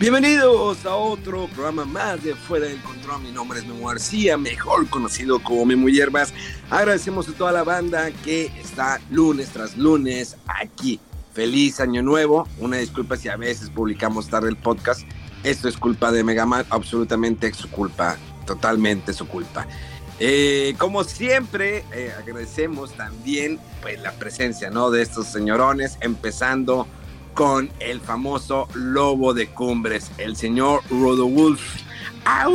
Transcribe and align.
Bienvenidos 0.00 0.86
a 0.86 0.94
otro 0.94 1.48
programa 1.48 1.84
más 1.84 2.22
de 2.22 2.36
Fuera 2.36 2.66
del 2.66 2.80
Control. 2.82 3.20
Mi 3.20 3.32
nombre 3.32 3.58
es 3.58 3.66
Memo 3.66 3.88
García, 3.88 4.38
mejor 4.38 4.88
conocido 4.88 5.42
como 5.42 5.66
Memo 5.66 5.88
Hierbas. 5.88 6.32
Agradecemos 6.70 7.28
a 7.28 7.32
toda 7.32 7.50
la 7.50 7.64
banda 7.64 8.10
que 8.24 8.46
está 8.60 9.00
lunes 9.10 9.50
tras 9.50 9.76
lunes 9.76 10.36
aquí. 10.46 11.00
Feliz 11.38 11.78
año 11.78 12.02
nuevo. 12.02 12.48
Una 12.58 12.78
disculpa 12.78 13.16
si 13.16 13.28
a 13.28 13.36
veces 13.36 13.70
publicamos 13.70 14.26
tarde 14.26 14.48
el 14.48 14.56
podcast. 14.56 15.02
Esto 15.44 15.68
es 15.68 15.76
culpa 15.76 16.10
de 16.10 16.24
Megaman, 16.24 16.66
absolutamente 16.68 17.54
su 17.54 17.70
culpa, 17.70 18.16
totalmente 18.44 19.12
su 19.12 19.28
culpa. 19.28 19.64
Eh, 20.18 20.74
como 20.78 21.04
siempre, 21.04 21.84
eh, 21.92 22.12
agradecemos 22.18 22.90
también 22.94 23.60
pues, 23.82 24.00
la 24.00 24.10
presencia 24.14 24.68
¿no? 24.70 24.90
de 24.90 25.00
estos 25.00 25.28
señorones, 25.28 25.96
empezando 26.00 26.88
con 27.34 27.70
el 27.78 28.00
famoso 28.00 28.66
lobo 28.74 29.32
de 29.32 29.46
cumbres, 29.46 30.10
el 30.18 30.34
señor 30.34 30.80
Rodowulf. 30.90 31.62
¡Au! 32.24 32.52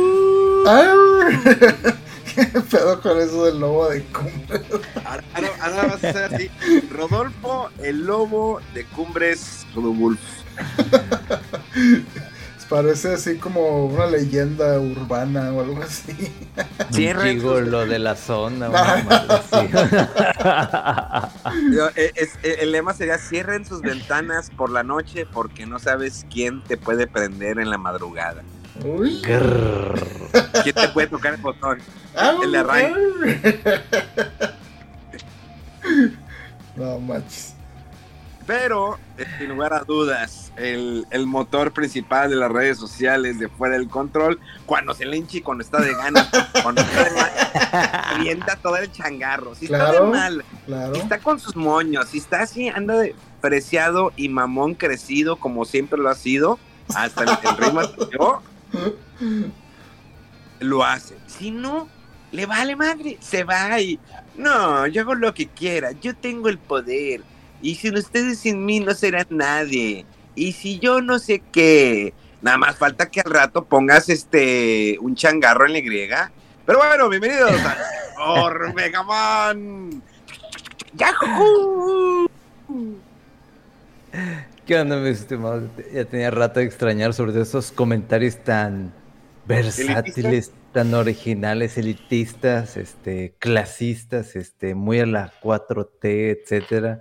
¿Qué 2.34 2.60
pedo 2.60 3.00
con 3.00 3.18
eso 3.20 3.44
del 3.46 3.60
lobo 3.60 3.88
de 3.90 4.02
cumbres? 4.04 4.62
Ahora, 5.04 5.22
ahora- 5.34 5.50
ahora 5.60 5.82
vas 5.86 6.04
a 6.04 6.12
ser 6.12 6.34
así. 6.34 6.50
Rodolfo, 6.90 7.70
el 7.82 8.04
lobo 8.06 8.60
de 8.74 8.84
cumbres 8.86 9.66
Rodowulf. 9.74 10.20
Parece 12.68 13.12
así 13.12 13.36
como 13.36 13.84
una 13.86 14.06
leyenda 14.06 14.78
urbana 14.80 15.52
o 15.52 15.60
algo 15.60 15.82
así. 15.82 16.32
Sus- 17.60 17.68
lo 17.68 17.86
de 17.86 17.98
la 17.98 18.16
zona. 18.16 18.70
una 18.70 19.04
madre 19.04 19.34
así. 19.34 19.68
Yo, 21.76 21.88
eh, 21.94 22.12
es- 22.16 22.36
eh, 22.42 22.56
el 22.60 22.72
lema 22.72 22.94
sería 22.94 23.18
cierren 23.18 23.66
sus 23.66 23.82
ventanas 23.82 24.50
por 24.56 24.70
la 24.70 24.82
noche 24.82 25.26
porque 25.26 25.66
no 25.66 25.78
sabes 25.78 26.24
quién 26.32 26.64
te 26.64 26.76
puede 26.78 27.06
prender 27.06 27.58
en 27.58 27.68
la 27.70 27.76
madrugada. 27.78 28.42
Uy. 28.82 29.20
¿Quién 29.22 30.74
te 30.74 30.88
puede 30.88 31.06
tocar 31.06 31.34
el 31.34 31.40
botón? 31.40 31.78
Ah, 32.16 32.34
El 32.42 32.52
de 32.52 32.58
arranque. 32.58 33.60
No 36.76 36.98
manches. 36.98 37.54
Pero, 38.46 38.98
eh, 39.16 39.24
sin 39.38 39.48
lugar 39.50 39.72
a 39.72 39.80
dudas, 39.84 40.52
el, 40.56 41.06
el 41.10 41.26
motor 41.26 41.72
principal 41.72 42.28
de 42.28 42.36
las 42.36 42.50
redes 42.50 42.76
sociales 42.78 43.38
de 43.38 43.48
Fuera 43.48 43.76
del 43.78 43.88
Control, 43.88 44.38
cuando 44.66 44.92
se 44.92 45.06
le 45.06 45.16
hincha 45.16 45.38
y 45.38 45.40
cuando 45.40 45.62
está 45.64 45.80
de 45.80 45.94
ganas, 45.94 46.28
cuando 46.62 46.82
está 46.82 47.04
de 47.04 47.10
mal, 47.12 47.30
avienta 48.16 48.56
todo 48.56 48.76
el 48.76 48.92
changarro. 48.92 49.54
Si 49.54 49.66
está 49.66 49.92
de 49.92 50.00
mal, 50.00 50.44
Claro. 50.66 50.94
si 50.94 51.00
está 51.00 51.18
con 51.20 51.38
sus 51.40 51.56
moños, 51.56 52.08
si 52.08 52.18
está 52.18 52.42
así, 52.42 52.68
anda 52.68 52.96
de 52.98 53.14
preciado 53.40 54.12
y 54.16 54.28
mamón 54.28 54.74
crecido 54.74 55.36
como 55.36 55.64
siempre 55.64 55.98
lo 55.98 56.10
ha 56.10 56.14
sido, 56.14 56.58
hasta 56.94 57.22
el, 57.24 57.30
el 57.30 57.56
rey 57.56 57.72
Mateo, 57.72 58.42
lo 60.60 60.84
hace. 60.84 61.16
Si 61.26 61.50
no, 61.50 61.88
le 62.32 62.46
vale 62.46 62.76
madre, 62.76 63.18
se 63.20 63.44
va 63.44 63.80
y 63.80 63.98
no, 64.36 64.86
yo 64.86 65.02
hago 65.02 65.14
lo 65.14 65.34
que 65.34 65.48
quiera, 65.48 65.92
yo 65.92 66.14
tengo 66.14 66.48
el 66.48 66.58
poder. 66.58 67.22
Y 67.62 67.76
sin 67.76 67.96
ustedes 67.96 68.40
sin 68.40 68.64
mí 68.64 68.80
no 68.80 68.94
será 68.94 69.26
nadie. 69.30 70.04
Y 70.34 70.52
si 70.52 70.78
yo 70.78 71.00
no 71.00 71.18
sé 71.18 71.42
qué, 71.52 72.12
nada 72.42 72.58
más 72.58 72.76
falta 72.76 73.10
que 73.10 73.20
al 73.20 73.30
rato 73.30 73.64
pongas 73.64 74.08
este 74.08 74.98
un 75.00 75.14
changarro 75.14 75.66
en 75.66 75.72
la 75.72 75.80
griega. 75.80 76.32
Pero 76.66 76.78
bueno, 76.78 77.08
bienvenidos 77.08 77.52
a 77.52 77.76
Or 78.18 78.74
Megaman. 78.74 80.02
¡Yahoo! 80.94 82.28
¿Qué 84.66 84.78
onda, 84.80 84.96
mis 84.96 85.20
estimados? 85.20 85.64
Ya 85.92 86.04
tenía 86.06 86.30
rato 86.30 86.60
de 86.60 86.66
extrañar 86.66 87.12
sobre 87.12 87.38
esos 87.40 87.70
comentarios 87.70 88.38
tan 88.38 88.94
versátiles, 89.46 90.52
tan 90.72 90.94
originales, 90.94 91.76
elitistas, 91.76 92.78
este, 92.78 93.34
clasistas, 93.38 94.36
este, 94.36 94.74
muy 94.74 95.00
a 95.00 95.06
la 95.06 95.32
4T, 95.42 96.40
etcétera. 96.40 97.00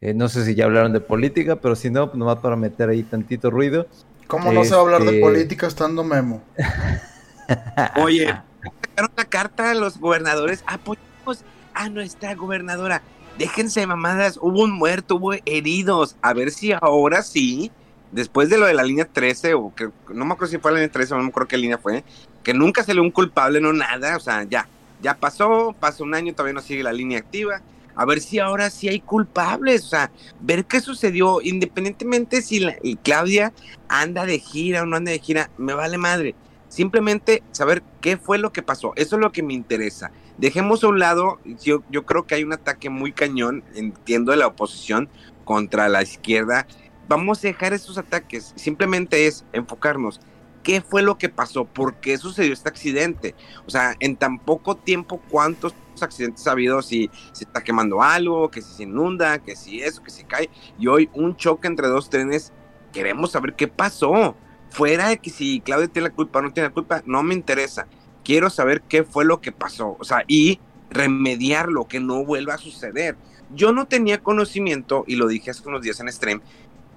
Eh, 0.00 0.14
no 0.14 0.28
sé 0.28 0.44
si 0.44 0.54
ya 0.56 0.64
hablaron 0.64 0.92
de 0.92 1.00
política, 1.00 1.56
pero 1.56 1.76
si 1.76 1.90
no, 1.90 2.06
pues 2.08 2.18
nomás 2.18 2.38
para 2.40 2.56
meter 2.56 2.88
ahí 2.88 3.04
tantito 3.04 3.50
ruido. 3.50 3.86
¿Cómo 4.26 4.52
no 4.52 4.64
se 4.64 4.72
va 4.72 4.78
a 4.78 4.80
hablar 4.80 5.02
de 5.02 5.10
Este- 5.10 5.20
política 5.20 5.68
estando 5.68 6.02
Memo? 6.02 6.42
Oye, 8.02 8.26
sacaron 8.26 9.12
una 9.16 9.24
carta 9.26 9.70
a 9.70 9.74
los 9.74 9.98
gobernadores. 10.00 10.64
Apoyamos 10.66 11.44
a 11.72 11.88
nuestra 11.88 12.34
gobernadora. 12.34 13.00
Déjense 13.38 13.86
mamadas. 13.86 14.38
Hubo 14.40 14.62
un 14.62 14.70
muerto, 14.72 15.16
hubo 15.16 15.34
heridos. 15.44 16.16
A 16.22 16.32
ver 16.32 16.50
si 16.50 16.72
ahora 16.72 17.22
sí, 17.22 17.70
después 18.12 18.48
de 18.48 18.56
lo 18.58 18.66
de 18.66 18.74
la 18.74 18.82
línea 18.82 19.04
13, 19.04 19.54
o 19.54 19.74
que 19.74 19.90
no 20.12 20.24
me 20.24 20.32
acuerdo 20.32 20.52
si 20.52 20.58
fue 20.58 20.72
la 20.72 20.78
línea 20.78 20.90
13 20.92 21.14
o 21.14 21.16
no 21.18 21.24
me 21.24 21.28
acuerdo 21.28 21.48
qué 21.48 21.58
línea 21.58 21.78
fue, 21.78 22.02
que 22.42 22.54
nunca 22.54 22.82
salió 22.82 23.02
un 23.02 23.10
culpable, 23.10 23.60
no 23.60 23.72
nada. 23.72 24.16
O 24.16 24.20
sea, 24.20 24.44
ya, 24.44 24.66
ya 25.02 25.14
pasó, 25.14 25.74
pasó 25.78 26.04
un 26.04 26.14
año, 26.14 26.32
todavía 26.32 26.54
no 26.54 26.62
sigue 26.62 26.82
la 26.82 26.92
línea 26.92 27.18
activa. 27.18 27.60
A 27.94 28.04
ver 28.04 28.20
si 28.20 28.38
ahora 28.38 28.70
sí 28.70 28.88
hay 28.88 29.00
culpables. 29.00 29.84
O 29.84 29.88
sea, 29.88 30.10
ver 30.40 30.64
qué 30.64 30.80
sucedió, 30.80 31.40
independientemente 31.42 32.40
si 32.40 32.60
la- 32.60 32.76
Claudia 33.02 33.52
anda 33.88 34.24
de 34.24 34.38
gira 34.38 34.82
o 34.82 34.86
no 34.86 34.96
anda 34.96 35.12
de 35.12 35.18
gira, 35.18 35.50
me 35.58 35.74
vale 35.74 35.98
madre. 35.98 36.34
Simplemente 36.68 37.42
saber 37.52 37.82
qué 38.00 38.16
fue 38.16 38.38
lo 38.38 38.52
que 38.52 38.62
pasó. 38.62 38.92
Eso 38.96 39.16
es 39.16 39.20
lo 39.22 39.30
que 39.32 39.42
me 39.42 39.54
interesa. 39.54 40.10
Dejemos 40.38 40.84
a 40.84 40.88
un 40.88 40.98
lado, 40.98 41.40
yo, 41.44 41.82
yo 41.90 42.04
creo 42.04 42.26
que 42.26 42.34
hay 42.34 42.44
un 42.44 42.52
ataque 42.52 42.90
muy 42.90 43.12
cañón, 43.12 43.64
entiendo, 43.74 44.32
de 44.32 44.38
la 44.38 44.48
oposición 44.48 45.08
contra 45.44 45.88
la 45.88 46.02
izquierda. 46.02 46.66
Vamos 47.08 47.38
a 47.38 47.48
dejar 47.48 47.72
esos 47.72 47.96
ataques. 47.96 48.52
Simplemente 48.56 49.26
es 49.26 49.46
enfocarnos. 49.52 50.20
¿Qué 50.62 50.80
fue 50.80 51.02
lo 51.02 51.16
que 51.16 51.28
pasó? 51.28 51.64
¿Por 51.64 51.94
qué 52.00 52.18
sucedió 52.18 52.52
este 52.52 52.68
accidente? 52.68 53.34
O 53.66 53.70
sea, 53.70 53.94
en 54.00 54.16
tan 54.16 54.38
poco 54.38 54.76
tiempo, 54.76 55.22
¿cuántos 55.30 55.74
accidentes 56.00 56.46
ha 56.46 56.50
habido? 56.50 56.82
Si 56.82 57.08
se 57.32 57.44
está 57.44 57.62
quemando 57.62 58.02
algo, 58.02 58.50
que 58.50 58.60
si 58.60 58.74
se 58.74 58.82
inunda, 58.82 59.38
que 59.38 59.56
si 59.56 59.80
eso, 59.80 60.02
que 60.02 60.10
si 60.10 60.24
cae. 60.24 60.50
Y 60.78 60.88
hoy 60.88 61.08
un 61.14 61.36
choque 61.36 61.68
entre 61.68 61.86
dos 61.86 62.10
trenes. 62.10 62.52
Queremos 62.92 63.30
saber 63.30 63.54
qué 63.54 63.68
pasó. 63.68 64.34
Fuera 64.68 65.08
de 65.08 65.18
que 65.18 65.30
si 65.30 65.60
Claudia 65.60 65.86
tiene 65.86 66.08
la 66.08 66.14
culpa 66.14 66.40
o 66.40 66.42
no 66.42 66.52
tiene 66.52 66.68
la 66.68 66.74
culpa, 66.74 67.02
no 67.06 67.22
me 67.22 67.34
interesa. 67.34 67.86
Quiero 68.26 68.50
saber 68.50 68.82
qué 68.82 69.04
fue 69.04 69.24
lo 69.24 69.40
que 69.40 69.52
pasó. 69.52 69.96
O 70.00 70.04
sea, 70.04 70.24
y 70.26 70.58
remediarlo, 70.90 71.86
que 71.86 72.00
no 72.00 72.24
vuelva 72.24 72.54
a 72.54 72.58
suceder. 72.58 73.16
Yo 73.54 73.70
no 73.72 73.86
tenía 73.86 74.20
conocimiento, 74.20 75.04
y 75.06 75.14
lo 75.14 75.28
dije 75.28 75.52
hace 75.52 75.66
unos 75.68 75.82
días 75.82 76.00
en 76.00 76.10
stream, 76.12 76.40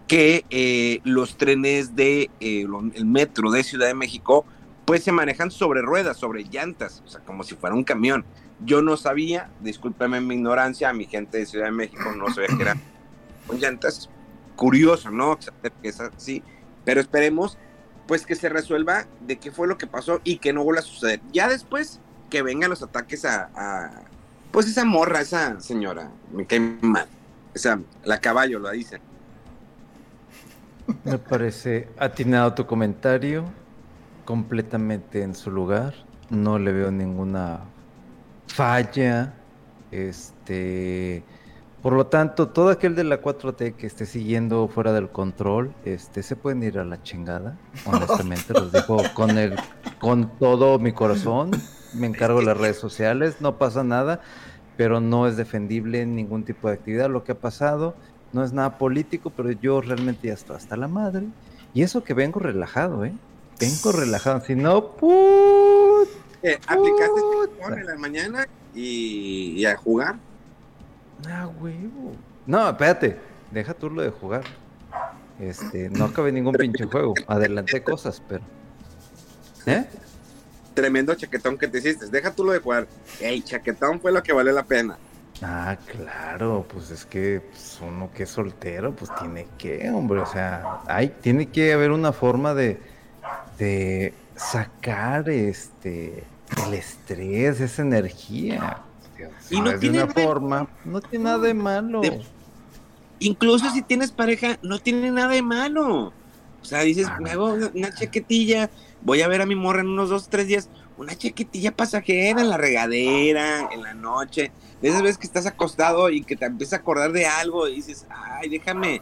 que 0.07 0.43
eh, 0.49 1.02
los 1.03 1.37
trenes 1.37 1.96
de 1.96 2.31
eh, 2.40 2.66
lo- 2.67 2.79
el 2.96 3.05
metro 3.05 3.52
de 3.52 3.64
Ciudad 3.64 3.85
de 3.85 3.93
México 3.93 4.43
pues 4.85 5.03
se 5.03 5.11
manejan 5.11 5.52
sobre 5.52 5.84
ruedas, 5.84 6.17
sobre 6.17 6.46
llantas, 6.46 7.03
o 7.05 7.09
sea, 7.09 7.20
como 7.22 7.43
si 7.43 7.53
fuera 7.53 7.75
un 7.75 7.84
camión. 7.84 8.25
Yo 8.66 8.82
no 8.82 8.97
sabía, 8.97 9.52
discúlpeme 9.59 10.20
mi 10.20 10.34
ignorancia, 10.34 10.90
a 10.90 10.93
mi 10.93 11.05
gente 11.05 11.37
de 11.37 11.46
Ciudad 11.46 11.66
de 11.66 11.72
México 11.73 12.11
no 12.17 12.34
sabía 12.34 12.47
que 12.58 12.64
era 12.64 12.75
con 13.46 13.59
llantas. 13.61 14.09
Curioso, 14.55 15.11
¿no? 15.11 15.37
Que 15.37 15.72
es 15.84 15.99
así, 16.02 16.41
pero 16.85 16.99
esperemos 17.02 17.59
pues 18.09 18.26
que 18.26 18.34
se 18.34 18.50
resuelva 18.50 19.06
de 19.22 19.38
qué 19.38 19.52
fue 19.52 19.67
lo 19.67 19.78
que 19.78 19.85
pasó 19.85 20.20
y 20.23 20.40
que 20.40 20.52
no 20.52 20.64
vuelva 20.64 20.79
a 20.79 20.84
suceder. 20.84 21.22
Ya 21.32 21.47
después 21.47 22.00
que 22.32 22.41
vengan 22.41 22.72
los 22.72 22.82
ataques 22.82 23.23
a, 23.23 24.02
pues 24.50 24.66
esa 24.66 24.84
morra, 24.84 25.22
esa 25.22 25.61
señora, 25.61 26.09
me 26.34 26.47
cae 26.47 26.59
mal. 26.59 27.06
Esa, 27.53 27.79
la 28.03 28.20
caballo, 28.20 28.58
lo 28.58 28.72
dicen. 28.72 29.00
Me 31.03 31.20
parece 31.20 31.88
atinado 32.00 32.56
tu 32.56 32.66
comentario, 32.66 33.46
completamente 34.26 35.22
en 35.22 35.35
su 35.35 35.52
lugar. 35.52 35.94
No 36.32 36.58
le 36.58 36.72
veo 36.72 36.90
ninguna 36.90 37.59
falla. 38.47 39.35
Este, 39.91 41.23
Por 41.81 41.93
lo 41.93 42.08
tanto, 42.08 42.49
todo 42.49 42.70
aquel 42.70 42.93
de 42.96 43.05
la 43.05 43.22
4T 43.22 43.76
que 43.76 43.87
esté 43.87 44.05
siguiendo 44.05 44.67
fuera 44.67 44.91
del 44.91 45.09
control, 45.09 45.73
este, 45.85 46.23
se 46.23 46.35
pueden 46.35 46.61
ir 46.61 46.78
a 46.78 46.84
la 46.84 47.02
chingada. 47.03 47.58
Honestamente, 47.85 48.53
los 48.53 48.72
digo 48.73 49.02
con 49.14 49.37
el, 49.37 49.55
con 49.99 50.37
todo 50.40 50.78
mi 50.78 50.91
corazón. 50.91 51.52
Me 51.93 52.08
encargo 52.08 52.40
de 52.40 52.47
las 52.47 52.58
redes 52.58 52.78
sociales, 52.78 53.37
no 53.40 53.58
pasa 53.58 53.84
nada, 53.85 54.22
pero 54.76 54.99
no 54.99 55.26
es 55.26 55.37
defendible 55.37 56.05
ningún 56.05 56.43
tipo 56.43 56.67
de 56.67 56.73
actividad. 56.73 57.09
Lo 57.09 57.23
que 57.23 57.31
ha 57.31 57.40
pasado 57.40 57.96
no 58.34 58.43
es 58.43 58.52
nada 58.52 58.78
político, 58.78 59.29
pero 59.29 59.49
yo 59.52 59.79
realmente 59.79 60.28
ya 60.28 60.34
estoy 60.34 60.58
hasta 60.58 60.75
la 60.75 60.90
madre. 60.90 61.28
Y 61.73 61.84
eso 61.84 62.03
que 62.03 62.14
vengo 62.14 62.41
relajado, 62.41 63.05
¿eh? 63.05 63.14
Vengo 63.58 63.93
relajado. 63.93 64.41
Si 64.41 64.53
no, 64.53 64.97
put, 64.97 66.09
eh, 66.43 66.59
¿Aplicaste 66.67 67.22
en 67.72 67.85
la 67.85 67.96
mañana 67.96 68.47
y, 68.75 69.53
y 69.58 69.66
a 69.66 69.78
jugar? 69.78 70.16
Ah, 71.28 71.48
huevo. 71.60 72.14
No, 72.46 72.70
espérate, 72.70 73.18
deja 73.52 73.74
tú 73.74 73.90
lo 73.90 74.02
de 74.02 74.10
jugar. 74.10 74.44
Este, 75.40 75.90
no 75.90 76.06
acabé 76.06 76.32
ningún 76.32 76.54
pinche 76.54 76.86
juego. 76.86 77.14
Adelanté 77.28 77.82
cosas, 77.84 78.22
pero. 78.28 78.44
¿Eh? 79.66 79.86
Tremendo 80.74 81.16
chaquetón 81.16 81.58
que 81.58 81.68
te 81.68 81.80
hiciste. 81.80 82.08
Deja 82.08 82.32
tú 82.32 82.44
lo 82.44 82.52
de 82.52 82.60
jugar. 82.60 82.88
Ey, 83.20 83.42
chaquetón 83.42 84.00
fue 84.00 84.12
lo 84.12 84.22
que 84.22 84.34
vale 84.34 84.52
la 84.52 84.64
pena. 84.64 84.98
Ah, 85.42 85.78
claro, 85.86 86.66
pues 86.72 86.92
es 86.92 87.06
que 87.06 87.42
pues, 87.50 87.80
uno 87.82 88.10
que 88.14 88.24
es 88.24 88.30
soltero, 88.30 88.94
pues 88.94 89.10
tiene 89.20 89.48
que, 89.58 89.90
hombre, 89.90 90.20
o 90.20 90.26
sea, 90.26 90.82
hay, 90.86 91.08
tiene 91.08 91.46
que 91.46 91.72
haber 91.72 91.92
una 91.92 92.12
forma 92.12 92.54
de, 92.54 92.78
de 93.58 94.14
sacar 94.36 95.30
este 95.30 96.26
el 96.66 96.74
estrés, 96.74 97.62
esa 97.62 97.82
energía 97.82 98.82
y 99.50 99.62
no 99.62 99.78
tiene 99.80 100.04
una 100.04 100.14
forma, 100.14 100.68
no 100.86 101.02
tiene 101.02 101.26
nada 101.26 101.40
de 101.40 101.54
malo. 101.54 102.02
incluso 103.20 103.70
si 103.72 103.82
tienes 103.82 104.12
pareja, 104.12 104.58
no 104.62 104.80
tiene 104.80 105.12
nada 105.12 105.30
de 105.30 105.42
malo. 105.42 106.14
O 106.62 106.66
sea, 106.66 106.82
dices, 106.82 107.08
ah, 107.10 107.18
me 107.22 107.32
hago 107.32 107.54
una, 107.74 107.94
chaquetilla, 107.94 108.70
voy 109.02 109.22
a 109.22 109.28
ver 109.28 109.42
a 109.42 109.46
mi 109.46 109.56
morra 109.56 109.82
en 109.82 109.88
unos 109.88 110.10
dos, 110.10 110.30
tres 110.30 110.48
días, 110.48 110.70
una 110.98 111.16
chaquetilla 111.16 111.72
pasajera 111.72 112.42
en 112.42 112.50
la 112.50 112.58
regadera, 112.58 113.70
en 113.72 113.82
la 113.82 113.94
noche. 113.94 114.52
De 114.82 114.90
esas 114.90 115.02
veces 115.02 115.18
que 115.18 115.28
estás 115.28 115.46
acostado 115.46 116.10
y 116.10 116.24
que 116.24 116.36
te 116.36 116.46
empieza 116.46 116.78
a 116.78 116.80
acordar 116.80 117.12
de 117.12 117.26
algo 117.26 117.68
y 117.68 117.76
dices, 117.76 118.06
ay, 118.10 118.50
déjame, 118.50 119.02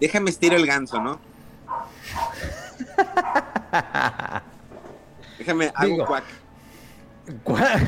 déjame 0.00 0.30
estiro 0.30 0.56
el 0.56 0.66
ganso, 0.66 1.02
¿no? 1.02 1.20
déjame, 5.38 5.70
hago 5.74 6.06
cuac. 6.06 6.24
¿Cuac? 7.42 7.80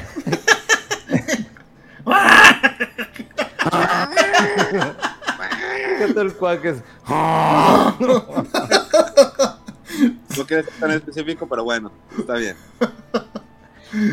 ¿Qué 5.99 6.14
tal 6.14 6.32
cuac 6.35 6.64
es? 6.64 6.82
No 10.37 10.47
quiero 10.47 10.62
ser 10.62 10.73
tan 10.81 10.91
específico, 10.93 11.47
pero 11.49 11.64
bueno, 11.64 11.93
está 12.19 12.35
bien. 12.35 12.56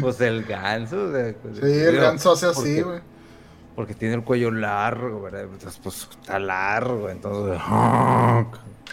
Pues 0.01 0.19
el 0.21 0.43
ganso. 0.43 1.13
sí, 1.13 1.61
el 1.61 1.97
ganso 1.97 2.31
hace 2.31 2.47
así, 2.47 2.81
güey. 2.81 2.99
Porque 3.75 3.93
tiene 3.93 4.15
el 4.15 4.23
cuello 4.23 4.49
largo, 4.51 5.21
¿verdad? 5.21 5.43
Entonces, 5.43 5.79
pues 5.81 6.07
está 6.09 6.39
largo, 6.39 7.09
entonces. 7.09 7.61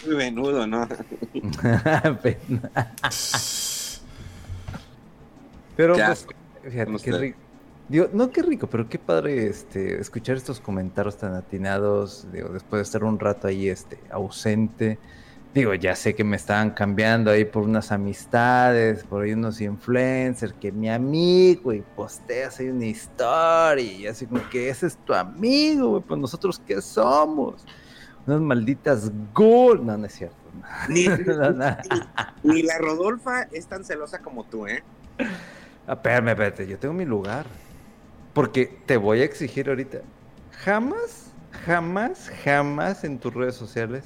Muy 0.07 0.17
menudo, 0.17 0.67
¿no? 0.67 0.87
Pero, 5.77 5.95
pues, 5.95 6.27
fíjate, 6.63 6.97
qué 7.03 7.13
rico 7.13 7.44
Digo, 7.89 8.09
no, 8.15 8.31
qué 8.31 8.43
rico, 8.43 8.67
pero 8.67 8.89
qué 8.89 8.99
padre 8.99 9.47
este, 9.47 10.01
escuchar 10.01 10.37
estos 10.37 10.59
comentarios 10.59 11.19
tan 11.19 11.35
atinados, 11.35 12.27
digo, 12.33 12.49
después 12.49 12.79
de 12.79 12.83
estar 12.83 13.05
un 13.05 13.19
rato 13.19 13.47
ahí 13.47 13.69
este, 13.69 13.99
ausente. 14.11 14.99
Digo, 15.53 15.75
ya 15.75 15.95
sé 15.95 16.15
que 16.15 16.25
me 16.25 16.37
estaban 16.37 16.71
cambiando 16.71 17.31
ahí 17.31 17.45
por 17.45 17.63
unas 17.63 17.93
amistades, 17.93 19.05
por 19.05 19.23
ahí 19.23 19.35
unos 19.35 19.61
influencers, 19.61 20.55
que 20.55 20.73
mi 20.73 20.89
amigo, 20.91 21.73
y 21.75 21.83
posteas 21.83 22.59
ahí 22.59 22.69
una 22.71 22.87
historia, 22.87 23.93
y 23.93 24.07
así 24.07 24.27
como 24.27 24.49
que 24.49 24.71
ese 24.71 24.87
es 24.87 24.97
tu 24.97 25.13
amigo, 25.13 25.91
güey, 25.91 26.03
pues 26.03 26.19
nosotros 26.19 26.61
qué 26.67 26.81
somos. 26.81 27.65
Unas 28.27 28.41
malditas 28.41 29.13
gol. 29.35 29.85
No, 29.85 29.97
no 29.99 30.07
es 30.07 30.15
cierto. 30.15 30.37
Ni, 30.89 31.07
ni, 32.43 32.63
la 32.63 32.79
Rodolfa 32.79 33.43
es 33.53 33.67
tan 33.67 33.85
celosa 33.85 34.21
como 34.21 34.45
tú, 34.45 34.67
¿eh? 34.67 34.83
Ah, 35.87 35.93
espérame, 35.93 36.29
espérate, 36.29 36.67
yo 36.67 36.79
tengo 36.79 36.95
mi 36.95 37.05
lugar. 37.05 37.45
Porque 38.35 38.67
te 38.87 38.97
voy 38.97 39.21
a 39.21 39.25
exigir 39.25 39.69
ahorita. 39.69 39.99
Jamás, 40.65 41.31
jamás, 41.65 42.31
jamás 42.45 43.05
en 43.05 43.19
tus 43.19 43.33
redes 43.33 43.55
sociales 43.55 44.05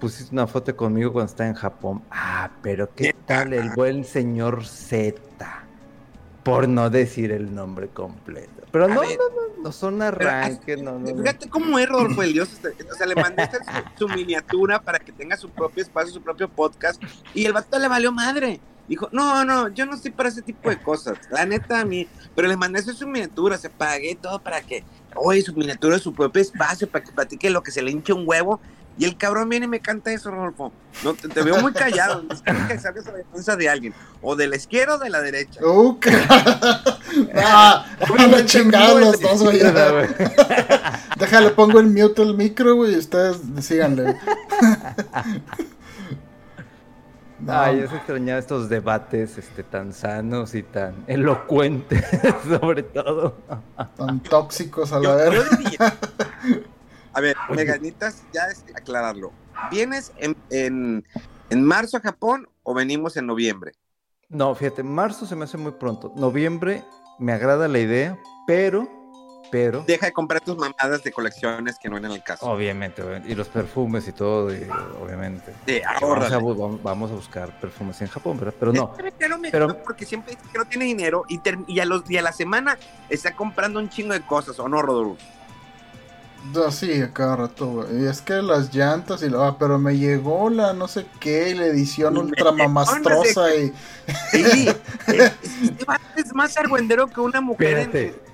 pusiste 0.00 0.34
una 0.34 0.46
foto 0.46 0.74
conmigo 0.76 1.12
cuando 1.12 1.30
estaba 1.30 1.48
en 1.48 1.54
Japón. 1.54 2.02
Ah, 2.10 2.50
pero 2.62 2.92
¿qué 2.94 3.14
tal 3.26 3.52
el 3.52 3.70
buen 3.70 4.04
señor 4.04 4.64
Z? 4.64 5.20
Por 6.42 6.68
no 6.68 6.90
decir 6.90 7.32
el 7.32 7.54
nombre 7.54 7.88
completo. 7.88 8.66
Pero 8.70 8.88
no, 8.88 8.96
no, 8.96 9.02
no, 9.02 9.62
no 9.62 9.72
son 9.72 10.02
arranques, 10.02 10.82
no, 10.82 10.98
no. 10.98 11.16
Fíjate 11.16 11.48
cómo 11.48 11.78
es 11.78 11.88
Rodolfo 11.88 12.22
el 12.22 12.32
Dios. 12.34 12.60
O 12.90 12.94
sea, 12.94 13.06
le 13.06 13.14
mandaste 13.14 13.58
su, 13.96 14.06
su, 14.06 14.14
miniatura 14.14 14.80
para 14.80 14.98
que 14.98 15.12
tenga 15.12 15.36
su 15.36 15.48
propio 15.48 15.82
espacio, 15.82 16.12
su 16.12 16.20
propio 16.20 16.48
podcast. 16.48 17.02
Y 17.32 17.46
el 17.46 17.52
vato 17.52 17.78
le 17.78 17.88
valió 17.88 18.12
madre. 18.12 18.60
Dijo, 18.88 19.08
no, 19.12 19.44
no, 19.44 19.68
yo 19.68 19.86
no 19.86 19.94
estoy 19.94 20.10
para 20.10 20.28
ese 20.28 20.42
tipo 20.42 20.68
de 20.68 20.80
cosas. 20.80 21.18
La 21.30 21.46
neta 21.46 21.80
a 21.80 21.84
mí, 21.84 22.06
pero 22.34 22.48
le 22.48 22.56
mandé 22.56 22.82
su 22.82 23.06
miniatura, 23.06 23.56
se 23.56 23.70
pagué 23.70 24.14
todo 24.14 24.38
para 24.38 24.60
que, 24.60 24.84
oye, 25.14 25.40
su 25.42 25.54
miniatura, 25.54 25.98
su 25.98 26.12
propio 26.12 26.42
espacio, 26.42 26.88
para 26.88 27.04
que 27.04 27.12
platique 27.12 27.48
lo 27.48 27.62
que 27.62 27.70
se 27.70 27.82
le 27.82 27.90
hinche 27.90 28.12
un 28.12 28.24
huevo. 28.26 28.60
Y 28.96 29.06
el 29.06 29.16
cabrón 29.16 29.48
viene 29.48 29.66
y 29.66 29.68
me 29.68 29.80
canta 29.80 30.12
eso, 30.12 30.30
Rodolfo. 30.30 30.72
No, 31.02 31.14
te, 31.14 31.42
veo 31.42 31.60
muy 31.60 31.72
callado. 31.72 32.22
Necesito 32.28 32.68
que 32.68 32.78
salgas 32.78 33.06
a 33.08 33.12
la 33.12 33.18
defensa 33.18 33.56
de 33.56 33.68
alguien. 33.68 33.94
O 34.22 34.36
de 34.36 34.46
la 34.46 34.54
izquierda 34.54 34.94
o 34.94 34.98
de 34.98 35.10
la 35.10 35.20
derecha. 35.20 35.60
¡Uh, 35.66 35.98
ah, 37.34 37.86
me 38.30 38.44
chingados 38.44 39.00
los 39.00 39.20
dos, 39.20 39.42
güey. 39.42 39.58
Déjale, 41.18 41.50
pongo 41.50 41.80
el 41.80 41.86
mute 41.88 42.22
el 42.22 42.36
micro, 42.36 42.76
güey, 42.76 42.96
ustedes 42.96 43.38
síganle. 43.60 44.16
Ay, 47.48 47.80
es 47.80 47.92
extrañar 47.92 48.38
estos 48.38 48.68
debates 48.68 49.38
este, 49.38 49.62
tan 49.62 49.92
sanos 49.92 50.54
y 50.54 50.62
tan 50.62 51.04
elocuentes, 51.06 52.04
sobre 52.48 52.82
todo. 52.82 53.36
Tan 53.96 54.20
tóxicos 54.22 54.92
a 54.92 55.00
la 55.00 55.14
vez. 55.16 55.44
A 57.12 57.20
ver, 57.20 57.36
Meganitas, 57.50 58.22
ya 58.32 58.46
es 58.46 58.64
aclararlo. 58.74 59.32
¿Vienes 59.70 60.12
en, 60.18 60.36
en, 60.50 61.04
en 61.50 61.64
marzo 61.64 61.96
a 61.96 62.00
Japón 62.00 62.48
o 62.62 62.74
venimos 62.74 63.16
en 63.16 63.26
noviembre? 63.26 63.72
No, 64.28 64.54
fíjate, 64.54 64.82
marzo 64.82 65.26
se 65.26 65.36
me 65.36 65.44
hace 65.44 65.56
muy 65.56 65.72
pronto. 65.72 66.12
Noviembre 66.16 66.82
me 67.18 67.32
agrada 67.32 67.68
la 67.68 67.78
idea, 67.78 68.18
pero 68.46 68.88
pero... 69.54 69.84
Deja 69.86 70.06
de 70.06 70.12
comprar 70.12 70.40
tus 70.40 70.56
mamadas 70.56 71.04
de 71.04 71.12
colecciones 71.12 71.78
que 71.78 71.88
no 71.88 71.96
eran 71.96 72.10
el 72.10 72.24
caso. 72.24 72.44
Obviamente, 72.44 73.04
y 73.24 73.36
los 73.36 73.46
perfumes 73.46 74.08
y 74.08 74.12
todo, 74.12 74.46
obviamente. 75.00 75.54
Sí, 75.64 75.80
vamos, 76.00 76.32
a, 76.32 76.38
vamos, 76.82 77.10
a, 77.12 77.14
buscar 77.14 77.60
perfumes 77.60 78.02
en 78.02 78.08
Japón, 78.08 78.36
¿verdad? 78.36 78.54
Pero 78.58 78.72
no. 78.72 78.92
Pero, 79.52 79.80
porque 79.84 80.04
siempre 80.04 80.34
dice 80.34 80.42
que 80.50 80.58
no 80.58 80.64
tiene 80.64 80.86
dinero 80.86 81.24
y, 81.28 81.40
y, 81.68 81.78
a 81.78 81.84
los, 81.84 82.10
y 82.10 82.16
a 82.16 82.22
la 82.22 82.32
semana 82.32 82.76
está 83.08 83.36
comprando 83.36 83.78
un 83.78 83.88
chingo 83.88 84.12
de 84.12 84.22
cosas, 84.22 84.58
¿o 84.58 84.68
no, 84.68 84.82
Rodolfo? 84.82 85.18
sí, 86.72 87.00
a 87.00 87.12
cada 87.12 87.36
rato, 87.36 87.86
Y 87.92 88.06
es 88.06 88.20
que 88.20 88.34
las 88.34 88.74
llantas 88.74 89.22
y 89.22 89.30
la... 89.30 89.46
Ah, 89.46 89.56
pero 89.56 89.78
me 89.78 89.96
llegó 89.96 90.50
la 90.50 90.72
no 90.72 90.88
sé 90.88 91.06
qué, 91.20 91.54
la 91.54 91.66
edición 91.66 92.18
ultra 92.18 92.50
mamastrosa 92.50 93.54
y... 93.54 93.72
Sí, 94.32 94.68
es, 96.16 96.34
más 96.34 96.56
argüendero 96.56 97.06
que 97.06 97.20
una 97.20 97.40
mujer 97.40 97.78
en 97.78 98.33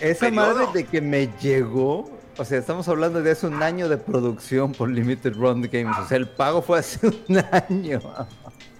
esa 0.00 0.30
madre 0.30 0.66
de 0.72 0.84
que 0.84 1.00
me 1.00 1.28
llegó, 1.40 2.10
o 2.36 2.44
sea, 2.44 2.58
estamos 2.58 2.88
hablando 2.88 3.22
de 3.22 3.30
hace 3.30 3.46
un 3.46 3.62
año 3.62 3.88
de 3.88 3.96
producción 3.96 4.72
por 4.72 4.90
Limited 4.90 5.34
Run 5.34 5.62
Games. 5.62 5.96
O 5.98 6.06
sea, 6.06 6.16
el 6.16 6.28
pago 6.28 6.62
fue 6.62 6.78
hace 6.78 7.06
un 7.28 7.38
año. 7.50 8.00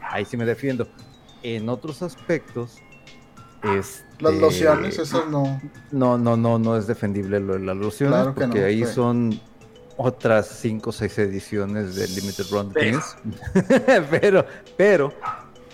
Ahí 0.01 0.25
sí 0.25 0.37
me 0.37 0.45
defiendo. 0.45 0.89
En 1.43 1.69
otros 1.69 2.03
aspectos, 2.03 2.79
es 3.63 4.05
este, 4.19 4.25
las 4.25 4.35
lociones, 4.35 4.99
eso 4.99 5.27
no. 5.27 5.61
No, 5.91 6.19
no, 6.19 6.37
no, 6.37 6.59
no 6.59 6.77
es 6.77 6.87
defendible 6.87 7.41
lo 7.41 7.55
de 7.55 7.61
las 7.61 7.77
lociones, 7.77 8.35
porque 8.35 8.65
ahí 8.65 8.85
son 8.85 9.41
otras 9.97 10.47
5 10.61 10.91
o 10.91 10.93
6 10.93 11.19
ediciones 11.19 11.95
de 11.95 12.09
Limited 12.09 12.45
Run 12.51 12.73
Games. 12.73 13.17
pero, 14.11 14.45
pero, 14.77 15.13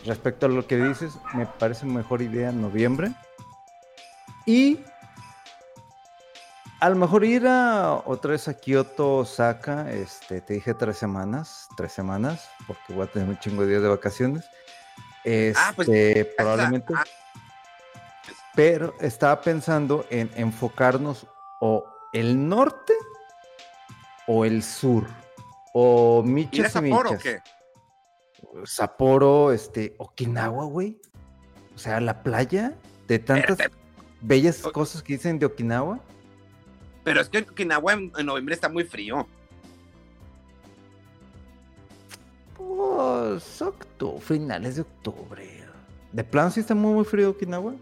respecto 0.05 0.47
a 0.47 0.49
lo 0.49 0.67
que 0.67 0.77
dices, 0.77 1.15
me 1.35 1.47
parece 1.47 1.87
mejor 1.87 2.23
idea 2.23 2.51
en 2.51 2.61
noviembre. 2.61 3.13
Y 4.47 4.81
a 6.83 6.91
lo 6.91 6.97
mejor 6.97 7.25
ir 7.25 7.47
a 7.47 8.03
otra 8.07 8.33
vez 8.33 8.49
a 8.49 8.55
Kioto, 8.55 9.19
Osaka, 9.19 9.89
este, 9.93 10.41
te 10.41 10.55
dije 10.55 10.75
tres 10.75 10.99
semanas, 10.99 11.69
tres 11.77 11.93
semanas, 11.93 12.51
porque 12.67 12.93
voy 12.93 13.05
a 13.05 13.07
tener 13.07 13.29
un 13.29 13.39
chingo 13.39 13.62
de 13.62 13.69
días 13.69 13.83
de 13.83 13.89
vacaciones. 13.89 14.45
ah, 15.55 15.73
pues, 15.77 15.89
este, 15.89 16.25
probablemente. 16.37 16.93
Ah. 16.97 17.05
Pero 18.57 18.97
estaba 18.99 19.41
pensando 19.41 20.05
en 20.11 20.29
enfocarnos 20.35 21.25
o 21.61 21.87
¿El 22.12 22.49
norte 22.49 22.93
o 24.27 24.45
el 24.45 24.65
sur? 24.65 25.07
¿O 25.73 26.25
michas 26.25 26.69
y 26.69 26.71
Sapporo 26.73 27.12
o 27.12 27.19
qué? 27.19 27.41
Sapporo, 28.65 29.53
este, 29.53 29.95
Okinawa, 29.99 30.65
güey. 30.65 31.01
O 31.77 31.79
sea, 31.79 32.01
la 32.01 32.25
playa 32.25 32.77
de 33.07 33.21
tantas 33.21 33.57
bellas 34.21 34.59
cosas 34.59 35.01
que 35.01 35.12
dicen 35.12 35.39
de 35.39 35.47
Okinawa. 35.47 36.01
Pero 37.05 37.21
es 37.21 37.29
que 37.29 37.39
Okinawa 37.39 37.93
en, 37.93 38.13
noviembre 38.25 38.55
está 38.55 38.69
muy 38.69 38.85
frío. 38.85 39.27
Pues 42.57 43.61
octubre, 43.61 44.21
finales 44.21 44.77
de 44.77 44.83
octubre. 44.83 45.65
¿De 46.13 46.25
plano 46.25 46.51
sí 46.51 46.61
está 46.61 46.75
muy, 46.75 46.95
muy 46.95 47.05
frío 47.05 47.31
Okinawa? 47.31 47.75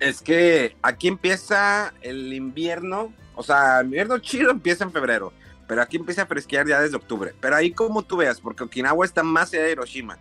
Es 0.00 0.20
que 0.20 0.76
aquí 0.82 1.08
empieza 1.08 1.94
el 2.02 2.32
invierno, 2.32 3.12
o 3.34 3.42
sea, 3.42 3.80
el 3.80 3.86
invierno 3.86 4.18
chido 4.18 4.50
empieza 4.50 4.84
en 4.84 4.92
febrero, 4.92 5.32
pero 5.66 5.80
aquí 5.80 5.96
empieza 5.96 6.22
a 6.22 6.26
fresquear 6.26 6.66
ya 6.66 6.80
desde 6.80 6.96
octubre. 6.96 7.34
Pero 7.40 7.56
ahí 7.56 7.72
como 7.72 8.02
tú 8.02 8.16
veas, 8.16 8.40
porque 8.40 8.64
Okinawa 8.64 9.04
está 9.04 9.22
más 9.22 9.52
allá 9.52 9.64
de 9.64 9.72
Hiroshima. 9.72 10.18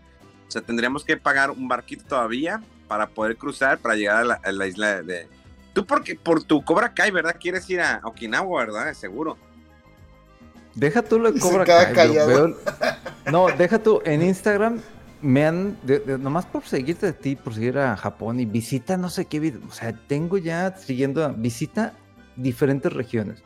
O 0.48 0.52
sea, 0.52 0.62
tendríamos 0.62 1.04
que 1.04 1.18
pagar 1.18 1.52
un 1.52 1.68
barquito 1.68 2.06
todavía 2.06 2.62
para 2.88 3.08
poder 3.08 3.36
cruzar, 3.36 3.80
para 3.80 3.96
llegar 3.96 4.40
a 4.44 4.52
la, 4.52 4.68
isla 4.68 5.02
de... 5.02 5.28
Tú 5.76 5.86
porque 5.86 6.16
por 6.16 6.42
tu 6.42 6.64
Cobra 6.64 6.94
Kai, 6.94 7.12
¿verdad? 7.12 7.36
Quieres 7.38 7.70
ir 7.70 7.82
a 7.82 8.00
Okinawa, 8.06 8.62
¿verdad? 8.62 8.94
Seguro. 8.94 9.38
Deja 10.74 11.02
tú 11.02 11.20
lo 11.20 11.34
de 11.34 11.40
Cobra 11.40 11.66
Kai. 11.66 12.16
No, 13.30 13.48
deja 13.48 13.78
tú. 13.84 14.02
En 14.06 14.22
Instagram 14.22 14.80
me 15.22 15.46
han, 15.46 15.78
nomás 16.22 16.46
por 16.46 16.64
seguirte 16.64 17.08
de 17.08 17.14
ti, 17.14 17.36
por 17.36 17.54
seguir 17.54 17.78
a 17.78 17.98
Japón 17.98 18.40
y 18.40 18.46
visita 18.46 18.96
no 18.96 19.10
sé 19.10 19.26
qué, 19.26 19.54
o 19.68 19.72
sea, 19.74 19.92
tengo 20.08 20.38
ya 20.38 20.78
siguiendo, 20.78 21.34
visita 21.34 21.92
diferentes 22.38 22.94
regiones. 22.94 23.44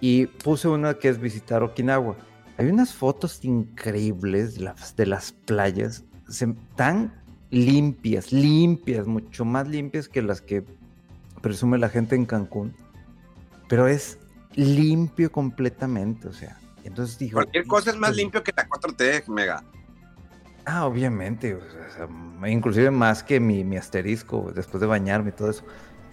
Y 0.00 0.26
puse 0.26 0.68
una 0.68 0.94
que 0.94 1.08
es 1.08 1.18
visitar 1.18 1.64
Okinawa. 1.64 2.16
Hay 2.58 2.66
unas 2.66 2.94
fotos 2.94 3.44
increíbles 3.44 4.54
de 4.54 4.60
las, 4.66 4.94
de 4.94 5.06
las 5.06 5.32
playas, 5.32 6.04
tan 6.76 7.12
limpias, 7.50 8.32
limpias, 8.32 9.08
mucho 9.08 9.44
más 9.44 9.66
limpias 9.66 10.08
que 10.08 10.22
las 10.22 10.40
que 10.40 10.64
presume 11.40 11.78
la 11.78 11.88
gente 11.88 12.14
en 12.14 12.26
Cancún. 12.26 12.74
Pero 13.68 13.86
es 13.86 14.18
limpio 14.54 15.30
completamente, 15.30 16.28
o 16.28 16.32
sea. 16.32 16.58
Entonces 16.84 17.18
digo. 17.18 17.34
Cualquier 17.34 17.66
cosa 17.66 17.90
es 17.90 17.96
más 17.96 18.16
limpio 18.16 18.42
que 18.42 18.52
la 18.56 18.68
4T, 18.68 19.28
Mega. 19.28 19.62
Ah, 20.64 20.86
obviamente, 20.86 21.58
inclusive 22.46 22.90
más 22.90 23.22
que 23.22 23.40
mi, 23.40 23.64
mi, 23.64 23.76
asterisco 23.76 24.52
después 24.54 24.80
de 24.80 24.86
bañarme 24.86 25.30
y 25.30 25.32
todo 25.32 25.50
eso. 25.50 25.64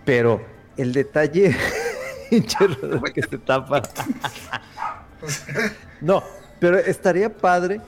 Pero 0.05 0.41
el 0.77 0.93
detalle 0.93 1.55
que 2.29 3.21
se 3.23 3.37
tapa. 3.37 3.81
no, 6.01 6.23
pero 6.59 6.77
estaría 6.77 7.35
padre, 7.35 7.81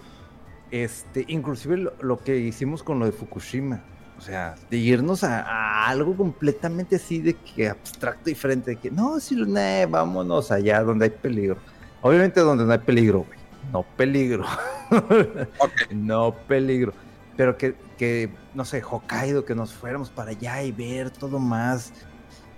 este, 0.72 1.26
inclusive 1.28 1.92
lo, 2.02 2.20
que 2.20 2.38
hicimos 2.38 2.84
con 2.84 3.00
lo 3.00 3.06
de 3.06 3.12
Fukushima. 3.12 3.82
O 4.20 4.22
sea, 4.22 4.56
de 4.70 4.78
irnos 4.78 5.24
a, 5.24 5.88
algo 5.88 6.16
completamente 6.16 6.98
así 6.98 7.20
de 7.20 7.34
que 7.34 7.70
abstracto 7.70 8.26
diferente, 8.26 8.72
de 8.72 8.78
que 8.78 8.92
no, 8.92 9.18
no, 9.18 9.90
vámonos 9.90 10.52
allá 10.52 10.84
donde 10.84 11.06
hay 11.06 11.12
peligro. 11.12 11.58
Obviamente 12.02 12.40
donde 12.42 12.66
no 12.66 12.72
hay 12.72 12.80
peligro, 12.80 13.20
güey 13.20 13.40
no 13.72 13.84
peligro. 13.96 14.46
no 15.92 16.36
peligro. 16.48 16.94
Pero 17.38 17.58
que, 17.58 17.76
que, 17.98 18.30
no 18.54 18.66
sé, 18.66 18.82
Hokkaido, 18.84 19.46
que 19.46 19.56
nos 19.56 19.74
fuéramos 19.74 20.10
para 20.10 20.32
allá 20.32 20.62
y 20.64 20.72
ver 20.72 21.10
todo 21.10 21.40
más, 21.40 21.94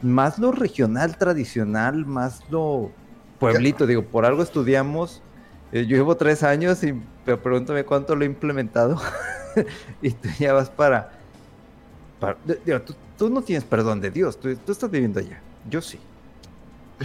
más 0.01 0.39
lo 0.39 0.51
regional, 0.51 1.17
tradicional, 1.17 2.05
más 2.05 2.41
lo 2.49 2.91
pueblito. 3.39 3.85
Digo, 3.85 4.03
por 4.03 4.25
algo 4.25 4.41
estudiamos. 4.41 5.21
Eh, 5.71 5.85
yo 5.85 5.97
llevo 5.97 6.17
tres 6.17 6.43
años 6.43 6.83
y 6.83 6.99
pero 7.23 7.41
pregúntame 7.41 7.85
cuánto 7.85 8.15
lo 8.15 8.23
he 8.23 8.27
implementado. 8.27 8.99
y 10.01 10.11
tú 10.11 10.29
ya 10.39 10.53
vas 10.53 10.69
para. 10.69 11.20
Tú, 13.17 13.29
no 13.29 13.41
tienes 13.41 13.63
perdón 13.63 14.01
de 14.01 14.11
Dios, 14.11 14.39
tú, 14.39 14.55
tú 14.55 14.71
estás 14.71 14.89
viviendo 14.89 15.19
allá. 15.19 15.41
Yo 15.69 15.81
sí. 15.81 15.99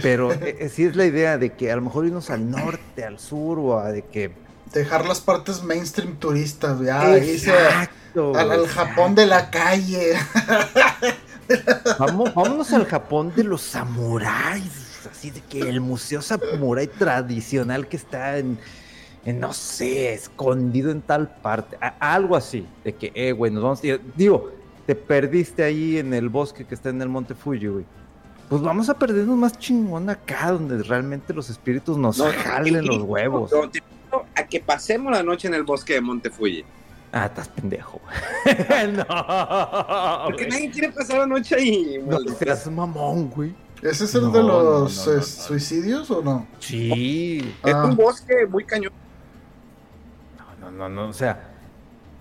Pero 0.01 0.31
eh, 0.33 0.57
eh, 0.59 0.69
sí 0.69 0.83
es 0.83 0.95
la 0.95 1.05
idea 1.05 1.37
de 1.37 1.53
que 1.53 1.71
a 1.71 1.75
lo 1.75 1.81
mejor 1.81 2.05
irnos 2.05 2.29
al 2.29 2.49
norte, 2.49 3.03
al 3.03 3.19
sur 3.19 3.59
o 3.59 3.79
a 3.79 3.91
de 3.91 4.03
que... 4.03 4.31
Dejar 4.73 5.05
las 5.05 5.21
partes 5.21 5.63
mainstream 5.63 6.17
turistas, 6.17 6.81
ya, 6.81 7.01
al, 7.01 8.67
Japón 8.67 9.15
de 9.15 9.25
la 9.25 9.49
calle. 9.49 10.13
Vamos, 11.97 12.33
vámonos 12.35 12.73
al 12.73 12.85
Japón 12.85 13.31
de 13.33 13.45
los 13.45 13.61
samuráis, 13.61 15.07
así 15.09 15.31
de 15.31 15.39
que 15.41 15.61
el 15.61 15.79
museo 15.79 16.21
samurái 16.21 16.87
tradicional 16.87 17.87
que 17.87 17.95
está 17.95 18.39
en, 18.39 18.59
no 19.25 19.53
sé, 19.53 20.13
escondido 20.13 20.91
en 20.91 21.01
tal 21.01 21.29
parte, 21.29 21.77
algo 21.99 22.35
así, 22.35 22.67
de 22.83 22.93
que, 22.93 23.13
eh, 23.15 23.31
güey, 23.31 23.49
nos 23.49 23.63
vamos 23.63 23.79
a 23.79 23.99
digo, 24.17 24.51
te 24.87 24.95
perdiste 24.95 25.63
ahí 25.63 25.99
en 25.99 26.15
el 26.15 26.29
bosque 26.29 26.65
que 26.65 26.73
está 26.73 26.89
en 26.89 27.01
el 27.03 27.09
monte 27.09 27.35
Fuji, 27.35 27.67
güey 27.67 27.85
pues 28.49 28.61
vamos 28.61 28.87
a 28.89 28.93
perdernos 28.97 29.37
más 29.37 29.57
chingón 29.59 30.09
acá, 30.09 30.51
donde 30.51 30.81
realmente 30.81 31.33
los 31.33 31.49
espíritus 31.49 31.97
nos 31.97 32.21
jalen 32.21 32.85
los 32.85 33.03
huevos. 33.03 33.51
a 34.35 34.43
que 34.45 34.61
pasemos 34.61 35.11
la 35.11 35.21
noche 35.21 35.49
en 35.49 35.53
el 35.53 35.63
bosque 35.63 35.95
de 35.95 36.01
Montefuji. 36.01 36.63
Ah, 37.11 37.25
estás 37.25 37.49
pendejo. 37.49 37.99
no. 38.45 40.25
Porque 40.25 40.47
nadie 40.47 40.71
quiere 40.71 40.91
pasar 40.91 41.19
la 41.19 41.25
noche 41.25 41.55
ahí. 41.55 42.01
No 42.05 42.19
seas 42.19 42.69
mamón, 42.69 43.29
güey. 43.29 43.53
¿Ese 43.81 44.05
es 44.05 44.15
el 44.15 44.31
de 44.31 44.43
los 44.43 45.07
eh, 45.07 45.21
suicidios 45.21 46.09
o 46.09 46.21
no? 46.21 46.47
Sí. 46.59 47.55
Es 47.63 47.73
un 47.73 47.95
bosque 47.95 48.45
muy 48.49 48.63
cañón. 48.63 48.91
No, 50.59 50.71
no, 50.71 50.71
no, 50.71 50.89
no. 50.89 51.09
O 51.09 51.13
sea, 51.13 51.56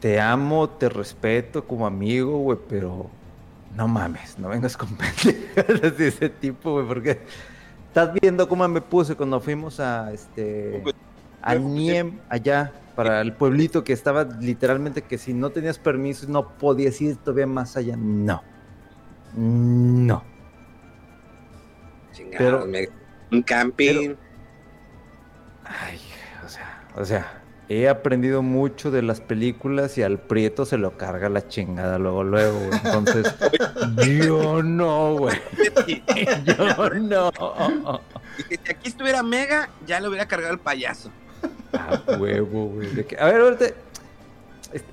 te 0.00 0.20
amo, 0.20 0.68
te 0.68 0.88
respeto 0.88 1.64
como 1.64 1.86
amigo, 1.86 2.38
güey, 2.38 2.58
pero 2.68 3.10
no 3.74 3.88
mames, 3.88 4.38
no 4.38 4.48
vengas 4.48 4.76
con 4.76 4.88
pendejadas 4.96 5.96
de 5.96 6.08
ese 6.08 6.28
tipo, 6.28 6.72
güey, 6.72 6.86
porque 6.86 7.20
estás 7.88 8.12
viendo 8.20 8.48
cómo 8.48 8.66
me 8.68 8.80
puse 8.80 9.14
cuando 9.14 9.40
fuimos 9.40 9.80
a 9.80 10.12
este 10.12 10.82
a 11.42 11.54
Niem 11.54 12.18
allá 12.28 12.72
para 12.94 13.20
el 13.20 13.32
pueblito 13.32 13.84
que 13.84 13.92
estaba 13.92 14.24
literalmente 14.24 15.02
que 15.02 15.18
si 15.18 15.32
no 15.32 15.50
tenías 15.50 15.78
permiso 15.78 16.26
no 16.28 16.48
podías 16.48 17.00
ir 17.00 17.16
todavía 17.16 17.46
más 17.46 17.76
allá. 17.76 17.96
No. 17.96 18.42
No. 19.34 20.24
pero, 22.38 22.66
un 23.30 23.42
camping. 23.42 24.14
ay, 25.64 26.00
o 26.44 26.48
sea, 26.48 26.88
o 26.96 27.04
sea, 27.04 27.42
he 27.68 27.88
aprendido 27.88 28.42
mucho 28.42 28.90
de 28.90 29.02
las 29.02 29.20
películas 29.20 29.98
y 29.98 30.02
al 30.02 30.18
Prieto 30.18 30.64
se 30.64 30.78
lo 30.78 30.96
carga 30.96 31.28
la 31.28 31.48
chingada 31.48 31.98
luego, 31.98 32.22
luego. 32.22 32.60
Entonces, 32.72 33.34
yo 34.28 34.62
no, 34.62 35.16
güey. 35.16 35.36
Yo 36.44 36.90
no. 36.90 37.32
si 38.48 38.54
aquí 38.70 38.88
estuviera 38.88 39.22
Mega, 39.22 39.70
ya 39.86 40.00
le 40.00 40.08
hubiera 40.08 40.26
cargado 40.26 40.52
el 40.52 40.60
payaso. 40.60 41.10
Ah, 41.72 42.00
huevo, 42.18 42.66
güey. 42.68 42.88
A 43.18 43.26
ver, 43.26 43.40
ahorita. 43.40 43.66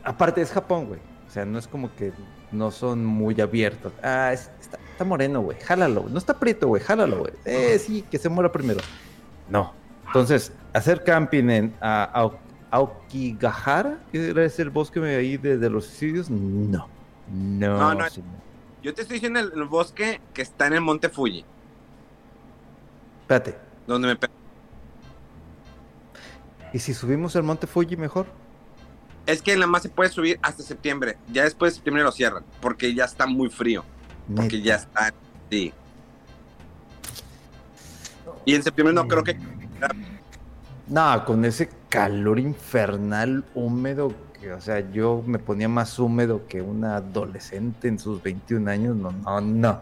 Aparte, 0.03 0.41
es 0.41 0.51
Japón, 0.51 0.87
güey. 0.87 0.99
O 1.27 1.31
sea, 1.31 1.45
no 1.45 1.57
es 1.59 1.67
como 1.67 1.93
que 1.95 2.11
no 2.51 2.71
son 2.71 3.05
muy 3.05 3.39
abiertos. 3.41 3.91
Ah, 4.03 4.33
está, 4.33 5.03
moreno, 5.03 5.41
güey. 5.41 5.59
Jálalo. 5.59 6.05
No 6.09 6.17
está 6.17 6.39
prieto, 6.39 6.67
güey. 6.67 6.81
Jálalo, 6.81 7.19
güey. 7.19 7.33
Eh, 7.45 7.79
sí, 7.79 8.05
que 8.09 8.17
se 8.17 8.29
muera 8.29 8.51
primero. 8.51 8.79
No. 9.49 9.73
Entonces, 10.07 10.51
hacer 10.73 11.03
camping 11.03 11.49
en, 11.49 11.75
a, 11.81 12.29
Aokigahara, 12.73 14.03
que 14.11 14.33
es 14.45 14.59
el 14.59 14.71
bosque 14.71 14.99
ahí 14.99 15.37
de, 15.37 15.69
los 15.69 15.85
suicidios, 15.85 16.31
no. 16.31 16.89
No, 17.31 17.93
no, 17.93 18.07
Yo 18.81 18.93
te 18.95 19.03
estoy 19.03 19.17
diciendo 19.17 19.39
el, 19.39 19.63
bosque 19.65 20.19
que 20.33 20.41
está 20.41 20.65
en 20.65 20.73
el 20.73 20.81
monte 20.81 21.07
Fuji. 21.07 21.45
Espérate. 23.21 23.55
Donde 23.85 24.07
me 24.07 24.17
¿Y 26.73 26.79
si 26.79 26.95
subimos 26.95 27.35
el 27.35 27.43
monte 27.43 27.67
Fuji 27.67 27.95
mejor? 27.95 28.25
Es 29.27 29.43
que 29.43 29.53
nada 29.53 29.67
más 29.67 29.83
se 29.83 29.89
puede 29.89 30.09
subir 30.09 30.39
hasta 30.41 30.63
septiembre. 30.63 31.17
Ya 31.31 31.43
después 31.43 31.73
de 31.73 31.75
septiembre 31.75 32.01
lo 32.03 32.11
cierran. 32.11 32.43
Porque 32.59 32.91
ya 32.95 33.05
está 33.05 33.27
muy 33.27 33.49
frío. 33.49 33.85
Porque 34.35 34.59
ya 34.63 34.75
está. 34.75 35.13
Sí. 35.51 35.71
Y 38.45 38.55
en 38.55 38.63
septiembre 38.63 38.95
no 38.95 39.07
creo 39.07 39.23
que. 39.23 39.37
No, 40.87 41.23
con 41.23 41.45
ese 41.45 41.69
calor 41.93 42.39
infernal 42.39 43.43
húmedo, 43.53 44.11
o 44.51 44.61
sea, 44.61 44.79
yo 44.91 45.23
me 45.27 45.37
ponía 45.37 45.69
más 45.69 45.99
húmedo 45.99 46.47
que 46.47 46.59
una 46.59 46.95
adolescente 46.95 47.87
en 47.87 47.99
sus 47.99 48.21
21 48.23 48.71
años. 48.71 48.95
No, 48.95 49.11
no, 49.11 49.41
no. 49.41 49.81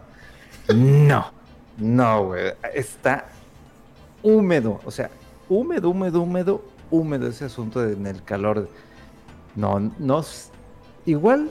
No, 0.74 1.32
no, 1.78 2.26
güey. 2.26 2.52
Está 2.74 3.28
húmedo, 4.22 4.78
o 4.84 4.90
sea, 4.90 5.08
húmedo, 5.48 5.88
húmedo, 5.88 6.20
húmedo, 6.20 6.62
húmedo 6.90 7.28
ese 7.28 7.46
asunto 7.46 7.82
en 7.88 8.06
el 8.06 8.22
calor. 8.22 8.68
No, 9.56 9.80
no. 9.98 10.22
Igual, 11.06 11.48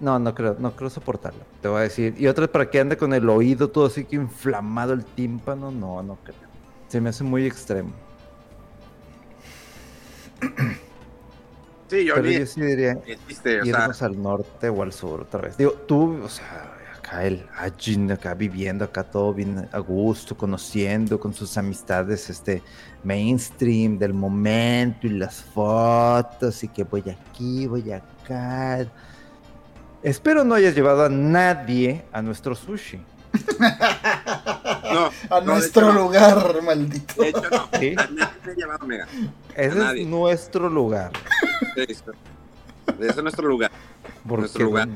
no, 0.00 0.18
no 0.18 0.34
creo, 0.34 0.56
no 0.58 0.74
creo 0.74 0.90
soportarlo. 0.90 1.44
Te 1.62 1.68
voy 1.68 1.78
a 1.78 1.82
decir. 1.82 2.16
Y 2.18 2.26
otra 2.26 2.48
para 2.48 2.68
que 2.68 2.80
ande 2.80 2.96
con 2.96 3.14
el 3.14 3.28
oído 3.28 3.70
todo 3.70 3.86
así 3.86 4.04
que 4.04 4.16
inflamado 4.16 4.92
el 4.92 5.04
tímpano. 5.04 5.70
No, 5.70 6.02
no 6.02 6.18
creo. 6.24 6.50
Se 6.88 7.00
me 7.00 7.10
hace 7.10 7.22
muy 7.22 7.46
extremo. 7.46 8.09
Sí, 11.88 12.04
yo, 12.04 12.14
Pero 12.14 12.28
ni- 12.28 12.38
yo 12.38 12.46
sí 12.46 12.60
diría 12.60 12.94
ni 12.94 13.16
chiste, 13.26 13.60
o 13.60 13.64
sea, 13.64 14.06
al 14.06 14.22
norte 14.22 14.68
o 14.68 14.82
al 14.82 14.92
sur 14.92 15.22
otra 15.22 15.40
vez. 15.40 15.56
Digo, 15.56 15.72
tú, 15.72 16.22
o 16.22 16.28
sea, 16.28 16.72
acá 16.96 17.24
el 17.24 17.44
Ajin, 17.56 18.12
acá 18.12 18.34
viviendo, 18.34 18.84
acá 18.84 19.02
todo 19.02 19.34
bien 19.34 19.68
a 19.72 19.78
gusto, 19.80 20.36
conociendo 20.36 21.18
con 21.18 21.34
sus 21.34 21.58
amistades, 21.58 22.30
este 22.30 22.62
mainstream 23.02 23.98
del 23.98 24.14
momento 24.14 25.08
y 25.08 25.10
las 25.10 25.42
fotos 25.42 26.62
y 26.62 26.68
que 26.68 26.84
voy 26.84 27.02
aquí, 27.10 27.66
voy 27.66 27.90
acá. 27.90 28.86
Espero 30.00 30.44
no 30.44 30.54
hayas 30.54 30.76
llevado 30.76 31.04
a 31.04 31.08
nadie 31.08 32.04
a 32.12 32.22
nuestro 32.22 32.54
sushi. 32.54 33.00
no, 34.94 35.36
A 35.36 35.40
nuestro 35.40 35.86
hecho 35.88 35.92
no. 35.94 36.00
lugar, 36.04 36.62
maldito. 36.62 37.22
De 37.22 37.28
hecho, 37.28 37.42
no. 37.50 37.68
Sí. 37.78 37.94
Ese 39.56 39.94
es 39.96 40.06
nuestro 40.06 40.68
lugar. 40.68 41.10
Eso. 41.76 42.12
Eso 42.98 43.10
es 43.10 43.22
nuestro 43.22 43.48
lugar. 43.48 43.70
Porque 44.26 44.40
Nuestro 44.42 44.64
lugar. 44.64 44.88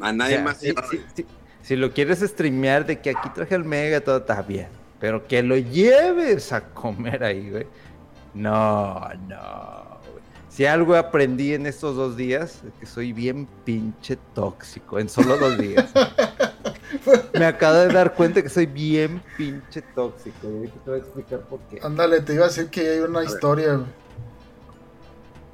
A 0.00 0.10
O 0.10 0.12
nadie 0.12 0.36
sea, 0.36 0.44
más. 0.44 0.56
si, 0.58 0.72
si- 0.90 1.00
si- 1.14 1.26
si 1.62 1.76
lo 1.76 1.92
quieres 1.92 2.20
streamear 2.20 2.86
de 2.86 3.00
que 3.00 3.10
aquí 3.10 3.28
traje 3.34 3.54
el 3.54 3.64
mega, 3.64 4.00
todo 4.00 4.18
está 4.18 4.40
bien. 4.42 4.68
Pero 4.98 5.26
que 5.26 5.42
lo 5.42 5.56
lleves 5.56 6.52
a 6.52 6.60
comer 6.62 7.22
ahí, 7.24 7.50
güey. 7.50 7.66
No, 8.34 9.00
no. 9.28 10.00
güey. 10.12 10.22
Si 10.48 10.66
algo 10.66 10.94
aprendí 10.96 11.54
en 11.54 11.66
estos 11.66 11.96
dos 11.96 12.16
días, 12.16 12.60
es 12.66 12.72
que 12.80 12.86
soy 12.86 13.12
bien 13.12 13.46
pinche 13.64 14.16
tóxico. 14.34 14.98
En 14.98 15.08
solo 15.08 15.36
dos 15.36 15.58
días. 15.58 15.86
Me 17.38 17.44
acabo 17.46 17.76
de 17.78 17.88
dar 17.88 18.14
cuenta 18.14 18.42
que 18.42 18.48
soy 18.48 18.66
bien 18.66 19.22
pinche 19.36 19.82
tóxico. 19.82 20.48
Y 20.64 20.68
te 20.68 20.90
voy 20.90 20.94
a 20.98 21.02
explicar 21.02 21.40
por 21.40 21.60
qué. 21.68 21.80
Ándale, 21.82 22.20
te 22.20 22.34
iba 22.34 22.44
a 22.44 22.48
decir 22.48 22.68
que 22.68 22.80
hay 22.88 22.98
una 23.00 23.24
historia. 23.24 23.80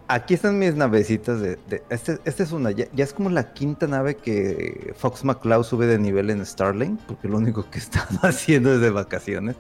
Aquí 0.09 0.35
están 0.35 0.59
mis 0.59 0.75
navecitas 0.75 1.40
de... 1.40 1.59
de- 1.69 1.83
este, 1.90 2.21
esta 2.25 2.43
es 2.45 2.52
una, 2.52 2.71
ya, 2.71 2.87
ya 2.93 3.02
es 3.02 3.12
como 3.12 3.28
la 3.28 3.52
quinta 3.55 3.88
nave 3.88 4.14
que 4.16 4.95
Fox 4.97 5.25
McCloud 5.25 5.64
sube 5.64 5.87
de 5.87 5.99
nivel 5.99 6.31
en 6.31 6.47
Starlink, 6.47 7.00
porque 7.09 7.26
lo 7.28 7.38
único 7.38 7.69
que 7.71 7.78
están 7.81 8.07
haciendo 8.23 8.73
es 8.73 8.81
de 8.81 8.90
vacaciones. 8.90 9.57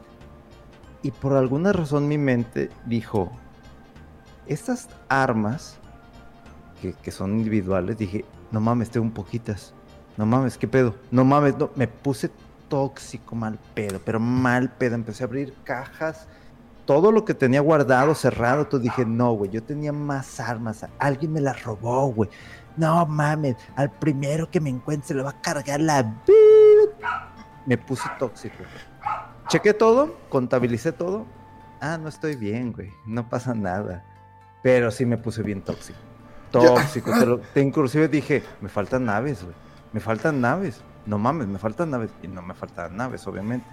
Y 1.02 1.10
por 1.10 1.32
alguna 1.34 1.72
razón 1.72 2.06
mi 2.08 2.16
mente 2.16 2.70
dijo, 2.86 3.32
estas 4.46 4.88
armas, 5.08 5.78
que, 6.80 6.92
que 6.94 7.10
son 7.10 7.32
individuales, 7.38 7.98
dije, 7.98 8.24
no 8.52 8.60
mames, 8.60 8.90
tengo 8.90 9.04
un 9.06 9.12
poquitas. 9.12 9.74
No 10.16 10.24
mames, 10.26 10.56
¿qué 10.56 10.66
pedo? 10.66 10.94
No 11.10 11.24
mames, 11.24 11.56
no, 11.58 11.70
me 11.74 11.86
puse 11.88 12.30
tóxico, 12.68 13.34
mal 13.34 13.58
pedo, 13.74 14.00
pero 14.04 14.18
mal 14.18 14.70
pedo. 14.70 14.94
Empecé 14.94 15.24
a 15.24 15.26
abrir 15.26 15.54
cajas 15.64 16.26
todo 16.86 17.10
lo 17.12 17.24
que 17.24 17.34
tenía 17.34 17.60
guardado, 17.60 18.14
cerrado, 18.14 18.66
tú 18.66 18.78
dije, 18.78 19.04
no, 19.04 19.32
güey, 19.32 19.50
yo 19.50 19.62
tenía 19.62 19.92
más 19.92 20.38
armas, 20.38 20.86
alguien 21.00 21.32
me 21.32 21.40
las 21.40 21.62
robó, 21.64 22.06
güey. 22.12 22.30
No 22.76 23.04
mames, 23.06 23.56
al 23.74 23.90
primero 23.90 24.48
que 24.50 24.60
me 24.60 24.70
encuentre 24.70 25.16
le 25.16 25.22
va 25.22 25.30
a 25.30 25.40
cargar 25.40 25.80
la... 25.80 26.02
bit". 26.02 27.04
Me 27.66 27.76
puse 27.76 28.08
tóxico. 28.18 28.54
güey. 28.58 28.68
Chequé 29.48 29.74
todo, 29.74 30.16
contabilicé 30.28 30.92
todo. 30.92 31.26
Ah, 31.80 31.98
no 31.98 32.08
estoy 32.08 32.36
bien, 32.36 32.72
güey, 32.72 32.90
no 33.04 33.28
pasa 33.28 33.52
nada. 33.54 34.04
Pero 34.62 34.90
sí 34.90 35.04
me 35.06 35.18
puse 35.18 35.42
bien 35.42 35.62
tóxico. 35.62 35.98
Tóxico, 36.50 37.10
te 37.18 37.26
lo- 37.26 37.38
te 37.38 37.60
inclusive 37.60 38.08
dije, 38.08 38.42
me 38.60 38.68
faltan 38.68 39.04
naves, 39.04 39.42
güey. 39.42 39.54
Me 39.96 40.00
faltan 40.00 40.42
naves. 40.42 40.82
No 41.06 41.16
mames, 41.16 41.46
me 41.48 41.58
faltan 41.58 41.88
naves. 41.90 42.10
Y 42.22 42.28
no 42.28 42.42
me 42.42 42.52
faltan 42.52 42.94
naves, 42.98 43.26
obviamente. 43.26 43.66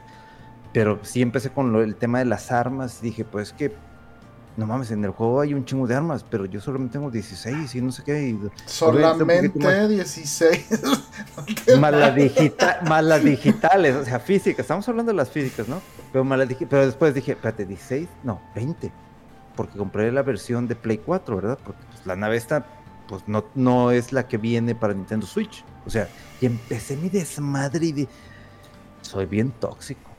Pero 0.71 0.99
sí 1.01 1.21
empecé 1.21 1.49
con 1.49 1.73
lo- 1.73 1.81
el 1.83 1.97
tema 1.97 2.19
de 2.19 2.23
las 2.25 2.49
armas. 2.49 3.01
Dije, 3.01 3.25
pues 3.25 3.51
que, 3.51 3.75
no 4.55 4.65
mames, 4.65 4.91
en 4.91 5.03
el 5.03 5.11
juego 5.11 5.41
hay 5.41 5.53
un 5.53 5.65
chingo 5.65 5.85
de 5.85 5.95
armas, 5.95 6.23
pero 6.23 6.45
yo 6.45 6.61
solamente 6.61 6.93
tengo 6.93 7.11
16 7.11 7.75
y 7.75 7.81
no 7.81 7.91
sé 7.91 8.03
qué. 8.05 8.29
y- 8.29 8.39
Solamente 8.65 9.25
poquito 9.49 9.67
más. 9.67 9.89
16. 9.89 10.69
más, 11.81 11.91
las 11.91 12.15
digita- 12.15 12.79
más 12.87 13.03
las 13.03 13.21
digitales, 13.21 13.93
o 13.97 14.05
sea, 14.05 14.21
físicas. 14.21 14.61
Estamos 14.61 14.87
hablando 14.87 15.11
de 15.11 15.17
las 15.17 15.29
físicas, 15.29 15.67
¿no? 15.67 15.81
Pero, 16.13 16.23
más 16.23 16.39
las 16.39 16.47
pero 16.69 16.85
después 16.85 17.13
dije, 17.13 17.33
espérate, 17.33 17.65
16, 17.65 18.07
no, 18.23 18.41
20. 18.55 18.93
Porque 19.57 19.77
compré 19.77 20.09
la 20.13 20.21
versión 20.23 20.69
de 20.69 20.75
Play 20.77 20.99
4, 20.99 21.35
¿verdad? 21.35 21.59
Porque 21.65 21.81
pues, 21.91 22.05
la 22.07 22.15
nave 22.15 22.37
esta, 22.37 22.65
pues 23.07 23.23
no, 23.27 23.45
no 23.55 23.91
es 23.91 24.11
la 24.13 24.27
que 24.27 24.37
viene 24.37 24.75
para 24.75 24.93
Nintendo 24.93 25.27
Switch. 25.27 25.65
O 25.85 25.89
sea, 25.89 26.09
y 26.39 26.45
empecé 26.45 26.97
mi 26.97 27.09
desmadre 27.09 27.85
y 27.87 27.91
de... 27.93 28.09
Soy 29.01 29.25
bien 29.25 29.51
tóxico. 29.59 30.17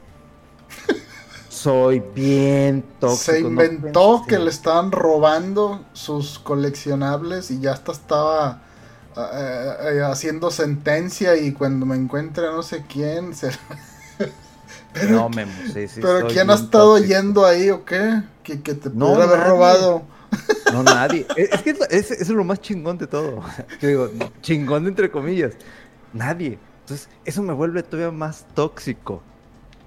Soy 1.49 2.01
bien 2.01 2.97
tóxico. 2.99 3.33
Se 3.33 3.41
inventó 3.41 4.25
que 4.27 4.39
le 4.39 4.51
estaban 4.51 4.93
robando 4.93 5.89
sus 5.93 6.39
coleccionables 6.39 7.51
y 7.51 7.61
ya 7.61 7.73
hasta 7.73 7.93
estaba 7.93 8.63
eh, 9.17 9.75
eh, 9.99 10.03
haciendo 10.03 10.51
sentencia 10.51 11.37
y 11.37 11.53
cuando 11.53 11.87
me 11.87 11.97
encuentre 11.97 12.47
no 12.49 12.63
sé 12.63 12.87
quién 12.87 13.35
se... 13.35 13.51
pero 14.93 15.17
No, 15.17 15.29
Memo, 15.29 15.65
sí, 15.73 15.89
sí, 15.89 16.01
pero 16.01 16.27
quién 16.27 16.51
ha 16.51 16.55
estado 16.55 16.97
tóxico. 16.97 17.07
yendo 17.07 17.47
ahí 17.47 17.71
o 17.71 17.85
qué 17.85 18.23
que, 18.43 18.63
que 18.63 18.75
te 18.75 18.91
No, 18.93 19.17
pudiera 19.17 19.25
haber 19.25 19.41
robado 19.41 20.05
No, 20.75 20.83
nadie. 20.83 21.27
Es, 21.37 21.51
es 21.53 21.63
que 21.63 21.71
es, 21.91 22.11
es- 22.11 22.29
lo 22.29 22.45
más 22.45 22.61
chingón 22.61 22.99
de 22.99 23.07
todo. 23.07 23.41
Yo 23.81 23.89
digo, 23.89 24.11
chingón 24.41 24.87
entre 24.87 25.11
comillas. 25.11 25.55
Nadie. 26.13 26.59
Entonces, 26.81 27.09
eso 27.25 27.43
me 27.43 27.53
vuelve 27.53 27.83
todavía 27.83 28.11
más 28.11 28.47
tóxico. 28.55 29.23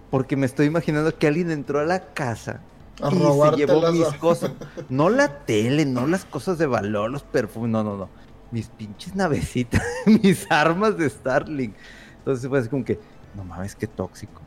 Porque 0.10 0.36
me 0.38 0.45
estoy 0.45 0.67
imaginando 0.67 1.15
que 1.17 1.28
alguien 1.28 1.52
entró 1.52 1.80
a 1.80 1.84
la 1.86 2.13
casa 2.13 2.62
a 3.02 3.10
y 3.13 3.17
se 3.19 3.58
llevó 3.58 3.91
mis 3.91 4.08
cosas. 4.13 4.52
No 4.89 5.10
la 5.10 5.39
tele, 5.45 5.86
no 5.86 6.08
las 6.08 6.23
cosas 6.26 6.58
de 6.58 6.65
valor, 6.65 7.12
los 7.12 7.23
perfumes, 7.23 7.69
no, 7.69 7.84
no, 7.84 7.97
no. 7.97 8.10
Mis 8.52 8.69
pinches 8.69 9.13
navecitas, 9.15 9.84
mis 10.06 10.50
armas 10.50 10.97
de 10.97 11.10
Starlink. 11.10 11.76
Entonces 12.19 12.47
fue 12.47 12.60
así 12.60 12.69
como 12.69 12.86
que, 12.86 12.97
no 13.36 13.43
mames, 13.43 13.76
qué 13.76 13.88
tóxico. 13.88 14.41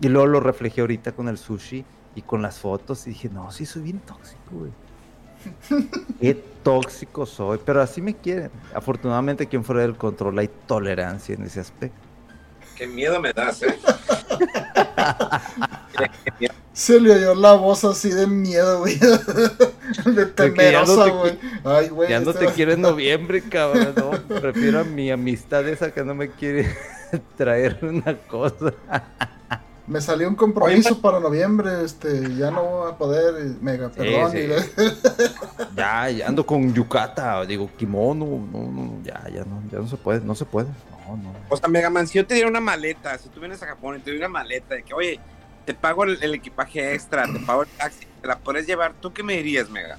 Y 0.00 0.08
luego 0.08 0.26
lo 0.26 0.40
reflejé 0.40 0.80
ahorita 0.80 1.12
con 1.12 1.28
el 1.28 1.36
sushi 1.36 1.84
y 2.16 2.22
con 2.22 2.40
las 2.42 2.58
fotos 2.58 3.06
y 3.06 3.10
dije, 3.10 3.28
no, 3.28 3.50
sí 3.50 3.66
soy 3.66 3.82
bien 3.82 4.00
tóxico, 4.00 4.50
güey. 4.52 4.72
Qué 6.20 6.34
tóxico 6.62 7.26
soy, 7.26 7.58
pero 7.64 7.82
así 7.82 8.00
me 8.00 8.14
quieren. 8.14 8.50
Afortunadamente 8.74 9.44
aquí 9.44 9.56
en 9.56 9.64
fuera 9.64 9.82
del 9.82 9.96
control 9.96 10.38
hay 10.38 10.48
tolerancia 10.66 11.34
en 11.34 11.42
ese 11.44 11.60
aspecto. 11.60 11.98
Qué 12.76 12.86
miedo 12.88 13.20
me 13.20 13.32
das, 13.32 13.62
¿eh? 13.62 13.76
se 16.72 17.00
le 17.00 17.12
oyó 17.12 17.34
la 17.36 17.52
voz 17.52 17.84
así 17.84 18.10
de 18.10 18.26
miedo 18.26 18.80
güey 18.80 18.98
de 18.98 20.32
que 20.34 20.72
ya 20.72 20.84
no 20.84 20.94
temerosa 20.94 21.04
te- 21.04 21.10
güey 21.12 21.38
ay 21.64 21.88
güey 21.88 22.08
Ya 22.10 22.18
no 22.20 22.30
este- 22.32 22.46
te 22.46 22.52
quiero 22.52 22.72
en 22.72 22.80
noviembre, 22.82 23.42
cabrón. 23.42 23.94
No, 23.96 24.10
prefiero 24.40 24.80
a 24.80 24.84
mi 24.84 25.10
amistad 25.10 25.68
esa 25.68 25.92
que 25.92 26.02
no 26.04 26.14
me 26.16 26.30
quiere 26.30 26.68
traer 27.36 27.78
una 27.82 28.16
cosa. 28.26 28.74
Me 29.86 30.00
salió 30.00 30.28
un 30.28 30.34
compromiso 30.34 30.98
para 31.00 31.20
noviembre, 31.20 31.84
este, 31.84 32.34
ya 32.36 32.50
no 32.50 32.64
voy 32.64 32.92
a 32.92 32.96
poder, 32.96 33.34
mega, 33.60 33.90
perdón. 33.90 34.32
sí. 34.32 34.48
Ya, 35.76 36.08
ya 36.08 36.28
ando 36.28 36.46
con 36.46 36.72
yukata, 36.72 37.44
digo 37.44 37.68
kimono, 37.76 38.24
no, 38.24 38.70
no, 38.70 39.02
ya, 39.02 39.22
ya 39.28 39.44
no, 39.44 39.62
ya 39.70 39.78
no 39.80 39.88
se 39.88 39.96
puede, 39.96 40.20
no 40.20 40.34
se 40.34 40.46
puede. 40.46 40.68
No, 41.06 41.16
no. 41.18 41.34
O 41.50 41.56
sea, 41.56 41.68
Mega 41.68 41.90
Man, 41.90 42.06
si 42.06 42.16
yo 42.16 42.26
te 42.26 42.32
diera 42.34 42.48
una 42.48 42.60
maleta, 42.60 43.18
si 43.18 43.28
tú 43.28 43.40
vienes 43.40 43.62
a 43.62 43.66
Japón 43.66 43.96
y 43.96 43.98
te 43.98 44.10
diera 44.10 44.26
una 44.26 44.38
maleta 44.38 44.74
de 44.74 44.84
que, 44.84 44.94
oye, 44.94 45.20
te 45.66 45.74
pago 45.74 46.04
el, 46.04 46.22
el 46.22 46.32
equipaje 46.34 46.94
extra, 46.94 47.26
te 47.30 47.38
pago 47.40 47.64
el 47.64 47.68
taxi, 47.68 48.06
te 48.22 48.28
la 48.28 48.38
puedes 48.38 48.66
llevar, 48.66 48.94
¿tú 49.00 49.12
qué 49.12 49.22
me 49.22 49.34
dirías, 49.34 49.68
Mega? 49.68 49.98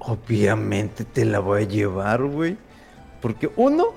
Obviamente 0.00 1.04
te 1.04 1.24
la 1.24 1.38
voy 1.38 1.62
a 1.62 1.66
llevar, 1.66 2.22
güey. 2.24 2.56
Porque 3.20 3.48
uno, 3.56 3.88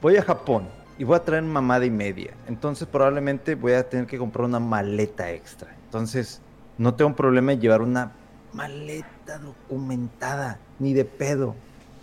voy 0.00 0.16
a 0.16 0.22
Japón 0.22 0.68
y 0.98 1.04
voy 1.04 1.16
a 1.16 1.24
traer 1.24 1.44
mamada 1.44 1.84
y 1.86 1.90
media. 1.90 2.32
Entonces 2.48 2.86
probablemente 2.88 3.54
voy 3.54 3.72
a 3.72 3.88
tener 3.88 4.06
que 4.06 4.18
comprar 4.18 4.44
una 4.46 4.58
maleta 4.58 5.30
extra. 5.30 5.74
Entonces 5.84 6.40
no 6.76 6.94
tengo 6.94 7.10
un 7.10 7.14
problema 7.16 7.52
en 7.52 7.60
llevar 7.60 7.82
una 7.82 8.12
maleta 8.52 9.38
documentada. 9.38 10.58
Ni 10.78 10.92
de 10.94 11.04
pedo. 11.04 11.54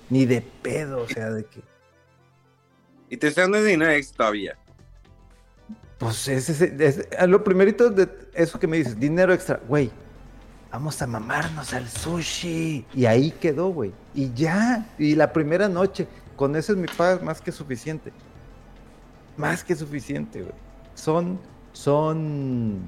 Ni 0.09 0.25
de 0.25 0.41
pedo. 0.41 1.01
O 1.03 1.07
sea, 1.07 1.29
de 1.29 1.45
que... 1.45 1.61
Y 3.09 3.17
te 3.17 3.27
estoy 3.27 3.43
dando 3.43 3.61
dinero 3.63 3.91
extra 3.91 4.17
todavía. 4.17 4.57
Pues 5.97 6.27
ese 6.27 6.51
es, 6.51 6.61
es- 6.99 7.27
lo 7.29 7.43
primerito 7.43 7.89
de 7.89 8.09
eso 8.33 8.59
que 8.59 8.67
me 8.67 8.77
dices, 8.77 8.99
dinero 8.99 9.33
extra, 9.33 9.59
güey. 9.67 9.91
Vamos 10.71 11.01
a 11.01 11.07
mamarnos 11.07 11.73
al 11.73 11.87
sushi. 11.87 12.85
Y 12.93 13.05
ahí 13.05 13.31
quedó, 13.31 13.69
güey. 13.69 13.93
Y 14.13 14.33
ya. 14.33 14.85
Y 14.97 15.15
la 15.15 15.31
primera 15.31 15.69
noche. 15.69 16.07
Con 16.35 16.55
eso 16.55 16.73
es 16.73 16.77
mi 16.77 16.87
paga 16.87 17.23
más 17.23 17.39
que 17.41 17.51
suficiente. 17.51 18.11
Más 19.37 19.63
que 19.63 19.75
suficiente, 19.75 20.41
güey. 20.41 20.53
Son. 20.93 21.39
Son. 21.73 22.79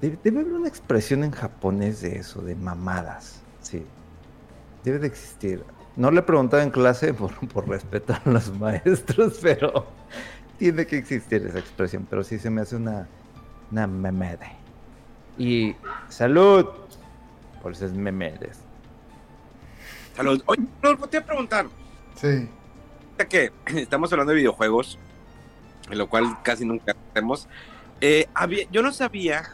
Debe, 0.00 0.18
debe 0.22 0.40
haber 0.40 0.52
una 0.52 0.68
expresión 0.68 1.24
en 1.24 1.32
japonés 1.32 2.00
de 2.00 2.18
eso, 2.18 2.40
de 2.42 2.54
mamadas. 2.54 3.42
Sí. 3.60 3.84
Debe 4.84 5.00
de 5.00 5.08
existir. 5.08 5.64
No 5.96 6.12
le 6.12 6.20
he 6.20 6.22
preguntado 6.22 6.62
en 6.62 6.70
clase 6.70 7.12
por, 7.14 7.32
por 7.48 7.68
respeto 7.68 8.14
a 8.14 8.30
los 8.30 8.56
maestros, 8.58 9.38
pero 9.42 9.86
tiene 10.58 10.86
que 10.86 10.98
existir 10.98 11.44
esa 11.46 11.58
expresión. 11.58 12.06
Pero 12.08 12.22
sí 12.22 12.38
se 12.38 12.50
me 12.50 12.60
hace 12.60 12.76
una, 12.76 13.08
una 13.70 13.86
mamada. 13.86 14.52
Y 15.36 15.74
salud. 16.08 16.66
Por 17.62 17.72
eso 17.72 17.86
es 17.86 17.92
memedes. 17.92 18.60
Salud. 20.16 20.42
Oye, 20.46 20.62
no, 20.82 20.96
te 20.96 21.06
voy 21.06 21.16
a 21.16 21.26
preguntar. 21.26 21.66
Sí. 22.16 22.48
Que 23.28 23.52
estamos 23.76 24.12
hablando 24.12 24.32
de 24.32 24.38
videojuegos, 24.38 24.98
lo 25.96 26.08
cual 26.08 26.36
casi 26.42 26.64
nunca 26.64 26.94
hacemos. 27.10 27.48
Eh, 28.00 28.26
había, 28.34 28.66
yo 28.70 28.82
no 28.82 28.92
sabía. 28.92 29.50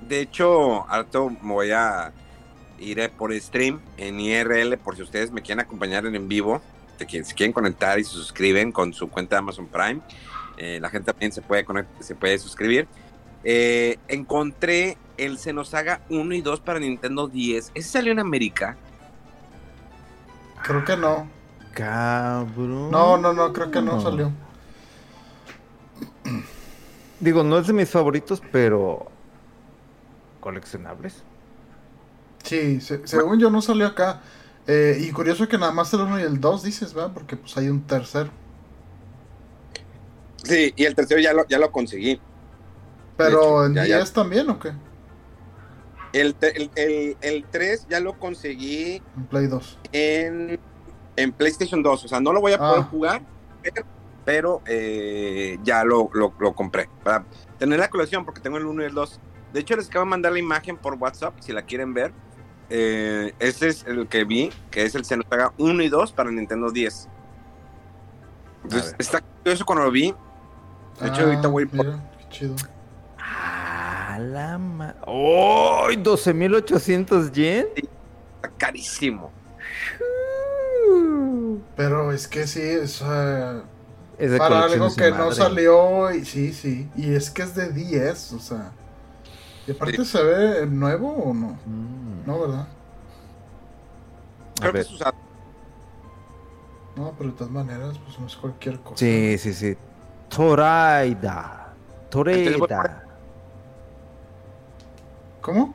De 0.00 0.20
hecho, 0.20 0.88
harto 0.90 1.30
me 1.30 1.52
voy 1.52 1.70
a 1.70 2.12
ir 2.78 3.10
por 3.16 3.38
stream 3.38 3.80
en 3.96 4.18
IRL 4.18 4.76
por 4.78 4.96
si 4.96 5.02
ustedes 5.02 5.30
me 5.30 5.42
quieren 5.42 5.60
acompañar 5.60 6.06
en 6.06 6.14
en 6.14 6.28
vivo. 6.28 6.60
De 6.98 7.06
que 7.06 7.22
si 7.24 7.34
quieren 7.34 7.52
conectar 7.52 7.98
y 7.98 8.04
se 8.04 8.10
suscriben 8.10 8.72
con 8.72 8.92
su 8.92 9.08
cuenta 9.08 9.36
de 9.36 9.40
Amazon 9.40 9.66
Prime. 9.66 10.00
Eh, 10.56 10.78
la 10.80 10.90
gente 10.90 11.12
también 11.12 11.32
se 11.32 11.42
puede, 11.42 11.64
se 12.00 12.14
puede 12.14 12.38
suscribir. 12.38 12.86
Eh, 13.44 13.98
encontré 14.08 14.96
el 15.16 15.38
Xenosaga 15.38 16.00
1 16.10 16.34
y 16.34 16.40
2 16.40 16.60
para 16.60 16.78
Nintendo 16.78 17.28
10. 17.28 17.72
¿Ese 17.74 17.88
salió 17.88 18.12
en 18.12 18.18
América? 18.18 18.76
Creo 20.62 20.84
que 20.84 20.96
no. 20.96 21.28
Cabrón. 21.72 22.90
No, 22.90 23.16
no, 23.16 23.32
no, 23.32 23.52
creo 23.52 23.70
que 23.70 23.80
no 23.80 24.00
salió. 24.00 24.30
Digo, 27.22 27.44
no 27.44 27.56
es 27.56 27.68
de 27.68 27.72
mis 27.72 27.88
favoritos, 27.88 28.42
pero 28.50 29.06
coleccionables. 30.40 31.22
Sí, 32.42 32.80
según 32.80 33.38
yo 33.38 33.48
no 33.48 33.62
salió 33.62 33.86
acá. 33.86 34.22
Eh, 34.66 34.98
y 35.00 35.12
curioso 35.12 35.46
que 35.46 35.56
nada 35.56 35.70
más 35.70 35.94
el 35.94 36.00
1 36.00 36.18
y 36.18 36.22
el 36.24 36.40
2 36.40 36.64
dices, 36.64 36.92
¿verdad? 36.92 37.12
Porque 37.14 37.36
pues 37.36 37.56
hay 37.56 37.68
un 37.68 37.86
tercer. 37.86 38.28
Sí, 40.42 40.74
y 40.74 40.84
el 40.84 40.96
tercero 40.96 41.20
ya 41.20 41.32
lo, 41.32 41.46
ya 41.46 41.60
lo 41.60 41.70
conseguí. 41.70 42.20
¿Pero 43.16 43.66
en 43.66 43.74
10 43.74 44.12
también 44.12 44.50
o 44.50 44.58
qué? 44.58 44.72
El, 46.12 46.34
el, 47.20 47.44
3 47.52 47.86
ya 47.88 48.00
lo 48.00 48.18
conseguí. 48.18 49.00
En 49.16 49.26
Play 49.26 49.46
2. 49.46 49.78
En, 49.92 50.58
en 51.14 51.32
PlayStation 51.32 51.84
2. 51.84 52.04
O 52.04 52.08
sea, 52.08 52.18
no 52.18 52.32
lo 52.32 52.40
voy 52.40 52.54
a 52.54 52.58
poder 52.58 52.80
ah. 52.80 52.88
jugar, 52.90 53.22
pero, 53.62 53.86
eh, 54.26 55.58
ya 55.62 55.84
lo, 55.84 56.10
lo, 56.12 56.34
lo, 56.38 56.54
compré. 56.54 56.88
Para 57.02 57.24
tener 57.58 57.78
la 57.78 57.88
colección, 57.88 58.24
porque 58.24 58.40
tengo 58.40 58.58
el 58.58 58.66
1 58.66 58.82
y 58.82 58.86
el 58.86 58.94
2. 58.94 59.20
De 59.52 59.60
hecho, 59.60 59.76
les 59.76 59.88
acabo 59.88 60.04
de 60.04 60.10
mandar 60.10 60.32
la 60.32 60.38
imagen 60.38 60.76
por 60.76 60.94
WhatsApp, 60.94 61.34
si 61.40 61.52
la 61.52 61.62
quieren 61.62 61.92
ver. 61.94 62.12
Eh, 62.70 63.34
este 63.38 63.68
es 63.68 63.84
el 63.86 64.08
que 64.08 64.24
vi, 64.24 64.50
que 64.70 64.84
es 64.84 64.94
el 64.94 65.04
Xenosaga 65.04 65.52
1 65.58 65.82
y 65.82 65.88
2 65.88 66.12
para 66.12 66.30
Nintendo 66.30 66.70
10. 66.70 67.08
Entonces, 68.64 68.94
está 68.98 69.20
curioso 69.20 69.64
cuando 69.66 69.84
lo 69.84 69.90
vi. 69.90 70.14
De 71.00 71.08
hecho, 71.08 71.22
ahorita 71.22 71.48
voy 71.48 71.66
por... 71.66 71.86
qué 71.86 72.28
chido. 72.30 72.56
Ah, 73.18 74.18
la 74.20 74.56
ma... 74.58 74.94
¡Oh! 75.06 75.88
¿12.800 75.90 77.32
yen? 77.32 77.66
está 77.76 78.48
carísimo. 78.56 79.32
Pero 81.76 82.12
es 82.12 82.28
que 82.28 82.46
sí, 82.46 82.60
es, 82.60 83.02
para 84.38 84.64
algo 84.64 84.94
que 84.94 85.10
no 85.10 85.32
salió, 85.32 86.10
y 86.12 86.24
sí, 86.24 86.52
sí. 86.52 86.88
Y 86.96 87.14
es 87.14 87.30
que 87.30 87.42
es 87.42 87.54
de 87.54 87.72
10, 87.72 88.32
o 88.32 88.38
sea. 88.38 88.72
¿Y 89.66 89.72
aparte 89.72 90.04
se 90.04 90.22
ve 90.22 90.66
nuevo 90.66 91.10
o 91.10 91.34
no? 91.34 91.58
Mm. 91.66 92.26
No, 92.26 92.40
¿verdad? 92.40 92.68
Creo 94.60 94.72
que 94.72 94.80
es 94.80 94.90
usado. 94.90 95.14
No, 96.96 97.14
pero 97.16 97.30
de 97.30 97.36
todas 97.36 97.52
maneras, 97.52 97.98
pues 98.04 98.18
no 98.18 98.26
es 98.26 98.36
cualquier 98.36 98.80
cosa. 98.80 98.98
Sí, 98.98 99.38
sí, 99.38 99.54
sí. 99.54 99.76
Toraida. 100.28 101.74
Toraida. 102.10 103.04
¿Cómo? 105.40 105.74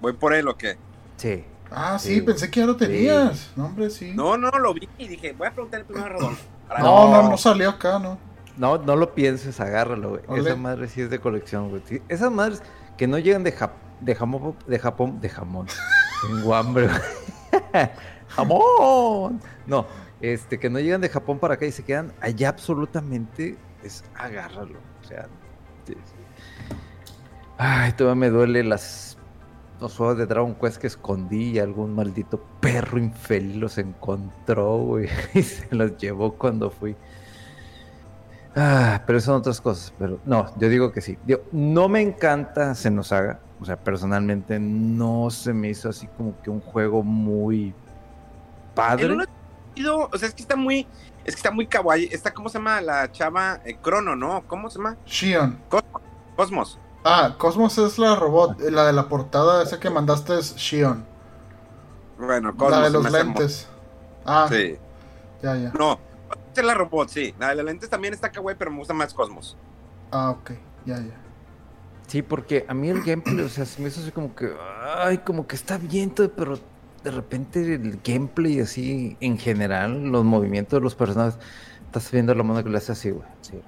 ¿Voy 0.00 0.12
por 0.14 0.32
él 0.32 0.48
o 0.48 0.56
qué? 0.56 0.76
Sí. 1.16 1.44
Ah, 1.70 1.98
sí, 1.98 2.20
pensé 2.22 2.50
que 2.50 2.60
ya 2.60 2.66
lo 2.66 2.76
tenías. 2.76 3.50
No, 3.54 3.66
hombre, 3.66 3.90
sí. 3.90 4.12
No, 4.14 4.36
no, 4.36 4.50
lo 4.50 4.74
vi 4.74 4.88
y 4.96 5.08
dije, 5.08 5.32
voy 5.32 5.48
a 5.48 5.52
preguntar 5.52 5.80
el 5.80 5.86
primer 5.86 6.12
No, 6.78 7.10
no, 7.10 7.30
no 7.30 7.38
salió 7.38 7.70
acá, 7.70 7.98
¿no? 7.98 8.18
No, 8.56 8.78
no 8.78 8.96
lo 8.96 9.14
pienses, 9.14 9.60
agárralo, 9.60 10.10
güey. 10.10 10.40
Esa 10.40 10.56
madre 10.56 10.88
sí 10.88 11.00
es 11.00 11.10
de 11.10 11.20
colección, 11.20 11.70
güey. 11.70 11.82
Esas 12.08 12.30
madres 12.30 12.62
que 12.96 13.06
no 13.06 13.18
llegan 13.18 13.44
de, 13.44 13.54
de, 14.00 14.14
jamón, 14.14 14.56
de 14.66 14.78
Japón, 14.78 15.20
de 15.20 15.28
jamón. 15.28 15.66
Tengo 16.26 16.54
hambre, 16.54 16.88
¡Jamón! 18.28 19.40
No, 19.66 19.86
este, 20.20 20.58
que 20.58 20.68
no 20.68 20.78
llegan 20.80 21.00
de 21.00 21.08
Japón 21.08 21.38
para 21.38 21.54
acá 21.54 21.66
y 21.66 21.72
se 21.72 21.84
quedan 21.84 22.12
allá 22.20 22.50
absolutamente, 22.50 23.56
es 23.82 24.04
agárralo. 24.14 24.78
O 25.02 25.04
sea, 25.04 25.28
ay, 27.56 27.92
todavía 27.92 28.20
me 28.20 28.30
duele 28.30 28.64
las 28.64 29.07
los 29.80 29.96
juegos 29.96 30.18
de 30.18 30.26
Dragon 30.26 30.54
Quest 30.54 30.78
que 30.78 30.86
escondí 30.86 31.50
y 31.52 31.58
algún 31.58 31.94
maldito 31.94 32.42
perro 32.60 32.98
infeliz 32.98 33.56
los 33.56 33.78
encontró, 33.78 34.78
güey, 34.78 35.08
y 35.34 35.42
se 35.42 35.74
los 35.74 35.96
llevó 35.96 36.34
cuando 36.34 36.70
fui. 36.70 36.96
Ah, 38.56 39.02
pero 39.06 39.20
son 39.20 39.36
otras 39.36 39.60
cosas. 39.60 39.92
Pero 39.98 40.18
no, 40.24 40.52
yo 40.58 40.68
digo 40.68 40.90
que 40.90 41.00
sí. 41.00 41.16
no 41.52 41.88
me 41.88 42.00
encanta 42.00 42.74
se 42.74 42.90
nos 42.90 43.12
haga. 43.12 43.40
O 43.60 43.64
sea, 43.64 43.76
personalmente 43.76 44.58
no 44.58 45.30
se 45.30 45.52
me 45.52 45.68
hizo 45.68 45.88
así 45.88 46.06
como 46.16 46.40
que 46.42 46.50
un 46.50 46.60
juego 46.60 47.02
muy 47.02 47.74
padre. 48.74 49.12
o 49.12 50.18
sea, 50.18 50.28
es 50.28 50.34
que 50.34 50.42
está 50.42 50.56
muy. 50.56 50.86
Es 51.24 51.34
que 51.34 51.38
está 51.38 51.50
muy 51.50 51.66
kawaii. 51.66 52.08
Está, 52.10 52.32
¿cómo 52.32 52.48
se 52.48 52.58
llama 52.58 52.80
la 52.80 53.10
chava? 53.12 53.60
Eh, 53.64 53.76
Crono, 53.80 54.16
¿no? 54.16 54.42
¿Cómo 54.46 54.70
se 54.70 54.78
llama? 54.78 54.96
Shion. 55.06 55.60
Cosmos. 56.36 56.78
Ah, 57.04 57.36
Cosmos 57.38 57.78
es 57.78 57.98
la 57.98 58.16
robot. 58.16 58.60
La 58.60 58.86
de 58.86 58.92
la 58.92 59.08
portada, 59.08 59.62
esa 59.62 59.80
que 59.80 59.90
mandaste 59.90 60.38
es 60.38 60.56
Shion. 60.56 61.04
Bueno, 62.18 62.56
Cosmos. 62.56 62.70
La 62.70 62.82
de 62.82 62.90
los 62.90 63.10
lentes. 63.10 63.68
Ah. 64.24 64.46
Sí. 64.50 64.76
Ya, 65.42 65.56
ya. 65.56 65.72
No, 65.78 65.98
es 66.54 66.64
la 66.64 66.74
robot, 66.74 67.08
sí. 67.08 67.34
La 67.38 67.50
de 67.50 67.56
las 67.56 67.64
lentes 67.64 67.88
también 67.88 68.12
está 68.12 68.30
kawaii, 68.30 68.56
pero 68.58 68.70
me 68.70 68.78
gusta 68.78 68.94
más 68.94 69.14
Cosmos. 69.14 69.56
Ah, 70.10 70.30
ok. 70.30 70.50
Ya, 70.84 70.96
ya. 70.98 71.14
Sí, 72.08 72.22
porque 72.22 72.64
a 72.66 72.74
mí 72.74 72.88
el 72.88 73.02
gameplay, 73.02 73.40
o 73.40 73.48
sea, 73.50 73.66
se 73.66 73.82
me 73.82 73.88
hizo 73.88 74.00
así 74.00 74.10
como 74.10 74.34
que, 74.34 74.50
ay, 74.96 75.18
como 75.18 75.46
que 75.46 75.56
está 75.56 75.76
bien 75.76 76.10
pero 76.10 76.58
de 77.04 77.10
repente 77.10 77.74
el 77.74 78.00
gameplay 78.02 78.60
así, 78.60 79.16
en 79.20 79.36
general, 79.38 80.04
los 80.04 80.24
movimientos 80.24 80.78
de 80.78 80.82
los 80.82 80.94
personajes, 80.94 81.38
estás 81.84 82.10
viendo 82.10 82.34
la 82.34 82.42
mano 82.42 82.64
que 82.64 82.70
le 82.70 82.78
hace 82.78 82.92
así, 82.92 83.10
güey. 83.10 83.28
Sí. 83.42 83.60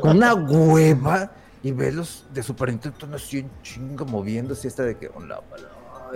Con 0.00 0.16
una 0.16 0.34
hueva 0.34 1.30
y 1.62 1.72
ves 1.72 1.94
los 1.94 2.26
de 2.32 2.42
Super 2.42 2.70
Nintendo 2.70 3.16
así 3.16 3.38
en 3.38 3.50
chingo 3.62 4.04
moviéndose, 4.04 4.68
esta 4.68 4.82
de 4.82 4.96
que, 4.96 5.10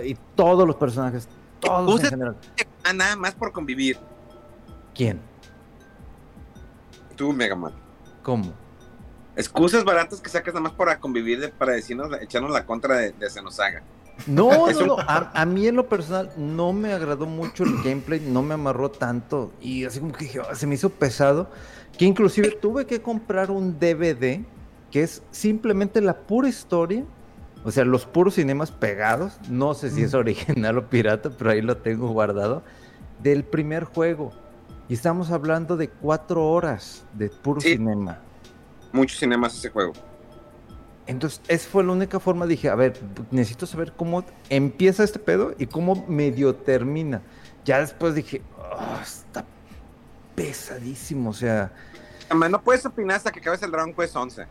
y 0.03 0.15
todos 0.35 0.67
los 0.67 0.75
personajes, 0.75 1.27
todos 1.59 2.03
en 2.03 2.09
general. 2.09 2.37
Nada 2.93 3.15
más 3.15 3.33
por 3.33 3.51
convivir. 3.51 3.97
¿Quién? 4.93 5.19
Tú, 7.15 7.33
Megaman. 7.33 7.73
¿Cómo? 8.23 8.53
Excusas 9.35 9.83
baratas 9.83 10.21
que 10.21 10.29
sacas 10.29 10.53
nada 10.53 10.61
más 10.61 10.73
para 10.73 10.99
convivir, 10.99 11.51
para 11.57 11.73
decirnos, 11.73 12.09
echarnos 12.21 12.51
la 12.51 12.65
contra 12.65 12.97
de, 12.97 13.11
de 13.11 13.29
Senosaga. 13.29 13.83
No, 14.27 14.67
no, 14.71 14.85
no. 14.85 14.97
A, 14.99 15.45
mí 15.45 15.67
en 15.67 15.75
lo 15.75 15.87
personal 15.87 16.31
no 16.37 16.73
me 16.73 16.93
agradó 16.93 17.25
mucho 17.25 17.63
el 17.63 17.81
gameplay, 17.83 18.19
no 18.19 18.41
me 18.41 18.53
amarró 18.53 18.89
tanto 18.89 19.51
y 19.61 19.85
así 19.85 19.99
como 19.99 20.13
que 20.13 20.25
dije, 20.25 20.39
ah, 20.39 20.55
se 20.55 20.67
me 20.67 20.75
hizo 20.75 20.89
pesado, 20.89 21.49
que 21.97 22.05
inclusive 22.05 22.51
tuve 22.51 22.85
que 22.85 23.01
comprar 23.01 23.51
un 23.51 23.79
DVD 23.79 24.41
que 24.91 25.03
es 25.03 25.23
simplemente 25.31 26.01
la 26.01 26.15
pura 26.15 26.47
historia, 26.47 27.03
o 27.63 27.71
sea, 27.71 27.83
los 27.83 28.05
puros 28.05 28.35
cinemas 28.35 28.71
pegados, 28.71 29.37
no 29.49 29.73
sé 29.73 29.89
si 29.89 30.03
es 30.03 30.13
original 30.13 30.77
o 30.77 30.89
pirata, 30.89 31.31
pero 31.37 31.51
ahí 31.51 31.61
lo 31.61 31.77
tengo 31.77 32.09
guardado, 32.09 32.63
del 33.21 33.43
primer 33.43 33.85
juego. 33.85 34.31
Y 34.87 34.93
estamos 34.93 35.31
hablando 35.31 35.75
de 35.77 35.89
cuatro 35.89 36.47
horas 36.47 37.05
de 37.13 37.29
puro 37.29 37.59
cinema. 37.59 38.19
Muchos 38.93 39.19
cinemas 39.19 39.57
ese 39.57 39.69
juego. 39.69 39.93
Entonces, 41.07 41.41
esa 41.47 41.69
fue 41.69 41.83
la 41.83 41.91
única 41.91 42.19
forma. 42.19 42.45
Dije, 42.45 42.69
a 42.69 42.75
ver, 42.75 42.99
necesito 43.31 43.65
saber 43.65 43.93
cómo 43.93 44.23
empieza 44.49 45.03
este 45.03 45.19
pedo 45.19 45.53
y 45.57 45.65
cómo 45.65 46.05
medio 46.07 46.55
termina. 46.55 47.21
Ya 47.63 47.79
después 47.79 48.15
dije, 48.15 48.41
oh, 48.57 49.01
está 49.01 49.43
pesadísimo, 50.35 51.31
o 51.31 51.33
sea. 51.33 51.71
No 52.49 52.61
puedes 52.61 52.85
opinar 52.85 53.17
hasta 53.17 53.31
que 53.31 53.39
acabes 53.39 53.61
el 53.63 53.71
Dragon 53.71 53.93
Quest 53.93 54.15
11. 54.15 54.45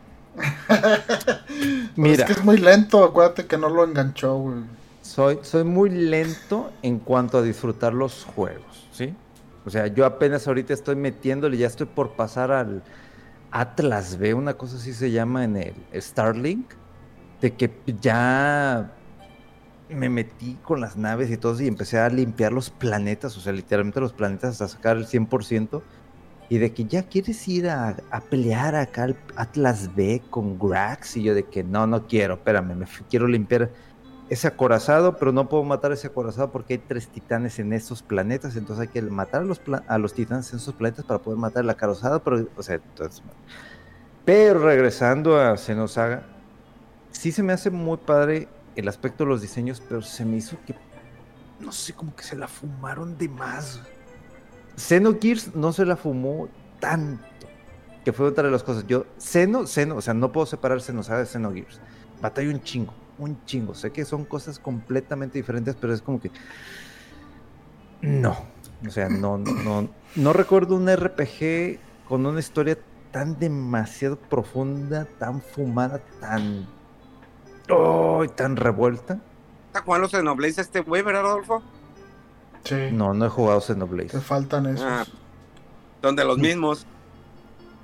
Mira. 1.95 2.23
Es 2.23 2.23
que 2.25 2.33
es 2.33 2.43
muy 2.43 2.57
lento, 2.57 3.03
acuérdate 3.03 3.45
que 3.45 3.57
no 3.57 3.69
lo 3.69 3.83
enganchó, 3.83 4.37
güey. 4.37 4.63
Soy, 5.01 5.39
soy 5.43 5.63
muy 5.63 5.89
lento 5.89 6.71
en 6.81 6.99
cuanto 6.99 7.37
a 7.37 7.41
disfrutar 7.43 7.93
los 7.93 8.25
juegos, 8.25 8.87
¿sí? 8.91 9.13
O 9.65 9.69
sea, 9.69 9.87
yo 9.87 10.05
apenas 10.05 10.47
ahorita 10.47 10.73
estoy 10.73 10.95
metiéndole, 10.95 11.57
ya 11.57 11.67
estoy 11.67 11.87
por 11.87 12.11
pasar 12.15 12.51
al 12.51 12.83
Atlas 13.51 14.17
B, 14.17 14.33
una 14.33 14.55
cosa 14.55 14.77
así 14.77 14.93
se 14.93 15.11
llama 15.11 15.43
en 15.43 15.57
el 15.57 15.75
Starlink, 16.01 16.71
de 17.39 17.53
que 17.53 17.71
ya 18.01 18.91
me 19.89 20.09
metí 20.09 20.57
con 20.63 20.81
las 20.81 20.97
naves 20.97 21.29
y 21.29 21.37
todo 21.37 21.61
y 21.61 21.67
empecé 21.67 21.99
a 21.99 22.09
limpiar 22.09 22.51
los 22.51 22.69
planetas, 22.69 23.37
o 23.37 23.39
sea, 23.39 23.53
literalmente 23.53 23.99
los 23.99 24.13
planetas 24.13 24.53
hasta 24.53 24.67
sacar 24.67 24.97
el 24.97 25.05
100%. 25.05 25.81
y 26.47 26.59
de 26.59 26.73
que 26.73 26.85
ya 26.85 27.03
quieres 27.03 27.47
ir 27.47 27.69
a, 27.69 27.95
pelear 28.29 28.75
acá 28.75 29.03
al 29.05 29.17
Atlas 29.35 29.95
B 29.95 30.21
con 30.29 30.59
Grax 30.59 31.17
y 31.17 31.23
yo 31.23 31.33
de 31.33 31.43
que 31.43 31.63
no, 31.63 31.87
no 31.87 32.07
quiero, 32.07 32.35
espérame, 32.35 32.75
me 32.75 32.85
quiero 33.09 33.27
limpiar 33.27 33.71
ese 34.29 34.47
acorazado, 34.47 35.17
pero 35.17 35.31
no 35.31 35.49
puedo 35.49 35.63
matar 35.63 35.91
ese 35.91 36.07
acorazado 36.07 36.51
porque 36.51 36.75
hay 36.75 36.79
tres 36.79 37.07
titanes 37.07 37.57
en 37.59 37.73
esos 37.73 38.03
planetas, 38.03 38.55
entonces 38.55 38.87
hay 38.87 38.93
que 38.93 39.01
matar 39.01 39.41
a 39.41 39.45
los, 39.45 39.61
a 39.87 39.97
los 39.97 40.13
titanes 40.13 40.51
en 40.51 40.59
esos 40.59 40.73
planetas 40.75 41.05
para 41.05 41.19
poder 41.19 41.39
matar 41.39 41.63
el 41.63 41.69
acorazado, 41.69 42.23
pero, 42.23 42.47
o 42.55 42.63
sea, 42.63 42.75
entonces, 42.75 43.23
pero 44.23 44.59
regresando 44.59 45.39
a 45.39 45.57
Xenosaga, 45.57 46.23
sí 47.11 47.31
se 47.31 47.43
me 47.43 47.53
hace 47.53 47.69
muy 47.69 47.97
padre 47.97 48.47
el 48.75 48.87
aspecto 48.87 49.23
de 49.23 49.29
los 49.29 49.41
diseños, 49.41 49.81
pero 49.87 50.01
se 50.01 50.25
me 50.25 50.37
hizo 50.37 50.57
que, 50.65 50.75
no 51.59 51.71
sé, 51.71 51.93
como 51.93 52.15
que 52.15 52.23
se 52.23 52.35
la 52.35 52.47
fumaron 52.47 53.17
de 53.17 53.29
más. 53.29 53.81
Xenogears 54.77 55.55
no 55.55 55.71
se 55.71 55.85
la 55.85 55.95
fumó 55.95 56.49
tanto, 56.79 57.47
que 58.03 58.11
fue 58.11 58.27
otra 58.27 58.45
de 58.45 58.51
las 58.51 58.63
cosas. 58.63 58.85
Yo, 58.87 59.05
Xeno, 59.17 59.65
Xeno, 59.65 59.95
o 59.95 60.01
sea, 60.01 60.13
no 60.13 60.31
puedo 60.31 60.45
separar 60.45 60.81
Xenosaga 60.81 61.19
de 61.19 61.25
Xenogears. 61.25 61.79
Batalla 62.21 62.49
un 62.49 62.61
chingo, 62.61 62.93
un 63.17 63.43
chingo. 63.45 63.73
Sé 63.73 63.91
que 63.91 64.05
son 64.05 64.25
cosas 64.25 64.59
completamente 64.59 65.37
diferentes, 65.37 65.75
pero 65.75 65.93
es 65.93 66.01
como 66.01 66.19
que... 66.19 66.31
No, 68.01 68.37
o 68.85 68.89
sea, 68.89 69.09
no, 69.09 69.37
no, 69.37 69.89
no 70.15 70.33
recuerdo 70.33 70.75
un 70.75 70.93
RPG 70.93 71.79
con 72.07 72.25
una 72.25 72.39
historia 72.39 72.77
tan 73.11 73.39
demasiado 73.39 74.17
profunda, 74.17 75.07
tan 75.17 75.41
fumada, 75.41 76.01
tan. 76.19 76.67
¡Oh! 77.69 78.25
tan 78.35 78.55
revuelta. 78.55 79.19
¿Está 79.67 79.81
jugando 79.81 80.07
Xenoblade 80.07 80.61
este 80.61 80.79
güey, 80.81 81.01
verdad, 81.01 81.23
Rodolfo? 81.23 81.63
Sí. 82.63 82.75
No, 82.91 83.13
no 83.13 83.25
he 83.25 83.29
jugado 83.29 83.61
Xenoblade. 83.61 84.09
Te 84.09 84.19
faltan 84.19 84.67
esos. 84.67 84.85
Ah, 84.85 85.05
son 86.01 86.15
de 86.15 86.25
los 86.25 86.37
mismos. 86.37 86.85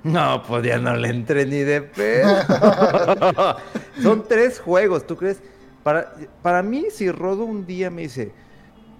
No, 0.04 0.42
pues 0.42 0.64
ya 0.64 0.78
no 0.78 0.96
le 0.96 1.08
entré 1.08 1.46
ni 1.46 1.58
de 1.58 1.82
pedo. 1.82 2.28
son 4.02 4.26
tres 4.26 4.58
juegos, 4.58 5.06
¿tú 5.06 5.16
crees? 5.16 5.40
Para, 5.84 6.12
para 6.42 6.62
mí, 6.62 6.86
si 6.90 7.10
Rodo 7.10 7.44
un 7.44 7.66
día 7.66 7.90
me 7.90 8.02
dice, 8.02 8.32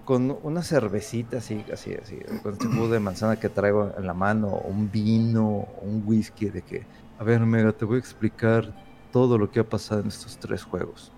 con 0.05 0.37
una 0.43 0.63
cervecita 0.63 1.37
así, 1.37 1.63
así, 1.71 1.93
así, 1.93 2.19
con 2.41 2.53
este 2.53 2.67
jugo 2.67 2.89
de 2.89 2.99
manzana 2.99 3.37
que 3.37 3.49
traigo 3.49 3.91
en 3.97 4.05
la 4.05 4.13
mano, 4.13 4.47
un 4.47 4.91
vino, 4.91 5.67
un 5.81 6.03
whisky, 6.05 6.49
de 6.49 6.61
que, 6.61 6.85
a 7.19 7.23
ver, 7.23 7.41
Mega, 7.41 7.71
te 7.71 7.85
voy 7.85 7.97
a 7.97 7.99
explicar 7.99 8.73
todo 9.13 9.37
lo 9.37 9.49
que 9.49 9.61
ha 9.61 9.69
pasado 9.69 10.01
en 10.01 10.07
estos 10.07 10.37
tres 10.37 10.63
juegos. 10.63 11.13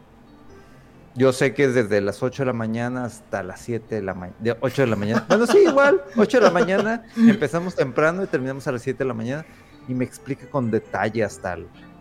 Yo 1.16 1.32
sé 1.32 1.54
que 1.54 1.64
es 1.64 1.74
desde 1.74 2.02
las 2.02 2.22
8 2.22 2.44
de 2.44 2.48
la 2.48 2.54
mañana 2.54 3.06
hasta 3.06 3.42
las 3.42 3.62
7 3.62 3.96
de 3.96 4.02
la 4.02 4.14
mañana. 4.14 4.58
8 4.60 4.82
de 4.82 4.88
la 4.88 4.96
mañana. 4.98 5.26
Bueno, 5.30 5.48
sí, 5.48 5.60
igual. 5.66 6.02
8 6.18 6.40
de 6.40 6.44
la 6.44 6.52
mañana. 6.52 7.04
Empezamos 7.16 7.74
temprano 7.74 8.22
y 8.22 8.28
terminamos 8.28 8.68
a 8.68 8.74
las 8.74 8.82
7 8.82 8.98
de 8.98 9.08
la 9.08 9.14
mañana. 9.14 9.46
Y 9.88 9.94
me 9.94 10.04
explica 10.04 10.46
con 10.50 10.70
detalle 10.70 11.24
hasta 11.24 11.58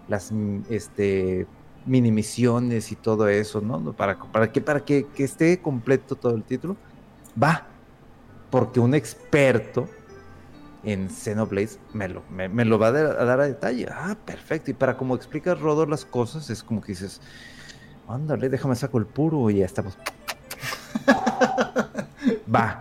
las 0.09 0.33
este, 0.69 1.47
mini 1.87 2.11
misiones 2.11 2.91
y 2.91 2.97
todo 2.97 3.29
eso, 3.29 3.61
¿no? 3.61 3.93
Para, 3.93 4.19
para, 4.19 4.51
que, 4.51 4.61
para 4.61 4.85
que, 4.85 5.07
esté 5.19 5.61
completo 5.63 6.17
todo 6.17 6.35
el 6.35 6.43
título. 6.43 6.77
Va, 7.41 7.69
porque 8.51 8.81
un 8.81 8.97
experto 8.97 9.89
en 10.85 11.11
Xenoblade 11.11 11.79
me 11.93 12.09
lo, 12.09 12.23
me, 12.31 12.65
lo 12.65 12.79
va 12.79 12.89
a 12.89 12.93
dar, 12.93 13.41
a 13.41 13.47
detalle. 13.47 13.89
Ah, 13.91 14.17
perfecto. 14.25 14.71
Y 14.71 14.75
para 14.75 14.97
como 14.97 15.15
explica 15.15 15.55
Rodor 15.55 15.89
las 15.89 16.05
cosas, 16.05 16.51
es 16.51 16.63
como 16.63 16.81
que 16.81 16.93
dices, 16.93 17.21
ándale, 18.09 18.49
déjame 18.49 18.77
saco 18.77 18.99
el 18.99 19.07
puro 19.07 19.51
y 19.51 19.59
ya 19.59 19.67
estamos. 19.67 19.97
va. 22.55 22.81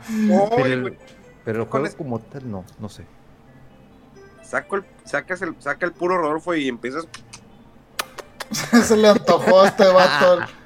pero, 0.56 0.66
el, 0.66 0.98
pero 1.46 1.66
juego 1.66 1.88
como 1.98 2.20
tal, 2.20 2.50
no, 2.50 2.66
no 2.80 2.89
sé. 2.89 3.06
Saco 4.44 4.78
el, 4.78 4.86
sacas 5.06 5.42
el, 5.42 5.56
saca 5.60 5.86
el 5.86 5.94
puro 5.94 6.18
Rodolfo 6.18 6.54
y 6.54 6.68
empiezas 6.68 7.08
Se 8.84 8.98
le 8.98 9.10
antojó 9.10 9.62
a 9.62 9.68
este 9.68 9.86
vato. 9.88 10.46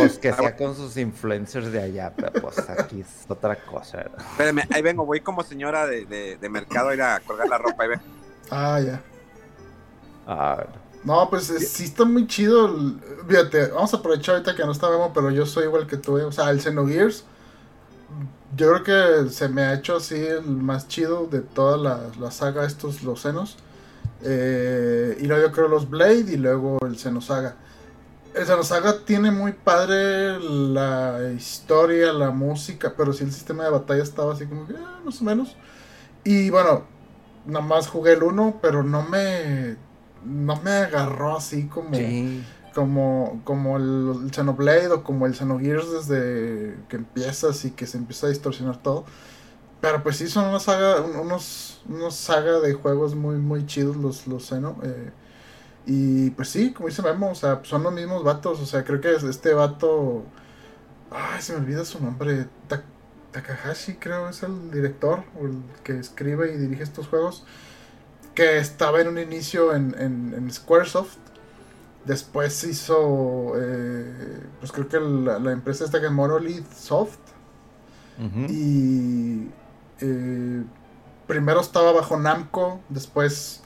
Pues 0.00 0.18
que 0.18 0.32
sea 0.32 0.56
con 0.56 0.74
sus 0.74 0.96
influencers 0.96 1.70
de 1.72 1.82
allá, 1.82 2.12
pero 2.14 2.32
pues 2.40 2.58
aquí 2.68 3.00
es 3.00 3.24
otra 3.28 3.56
cosa. 3.64 4.06
Espérame, 4.18 4.62
ahí 4.70 4.82
vengo, 4.82 5.06
voy 5.06 5.20
como 5.20 5.42
señora 5.42 5.86
de, 5.86 6.38
mercado 6.50 6.90
a 6.90 6.94
ir 6.94 7.02
a 7.02 7.20
colgar 7.20 7.48
la 7.48 7.58
ropa, 7.58 7.84
ahí 7.84 7.88
ven. 7.90 8.00
Ah, 8.50 8.80
ya. 8.80 9.02
Ah, 10.26 10.64
no, 11.04 11.28
pues 11.28 11.44
sí 11.44 11.84
está 11.84 12.04
muy 12.04 12.26
chido. 12.26 12.74
Fíjate, 13.28 13.68
vamos 13.68 13.92
a 13.92 13.98
aprovechar 13.98 14.36
ahorita 14.36 14.56
que 14.56 14.64
no 14.64 14.72
está 14.72 14.88
pero 15.12 15.30
yo 15.30 15.44
soy 15.44 15.64
igual 15.64 15.86
que 15.86 15.98
tú. 15.98 16.18
Eh. 16.18 16.24
O 16.24 16.32
sea, 16.32 16.50
el 16.50 16.60
Xenogears, 16.60 17.24
yo 18.56 18.72
creo 18.72 19.24
que 19.24 19.30
se 19.30 19.48
me 19.48 19.62
ha 19.62 19.74
hecho 19.74 19.96
así 19.96 20.16
el 20.16 20.46
más 20.46 20.88
chido 20.88 21.26
de 21.26 21.40
toda 21.40 21.76
la, 21.76 22.00
la 22.18 22.30
saga, 22.30 22.64
estos 22.64 23.02
los 23.02 23.20
senos. 23.20 23.58
Eh, 24.22 25.18
y 25.20 25.26
luego 25.26 25.46
yo 25.46 25.52
creo 25.52 25.68
los 25.68 25.90
Blade 25.90 26.32
y 26.32 26.36
luego 26.36 26.78
el 26.86 26.96
Xenosaga. 26.96 27.56
El 28.34 28.46
Xenosaga 28.46 29.04
tiene 29.04 29.30
muy 29.30 29.52
padre 29.52 30.40
la 30.40 31.32
historia, 31.36 32.12
la 32.12 32.30
música, 32.30 32.94
pero 32.96 33.12
si 33.12 33.22
el 33.22 33.32
sistema 33.32 33.64
de 33.64 33.70
batalla 33.70 34.02
estaba 34.02 34.32
así 34.32 34.46
como 34.46 34.66
que 34.66 34.72
eh, 34.72 34.78
más 35.04 35.20
o 35.20 35.24
menos. 35.24 35.56
Y 36.24 36.50
bueno, 36.50 36.82
nada 37.46 37.64
más 37.64 37.86
jugué 37.86 38.14
el 38.14 38.24
1, 38.24 38.58
pero 38.60 38.82
no 38.82 39.02
me 39.02 39.76
no 40.24 40.56
me 40.62 40.70
agarró 40.70 41.36
así 41.36 41.66
como 41.66 41.96
como 42.74 43.40
como 43.44 43.76
el, 43.76 44.30
Xenoblade 44.34 44.90
o 44.90 45.04
como 45.04 45.26
el 45.26 45.34
Xenogears 45.34 45.92
desde 45.92 46.76
que 46.88 46.96
empiezas 46.96 47.64
y 47.64 47.70
que 47.70 47.86
se 47.86 47.98
empieza 47.98 48.26
a 48.26 48.30
distorsionar 48.30 48.82
todo. 48.82 49.04
Pero 49.80 50.02
pues 50.02 50.16
sí, 50.16 50.28
son 50.28 50.46
una 50.46 50.60
saga, 50.60 51.02
unos, 51.02 51.82
unos 51.86 52.14
saga 52.14 52.58
de 52.58 52.72
juegos 52.72 53.14
muy, 53.14 53.36
muy 53.36 53.66
chidos 53.66 53.96
los, 53.96 54.26
los 54.26 54.46
Xeno. 54.48 54.76
Eh, 54.82 55.10
y 55.86 56.30
pues 56.30 56.48
sí, 56.48 56.72
como 56.72 56.88
dice 56.88 57.02
Memo, 57.02 57.30
o 57.30 57.34
sea, 57.34 57.60
son 57.64 57.82
los 57.82 57.92
mismos 57.92 58.24
vatos. 58.24 58.60
O 58.60 58.66
sea, 58.66 58.84
creo 58.84 59.00
que 59.00 59.14
este 59.14 59.52
vato. 59.54 60.24
Ay, 61.10 61.42
se 61.42 61.52
me 61.52 61.60
olvida 61.60 61.84
su 61.84 62.02
nombre. 62.02 62.46
Takahashi, 63.32 63.94
creo, 63.94 64.28
es 64.28 64.42
el 64.42 64.70
director, 64.70 65.24
o 65.40 65.46
el 65.46 65.62
que 65.82 65.98
escribe 65.98 66.52
y 66.54 66.56
dirige 66.56 66.82
estos 66.82 67.08
juegos. 67.08 67.44
Que 68.34 68.58
estaba 68.58 69.00
en 69.00 69.08
un 69.08 69.18
inicio 69.18 69.74
en, 69.74 69.94
en, 69.98 70.50
Squaresoft. 70.50 71.18
Después 72.04 72.64
hizo. 72.64 73.52
Eh, 73.56 74.40
pues 74.60 74.72
creo 74.72 74.88
que 74.88 75.00
la, 75.00 75.38
la 75.38 75.52
empresa 75.52 75.84
esta 75.84 76.00
que 76.00 76.06
es 76.06 76.12
Monolith 76.12 76.70
Soft. 76.72 77.18
Y 78.48 79.48
eh, 80.00 80.62
primero 81.26 81.60
estaba 81.60 81.92
bajo 81.92 82.16
Namco, 82.16 82.80
después 82.88 83.62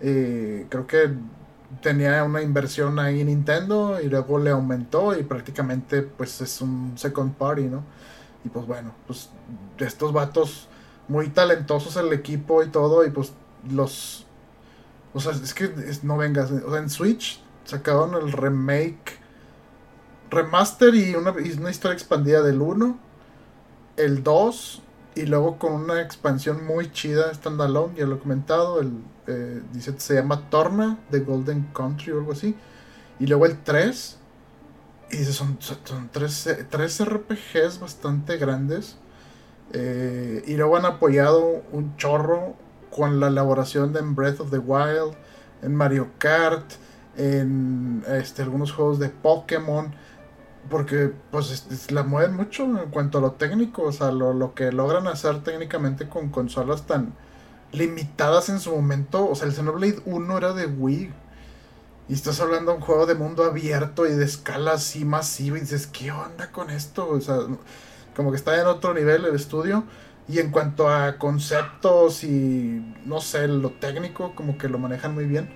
eh, 0.00 0.66
creo 0.68 0.86
que 0.86 1.14
tenía 1.80 2.22
una 2.24 2.42
inversión 2.42 2.98
ahí 2.98 3.20
en 3.20 3.28
Nintendo 3.28 4.00
y 4.00 4.08
luego 4.08 4.38
le 4.38 4.50
aumentó 4.50 5.18
y 5.18 5.22
prácticamente 5.22 6.02
pues 6.02 6.40
es 6.40 6.60
un 6.60 6.92
second 6.96 7.34
party, 7.34 7.64
¿no? 7.64 7.84
Y 8.44 8.48
pues 8.48 8.66
bueno, 8.66 8.92
pues 9.06 9.30
estos 9.78 10.12
vatos 10.12 10.68
muy 11.08 11.28
talentosos 11.28 11.96
el 11.96 12.12
equipo 12.12 12.62
y 12.62 12.68
todo 12.68 13.06
y 13.06 13.10
pues 13.10 13.32
los... 13.70 14.26
O 15.14 15.20
sea, 15.20 15.32
es 15.32 15.54
que 15.54 15.72
no 16.02 16.16
vengas, 16.16 16.50
en 16.50 16.88
Switch 16.88 17.42
sacaron 17.64 18.14
el 18.14 18.32
remake, 18.32 19.18
remaster 20.30 20.94
y 20.94 21.14
una, 21.14 21.34
y 21.42 21.52
una 21.52 21.70
historia 21.70 21.94
expandida 21.94 22.42
del 22.42 22.60
1, 22.62 22.98
el 23.96 24.22
2 24.22 24.82
y 25.14 25.26
luego 25.26 25.58
con 25.58 25.72
una 25.72 26.00
expansión 26.00 26.64
muy 26.64 26.90
chida, 26.90 27.32
standalone, 27.34 27.98
ya 27.98 28.06
lo 28.06 28.16
he 28.16 28.18
comentado, 28.18 28.80
el, 28.80 28.92
eh, 29.26 29.62
dice, 29.72 29.94
se 29.98 30.14
llama 30.14 30.48
Torna 30.48 30.98
de 31.10 31.20
Golden 31.20 31.68
Country 31.74 32.12
o 32.12 32.18
algo 32.18 32.32
así. 32.32 32.56
Y 33.18 33.26
luego 33.26 33.46
el 33.46 33.58
3, 33.62 34.18
y 35.10 35.16
dice, 35.18 35.32
son, 35.32 35.58
son 35.60 36.08
tres, 36.10 36.48
tres, 36.70 37.04
RPGs 37.04 37.78
bastante 37.80 38.38
grandes. 38.38 38.96
Eh, 39.74 40.42
y 40.46 40.54
luego 40.54 40.76
han 40.76 40.86
apoyado 40.86 41.62
un 41.72 41.96
chorro 41.96 42.54
con 42.90 43.20
la 43.20 43.28
elaboración 43.28 43.92
de 43.92 44.00
Breath 44.02 44.40
of 44.40 44.50
the 44.50 44.58
Wild, 44.58 45.14
en 45.62 45.74
Mario 45.74 46.08
Kart, 46.18 46.64
en 47.16 48.02
este, 48.08 48.42
algunos 48.42 48.72
juegos 48.72 48.98
de 48.98 49.10
Pokémon 49.10 49.94
porque 50.70 51.12
pues 51.30 51.90
la 51.90 52.02
mueven 52.02 52.36
mucho 52.36 52.64
en 52.64 52.90
cuanto 52.90 53.18
a 53.18 53.20
lo 53.20 53.32
técnico, 53.32 53.82
o 53.82 53.92
sea, 53.92 54.12
lo, 54.12 54.54
que 54.54 54.72
logran 54.72 55.06
hacer 55.06 55.42
técnicamente 55.42 56.08
con 56.08 56.30
consolas 56.30 56.86
tan 56.86 57.14
limitadas 57.72 58.48
en 58.48 58.60
su 58.60 58.74
momento, 58.74 59.28
o 59.28 59.34
sea, 59.34 59.46
el 59.48 59.54
Xenoblade 59.54 60.00
1 60.04 60.38
era 60.38 60.52
de 60.52 60.66
Wii. 60.66 61.12
Y 62.08 62.14
estás 62.14 62.40
hablando 62.40 62.72
de 62.72 62.78
un 62.78 62.82
juego 62.82 63.06
de 63.06 63.14
mundo 63.14 63.44
abierto 63.44 64.06
y 64.06 64.12
de 64.12 64.24
escala 64.24 64.72
así 64.72 65.04
masiva 65.04 65.56
y 65.56 65.60
dices, 65.60 65.86
¿qué 65.86 66.10
onda 66.10 66.50
con 66.50 66.70
esto? 66.70 67.08
O 67.08 67.20
sea, 67.20 67.38
como 68.16 68.30
que 68.30 68.36
está 68.36 68.60
en 68.60 68.66
otro 68.66 68.92
nivel 68.92 69.24
el 69.24 69.34
estudio. 69.34 69.84
Y 70.28 70.38
en 70.38 70.50
cuanto 70.50 70.88
a 70.88 71.18
conceptos 71.18 72.24
y, 72.24 72.94
no 73.06 73.20
sé, 73.20 73.48
lo 73.48 73.70
técnico, 73.70 74.34
como 74.34 74.58
que 74.58 74.68
lo 74.68 74.78
manejan 74.78 75.14
muy 75.14 75.26
bien. 75.26 75.50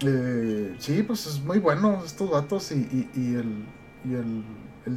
Eh, 0.00 0.74
sí, 0.78 1.02
pues 1.02 1.26
es 1.26 1.40
muy 1.40 1.58
bueno 1.58 2.02
estos 2.04 2.30
datos 2.30 2.72
y 2.72 3.08
el, 3.14 3.66
y 4.04 4.14
el, 4.14 4.44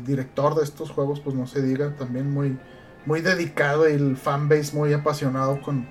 director 0.04 0.56
de 0.56 0.64
estos 0.64 0.90
juegos, 0.90 1.20
pues 1.20 1.36
no 1.36 1.46
se 1.46 1.62
diga, 1.62 1.96
también 1.96 2.32
muy, 2.32 2.58
muy 3.06 3.22
dedicado 3.22 3.88
y 3.88 3.94
el 3.94 4.18
fanbase 4.18 4.76
muy 4.76 4.92
apasionado 4.94 5.62
con, 5.62 5.88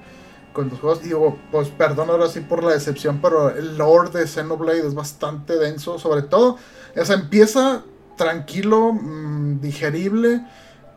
con 0.53 0.69
los 0.69 0.81
juegos. 0.81 1.01
Y 1.03 1.09
digo, 1.09 1.39
pues 1.53 1.69
perdón 1.69 2.11
ahora 2.11 2.27
sí 2.29 2.41
por 2.41 2.65
la 2.65 2.73
decepción, 2.73 3.21
pero 3.23 3.51
el 3.51 3.79
lore 3.79 4.11
de 4.11 4.27
Xenoblade 4.27 4.85
es 4.85 4.95
bastante 4.95 5.57
denso, 5.59 5.99
sobre 6.01 6.23
todo. 6.23 6.59
O 6.97 7.05
sea, 7.05 7.15
empieza 7.15 7.85
tranquilo, 8.17 8.93
mm, 8.93 9.61
digerible, 9.61 10.45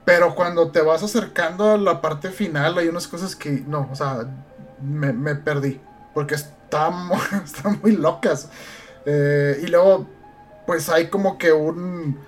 pero 0.05 0.33
cuando 0.35 0.71
te 0.71 0.81
vas 0.81 1.03
acercando 1.03 1.71
a 1.71 1.77
la 1.77 2.01
parte 2.01 2.29
final 2.29 2.77
hay 2.77 2.87
unas 2.87 3.07
cosas 3.07 3.35
que, 3.35 3.63
no, 3.67 3.89
o 3.91 3.95
sea, 3.95 4.25
me, 4.81 5.35
perdí, 5.35 5.81
porque 6.13 6.35
están 6.35 7.09
muy 7.81 7.91
locas. 7.91 8.49
Eh, 9.05 9.61
y 9.63 9.67
luego, 9.67 10.07
pues 10.67 10.89
hay 10.89 11.07
como 11.07 11.39
que 11.39 11.51
un 11.51 12.19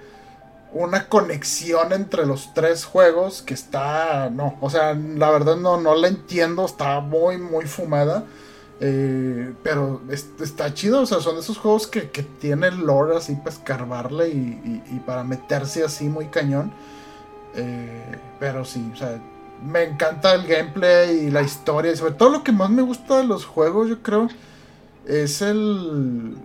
una 0.72 1.08
conexión 1.08 1.94
entre 1.94 2.26
los 2.26 2.54
tres 2.54 2.86
juegos 2.86 3.42
que 3.42 3.54
está, 3.54 4.30
no, 4.30 4.56
o 4.62 4.70
sea, 4.70 4.94
la 4.94 5.32
verdad 5.32 5.56
no, 5.56 5.80
no 5.80 5.96
la 5.96 6.08
entiendo, 6.08 6.66
está 6.66 7.00
muy, 7.00 7.38
muy 7.38 7.66
fumada. 7.66 8.26
Eh, 8.82 9.54
pero 9.62 10.02
está 10.40 10.74
chido, 10.74 11.02
o 11.02 11.06
sea, 11.06 11.20
son 11.20 11.38
esos 11.38 11.58
juegos 11.58 11.86
que, 11.86 12.12
que 12.12 12.24
tienen 12.24 12.86
lore 12.86 13.18
así 13.18 13.36
para 13.36 13.50
escarbarle 13.50 14.30
y, 14.30 15.02
para 15.06 15.24
meterse 15.24 15.84
así 15.84 16.06
muy 16.08 16.28
cañón. 16.28 16.72
Eh, 17.56 18.16
pero 18.40 18.64
sí, 18.64 18.90
o 18.94 18.96
sea, 18.96 19.20
me 19.66 19.84
encanta 19.84 20.34
el 20.34 20.48
gameplay 20.48 21.26
y 21.26 21.30
la 21.30 21.42
historia. 21.42 21.92
Y 21.92 21.98
sobre 21.98 22.14
todo 22.14 22.30
lo 22.30 22.44
que 22.44 22.54
más 22.54 22.70
me 22.70 22.82
gusta 22.82 23.18
de 23.18 23.26
los 23.26 23.46
juegos, 23.46 23.90
yo 23.90 24.02
creo, 24.02 24.30
es 25.06 25.42
el. 25.42 26.38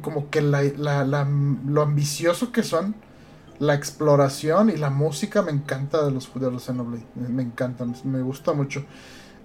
Como 0.00 0.30
que 0.30 0.42
la, 0.42 0.62
lo 0.64 1.82
ambicioso 1.82 2.52
que 2.52 2.62
son 2.62 2.94
la 3.58 3.74
exploración 3.74 4.70
y 4.70 4.76
la 4.76 4.90
música 4.90 5.42
me 5.42 5.50
encanta 5.50 6.04
de 6.04 6.10
los, 6.10 6.30
de 6.32 6.50
los 6.50 6.64
Xenoblade. 6.64 7.04
Me 7.14 7.42
encantan, 7.42 7.94
me 8.04 8.22
gusta 8.22 8.52
mucho. 8.52 8.84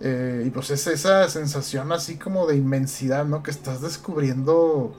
Eh, 0.01 0.43
y 0.45 0.49
pues 0.49 0.69
es 0.69 0.85
esa 0.87 1.27
sensación 1.29 1.91
así 1.91 2.17
como 2.17 2.45
de 2.45 2.55
inmensidad, 2.55 3.25
¿no? 3.25 3.41
Que 3.41 3.51
estás 3.51 3.81
descubriendo 3.81 4.93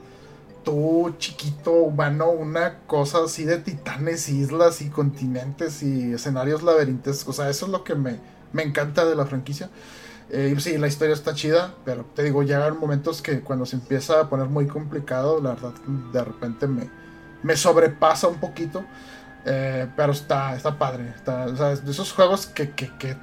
tú, 0.63 1.13
chiquito 1.17 1.71
humano, 1.71 2.31
una 2.31 2.79
cosa 2.87 3.19
así 3.23 3.45
de 3.45 3.59
titanes, 3.59 4.29
islas 4.29 4.81
y 4.81 4.89
continentes 4.89 5.83
y 5.83 6.13
escenarios 6.13 6.63
laberintes. 6.63 7.25
O 7.27 7.33
sea, 7.33 7.49
eso 7.49 7.67
es 7.67 7.71
lo 7.71 7.83
que 7.83 7.95
me, 7.95 8.19
me 8.51 8.63
encanta 8.63 9.05
de 9.05 9.15
la 9.15 9.25
franquicia. 9.25 9.69
Eh, 10.29 10.53
y 10.55 10.59
sí, 10.59 10.77
la 10.77 10.87
historia 10.87 11.13
está 11.13 11.33
chida, 11.33 11.75
pero 11.85 12.05
te 12.15 12.23
digo, 12.23 12.43
llegan 12.43 12.79
momentos 12.79 13.21
que 13.21 13.41
cuando 13.41 13.65
se 13.65 13.75
empieza 13.75 14.21
a 14.21 14.29
poner 14.29 14.47
muy 14.47 14.67
complicado, 14.67 15.41
la 15.41 15.51
verdad, 15.51 15.73
de 16.11 16.23
repente 16.23 16.67
me, 16.67 16.89
me 17.43 17.55
sobrepasa 17.55 18.27
un 18.27 18.39
poquito. 18.39 18.83
Eh, 19.47 19.87
pero 19.95 20.11
está, 20.11 20.55
está 20.55 20.77
padre. 20.77 21.13
Está, 21.15 21.45
o 21.45 21.55
sea, 21.55 21.75
de 21.75 21.91
esos 21.91 22.11
juegos 22.11 22.47
que, 22.47 22.65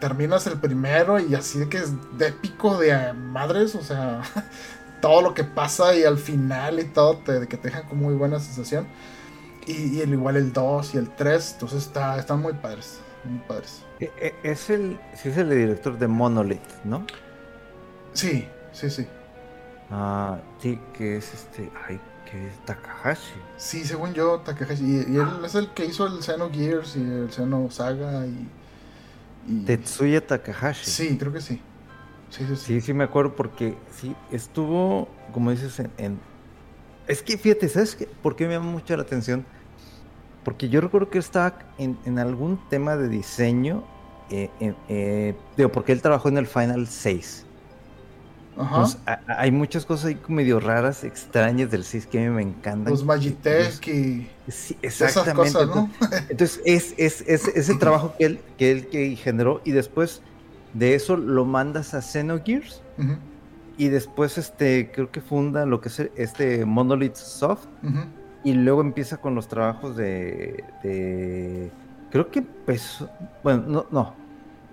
terminas 0.00 0.46
el 0.46 0.58
primero 0.58 1.18
y 1.18 1.34
así 1.34 1.58
de 1.58 1.68
que 1.68 1.78
es 1.78 1.92
de 2.16 2.28
épico 2.28 2.78
de 2.78 3.12
madres. 3.12 3.74
O 3.74 3.82
sea, 3.82 4.22
todo 5.00 5.20
lo 5.20 5.34
que 5.34 5.44
pasa 5.44 5.96
y 5.96 6.04
al 6.04 6.18
final 6.18 6.78
y 6.78 6.84
todo, 6.84 7.18
te, 7.18 7.48
que 7.48 7.56
te 7.56 7.68
dejan 7.68 7.88
con 7.88 7.98
muy 7.98 8.14
buena 8.14 8.38
sensación. 8.38 8.86
Y, 9.66 10.00
el, 10.00 10.12
igual 10.12 10.36
el 10.36 10.52
2 10.52 10.94
y 10.94 10.98
el 10.98 11.10
3. 11.10 11.52
Entonces 11.54 11.86
está, 11.86 12.16
están 12.18 12.40
muy 12.40 12.52
padres. 12.52 13.00
Muy 13.24 13.40
padres. 13.40 13.82
E, 14.02 14.10
e, 14.20 14.50
es 14.50 14.68
el, 14.68 14.98
sí 15.14 15.28
es 15.28 15.36
el 15.36 15.50
director 15.50 15.98
de 15.98 16.08
Monolith, 16.08 16.60
¿no? 16.84 17.06
Sí, 18.12 18.48
sí, 18.72 18.90
sí. 18.90 19.06
Ah, 19.90 20.38
sí, 20.60 20.78
que 20.92 21.18
es 21.18 21.32
este. 21.32 21.70
Ay, 21.86 22.00
Takahashi. 22.64 23.34
Sí, 23.56 23.84
según 23.84 24.14
yo, 24.14 24.40
Takahashi. 24.40 24.84
Y, 24.84 25.16
él 25.16 25.44
es 25.44 25.54
el 25.54 25.68
que 25.70 25.84
hizo 25.84 26.06
el 26.06 26.22
Xenogears 26.22 26.96
y 26.96 27.00
el 27.00 27.30
Xeno 27.30 27.70
Saga 27.70 28.26
y, 28.26 28.48
Tetsuya 29.66 30.26
Takahashi. 30.26 30.90
Sí, 30.90 31.18
creo 31.18 31.32
que 31.32 31.40
sí. 31.40 31.60
Sí, 32.30 32.44
sí, 32.46 32.56
sí. 32.56 32.80
sí, 32.80 32.94
me 32.94 33.04
acuerdo 33.04 33.36
porque 33.36 33.76
sí, 33.90 34.16
estuvo, 34.30 35.08
como 35.32 35.50
dices, 35.50 35.78
en... 35.98 36.18
Es 37.06 37.22
que 37.22 37.36
fíjate, 37.36 37.68
¿sabes 37.68 37.94
qué? 37.94 38.08
por 38.22 38.36
qué 38.36 38.46
me 38.46 38.54
llama 38.54 38.70
mucho 38.70 38.96
la 38.96 39.02
atención? 39.02 39.44
Porque 40.44 40.68
yo 40.68 40.80
recuerdo 40.80 41.10
que 41.10 41.18
estaba 41.18 41.58
en, 41.78 42.18
algún 42.18 42.58
tema 42.70 42.96
de 42.96 43.08
diseño, 43.08 43.84
eh, 44.30 44.50
eh, 44.88 45.34
digo, 45.56 45.70
porque 45.70 45.92
él 45.92 46.02
trabajó 46.02 46.28
en 46.28 46.38
el 46.38 46.46
Final 46.46 46.86
6. 46.86 47.46
Pues, 48.54 48.98
hay 49.28 49.50
muchas 49.50 49.86
cosas 49.86 50.06
ahí 50.06 50.18
medio 50.28 50.60
raras, 50.60 51.04
extrañas 51.04 51.70
del 51.70 51.84
CIS 51.84 52.06
que 52.06 52.18
a 52.18 52.22
mí 52.22 52.28
me 52.28 52.42
encantan. 52.42 52.92
Los 52.92 53.04
Magitech 53.04 53.86
y. 53.88 54.28
Sí, 54.48 54.76
exactamente. 54.82 55.58
Entonces, 56.28 56.60
es, 56.66 56.94
es, 56.98 57.48
ese 57.48 57.74
trabajo 57.76 58.14
que 58.18 58.26
él, 58.26 58.40
que 58.58 58.70
él 58.70 58.88
que 58.88 59.16
generó 59.16 59.62
y 59.64 59.70
después 59.70 60.20
de 60.74 60.94
eso 60.94 61.16
lo 61.16 61.44
mandas 61.44 61.94
a 61.94 62.02
Xenogears. 62.02 62.82
Y 63.78 63.88
después 63.88 64.36
este 64.36 64.92
creo 64.92 65.10
que 65.10 65.22
funda 65.22 65.64
lo 65.64 65.80
que 65.80 65.88
es 65.88 66.00
este 66.16 66.66
Monolith 66.66 67.16
Soft. 67.16 67.66
Y 68.44 68.52
luego 68.54 68.80
empieza 68.82 69.16
con 69.18 69.34
los 69.34 69.48
trabajos 69.48 69.96
de, 69.96 70.62
de. 70.82 71.70
Creo 72.12 72.30
que 72.30 72.40
empezó. 72.40 73.08
Bueno, 73.42 73.64
no, 73.66 73.86
no. 73.90 74.14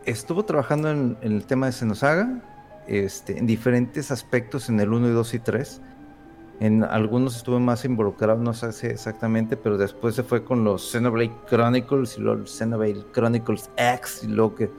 Estuvo 0.06 0.43
trabajando 0.43 0.91
en, 0.91 1.17
el 1.21 1.45
tema 1.45 1.67
de 1.67 1.71
Xenosaga 1.71 2.41
este, 2.88 3.38
en 3.38 3.47
diferentes 3.47 4.12
aspectos 4.12 4.69
en 4.69 4.80
el 4.80 4.91
1 4.91 5.08
y 5.08 5.12
2 5.12 5.34
y 5.34 5.39
3. 5.39 5.82
En 6.60 6.84
algunos 6.84 7.38
estuve 7.38 7.60
más 7.60 7.86
involucrado, 7.86 8.41
no 8.41 8.54
sé 8.54 8.91
exactamente, 8.91 9.56
pero 9.56 9.78
después 9.78 10.15
se 10.15 10.23
fue 10.23 10.43
con 10.43 10.65
los 10.65 10.91
Xenoblade 10.91 11.32
Chronicles 11.47 12.17
y 12.17 12.21
los 12.21 12.52
Xenoblade 12.52 13.06
Chronicles 13.13 13.69
X 13.78 14.23
y 14.23 14.28
lo 14.28 14.54
que... 14.54 14.69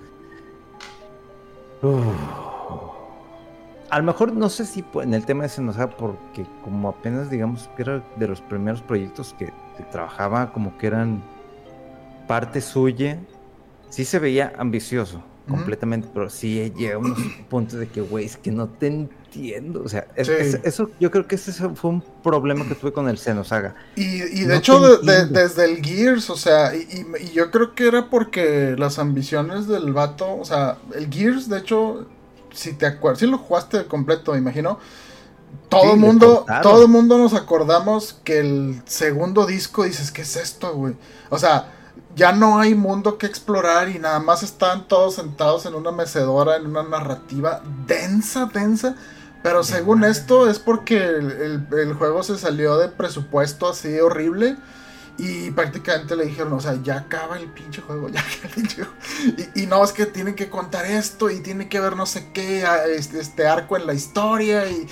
A 3.88 3.99
lo 3.99 4.05
mejor 4.05 4.35
no 4.35 4.51
sé 4.51 4.66
si 4.66 4.85
en 4.96 5.14
el 5.14 5.25
tema 5.25 5.44
de 5.44 5.49
Xenosaga, 5.49 5.96
porque 5.96 6.46
como 6.62 6.90
apenas 6.90 7.31
digamos 7.31 7.70
que 7.75 7.83
era 7.83 8.05
de 8.16 8.29
los 8.29 8.42
primeros 8.42 8.83
proyectos 8.83 9.35
que 9.38 9.51
trabajaba 9.90 10.53
como 10.53 10.77
que 10.77 10.88
eran 10.88 11.23
parte 12.30 12.60
suya, 12.60 13.18
sí 13.88 14.04
se 14.04 14.20
veía 14.20 14.52
ambicioso 14.56 15.20
completamente, 15.48 16.06
pero 16.14 16.30
sí 16.30 16.72
llega 16.76 16.94
a 16.94 16.98
unos 16.98 17.18
puntos 17.50 17.80
de 17.80 17.88
que, 17.88 18.00
güey, 18.00 18.24
es 18.24 18.36
que 18.36 18.52
no 18.52 18.68
te 18.68 18.86
entiendo. 18.86 19.82
O 19.84 19.88
sea, 19.88 20.06
eso 20.14 20.90
yo 21.00 21.10
creo 21.10 21.26
que 21.26 21.34
ese 21.34 21.52
fue 21.52 21.90
un 21.90 22.04
problema 22.22 22.64
que 22.68 22.76
tuve 22.76 22.92
con 22.92 23.08
el 23.08 23.18
Xenosaga. 23.18 23.74
Y, 23.96 24.22
y 24.22 24.44
de 24.44 24.58
hecho, 24.58 24.98
desde 24.98 25.64
el 25.64 25.84
Gears, 25.84 26.30
o 26.30 26.36
sea, 26.36 26.72
y, 26.72 27.04
yo 27.34 27.50
creo 27.50 27.74
que 27.74 27.88
era 27.88 28.08
porque 28.08 28.76
las 28.78 29.00
ambiciones 29.00 29.66
del 29.66 29.92
vato, 29.92 30.36
o 30.38 30.44
sea, 30.44 30.78
el 30.94 31.12
Gears, 31.12 31.48
de 31.48 31.58
hecho, 31.58 32.06
si 32.52 32.74
te 32.74 32.86
acuerdas, 32.86 33.18
si 33.18 33.26
lo 33.26 33.38
jugaste 33.38 33.86
completo, 33.86 34.34
me 34.34 34.38
imagino. 34.38 34.78
Todo 35.68 35.94
el 35.94 35.98
mundo, 35.98 36.46
todo 36.62 36.82
el 36.82 36.88
mundo 36.88 37.18
nos 37.18 37.34
acordamos 37.34 38.20
que 38.22 38.38
el 38.38 38.82
segundo 38.86 39.46
disco 39.46 39.82
dices, 39.82 40.12
¿qué 40.12 40.22
es 40.22 40.36
esto, 40.36 40.74
güey? 40.74 40.94
O 41.28 41.38
sea, 41.40 41.72
ya 42.16 42.33
no 42.33 42.59
hay 42.59 42.75
mundo 42.75 43.18
que 43.18 43.27
explorar 43.27 43.88
y 43.88 43.99
nada 43.99 44.18
más 44.18 44.42
están 44.42 44.88
todos 44.88 45.14
sentados 45.14 45.66
en 45.66 45.75
una 45.75 45.92
mecedora, 45.92 46.57
en 46.57 46.66
una 46.66 46.83
narrativa 46.83 47.62
densa, 47.87 48.46
densa. 48.53 48.96
Pero 49.42 49.64
según 49.64 50.05
esto 50.05 50.51
es 50.51 50.59
porque 50.59 50.99
el, 50.99 51.94
juego 51.99 52.23
se 52.23 52.37
salió 52.37 52.77
de 52.77 52.88
presupuesto 52.88 53.68
así 53.68 53.99
horrible. 53.99 54.57
Y 55.22 55.50
prácticamente 55.50 56.16
le 56.16 56.24
dijeron, 56.24 56.54
o 56.54 56.61
sea, 56.61 56.78
ya 56.83 56.96
acaba 56.96 57.37
el 57.37 57.48
pinche 57.48 57.83
juego, 57.83 58.09
ya 58.12 58.20
acaba 58.20 58.44
el 58.44 58.50
pinche 58.54 58.76
juego. 58.76 58.94
Y, 59.54 59.66
no, 59.66 59.85
es 59.85 59.92
que 59.92 60.06
tienen 60.06 60.35
que 60.35 60.48
contar 60.48 60.87
esto 60.87 61.28
y 61.28 61.40
tiene 61.40 61.68
que 61.68 61.78
ver 61.78 61.94
no 61.94 62.06
sé 62.06 62.28
qué, 62.33 62.64
este, 62.96 63.20
este 63.20 63.46
arco 63.46 63.76
en 63.76 63.87
la 63.87 63.92
historia. 63.92 64.64
Y, 64.70 64.88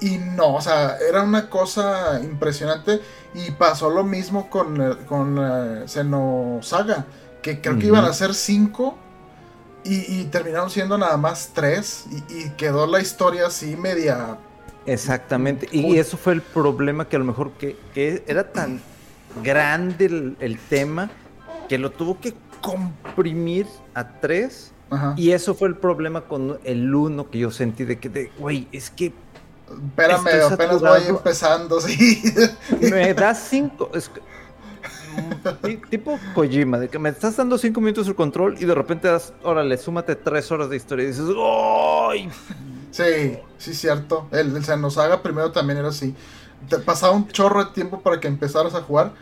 y, 0.00 0.16
no, 0.16 0.54
o 0.54 0.62
sea, 0.62 0.96
era 0.96 1.22
una 1.22 1.50
cosa 1.50 2.18
impresionante. 2.22 3.02
Y 3.34 3.50
pasó 3.50 3.90
lo 3.90 4.04
mismo 4.04 4.48
con, 4.48 4.80
eh, 4.80 4.96
con 5.06 5.38
uh, 5.38 5.86
Xenosaga, 5.86 7.04
que 7.42 7.60
creo 7.60 7.78
que 7.78 7.88
iban 7.88 8.06
a 8.06 8.14
ser 8.14 8.32
cinco. 8.32 8.96
Y, 9.84 10.24
terminaron 10.24 10.70
siendo 10.70 10.96
nada 10.96 11.18
más 11.18 11.50
tres. 11.52 12.06
Y, 12.30 12.48
quedó 12.50 12.86
la 12.86 13.00
historia 13.00 13.48
así 13.48 13.76
media. 13.76 14.38
Exactamente. 14.86 15.68
Y 15.70 15.98
eso 15.98 16.16
fue 16.16 16.32
el 16.32 16.40
problema 16.40 17.06
que 17.06 17.16
a 17.16 17.18
lo 17.18 17.26
mejor 17.26 17.52
que, 17.52 17.76
que 17.92 18.24
era 18.26 18.50
tan 18.50 18.80
grande 19.42 20.36
el, 20.40 20.58
tema 20.68 21.10
que 21.68 21.78
lo 21.78 21.90
tuvo 21.90 22.20
que 22.20 22.34
comprimir 22.60 23.66
a 23.94 24.20
tres. 24.20 24.72
Y 25.16 25.32
eso 25.32 25.54
fue 25.54 25.68
el 25.68 25.76
problema 25.76 26.22
con 26.22 26.58
el 26.64 26.94
uno 26.94 27.30
que 27.30 27.38
yo 27.38 27.50
sentí 27.50 27.84
de 27.84 27.98
que, 27.98 28.32
güey, 28.38 28.68
es 28.72 28.88
que 28.90 29.12
Espérame, 29.70 30.52
apenas 30.52 30.80
voy 30.80 31.02
empezando, 31.08 31.80
sí. 31.80 32.22
Me 32.80 33.12
das 33.12 33.46
cinco. 33.50 33.90
tipo 35.90 36.18
Kojima, 36.34 36.78
de 36.78 36.88
que 36.88 36.98
me 36.98 37.10
estás 37.10 37.36
dando 37.36 37.58
cinco 37.58 37.80
minutos 37.80 38.06
el 38.08 38.14
control 38.14 38.56
y 38.58 38.64
de 38.64 38.74
repente 38.74 39.08
das, 39.08 39.32
órale, 39.42 39.76
súmate 39.76 40.14
tres 40.16 40.50
horas 40.50 40.70
de 40.70 40.76
historia 40.76 41.04
y 41.04 41.08
dices, 41.08 41.26
¡ay! 41.36 42.30
Sí, 42.90 43.38
sí, 43.58 43.74
cierto. 43.74 44.26
El, 44.30 44.56
el 44.56 44.64
Xenosaga 44.64 45.22
primero 45.22 45.52
también 45.52 45.78
era 45.78 45.88
así. 45.88 46.14
Te 46.68 46.78
pasaba 46.78 47.12
un 47.12 47.28
chorro 47.28 47.64
de 47.64 47.70
tiempo 47.72 48.00
para 48.00 48.18
que 48.20 48.28
empezaras 48.28 48.74
a 48.74 48.82
jugar 48.82 49.12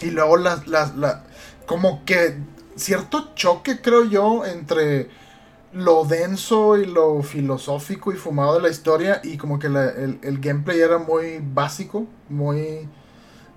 y 0.00 0.10
luego 0.10 0.36
las, 0.36 0.66
las, 0.66 0.96
la, 0.96 1.24
como 1.66 2.04
que 2.04 2.36
cierto 2.76 3.34
choque, 3.34 3.80
creo 3.80 4.04
yo, 4.04 4.44
entre 4.44 5.08
lo 5.72 6.04
denso 6.04 6.76
y 6.76 6.86
lo 6.86 7.22
filosófico 7.22 8.12
y 8.12 8.16
fumado 8.16 8.56
de 8.56 8.62
la 8.62 8.68
historia 8.68 9.20
y 9.24 9.38
como 9.38 9.58
que 9.58 9.68
el, 9.68 10.38
gameplay 10.40 10.80
era 10.80 10.98
muy 10.98 11.40
básico, 11.42 12.06
muy 12.28 12.88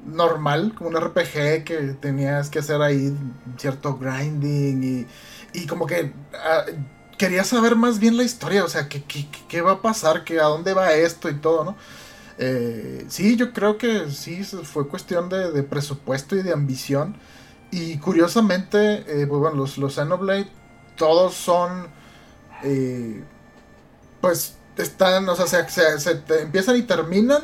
normal, 0.06 0.74
como 0.76 0.92
un 0.92 0.98
RPG 0.98 1.64
que 1.66 1.96
tenías 2.00 2.50
que 2.50 2.60
hacer 2.60 2.82
ahí 2.82 3.16
cierto 3.58 3.98
grinding 3.98 5.08
y, 5.54 5.68
como 5.68 5.88
que 5.88 6.14
ah, 6.34 6.66
quería 7.18 7.44
saber 7.44 7.76
más 7.76 8.00
bien 8.00 8.18
la 8.18 8.24
historia, 8.24 8.64
o 8.64 8.70
sea, 8.70 8.88
qué, 8.88 9.04
qué, 9.48 9.62
va 9.62 9.74
a 9.74 9.82
pasar, 9.82 10.24
que, 10.24 10.40
a 10.40 10.46
dónde 10.46 10.74
va 10.74 10.94
esto 10.94 11.30
y 11.30 11.36
todo, 11.36 11.64
¿no? 11.66 11.76
Eh, 12.38 13.06
sí, 13.08 13.36
yo 13.38 13.54
creo 13.54 13.78
que 13.78 14.12
sí, 14.12 14.44
fue 14.44 14.88
cuestión 14.88 15.30
de, 15.30 15.64
presupuesto 15.64 16.36
y 16.36 16.44
de 16.44 16.54
ambición. 16.54 17.16
Y 17.72 17.98
curiosamente, 17.98 19.04
eh, 19.08 19.28
pues 19.28 19.40
bueno, 19.40 19.58
los, 19.58 19.78
los 19.78 19.96
Xenoblade 19.96 20.48
todos 20.96 21.34
son 21.34 21.88
eh, 22.64 23.24
pues 24.22 24.58
están, 24.78 25.28
o 25.30 25.36
sea, 25.36 25.70
se, 25.70 26.24
empiezan 26.42 26.78
y 26.78 26.82
terminan, 26.82 27.44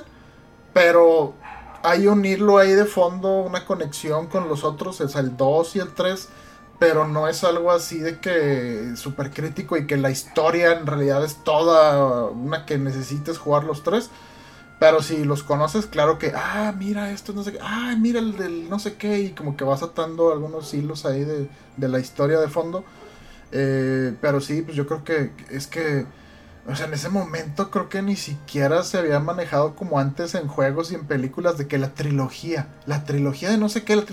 pero 0.73 1.35
hay 1.83 2.07
un 2.07 2.25
hilo 2.25 2.57
ahí 2.57 2.71
de 2.71 2.85
fondo, 2.85 3.41
una 3.41 3.65
conexión 3.65 4.27
con 4.27 4.47
los 4.47 4.63
otros, 4.63 4.99
es 5.01 5.15
el 5.15 5.37
2 5.37 5.75
y 5.75 5.79
el 5.79 5.93
3, 5.93 6.29
pero 6.79 7.07
no 7.07 7.27
es 7.27 7.43
algo 7.43 7.71
así 7.71 7.99
de 7.99 8.19
que 8.19 8.93
súper 8.95 9.29
crítico 9.31 9.77
y 9.77 9.85
que 9.85 9.97
la 9.97 10.09
historia 10.09 10.73
en 10.73 10.87
realidad 10.87 11.23
es 11.23 11.43
toda 11.43 12.25
una 12.25 12.65
que 12.65 12.79
necesites 12.79 13.37
jugar 13.37 13.63
los 13.63 13.83
tres. 13.83 14.09
Pero 14.81 15.03
si 15.03 15.25
los 15.25 15.43
conoces, 15.43 15.85
claro 15.85 16.17
que, 16.17 16.33
ah, 16.35 16.73
mira 16.75 17.11
esto, 17.11 17.33
no 17.33 17.43
sé 17.43 17.51
qué, 17.51 17.59
ah, 17.61 17.95
mira 17.99 18.19
el 18.19 18.35
del 18.35 18.67
no 18.67 18.79
sé 18.79 18.95
qué, 18.95 19.19
y 19.19 19.29
como 19.29 19.55
que 19.55 19.63
vas 19.63 19.83
atando 19.83 20.31
algunos 20.33 20.73
hilos 20.73 21.05
ahí 21.05 21.23
de, 21.23 21.47
de 21.77 21.87
la 21.87 21.99
historia 21.99 22.39
de 22.39 22.47
fondo. 22.47 22.83
Eh, 23.51 24.15
pero 24.21 24.41
sí, 24.41 24.63
pues 24.63 24.75
yo 24.75 24.87
creo 24.87 25.03
que 25.03 25.33
es 25.51 25.67
que, 25.67 26.07
o 26.67 26.75
sea, 26.75 26.87
en 26.87 26.95
ese 26.95 27.09
momento 27.09 27.69
creo 27.69 27.89
que 27.89 28.01
ni 28.01 28.15
siquiera 28.15 28.81
se 28.81 28.97
había 28.97 29.19
manejado 29.19 29.75
como 29.75 29.99
antes 29.99 30.33
en 30.33 30.47
juegos 30.47 30.91
y 30.91 30.95
en 30.95 31.05
películas 31.05 31.59
de 31.59 31.67
que 31.67 31.77
la 31.77 31.93
trilogía, 31.93 32.67
la 32.87 33.03
trilogía 33.03 33.51
de 33.51 33.59
no 33.59 33.69
sé 33.69 33.83
qué, 33.83 33.95
la 33.95 34.03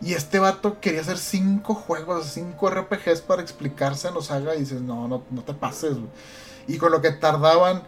y 0.00 0.14
este 0.14 0.38
vato 0.38 0.80
quería 0.80 1.02
hacer 1.02 1.18
cinco 1.18 1.74
juegos, 1.74 2.24
cinco 2.32 2.70
RPGs 2.70 3.20
para 3.20 3.42
explicarse 3.42 4.10
nos 4.12 4.30
haga 4.30 4.54
y 4.54 4.60
dices, 4.60 4.80
no, 4.80 5.08
no, 5.08 5.24
no 5.30 5.42
te 5.42 5.52
pases, 5.52 5.98
y 6.66 6.78
con 6.78 6.90
lo 6.90 7.02
que 7.02 7.10
tardaban 7.10 7.82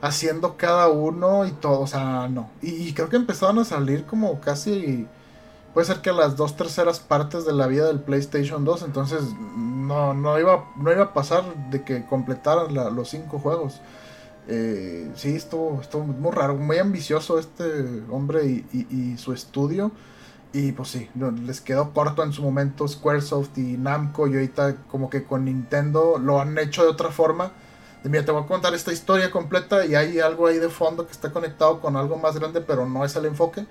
haciendo 0.00 0.56
cada 0.56 0.88
uno 0.88 1.46
y 1.46 1.52
todo, 1.52 1.80
o 1.80 1.86
sea, 1.86 2.28
no, 2.28 2.50
y 2.62 2.92
creo 2.92 3.08
que 3.08 3.16
empezaban 3.16 3.58
a 3.58 3.64
salir 3.64 4.04
como 4.04 4.40
casi 4.40 5.06
puede 5.74 5.86
ser 5.88 6.00
que 6.00 6.12
las 6.12 6.36
dos 6.36 6.56
terceras 6.56 7.00
partes 7.00 7.44
de 7.44 7.52
la 7.52 7.66
vida 7.66 7.88
del 7.88 8.00
PlayStation 8.00 8.64
2, 8.64 8.82
entonces 8.84 9.22
no, 9.56 10.14
no, 10.14 10.38
iba, 10.38 10.66
no 10.76 10.92
iba 10.92 11.02
a 11.02 11.12
pasar 11.12 11.42
de 11.70 11.82
que 11.82 12.06
completaran 12.06 12.72
los 12.94 13.10
cinco 13.10 13.40
juegos. 13.40 13.80
Eh, 14.46 15.10
sí, 15.16 15.34
estuvo, 15.34 15.80
estuvo 15.80 16.04
muy 16.04 16.30
raro, 16.30 16.54
muy 16.54 16.78
ambicioso 16.78 17.38
este 17.38 17.64
hombre 18.10 18.64
y, 18.72 19.16
su 19.18 19.32
estudio. 19.32 19.90
Y 20.52 20.70
pues 20.70 20.90
sí, 20.90 21.10
les 21.44 21.60
quedó 21.60 21.92
corto 21.92 22.22
en 22.22 22.32
su 22.32 22.42
momento 22.42 22.86
Squaresoft 22.86 23.58
y 23.58 23.76
Namco 23.76 24.28
y 24.28 24.34
ahorita 24.34 24.76
como 24.88 25.10
que 25.10 25.24
con 25.24 25.46
Nintendo 25.46 26.18
lo 26.18 26.40
han 26.40 26.56
hecho 26.58 26.84
de 26.84 26.90
otra 26.90 27.10
forma. 27.10 27.50
Mira, 28.04 28.24
te 28.24 28.32
voy 28.32 28.42
a 28.42 28.46
contar 28.46 28.74
esta 28.74 28.92
historia 28.92 29.30
completa 29.30 29.86
y 29.86 29.94
hay 29.94 30.20
algo 30.20 30.46
ahí 30.46 30.58
de 30.58 30.68
fondo 30.68 31.06
que 31.06 31.12
está 31.12 31.32
conectado 31.32 31.80
con 31.80 31.96
algo 31.96 32.16
más 32.16 32.38
grande, 32.38 32.60
pero 32.60 32.86
no 32.86 33.04
es 33.04 33.16
el 33.16 33.24
enfoque. 33.24 33.66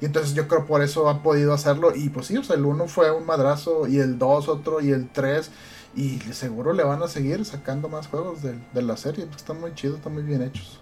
Y 0.00 0.04
entonces 0.04 0.34
yo 0.34 0.46
creo 0.46 0.66
por 0.66 0.82
eso 0.82 1.08
ha 1.08 1.22
podido 1.22 1.54
hacerlo. 1.54 1.94
Y 1.94 2.10
pues 2.10 2.26
sí, 2.26 2.36
o 2.36 2.44
sea, 2.44 2.56
el 2.56 2.64
1 2.64 2.86
fue 2.86 3.10
un 3.10 3.24
madrazo, 3.24 3.86
y 3.88 3.98
el 3.98 4.18
2 4.18 4.48
otro, 4.48 4.80
y 4.80 4.90
el 4.90 5.08
3. 5.08 5.50
Y 5.96 6.18
seguro 6.32 6.74
le 6.74 6.84
van 6.84 7.02
a 7.02 7.08
seguir 7.08 7.44
sacando 7.44 7.88
más 7.88 8.08
juegos 8.08 8.42
de, 8.42 8.82
la 8.82 8.96
serie. 8.96 9.26
Están 9.34 9.58
muy 9.58 9.74
chidos, 9.74 9.96
están 9.96 10.12
muy 10.12 10.22
bien 10.22 10.42
hechos. 10.42 10.80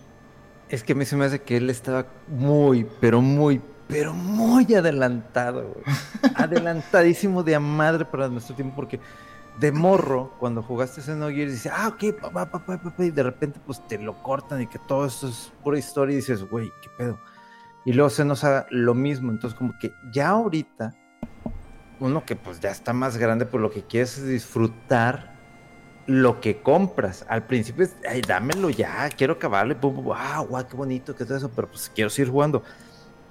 Es 0.68 0.82
que 0.82 0.92
a 0.92 0.96
mí 0.96 1.04
se 1.04 1.16
me 1.16 1.24
hace 1.24 1.40
que 1.40 1.58
él 1.58 1.70
estaba 1.70 2.06
muy, 2.26 2.86
pero 3.00 3.22
muy, 3.22 3.62
pero 3.86 4.12
muy 4.12 4.74
adelantado, 4.74 5.76
Adelantadísimo 6.34 7.44
de 7.44 7.54
a 7.54 7.60
madre 7.60 8.04
para 8.04 8.28
nuestro 8.28 8.56
tiempo, 8.56 8.74
porque 8.74 8.98
de 9.58 9.72
morro, 9.72 10.34
cuando 10.38 10.62
jugaste 10.62 11.00
Xenogears, 11.00 11.52
dices, 11.52 11.72
ah, 11.74 11.88
ok, 11.88 12.20
papá, 12.20 12.50
papá, 12.50 12.78
papá, 12.78 13.04
y 13.04 13.10
de 13.10 13.22
repente 13.22 13.58
pues 13.64 13.86
te 13.86 13.98
lo 13.98 14.22
cortan 14.22 14.60
y 14.60 14.66
que 14.66 14.78
todo 14.78 15.06
esto 15.06 15.28
es 15.28 15.52
pura 15.64 15.78
historia 15.78 16.12
y 16.12 16.16
dices, 16.16 16.44
güey, 16.44 16.72
qué 16.82 16.90
pedo. 16.96 17.18
Y 17.84 17.92
luego 17.92 18.10
se 18.10 18.24
nos 18.24 18.44
haga 18.44 18.66
lo 18.70 18.94
mismo. 18.94 19.30
Entonces, 19.30 19.56
como 19.56 19.78
que 19.78 19.94
ya 20.12 20.30
ahorita, 20.30 20.92
uno 22.00 22.24
que 22.24 22.36
pues 22.36 22.60
ya 22.60 22.70
está 22.70 22.92
más 22.92 23.16
grande, 23.16 23.46
pues 23.46 23.62
lo 23.62 23.70
que 23.70 23.82
quieres 23.82 24.18
es 24.18 24.26
disfrutar 24.26 25.36
lo 26.06 26.40
que 26.40 26.60
compras. 26.62 27.24
Al 27.28 27.46
principio 27.46 27.86
ay, 28.08 28.22
dámelo 28.22 28.70
ya, 28.70 29.08
quiero 29.16 29.34
acabarle, 29.34 29.74
pum, 29.74 29.94
pum, 29.94 30.12
ah, 30.14 30.44
guau, 30.46 30.66
qué 30.66 30.76
bonito, 30.76 31.14
qué 31.14 31.24
todo 31.24 31.36
eso, 31.38 31.50
pero 31.54 31.68
pues 31.68 31.90
quiero 31.94 32.10
seguir 32.10 32.30
jugando. 32.30 32.62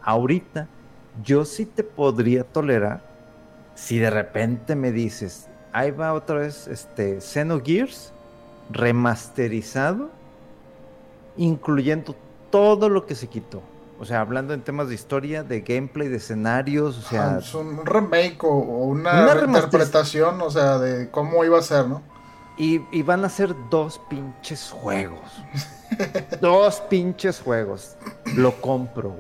Ahorita, 0.02 0.68
yo 1.24 1.46
sí 1.46 1.66
te 1.66 1.84
podría 1.84 2.44
tolerar 2.44 3.02
si 3.76 4.00
de 4.00 4.10
repente 4.10 4.76
me 4.76 4.92
dices, 4.92 5.50
ahí 5.76 5.92
va 5.92 6.14
otra 6.14 6.40
vez 6.40 6.68
este 6.68 7.22
Xenogears 7.22 8.14
remasterizado, 8.70 10.10
incluyendo 11.38 12.16
todo 12.50 12.90
lo 12.90 13.06
que 13.06 13.16
se 13.16 13.28
quitó 13.28 13.62
o 14.00 14.04
sea, 14.04 14.22
hablando 14.22 14.54
en 14.54 14.62
temas 14.62 14.90
de 14.90 14.96
historia, 14.96 15.44
de 15.44 15.62
gameplay, 15.62 16.10
de 16.10 16.18
escenarios, 16.18 16.98
o 16.98 17.02
sea... 17.02 17.38
es 17.40 17.54
un 17.54 17.86
remake 17.86 18.44
o, 18.44 18.50
una, 18.50 19.34
interpretación, 19.46 20.42
o 20.42 20.50
sea, 20.50 20.78
de 20.80 21.10
cómo 21.10 21.46
iba 21.46 21.58
a 21.58 21.62
ser, 21.62 21.88
¿no? 21.88 22.02
Y, 22.58 22.80
van 23.04 23.26
a 23.26 23.30
ser 23.30 23.54
dos 23.70 24.00
pinches 24.10 24.70
juegos. 24.72 25.30
dos 26.42 26.82
pinches 26.90 27.42
juegos. 27.42 27.98
Lo 28.36 28.62
compro, 28.62 29.16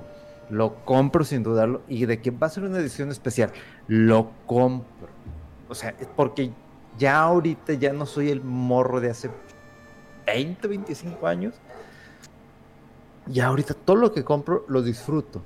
Lo 0.49 0.75
compro 0.85 1.25
sin 1.25 1.43
dudarlo. 1.43 1.81
Y 1.89 2.05
de 2.05 2.21
que 2.21 2.31
va 2.31 2.47
a 2.47 2.49
ser 2.49 2.63
una 2.63 2.79
edición 2.79 3.11
especial, 3.11 3.51
lo 3.87 4.31
compro. 4.45 4.94
O 5.69 5.75
sea, 5.75 5.95
porque 6.15 6.51
ya 6.97 7.21
ahorita 7.21 7.73
ya 7.73 7.93
no 7.93 8.05
soy 8.05 8.29
el 8.29 8.41
morro 8.41 9.01
de 9.01 9.09
hace 9.09 9.29
20, 10.25 10.67
25 10.67 11.27
años 11.27 11.55
y 13.27 13.39
ahorita 13.39 13.73
todo 13.73 13.95
lo 13.95 14.13
que 14.13 14.23
compro 14.23 14.65
lo 14.67 14.81
disfruto. 14.81 15.41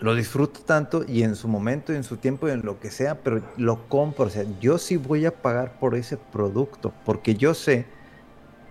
Lo 0.00 0.14
disfruto 0.14 0.60
tanto 0.60 1.04
y 1.06 1.22
en 1.22 1.36
su 1.36 1.48
momento, 1.48 1.92
y 1.92 1.96
en 1.96 2.04
su 2.04 2.16
tiempo, 2.16 2.48
y 2.48 2.50
en 2.50 2.62
lo 2.62 2.80
que 2.80 2.90
sea, 2.90 3.20
pero 3.22 3.42
lo 3.56 3.88
compro. 3.88 4.26
O 4.26 4.30
sea, 4.30 4.44
yo 4.60 4.76
sí 4.76 4.96
voy 4.96 5.24
a 5.24 5.30
pagar 5.30 5.78
por 5.78 5.94
ese 5.94 6.16
producto, 6.16 6.92
porque 7.04 7.36
yo 7.36 7.54
sé 7.54 7.86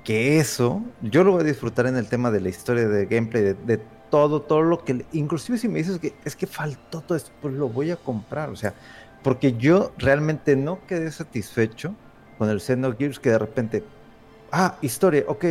que 0.04 0.38
eso, 0.38 0.84
yo 1.02 1.24
lo 1.24 1.32
voy 1.32 1.42
a 1.42 1.46
disfrutar 1.46 1.88
en 1.88 1.96
el 1.96 2.08
tema 2.08 2.30
de 2.30 2.42
la 2.42 2.50
historia, 2.50 2.88
de 2.88 3.06
gameplay, 3.06 3.56
de, 3.66 3.80
todo, 4.10 4.42
todo 4.42 4.62
lo 4.62 4.84
que, 4.84 5.06
inclusive 5.14 5.58
si 5.58 5.68
me 5.68 5.80
dices 5.80 5.98
que 5.98 6.14
es 6.24 6.36
que 6.36 6.46
faltó 6.46 7.02
todo 7.02 7.18
esto, 7.18 7.32
pues 7.42 7.54
lo 7.56 7.68
voy 7.70 7.90
a 7.90 7.96
comprar. 7.96 8.50
O 8.50 8.56
sea, 8.56 8.76
porque 9.24 9.54
yo 9.54 9.92
realmente 9.98 10.56
no 10.56 10.86
quedé 10.88 11.12
satisfecho 11.12 11.96
con 12.38 12.50
el 12.50 12.62
Xenogears 12.62 13.20
que 13.20 13.32
de 13.32 13.40
repente, 13.40 13.84
ah, 14.52 14.78
historia, 14.82 15.24
ok, 15.28 15.46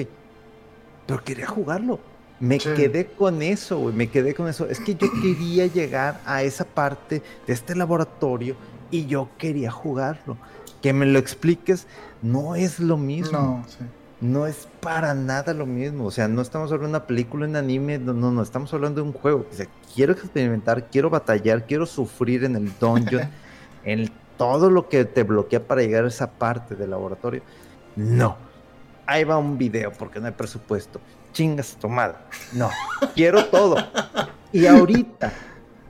pero 1.07 1.25
quería 1.25 1.47
jugarlo 1.47 1.99
me 2.43 2.59
quedé 2.59 3.07
con 3.07 3.41
eso, 3.41 3.79
güey, 3.79 3.95
me 3.95 4.09
quedé 4.09 4.35
con 4.35 4.49
eso. 4.49 4.67
Es 4.67 4.81
que 4.81 4.97
yo 4.97 5.07
quería 5.23 5.69
llegar 5.69 6.21
a 6.27 6.43
esa 6.43 6.65
parte 6.65 7.23
de 7.47 7.53
este 7.53 7.77
laboratorio 7.77 8.57
y 8.91 9.07
yo 9.07 9.29
quería 9.39 9.71
jugarlo. 9.71 10.37
Que 10.83 10.93
me 10.93 11.07
lo 11.07 11.21
expliques, 11.21 11.87
no 12.21 12.57
es 12.57 12.81
lo 12.81 12.97
mismo. 12.97 13.39
No, 13.39 13.65
sí. 13.69 13.85
No 14.21 14.49
es 14.49 14.67
para 14.81 15.15
nada 15.15 15.55
lo 15.55 15.67
mismo. 15.67 16.05
O 16.07 16.11
sea, 16.11 16.27
no 16.27 16.43
estamos 16.43 16.73
hablando 16.73 16.99
de 16.99 16.99
una 16.99 17.07
película, 17.07 17.47
en 17.47 17.55
anime, 17.55 18.01
no, 18.01 18.13
no, 18.13 18.33
no, 18.33 18.43
estamos 18.43 18.75
hablando 18.75 19.01
de 19.01 19.07
un 19.07 19.13
juego. 19.13 19.47
O 19.49 19.55
sea, 19.55 19.69
quiero 19.95 20.13
experimentar, 20.13 20.91
quiero 20.91 21.11
batallar, 21.11 21.65
quiero 21.65 21.87
sufrir 21.87 22.43
en 22.43 22.57
el 22.57 22.73
dungeon, 22.81 23.31
en 23.85 24.11
todo 24.37 24.71
lo 24.71 24.89
que 24.89 25.05
te 25.05 25.23
bloquea 25.23 25.67
para 25.67 25.83
llegar 25.83 26.05
a 26.05 26.09
esa 26.09 26.31
parte 26.33 26.75
del 26.75 26.91
laboratorio. 26.91 27.43
No. 27.97 28.37
Ahí 29.07 29.25
va 29.25 29.37
un 29.37 29.59
video 29.59 29.93
porque 29.93 30.21
no 30.21 30.27
hay 30.27 30.33
presupuesto 30.33 31.01
chingas 31.33 31.77
tomada. 31.81 32.27
No, 32.53 32.71
quiero 33.15 33.47
todo. 33.47 33.77
Y 34.53 34.67
ahorita, 34.67 35.33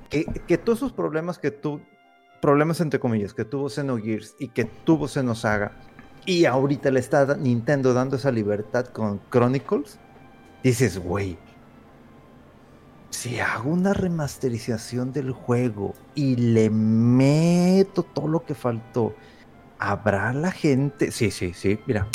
que, 0.08 0.58
todos 0.58 0.78
esos 0.78 0.92
problemas 0.92 1.38
que 1.38 1.50
tú, 1.50 1.82
problemas 2.40 2.80
entre 2.80 3.00
comillas, 3.00 3.34
que 3.34 3.44
tuvo 3.44 3.68
Xenogears 3.68 4.36
y 4.38 4.48
que 4.48 4.64
tuvo 4.64 5.08
Xenosaga, 5.08 5.72
y 6.24 6.44
ahorita 6.44 6.90
le 6.90 7.00
está 7.00 7.36
Nintendo 7.36 7.92
dando 7.92 8.16
esa 8.16 8.30
libertad 8.30 8.86
con 8.86 9.20
Chronicles, 9.30 9.98
dices, 10.62 10.98
güey, 10.98 11.36
si 13.12 13.38
hago 13.38 13.70
una 13.70 13.92
remasterización 13.92 15.12
del 15.12 15.32
juego 15.32 15.94
y 16.14 16.36
le 16.36 16.70
meto 16.70 18.02
todo 18.02 18.26
lo 18.26 18.44
que 18.44 18.54
faltó, 18.54 19.14
¿habrá 19.78 20.32
la 20.32 20.50
gente? 20.50 21.12
Sí, 21.12 21.30
sí, 21.30 21.52
sí, 21.54 21.78
mira, 21.86 22.08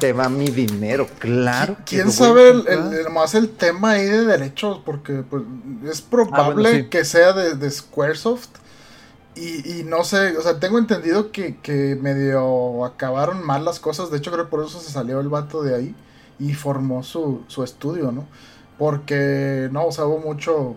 te 0.00 0.12
va 0.12 0.28
mi 0.28 0.50
dinero, 0.50 1.06
claro. 1.20 1.76
¿Quién 1.86 2.10
sabe 2.10 2.50
el, 2.50 3.10
más 3.12 3.34
el 3.36 3.48
tema 3.50 3.92
ahí 3.92 4.06
de 4.06 4.24
derechos? 4.24 4.82
Porque 4.84 5.22
pues, 5.28 5.44
es 5.88 6.02
probable 6.02 6.86
ah, 6.86 6.90
que 6.90 7.04
sea 7.04 7.32
de, 7.32 7.70
Squaresoft. 7.70 8.50
y, 9.36 9.84
no 9.84 10.02
sé, 10.02 10.36
o 10.36 10.42
sea, 10.42 10.58
tengo 10.58 10.78
entendido 10.78 11.30
que, 11.30 11.58
que, 11.58 11.96
medio 12.02 12.84
acabaron 12.84 13.46
mal 13.46 13.64
las 13.64 13.78
cosas. 13.78 14.10
De 14.10 14.18
hecho, 14.18 14.32
creo 14.32 14.46
que 14.46 14.50
por 14.50 14.64
eso 14.64 14.80
se 14.80 14.90
salió 14.90 15.20
el 15.20 15.28
vato 15.28 15.62
de 15.62 15.76
ahí 15.76 15.94
y 16.40 16.54
formó 16.54 17.04
su, 17.04 17.44
su 17.46 17.62
estudio, 17.62 18.10
¿no? 18.10 18.26
Porque, 18.80 19.68
no, 19.72 19.88
o 19.88 19.92
sea, 19.92 20.06
hubo 20.06 20.20
mucho, 20.20 20.74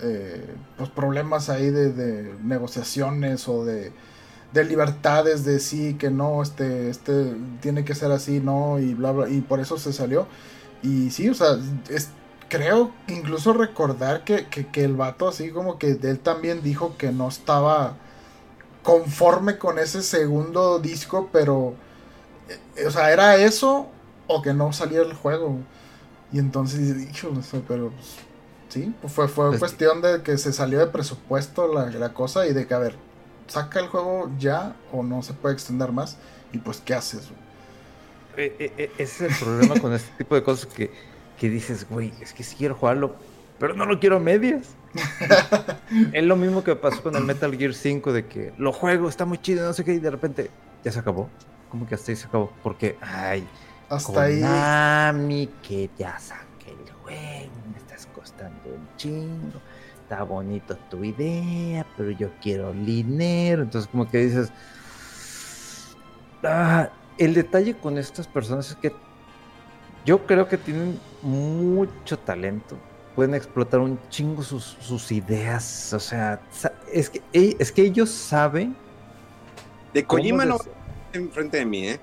eh, 0.00 0.54
pues, 0.78 0.88
problemas 0.88 1.50
ahí 1.50 1.68
de, 1.70 1.92
de 1.92 2.34
negociaciones 2.42 3.46
o 3.46 3.66
de, 3.66 3.92
de, 4.54 4.64
libertades 4.64 5.44
de 5.44 5.60
sí, 5.60 5.96
que 5.98 6.08
no, 6.10 6.42
este, 6.42 6.88
este, 6.88 7.36
tiene 7.60 7.84
que 7.84 7.94
ser 7.94 8.10
así, 8.10 8.40
no, 8.40 8.78
y 8.78 8.94
bla, 8.94 9.12
bla, 9.12 9.28
y 9.28 9.42
por 9.42 9.60
eso 9.60 9.76
se 9.76 9.92
salió. 9.92 10.26
Y 10.82 11.10
sí, 11.10 11.28
o 11.28 11.34
sea, 11.34 11.58
es, 11.90 12.08
creo 12.48 12.90
incluso 13.08 13.52
recordar 13.52 14.24
que, 14.24 14.46
el 14.74 14.96
vato 14.96 15.28
así 15.28 15.50
como 15.50 15.78
que 15.78 15.98
él 16.02 16.20
también 16.20 16.62
dijo 16.62 16.96
que 16.96 17.12
no 17.12 17.28
estaba 17.28 17.96
conforme 18.82 19.58
con 19.58 19.78
ese 19.78 20.02
segundo 20.02 20.78
disco, 20.78 21.28
pero, 21.32 21.74
eh, 22.76 22.86
o 22.86 22.90
sea, 22.90 23.12
era 23.12 23.36
eso 23.36 23.88
o 24.26 24.40
que 24.40 24.54
no 24.54 24.72
salía 24.72 25.02
el 25.02 25.12
juego. 25.12 25.58
Y 26.32 26.38
entonces, 26.38 26.96
dicho, 26.96 27.32
pero 27.68 27.90
pues, 27.90 28.16
sí, 28.68 28.94
pues 29.00 29.12
fue, 29.12 29.28
fue 29.28 29.58
cuestión 29.58 30.00
de 30.00 30.22
que 30.22 30.38
se 30.38 30.52
salió 30.52 30.78
de 30.78 30.86
presupuesto 30.86 31.72
la, 31.72 31.86
la, 31.86 32.14
cosa 32.14 32.46
y 32.46 32.52
de 32.52 32.66
que, 32.66 32.74
a 32.74 32.78
ver, 32.78 32.96
saca 33.46 33.80
el 33.80 33.88
juego 33.88 34.30
ya 34.38 34.74
o 34.92 35.02
no 35.02 35.22
se 35.22 35.34
puede 35.34 35.54
extender 35.54 35.92
más. 35.92 36.16
Y 36.52 36.58
pues, 36.58 36.80
¿qué 36.84 36.94
haces? 36.94 37.30
Eh, 38.36 38.72
eh, 38.78 38.90
ese 38.98 39.26
es 39.26 39.32
el 39.32 39.44
problema 39.44 39.78
con 39.78 39.92
este 39.92 40.10
tipo 40.16 40.34
de 40.34 40.42
cosas 40.42 40.66
que 40.66 40.90
que 41.42 41.50
dices, 41.50 41.88
güey, 41.90 42.12
es 42.20 42.32
que 42.32 42.44
sí 42.44 42.54
quiero 42.56 42.76
jugarlo, 42.76 43.16
pero 43.58 43.74
no 43.74 43.84
lo 43.84 43.98
quiero 43.98 44.18
a 44.18 44.20
medias. 44.20 44.76
es 46.12 46.22
lo 46.22 46.36
mismo 46.36 46.62
que 46.62 46.76
pasó 46.76 47.02
con 47.02 47.16
el 47.16 47.24
Metal 47.24 47.52
Gear 47.58 47.74
5 47.74 48.12
de 48.12 48.26
que 48.26 48.52
lo 48.58 48.72
juego, 48.72 49.08
está 49.08 49.24
muy 49.24 49.38
chido, 49.38 49.66
no 49.66 49.72
sé 49.72 49.82
qué, 49.82 49.94
y 49.94 49.98
de 49.98 50.10
repente 50.12 50.50
ya 50.84 50.92
se 50.92 51.00
acabó. 51.00 51.28
Como 51.68 51.84
que 51.84 51.96
hasta 51.96 52.12
ahí 52.12 52.16
se 52.16 52.28
acabó. 52.28 52.52
Porque, 52.62 52.96
ay, 53.00 53.44
hasta 53.94 54.22
ahí. 54.22 55.48
que 55.62 55.90
ya 55.98 56.18
saqué 56.18 56.70
el 56.70 56.92
juego, 57.02 57.52
me 57.72 57.78
estás 57.78 58.06
costando 58.14 58.70
un 58.74 58.88
chingo. 58.96 59.60
Está 60.02 60.24
bonito 60.24 60.76
tu 60.90 61.04
idea, 61.04 61.86
pero 61.96 62.10
yo 62.10 62.30
quiero 62.40 62.72
dinero. 62.72 63.62
Entonces, 63.62 63.90
como 63.90 64.08
que 64.10 64.18
dices. 64.18 64.52
Ah, 66.42 66.90
el 67.18 67.34
detalle 67.34 67.76
con 67.76 67.98
estas 67.98 68.26
personas 68.26 68.70
es 68.70 68.76
que 68.76 68.92
yo 70.04 70.26
creo 70.26 70.48
que 70.48 70.58
tienen 70.58 70.98
mucho 71.22 72.18
talento. 72.18 72.76
Pueden 73.14 73.34
explotar 73.34 73.80
un 73.80 73.98
chingo 74.08 74.42
sus, 74.42 75.12
ideas. 75.12 75.92
O 75.92 76.00
sea, 76.00 76.40
es 76.90 77.10
que, 77.10 77.22
es 77.32 77.70
que 77.70 77.82
ellos 77.82 78.10
saben. 78.10 78.74
De 79.92 80.04
Kojima 80.04 80.46
no 80.46 80.58
enfrente 81.12 81.58
de 81.58 81.66
mí, 81.66 81.88
¿eh? 81.88 82.00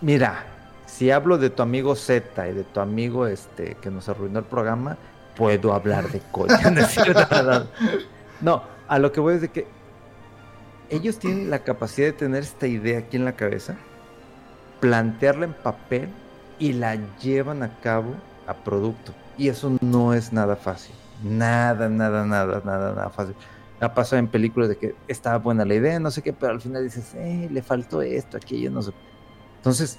Mira, 0.00 0.55
si 0.96 1.10
hablo 1.10 1.36
de 1.36 1.50
tu 1.50 1.62
amigo 1.62 1.94
Z 1.94 2.48
y 2.48 2.54
de 2.54 2.64
tu 2.64 2.80
amigo 2.80 3.26
este 3.26 3.76
que 3.82 3.90
nos 3.90 4.08
arruinó 4.08 4.38
el 4.38 4.46
programa, 4.46 4.96
puedo 5.36 5.74
hablar 5.74 6.10
de 6.10 6.22
Kojima. 6.32 6.88
no, 8.40 8.62
a 8.88 8.98
lo 8.98 9.12
que 9.12 9.20
voy 9.20 9.34
es 9.34 9.42
de 9.42 9.48
que 9.48 9.66
ellos 10.88 11.18
tienen 11.18 11.50
la 11.50 11.58
capacidad 11.58 12.06
de 12.06 12.14
tener 12.14 12.42
esta 12.42 12.66
idea 12.66 13.00
aquí 13.00 13.18
en 13.18 13.26
la 13.26 13.36
cabeza, 13.36 13.76
plantearla 14.80 15.44
en 15.44 15.52
papel 15.52 16.08
y 16.58 16.72
la 16.72 16.96
llevan 17.18 17.62
a 17.62 17.78
cabo 17.80 18.14
a 18.46 18.54
producto. 18.54 19.12
Y 19.36 19.48
eso 19.48 19.76
no 19.82 20.14
es 20.14 20.32
nada 20.32 20.56
fácil. 20.56 20.94
Nada, 21.22 21.90
nada, 21.90 22.24
nada, 22.24 22.62
nada, 22.64 22.94
nada 22.94 23.10
fácil. 23.10 23.34
Ha 23.80 23.92
pasado 23.92 24.18
en 24.18 24.28
películas 24.28 24.70
de 24.70 24.78
que 24.78 24.94
estaba 25.08 25.36
buena 25.36 25.66
la 25.66 25.74
idea, 25.74 26.00
no 26.00 26.10
sé 26.10 26.22
qué, 26.22 26.32
pero 26.32 26.52
al 26.52 26.62
final 26.62 26.84
dices, 26.84 27.12
eh, 27.16 27.48
le 27.52 27.60
faltó 27.60 28.00
esto, 28.00 28.38
aquello, 28.38 28.70
no 28.70 28.80
sé. 28.80 28.92
Entonces, 29.58 29.98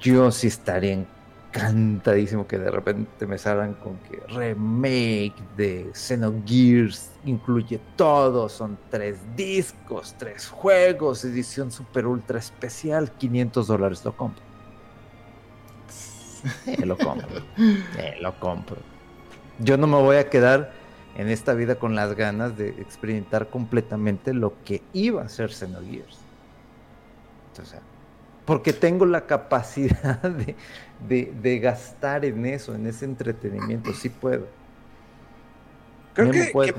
yo 0.00 0.30
sí 0.30 0.48
estaría 0.48 1.06
encantadísimo 1.52 2.46
que 2.46 2.58
de 2.58 2.70
repente 2.70 3.26
me 3.26 3.38
salgan 3.38 3.74
con 3.74 3.96
que 3.98 4.20
remake 4.34 5.34
de 5.56 5.90
Xenogears 5.92 7.10
incluye 7.24 7.80
todo, 7.96 8.48
son 8.48 8.78
tres 8.90 9.18
discos, 9.36 10.14
tres 10.18 10.48
juegos, 10.48 11.24
edición 11.24 11.70
super 11.70 12.06
ultra 12.06 12.38
especial, 12.38 13.10
500 13.12 13.66
dólares 13.66 14.04
lo 14.04 14.16
compro. 14.16 14.42
Eh, 16.66 16.86
lo 16.86 16.96
compro. 16.96 17.28
Lo 18.20 18.38
compro. 18.38 18.76
Yo 19.58 19.76
no 19.76 19.86
me 19.86 19.96
voy 19.96 20.16
a 20.16 20.30
quedar 20.30 20.70
en 21.16 21.28
esta 21.28 21.54
vida 21.54 21.76
con 21.76 21.96
las 21.96 22.14
ganas 22.14 22.56
de 22.56 22.68
experimentar 22.68 23.48
completamente 23.48 24.32
lo 24.32 24.54
que 24.64 24.82
iba 24.92 25.22
a 25.22 25.28
ser 25.28 25.50
Xenogears. 25.50 26.18
Entonces, 27.50 27.80
porque 28.48 28.72
tengo 28.72 29.04
la 29.04 29.26
capacidad 29.26 30.22
de, 31.06 31.58
gastar 31.58 32.24
en 32.24 32.46
eso, 32.46 32.74
en 32.74 32.86
ese 32.86 33.04
entretenimiento, 33.04 33.92
sí 33.92 34.08
puedo. 34.08 34.48
Creo 36.14 36.30
que, 36.30 36.50
que, 36.50 36.74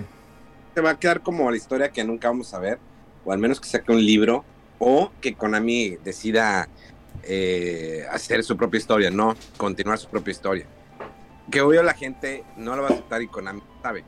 se 0.74 0.82
va 0.82 0.90
a 0.90 1.00
quedar 1.00 1.22
como 1.22 1.52
la 1.52 1.56
historia 1.56 1.92
que 1.92 2.04
nunca 2.04 2.28
vamos 2.28 2.56
a 2.56 2.60
ver, 2.60 2.80
o 3.24 3.32
al 3.32 3.38
menos 3.38 3.62
que 3.62 3.70
saque 3.70 3.92
un 3.92 4.04
libro, 4.04 4.44
o 4.80 5.12
que 5.22 5.36
Konami 5.36 5.98
decida 6.04 6.68
eh, 7.22 8.04
hacer 8.10 8.44
su 8.44 8.58
propia 8.58 8.80
historia, 8.80 9.12
no 9.12 9.36
continuar 9.56 10.00
su 10.00 10.08
propia 10.08 10.32
historia. 10.32 10.66
Que 11.52 11.62
obvio 11.62 11.84
la 11.84 11.94
gente 11.94 12.46
no 12.58 12.76
lo 12.76 12.82
va 12.82 12.88
a 12.88 12.92
aceptar 12.94 13.22
y 13.22 13.28
Konami 13.28 13.62
sabe. 13.84 14.04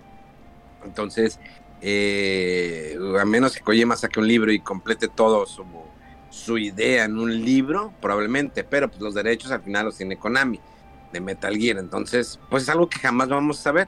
Entonces, 0.83 1.39
eh, 1.79 2.97
a 3.19 3.25
menos 3.25 3.53
que 3.53 3.61
Kojima 3.61 3.95
saque 3.95 4.19
un 4.19 4.27
libro 4.27 4.51
y 4.51 4.59
complete 4.61 5.07
todo 5.07 5.45
su, 5.45 5.63
su 6.31 6.57
idea 6.57 7.03
en 7.03 7.19
un 7.19 7.43
libro, 7.43 7.93
probablemente, 8.01 8.63
pero 8.63 8.89
pues 8.89 9.01
los 9.01 9.13
derechos 9.13 9.51
al 9.51 9.61
final 9.61 9.85
los 9.85 9.97
tiene 9.97 10.17
Konami 10.17 10.59
de 11.11 11.21
Metal 11.21 11.55
Gear. 11.55 11.77
Entonces, 11.77 12.39
pues 12.49 12.63
es 12.63 12.69
algo 12.69 12.89
que 12.89 12.99
jamás 12.99 13.29
vamos 13.29 13.59
a 13.59 13.63
saber. 13.63 13.87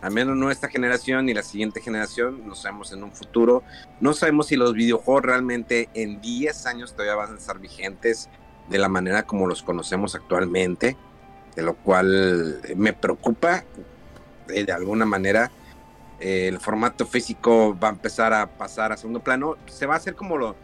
Al 0.00 0.12
menos 0.12 0.34
no 0.36 0.50
esta 0.50 0.68
generación 0.68 1.26
ni 1.26 1.34
la 1.34 1.42
siguiente 1.42 1.82
generación, 1.82 2.46
no 2.46 2.54
sabemos 2.54 2.92
en 2.92 3.02
un 3.02 3.12
futuro. 3.12 3.62
No 4.00 4.14
sabemos 4.14 4.46
si 4.46 4.56
los 4.56 4.72
videojuegos 4.72 5.24
realmente 5.24 5.90
en 5.92 6.20
10 6.22 6.66
años 6.66 6.92
todavía 6.92 7.16
van 7.16 7.34
a 7.34 7.38
estar 7.38 7.58
vigentes 7.58 8.30
de 8.68 8.78
la 8.78 8.88
manera 8.88 9.24
como 9.24 9.46
los 9.46 9.62
conocemos 9.62 10.14
actualmente, 10.14 10.96
de 11.56 11.62
lo 11.62 11.74
cual 11.74 12.62
me 12.76 12.92
preocupa 12.92 13.64
de 14.46 14.72
alguna 14.72 15.04
manera. 15.04 15.50
Eh, 16.20 16.48
el 16.48 16.60
formato 16.60 17.06
físico 17.06 17.76
va 17.78 17.88
a 17.88 17.92
empezar 17.92 18.32
a 18.32 18.46
pasar 18.46 18.92
a 18.92 18.96
segundo 18.96 19.20
plano. 19.20 19.56
Se 19.66 19.86
va 19.86 19.94
a 19.94 19.96
hacer 19.96 20.14
como 20.14 20.38
lo, 20.38 20.54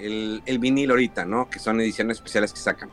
el, 0.00 0.42
el 0.46 0.58
vinil 0.58 0.90
ahorita, 0.90 1.24
¿no? 1.24 1.48
Que 1.48 1.58
son 1.58 1.80
ediciones 1.80 2.18
especiales 2.18 2.52
que 2.52 2.60
sacan. 2.60 2.90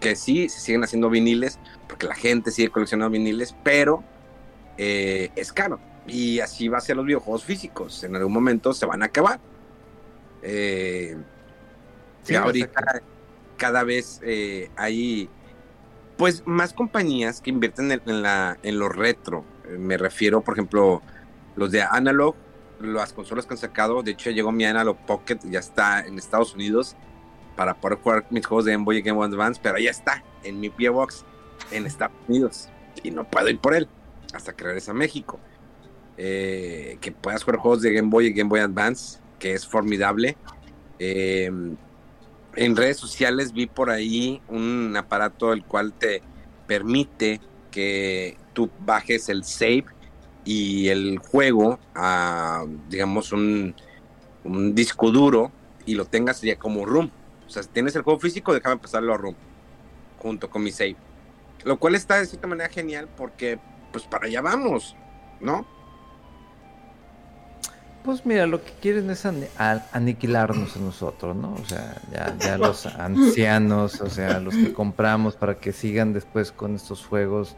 Que 0.00 0.16
sí, 0.16 0.48
se 0.48 0.60
siguen 0.60 0.84
haciendo 0.84 1.10
viniles, 1.10 1.58
porque 1.88 2.06
la 2.06 2.14
gente 2.14 2.50
sigue 2.50 2.70
coleccionando 2.70 3.10
viniles, 3.10 3.54
pero 3.62 4.02
eh, 4.78 5.30
es 5.36 5.52
caro. 5.52 5.80
Y 6.06 6.40
así 6.40 6.68
va 6.68 6.78
a 6.78 6.80
ser 6.80 6.96
los 6.96 7.06
videojuegos 7.06 7.44
físicos. 7.44 8.04
En 8.04 8.16
algún 8.16 8.32
momento 8.32 8.72
se 8.72 8.86
van 8.86 9.02
a 9.02 9.06
acabar. 9.06 9.40
Eh, 10.42 11.16
ahorita, 12.38 13.02
cada 13.56 13.84
vez 13.84 14.20
eh, 14.22 14.70
hay 14.76 15.28
pues 16.16 16.42
más 16.46 16.72
compañías 16.72 17.40
que 17.40 17.50
invierten 17.50 17.90
en, 17.90 18.22
la, 18.22 18.58
en 18.62 18.78
lo 18.78 18.88
retro. 18.88 19.44
Me 19.78 19.96
refiero, 19.96 20.42
por 20.42 20.54
ejemplo, 20.54 21.02
los 21.56 21.70
de 21.72 21.82
Analog, 21.82 22.34
las 22.80 23.12
consolas 23.12 23.46
que 23.46 23.54
han 23.54 23.58
sacado. 23.58 24.02
De 24.02 24.12
hecho, 24.12 24.30
llegó 24.30 24.52
mi 24.52 24.64
Analog 24.64 24.96
Pocket, 25.06 25.38
ya 25.44 25.58
está 25.58 26.00
en 26.00 26.18
Estados 26.18 26.54
Unidos 26.54 26.96
para 27.56 27.74
poder 27.74 27.98
jugar 27.98 28.26
mis 28.30 28.46
juegos 28.46 28.64
de 28.64 28.72
Game 28.72 28.84
Boy 28.84 28.98
y 28.98 29.02
Game 29.02 29.16
Boy 29.16 29.28
Advance, 29.28 29.60
pero 29.62 29.78
ya 29.78 29.90
está 29.90 30.24
en 30.42 30.60
mi 30.60 30.70
P 30.70 30.88
Box 30.88 31.24
en 31.70 31.86
Estados 31.86 32.16
Unidos 32.28 32.68
y 33.02 33.10
no 33.10 33.24
puedo 33.24 33.48
ir 33.48 33.58
por 33.58 33.74
él 33.74 33.88
hasta 34.32 34.52
que 34.52 34.64
regrese 34.64 34.90
a 34.90 34.94
México. 34.94 35.38
Eh, 36.16 36.98
que 37.00 37.10
puedas 37.10 37.42
jugar 37.42 37.58
juegos 37.58 37.82
de 37.82 37.92
Game 37.92 38.08
Boy 38.08 38.26
y 38.26 38.32
Game 38.32 38.48
Boy 38.48 38.60
Advance, 38.60 39.18
que 39.38 39.54
es 39.54 39.66
formidable. 39.66 40.36
Eh, 40.98 41.50
en 42.56 42.76
redes 42.76 42.96
sociales 42.98 43.52
vi 43.52 43.66
por 43.66 43.90
ahí 43.90 44.40
un 44.48 44.96
aparato 44.96 45.52
el 45.52 45.64
cual 45.64 45.92
te 45.92 46.22
permite 46.66 47.40
que 47.70 48.36
tú 48.52 48.70
bajes 48.80 49.28
el 49.28 49.44
save 49.44 49.86
y 50.44 50.88
el 50.88 51.18
juego 51.18 51.78
a, 51.94 52.64
digamos, 52.88 53.32
un, 53.32 53.74
disco 54.74 55.10
duro 55.10 55.50
y 55.86 55.94
lo 55.94 56.04
tengas 56.04 56.40
ya 56.42 56.56
como 56.56 56.84
room. 56.84 57.10
O 57.46 57.50
sea, 57.50 57.62
si 57.62 57.70
tienes 57.70 57.96
el 57.96 58.02
juego 58.02 58.20
físico, 58.20 58.52
déjame 58.52 58.76
pasarlo 58.76 59.14
a 59.14 59.16
room 59.16 59.34
junto 60.18 60.50
con 60.50 60.62
mi 60.62 60.70
save. 60.70 60.96
Lo 61.64 61.78
cual 61.78 61.94
está 61.94 62.18
de 62.18 62.26
cierta 62.26 62.46
manera 62.46 62.68
genial 62.68 63.08
porque, 63.16 63.58
pues, 63.90 64.04
para 64.04 64.26
allá 64.26 64.42
vamos, 64.42 64.96
¿no? 65.40 65.66
Pues 68.04 68.26
mira, 68.26 68.46
lo 68.46 68.62
que 68.62 68.70
quieren 68.82 69.08
es 69.08 69.24
aniquilarnos 69.92 70.76
a 70.76 70.78
nosotros, 70.78 71.34
¿no? 71.34 71.54
O 71.54 71.64
sea, 71.64 71.96
ya, 72.38 72.58
los 72.58 72.84
ancianos, 72.98 74.02
o 74.02 74.10
sea, 74.10 74.40
los 74.40 74.54
que 74.54 74.74
compramos 74.74 75.36
para 75.36 75.54
que 75.56 75.72
sigan 75.72 76.12
después 76.12 76.52
con 76.52 76.74
estos 76.76 77.06
juegos 77.06 77.56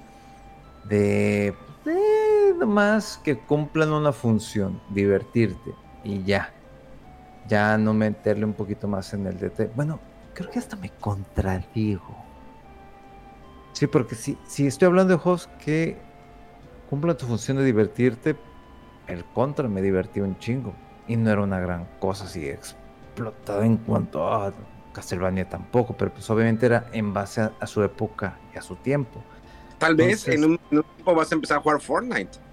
de, 0.84 1.52
de 1.84 2.25
nomás 2.56 3.18
que 3.22 3.38
cumplan 3.38 3.92
una 3.92 4.12
función, 4.12 4.80
divertirte 4.90 5.74
y 6.04 6.22
ya. 6.24 6.52
ya 7.48 7.78
no 7.78 7.94
meterle 7.94 8.44
un 8.44 8.54
poquito 8.54 8.88
más 8.88 9.12
en 9.14 9.26
el 9.26 9.38
DT. 9.38 9.74
Bueno, 9.74 10.00
creo 10.34 10.50
que 10.50 10.58
hasta 10.58 10.76
me 10.76 10.90
contradigo. 10.90 12.16
Sí, 13.72 13.86
porque 13.86 14.14
si, 14.14 14.38
si 14.46 14.66
estoy 14.66 14.86
hablando 14.86 15.14
de 15.14 15.18
juegos 15.18 15.48
que 15.64 15.96
cumplen 16.88 17.16
tu 17.16 17.26
función 17.26 17.58
de 17.58 17.64
divertirte, 17.64 18.36
el 19.06 19.24
contra 19.24 19.68
me 19.68 19.82
divertí 19.82 20.20
un 20.20 20.38
chingo. 20.38 20.74
Y 21.08 21.16
no 21.16 21.30
era 21.30 21.42
una 21.42 21.60
gran 21.60 21.86
cosa 22.00 22.24
así 22.24 22.48
explotada 22.48 23.64
en 23.64 23.76
cuanto 23.76 24.26
a 24.26 24.52
Castlevania 24.92 25.48
tampoco, 25.48 25.94
pero 25.96 26.12
pues 26.12 26.28
obviamente 26.30 26.66
era 26.66 26.86
en 26.92 27.12
base 27.12 27.42
a, 27.42 27.66
su 27.66 27.82
época 27.82 28.38
y 28.54 28.58
a 28.58 28.62
su 28.62 28.76
tiempo. 28.76 29.22
Tal 29.78 29.94
vez 29.94 30.26
en 30.26 30.44
un, 30.44 30.58
tiempo 30.70 31.14
vas 31.14 31.30
a 31.30 31.34
empezar 31.34 31.58
a 31.58 31.60
jugar 31.60 31.80
Fortnite. 31.80 32.45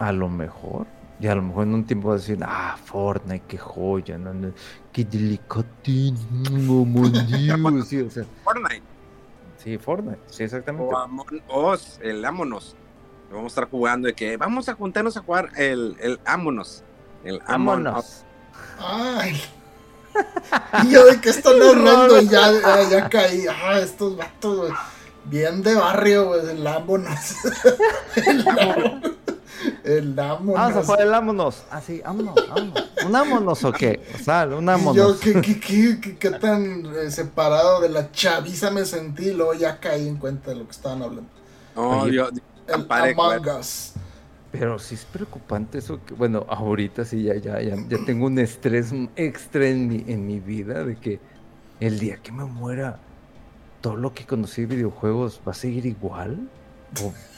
A 0.00 0.12
lo 0.12 0.30
mejor. 0.30 0.86
Y 1.20 1.26
a 1.26 1.34
lo 1.34 1.42
mejor 1.42 1.64
en 1.64 1.74
un 1.74 1.84
tiempo 1.84 2.08
vas 2.08 2.22
a 2.22 2.26
decir, 2.26 2.38
ah, 2.42 2.78
Fortnite, 2.82 3.44
qué 3.46 3.58
joya, 3.58 4.16
no, 4.16 4.52
qué 4.90 5.04
delicatín, 5.04 6.16
sí, 7.86 8.00
o 8.00 8.10
sea, 8.10 8.24
Fortnite. 8.42 8.82
Sí, 9.58 9.76
Fortnite, 9.76 10.20
sí, 10.28 10.44
exactamente. 10.44 10.94
O 10.94 10.96
Amon 10.96 11.42
Us, 11.54 12.00
el 12.02 12.24
Amonos. 12.24 12.74
Vamos 13.30 13.44
a 13.44 13.48
estar 13.48 13.70
jugando 13.70 14.06
de 14.08 14.14
que 14.14 14.38
vamos 14.38 14.70
a 14.70 14.74
juntarnos 14.74 15.18
a 15.18 15.20
jugar 15.20 15.50
el, 15.56 15.94
el 16.00 16.18
Amonos. 16.24 16.82
El 17.22 17.42
Amonos. 17.46 18.24
Ay. 18.78 19.38
y 20.84 20.90
yo 20.90 21.04
de 21.04 21.20
qué 21.20 21.28
están 21.28 21.60
hablando 21.62 22.18
y 22.18 22.28
ya, 22.28 22.50
ya, 22.90 23.08
caí. 23.10 23.44
Ah, 23.46 23.78
estos 23.78 24.16
vatos, 24.16 24.72
Bien 25.26 25.62
de 25.62 25.74
barrio, 25.74 26.28
güey. 26.28 26.48
El 26.48 26.66
Amonos. 26.66 27.36
el 28.16 28.48
Amonos. 28.48 29.19
El 29.84 30.18
ámonos. 30.18 30.54
Vamos 30.54 30.76
a 30.76 30.82
jugar 30.84 31.00
el 31.02 31.14
ámonos. 31.14 31.64
Ah, 31.70 31.80
sí, 31.80 32.00
ámonos, 32.04 32.34
ámonos. 32.50 32.90
¿Un 33.06 33.16
ámonos 33.16 33.64
o 33.64 33.72
qué? 33.72 34.00
O 34.14 34.18
sea, 34.18 34.46
un 34.46 34.68
ámonos. 34.68 34.96
yo, 34.96 35.18
¿qué, 35.18 35.40
qué, 35.40 35.60
qué, 36.00 36.16
qué 36.18 36.30
tan 36.30 36.86
eh, 36.96 37.10
separado 37.10 37.80
de 37.80 37.88
la 37.88 38.10
chaviza 38.12 38.70
me 38.70 38.84
sentí? 38.84 39.32
Luego 39.32 39.54
ya 39.54 39.78
caí 39.78 40.08
en 40.08 40.16
cuenta 40.16 40.50
de 40.50 40.56
lo 40.56 40.64
que 40.64 40.72
estaban 40.72 41.02
hablando. 41.02 41.30
Oh, 41.74 42.06
Dios. 42.06 42.30
El 42.66 42.86
Among 42.88 43.48
Us. 43.58 43.94
Pero 44.52 44.78
sí 44.78 44.96
es 44.96 45.04
preocupante 45.04 45.78
eso 45.78 46.00
que, 46.04 46.14
bueno, 46.14 46.44
ahorita 46.48 47.04
sí 47.04 47.22
ya, 47.22 47.36
ya, 47.36 47.60
ya, 47.60 47.76
ya 47.88 47.98
tengo 48.04 48.26
un 48.26 48.38
estrés 48.38 48.92
extra 49.14 49.68
en 49.68 49.86
mi, 49.86 50.04
en 50.08 50.26
mi 50.26 50.40
vida 50.40 50.84
de 50.84 50.96
que 50.96 51.20
el 51.78 52.00
día 52.00 52.16
que 52.16 52.32
me 52.32 52.44
muera, 52.44 52.98
todo 53.80 53.96
lo 53.96 54.12
que 54.12 54.26
conocí 54.26 54.62
de 54.62 54.74
videojuegos 54.74 55.40
va 55.46 55.52
a 55.52 55.54
seguir 55.54 55.86
igual 55.86 56.48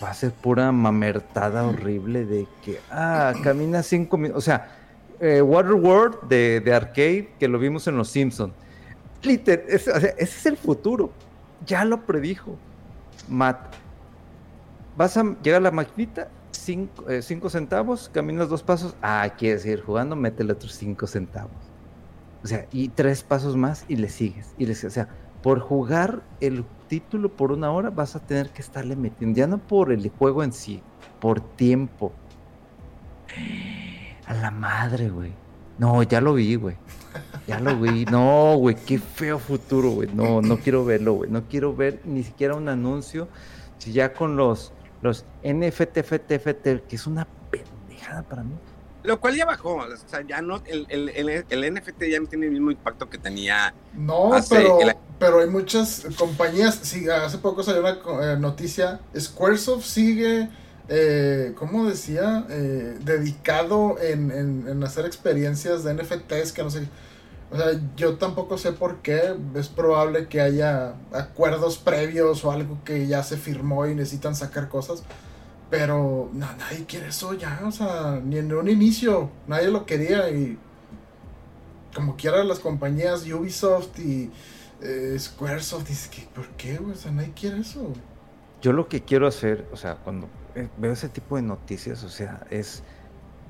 va 0.02 0.10
a 0.10 0.14
ser 0.14 0.32
pura 0.32 0.72
mamertada 0.72 1.64
horrible 1.64 2.24
de 2.24 2.46
que, 2.64 2.80
ah, 2.90 3.32
camina 3.42 3.82
cinco 3.82 4.16
minutos. 4.16 4.42
O 4.42 4.44
sea, 4.44 4.76
eh, 5.20 5.42
Waterworld 5.42 6.28
de, 6.28 6.60
de, 6.60 6.74
arcade, 6.74 7.32
que 7.38 7.48
lo 7.48 7.58
vimos 7.58 7.86
en 7.86 7.96
Los 7.96 8.08
Simpsons. 8.08 8.54
Liter, 9.22 9.64
ese 9.68 10.14
es 10.18 10.46
el 10.46 10.56
futuro. 10.56 11.12
Ya 11.66 11.84
lo 11.84 12.00
predijo. 12.00 12.56
Matt. 13.28 13.74
Vas 14.96 15.16
a 15.16 15.22
llegar 15.42 15.60
a 15.60 15.64
la 15.64 15.70
maquinita, 15.70 16.28
cinco, 16.50 17.08
eh, 17.08 17.22
centavos, 17.22 18.10
caminas 18.12 18.48
dos 18.48 18.62
pasos. 18.62 18.94
Ah, 19.00 19.28
quieres 19.38 19.62
seguir 19.62 19.82
jugando, 19.82 20.16
métele 20.16 20.52
otros 20.52 20.74
cinco 20.74 21.06
centavos. 21.06 21.52
O 22.42 22.46
sea, 22.46 22.66
y 22.72 22.88
tres 22.88 23.22
pasos 23.22 23.56
más 23.56 23.84
y 23.88 23.96
le 23.96 24.08
sigues. 24.08 24.48
Y 24.58 24.66
le 24.66 24.74
sigues. 24.74 24.92
O 24.92 24.94
sea, 24.94 25.08
por 25.42 25.60
jugar 25.60 26.22
el 26.40 26.64
título 26.92 27.30
por 27.30 27.52
una 27.52 27.72
hora 27.72 27.88
vas 27.88 28.16
a 28.16 28.20
tener 28.20 28.50
que 28.50 28.60
estarle 28.60 28.96
metiendo, 28.96 29.34
ya 29.34 29.46
no 29.46 29.56
por 29.56 29.92
el 29.92 30.10
juego 30.10 30.42
en 30.42 30.52
sí, 30.52 30.82
por 31.20 31.40
tiempo. 31.40 32.12
A 34.26 34.34
la 34.34 34.50
madre, 34.50 35.08
güey. 35.08 35.32
No, 35.78 36.02
ya 36.02 36.20
lo 36.20 36.34
vi, 36.34 36.54
güey. 36.56 36.76
Ya 37.46 37.60
lo 37.60 37.80
vi. 37.80 38.04
No, 38.04 38.56
güey, 38.58 38.76
qué 38.76 38.98
feo 38.98 39.38
futuro, 39.38 39.88
güey. 39.92 40.10
No, 40.12 40.42
no 40.42 40.58
quiero 40.58 40.84
verlo, 40.84 41.14
güey. 41.14 41.30
No 41.30 41.48
quiero 41.48 41.74
ver 41.74 42.02
ni 42.04 42.22
siquiera 42.24 42.56
un 42.56 42.68
anuncio. 42.68 43.26
Si 43.78 43.94
ya 43.94 44.12
con 44.12 44.36
los, 44.36 44.74
los 45.00 45.24
NFT, 45.42 45.96
FT, 45.96 46.82
que 46.86 46.96
es 46.96 47.06
una 47.06 47.26
pendejada 47.50 48.22
para 48.22 48.42
mí 48.42 48.52
lo 49.02 49.20
cual 49.20 49.36
ya 49.36 49.44
bajó, 49.44 49.76
o 49.76 49.96
sea, 50.08 50.22
ya 50.26 50.40
no, 50.40 50.62
el, 50.66 50.86
el, 50.88 51.44
el, 51.48 51.74
NFT 51.74 52.04
ya 52.10 52.20
no 52.20 52.26
tiene 52.26 52.46
el 52.46 52.52
mismo 52.52 52.70
impacto 52.70 53.08
que 53.08 53.18
tenía. 53.18 53.74
No, 53.94 54.32
pero, 54.48 54.78
pero 55.18 55.40
hay 55.40 55.48
muchas 55.48 56.06
compañías, 56.16 56.78
sí, 56.82 57.08
hace 57.08 57.38
poco 57.38 57.62
salió 57.62 57.80
una 57.80 58.32
eh, 58.32 58.36
noticia, 58.38 59.00
Squaresoft 59.18 59.84
sigue, 59.84 60.48
eh, 60.88 61.52
¿cómo 61.56 61.86
decía? 61.86 62.46
Eh, 62.50 62.98
dedicado 63.00 63.96
en, 64.00 64.30
en, 64.30 64.68
en, 64.68 64.84
hacer 64.84 65.06
experiencias 65.06 65.84
de 65.84 65.94
NFTs 65.94 66.52
que 66.52 66.62
no 66.62 66.70
sé, 66.70 66.88
o 67.52 67.56
sea, 67.56 67.78
yo 67.96 68.14
tampoco 68.16 68.56
sé 68.56 68.72
por 68.72 69.02
qué, 69.02 69.34
es 69.54 69.68
probable 69.68 70.26
que 70.26 70.40
haya 70.40 70.94
acuerdos 71.12 71.76
previos 71.76 72.44
o 72.44 72.50
algo 72.50 72.78
que 72.84 73.06
ya 73.06 73.22
se 73.22 73.36
firmó 73.36 73.86
y 73.86 73.94
necesitan 73.94 74.34
sacar 74.34 74.68
cosas. 74.68 75.02
Pero 75.72 76.28
nadie 76.34 76.84
quiere 76.86 77.08
eso 77.08 77.32
ya, 77.32 77.62
o 77.64 77.72
sea, 77.72 78.20
ni 78.22 78.36
en 78.36 78.52
un 78.52 78.68
inicio, 78.68 79.30
nadie 79.46 79.68
lo 79.68 79.86
quería 79.86 80.28
y 80.28 80.58
como 81.94 82.14
quiera 82.14 82.44
las 82.44 82.58
compañías 82.58 83.24
Ubisoft 83.26 83.98
y 83.98 84.30
eh, 84.82 85.16
Squaresoft, 85.18 85.88
dice 85.88 86.10
que, 86.10 86.28
¿por 86.34 86.46
qué? 86.58 86.78
O 86.78 86.94
sea, 86.94 87.10
nadie 87.10 87.32
quiere 87.34 87.60
eso. 87.60 87.90
Yo 88.60 88.74
lo 88.74 88.86
que 88.86 89.00
quiero 89.00 89.26
hacer, 89.26 89.66
o 89.72 89.76
sea, 89.78 89.94
cuando 89.94 90.28
eh, 90.56 90.68
veo 90.76 90.92
ese 90.92 91.08
tipo 91.08 91.36
de 91.36 91.42
noticias, 91.42 92.04
o 92.04 92.10
sea, 92.10 92.46
es 92.50 92.82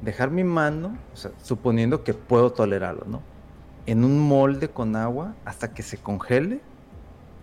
dejar 0.00 0.30
mi 0.30 0.44
mano, 0.44 0.96
o 1.12 1.16
sea, 1.16 1.32
suponiendo 1.42 2.04
que 2.04 2.14
puedo 2.14 2.52
tolerarlo, 2.52 3.04
¿no? 3.04 3.20
En 3.86 4.04
un 4.04 4.20
molde 4.20 4.68
con 4.68 4.94
agua 4.94 5.34
hasta 5.44 5.74
que 5.74 5.82
se 5.82 5.96
congele 5.96 6.60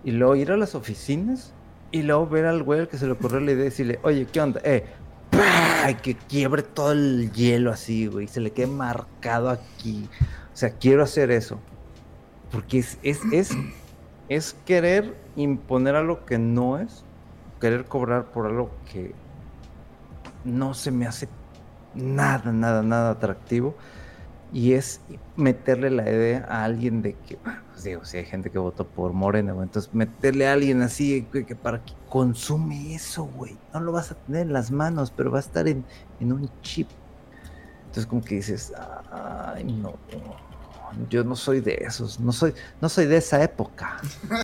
y 0.05 0.11
luego 0.11 0.37
ir 0.37 0.53
a 0.53 0.55
las 0.55 0.73
oficinas 0.73 1.51
y 1.91 2.03
luego 2.03 2.27
ver 2.27 2.45
al 2.45 2.63
güey 2.63 2.87
que 2.87 2.97
se 2.97 3.05
le 3.05 3.13
ocurrió 3.13 3.39
la 3.39 3.51
idea 3.51 3.61
y 3.61 3.69
decirle, 3.69 3.99
oye, 4.03 4.27
¿qué 4.31 4.41
onda? 4.41 4.61
Eh, 4.63 4.85
que 6.01 6.15
quiebre 6.15 6.63
todo 6.63 6.91
el 6.91 7.31
hielo 7.31 7.71
así, 7.71 8.07
güey, 8.07 8.27
se 8.27 8.39
le 8.39 8.51
quede 8.51 8.67
marcado 8.67 9.49
aquí. 9.49 10.07
O 10.53 10.57
sea, 10.57 10.71
quiero 10.71 11.03
hacer 11.03 11.31
eso. 11.31 11.59
Porque 12.51 12.79
es, 12.79 12.97
es, 13.03 13.21
es, 13.31 13.51
es 14.27 14.55
querer 14.65 15.15
imponer 15.35 15.95
algo 15.95 16.25
que 16.25 16.37
no 16.37 16.79
es, 16.79 17.03
querer 17.59 17.85
cobrar 17.85 18.25
por 18.25 18.47
algo 18.47 18.71
que 18.91 19.13
no 20.43 20.73
se 20.73 20.91
me 20.91 21.05
hace 21.05 21.27
nada, 21.93 22.51
nada, 22.51 22.81
nada 22.81 23.11
atractivo. 23.11 23.75
Y 24.51 24.73
es 24.73 25.01
meterle 25.35 25.91
la 25.91 26.03
idea 26.03 26.45
a 26.49 26.63
alguien 26.63 27.01
de 27.03 27.13
que, 27.13 27.37
pues 27.37 27.83
digo, 27.83 28.03
si 28.03 28.17
hay 28.17 28.25
gente 28.25 28.49
que 28.49 28.57
votó 28.57 28.87
por 28.87 29.13
Morena, 29.13 29.53
entonces 29.61 29.93
meterle 29.93 30.47
a 30.47 30.53
alguien 30.53 30.81
así 30.81 31.27
que, 31.31 31.55
para 31.55 31.83
que 31.83 31.93
consume 32.09 32.95
eso, 32.95 33.25
güey. 33.25 33.57
No 33.73 33.79
lo 33.79 33.91
vas 33.91 34.11
a 34.11 34.15
tener 34.15 34.41
en 34.41 34.53
las 34.53 34.71
manos, 34.71 35.13
pero 35.15 35.29
va 35.29 35.37
a 35.37 35.41
estar 35.41 35.67
en, 35.67 35.85
un 36.19 36.49
chip. 36.61 36.87
Entonces 37.81 38.07
como 38.07 38.23
que 38.23 38.35
dices, 38.35 38.73
ay, 39.11 39.63
no, 39.65 39.93
yo 41.09 41.23
no 41.23 41.35
soy 41.35 41.61
de 41.61 41.75
esos, 41.81 42.19
no 42.19 42.31
soy, 42.31 42.53
no 42.81 42.89
soy 42.89 43.05
de 43.05 43.17
esa 43.17 43.43
época. 43.43 43.97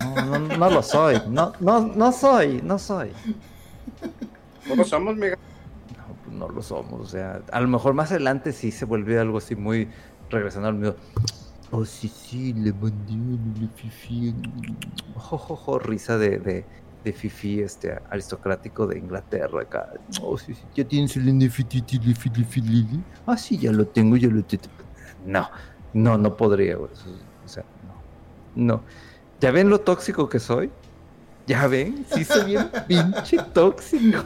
No, 0.04 0.40
no, 0.40 0.70
lo 0.70 0.84
soy, 0.84 1.22
no, 1.30 1.54
no, 1.60 1.82
no 1.82 2.12
soy, 2.12 2.62
no 2.62 2.78
soy. 2.78 3.12
¿Cómo 4.68 4.84
somos, 4.84 5.16
mega? 5.16 5.38
No 6.32 6.50
lo 6.50 6.62
somos. 6.62 7.02
O 7.02 7.06
sea, 7.06 7.42
a 7.52 7.62
lo 7.62 7.68
mejor 7.68 7.94
más 7.94 8.12
adelante 8.12 8.52
sí 8.52 8.72
se 8.72 8.86
volvió 8.86 9.20
algo 9.22 9.38
así 9.38 9.56
muy 9.56 9.90
regresando 10.30 10.68
al 10.68 10.76
mío. 10.76 10.96
Oh, 11.72 11.84
sí, 11.86 12.08
sí, 12.08 12.54
le 12.54 12.72
mandé 12.74 13.14
le 13.60 13.68
fifi. 13.76 14.34
Jojojo, 15.16 15.80
risa 15.80 16.18
de, 16.18 16.40
de, 16.40 16.66
de 17.04 17.14
fifi 17.14 17.62
este, 17.62 17.98
aristocrático 18.10 18.88
de 18.88 19.00
Inglaterra 19.00 19.62
acá. 19.62 19.94
Oh, 20.22 20.38
sí, 20.38 20.54
sí, 20.54 20.64
ya 20.76 20.84
tienes 20.86 21.16
el 21.18 21.26
NFT, 21.38 21.76
Ah, 23.26 23.38
sí, 23.38 23.58
ya 23.58 23.72
lo 23.72 23.88
tengo, 23.88 24.16
ya 24.16 24.30
lo 24.30 24.44
tengo. 24.44 24.64
No, 25.26 25.50
no, 25.94 26.18
no 26.18 26.38
podría, 26.38 26.76
güey. 26.76 26.92
O 27.44 27.48
sea, 27.48 27.64
no. 28.56 28.76
No. 28.76 28.84
¿Ya 29.40 29.52
ven 29.52 29.70
lo 29.70 29.82
tóxico 29.82 30.30
que 30.30 30.40
soy? 30.40 30.72
¿Ya 31.48 31.68
ven? 31.68 32.06
Sí 32.14 32.24
soy 32.24 32.46
bien 32.46 32.72
pinche 32.88 33.38
tóxico. 33.54 34.24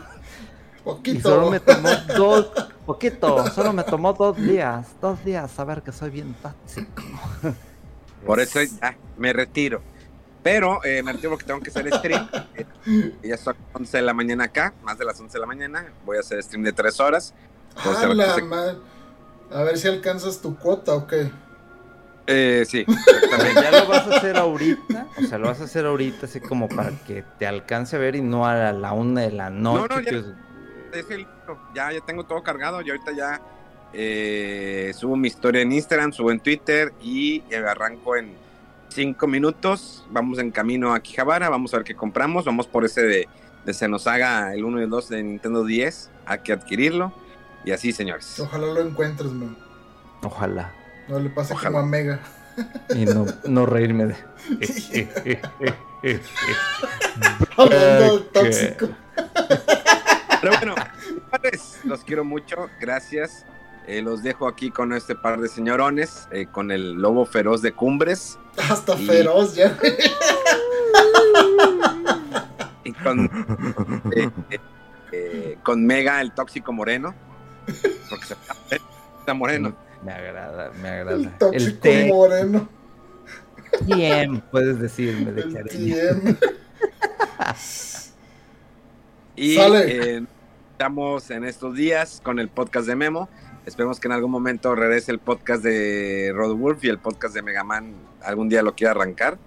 Poquito. 0.84 1.18
Y 1.18 1.22
solo 1.22 1.52
me 1.52 1.60
tomó 1.60 1.90
dos, 2.16 2.52
poquito, 2.86 3.48
solo 3.52 3.74
me 3.74 3.84
tomó 3.84 4.14
dos 4.14 4.38
días, 4.38 4.88
dos 5.02 5.24
días 5.24 5.52
saber 5.52 5.82
que 5.82 5.92
soy 5.92 6.10
bien 6.10 6.36
tóxico. 6.42 7.04
Por 8.26 8.40
eso 8.40 8.62
ya 8.62 8.98
me 9.18 9.34
retiro. 9.34 9.82
Pero 10.42 10.84
eh, 10.86 11.04
me 11.04 11.12
retiro 11.12 11.32
porque 11.32 11.46
tengo 11.46 11.60
que 11.60 11.70
hacer 11.70 11.94
stream. 11.94 12.30
ya 13.22 13.38
son 13.38 13.56
11 13.74 13.98
de 13.98 14.04
la 14.04 14.14
mañana 14.14 14.46
acá, 14.46 14.74
más 14.84 14.98
de 14.98 15.06
las 15.06 15.20
11 15.20 15.34
de 15.34 15.40
la 15.40 15.46
mañana. 15.46 15.86
Voy 16.06 16.18
a 16.18 16.22
hacer 16.22 16.42
stream 16.42 16.64
de 16.64 16.72
3 16.72 17.00
horas. 17.02 17.34
Ah, 17.76 18.76
a 19.52 19.64
ver 19.64 19.78
si 19.78 19.88
alcanzas 19.88 20.42
tu 20.42 20.58
cuota 20.58 20.96
o 20.96 21.08
qué. 21.08 21.32
Eh, 22.32 22.64
sí, 22.68 22.86
¿Ya 23.56 23.72
lo 23.72 23.88
vas 23.88 24.08
a 24.08 24.18
hacer 24.18 24.38
ahorita? 24.38 25.08
O 25.18 25.26
sea, 25.26 25.40
lo 25.40 25.48
vas 25.48 25.62
a 25.62 25.64
hacer 25.64 25.88
ahorita 25.88 26.28
así 26.28 26.40
como 26.40 26.70
para 26.70 26.92
que 27.08 27.24
te 27.40 27.48
alcance 27.48 27.96
a 27.96 28.00
ver 28.00 28.16
y 28.16 28.22
no 28.22 28.46
a 28.46 28.72
la 28.72 28.94
una 28.94 29.22
de 29.22 29.32
la 29.32 29.50
noche. 29.50 29.88
No, 29.90 29.96
no, 29.96 30.02
ya, 30.02 30.36
ya, 31.74 31.92
ya 31.92 32.02
tengo 32.06 32.24
todo 32.24 32.42
cargado 32.44 32.82
y 32.82 32.90
ahorita 32.90 33.12
ya 33.12 33.42
Eh, 33.92 34.94
subo 34.96 35.16
mi 35.16 35.28
historia 35.28 35.62
en 35.64 35.72
Instagram, 35.72 36.14
subo 36.14 36.32
en 36.32 36.40
Twitter 36.40 36.94
y 37.02 37.44
arranco 37.56 38.16
en 38.16 38.36
cinco 38.90 39.26
minutos. 39.28 40.06
Vamos 40.12 40.38
en 40.40 40.52
camino 40.52 40.94
a 40.94 41.00
Quijabara, 41.00 41.50
vamos 41.50 41.74
a 41.74 41.78
ver 41.78 41.86
qué 41.86 41.96
compramos. 41.96 42.46
Vamos 42.46 42.68
por 42.68 42.86
ese 42.86 43.02
de, 43.02 43.28
de 43.66 43.74
Se 43.74 43.88
nos 43.88 44.06
haga 44.06 44.54
el 44.54 44.64
1 44.64 44.80
y 44.80 44.84
el 44.84 44.90
2 44.90 45.10
de 45.10 45.24
Nintendo 45.24 45.66
10. 45.66 46.12
Hay 46.26 46.40
que 46.40 46.54
adquirirlo. 46.54 47.12
Y 47.66 47.72
así, 47.72 47.92
señores. 47.92 48.40
Ojalá 48.40 48.68
lo 48.68 48.82
encuentres, 48.82 49.32
man. 49.32 49.58
Ojalá. 50.22 50.72
No 51.08 51.20
le 51.20 51.30
pase 51.30 51.56
como 51.56 51.80
a 51.80 51.86
Mega. 51.86 52.20
Y 52.96 53.06
no, 53.06 53.26
no 53.48 53.66
reírme 53.66 54.06
de. 54.06 54.16
Hablando 57.58 58.22
tóxico. 58.26 58.90
Pero 60.42 60.54
bueno, 60.58 60.76
los 61.86 62.04
quiero 62.04 62.24
mucho. 62.24 62.70
Gracias. 62.80 63.46
Eh, 63.88 64.02
los 64.02 64.22
dejo 64.22 64.48
aquí 64.48 64.70
con 64.70 64.94
este 64.94 65.16
par 65.16 65.40
de 65.40 65.48
señorones, 65.48 66.28
eh, 66.32 66.46
con 66.46 66.70
el 66.72 66.94
lobo 66.94 67.26
feroz 67.26 67.62
de 67.62 67.72
Cumbres. 67.72 68.38
Hasta 68.70 68.96
feroz 68.96 69.56
ya. 69.56 69.76
y 72.84 72.94
con, 72.94 73.30
eh, 75.12 75.58
con 75.64 75.86
Mega, 75.86 76.22
el 76.22 76.32
tóxico 76.34 76.72
moreno. 76.72 77.16
Porque 78.10 78.26
se 78.26 78.36
está 79.20 79.34
moreno. 79.34 79.76
Me 80.04 80.14
agrada, 80.14 80.72
me 80.82 80.90
agrada. 80.90 81.18
El 81.18 81.38
tóxico 81.38 81.90
moreno. 82.14 82.70
Bien, 83.82 84.42
puedes 84.52 84.80
decirme 84.80 85.32
de 85.32 85.52
cariño. 85.52 85.96
y 89.40 89.58
eh, 89.58 90.26
estamos 90.74 91.32
en 91.32 91.46
estos 91.46 91.74
días 91.74 92.22
con 92.22 92.40
el 92.40 92.50
podcast 92.50 92.86
de 92.88 92.96
Memo. 92.98 93.30
Esperemos 93.66 93.98
que 94.00 94.10
en 94.10 94.12
algún 94.12 94.32
momento 94.32 94.76
regrese 94.76 95.14
el 95.14 95.20
podcast 95.20 95.64
de 95.64 96.34
Rod 96.36 96.58
Wolf 96.58 96.84
y 96.84 96.90
el 96.90 97.00
podcast 97.00 97.34
de 97.34 97.42
Megaman 97.42 97.94
algún 98.22 98.50
día 98.50 98.62
lo 98.64 98.76
quiera 98.76 98.92
arrancar. 98.92 99.38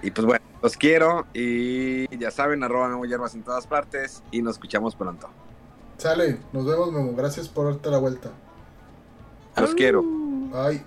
Y 0.00 0.12
pues 0.12 0.26
bueno, 0.26 0.44
los 0.62 0.76
quiero 0.76 1.26
y 1.34 2.16
ya 2.18 2.30
saben, 2.30 2.62
arroba 2.62 2.88
Memo 2.88 3.04
Hierbas 3.04 3.34
en 3.34 3.42
todas 3.42 3.66
partes 3.66 4.22
y 4.30 4.42
nos 4.42 4.54
escuchamos 4.54 4.94
pronto. 4.94 5.28
Sale, 5.98 6.38
nos 6.52 6.64
vemos 6.64 6.92
Memo, 6.92 7.12
gracias 7.16 7.48
por 7.48 7.66
darte 7.66 7.90
la 7.90 7.98
vuelta. 7.98 8.30
Los 9.56 9.74
quiero. 9.74 10.04
Ay. 10.54 10.84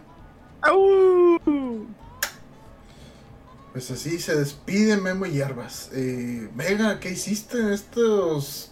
Pues 3.73 3.89
así 3.89 4.19
se 4.19 4.35
despide 4.35 4.97
Memo 4.97 5.25
Hierbas. 5.25 5.89
Eh, 5.93 6.47
Mega, 6.53 6.99
¿qué 6.99 7.09
hiciste 7.09 7.57
en 7.57 7.73
estos 7.73 8.69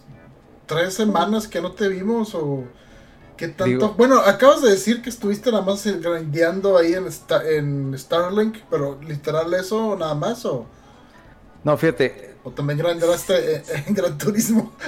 tres 0.66 0.94
semanas 0.94 1.48
que 1.48 1.60
no 1.60 1.72
te 1.72 1.88
vimos? 1.88 2.36
¿O 2.36 2.62
qué 3.36 3.48
tanto? 3.48 3.94
bueno, 3.94 4.20
acabas 4.20 4.62
de 4.62 4.70
decir 4.70 5.02
que 5.02 5.10
estuviste 5.10 5.50
nada 5.50 5.64
más 5.64 5.84
grandeando 6.00 6.78
ahí 6.78 6.94
en, 6.94 7.08
en 7.50 7.98
Starlink, 7.98 8.58
pero 8.70 9.00
literal 9.02 9.52
eso 9.54 9.96
nada 9.96 10.14
más 10.14 10.44
o... 10.46 10.66
No, 11.64 11.76
fíjate. 11.76 12.36
O 12.44 12.52
también 12.52 12.78
grandeaste 12.78 13.56
en, 13.56 13.62
en 13.88 13.94
Gran 13.94 14.16
Turismo. 14.16 14.72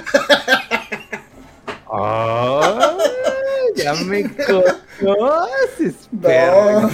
Ah, 1.97 2.97
ya 3.75 3.93
me 3.93 4.23
conoces, 4.45 6.09
perro. 6.21 6.89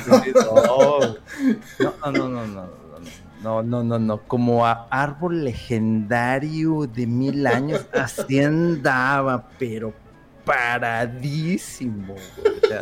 No, 1.80 2.11
no, 2.11 2.30
no, 2.30 2.45
no. 2.45 2.80
No, 3.44 3.64
no, 3.64 3.84
no, 3.84 4.00
no. 4.00 4.22
Como 4.28 4.66
a 4.66 4.88
árbol 4.89 5.44
legendario 5.44 6.88
de 6.88 7.08
mil 7.08 7.46
años, 7.48 7.86
así 7.94 8.39
andaba, 8.39 9.50
pero 9.58 9.94
paradísimo. 10.46 12.16
O 12.16 12.68
sea, 12.68 12.82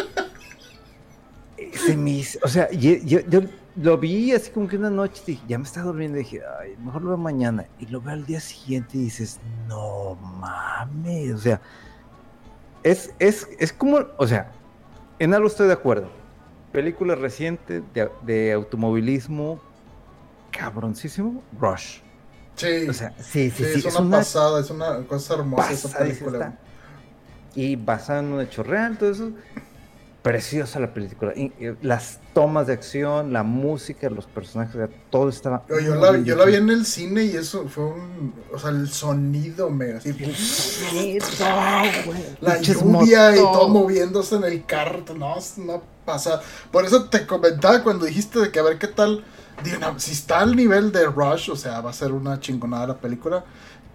se 1.73 1.97
me 1.97 2.23
o 2.43 2.47
sea 2.47 2.69
yo, 2.71 2.95
yo, 2.97 3.41
lo 3.75 3.97
vi 3.97 4.33
así 4.33 4.51
como 4.51 4.67
que 4.67 4.77
una 4.77 4.89
noche, 4.89 5.21
dije, 5.25 5.43
ya 5.47 5.57
me 5.57 5.63
estaba 5.63 5.87
durmiendo, 5.87 6.17
dije, 6.17 6.41
ay, 6.59 6.75
mejor 6.83 7.03
lo 7.03 7.09
veo 7.09 7.17
mañana. 7.17 7.65
Y 7.79 7.85
lo 7.85 8.01
veo 8.01 8.13
al 8.13 8.25
día 8.25 8.39
siguiente 8.39 8.97
y 8.97 9.03
dices, 9.03 9.39
no 9.67 10.15
mames, 10.15 11.33
o 11.33 11.37
sea, 11.37 11.61
es, 12.83 13.13
es, 13.19 13.47
es 13.59 13.71
como, 13.71 13.99
o 14.17 14.27
sea, 14.27 14.51
en 15.19 15.33
algo 15.33 15.47
estoy 15.47 15.67
de 15.67 15.73
acuerdo. 15.73 16.09
Película 16.71 17.15
reciente 17.15 17.81
de, 18.25 18.53
automovilismo, 18.53 19.59
cabroncísimo, 20.51 21.43
Rush. 21.59 21.99
Sí. 22.55 22.87
O 22.89 22.93
sea, 22.93 23.13
sí, 23.19 23.49
sí, 23.51 23.63
sí. 23.63 23.87
Es, 23.87 23.95
una, 23.95 24.17
pasada, 24.17 24.59
es 24.59 24.69
una 24.69 25.05
cosa 25.07 25.35
hermosa 25.35 25.71
esa 25.71 25.97
película. 25.97 26.57
Y 27.55 27.75
basada 27.75 28.19
en 28.19 28.33
un 28.33 28.41
hecho 28.41 28.63
real, 28.63 28.97
todo 28.97 29.11
eso 29.11 29.31
preciosa 30.21 30.79
la 30.79 30.93
película. 30.93 31.33
las 31.81 32.19
tomas 32.33 32.67
de 32.67 32.73
acción, 32.73 33.31
la 33.33 33.43
música, 33.43 34.09
los 34.09 34.25
personajes, 34.25 34.89
todo 35.09 35.29
estaba. 35.29 35.65
Yo, 35.69 35.95
la, 35.95 36.17
yo 36.19 36.35
la, 36.35 36.45
vi 36.45 36.55
en 36.55 36.69
el 36.69 36.85
cine 36.85 37.23
y 37.23 37.35
eso 37.35 37.67
fue 37.67 37.85
un. 37.85 38.33
O 38.53 38.59
sea, 38.59 38.69
el 38.71 38.89
sonido 38.89 39.69
mega. 39.69 39.97
Así, 39.97 40.13
la 42.41 42.61
lluvia 42.61 43.35
y 43.35 43.39
todo 43.39 43.69
moviéndose 43.69 44.35
en 44.35 44.43
el 44.43 44.65
carro. 44.65 45.03
No, 45.15 45.35
no 45.57 45.83
pasa. 46.05 46.41
Por 46.71 46.85
eso 46.85 47.05
te 47.05 47.25
comentaba 47.25 47.83
cuando 47.83 48.05
dijiste 48.05 48.39
de 48.39 48.51
que 48.51 48.59
a 48.59 48.63
ver 48.63 48.77
qué 48.77 48.87
tal. 48.87 49.23
Si 49.97 50.11
está 50.11 50.39
al 50.39 50.55
nivel 50.55 50.91
de 50.91 51.05
Rush, 51.05 51.49
o 51.51 51.55
sea, 51.55 51.81
va 51.81 51.89
a 51.89 51.93
ser 51.93 52.11
una 52.11 52.39
chingonada 52.39 52.87
la 52.87 52.97
película. 52.97 53.43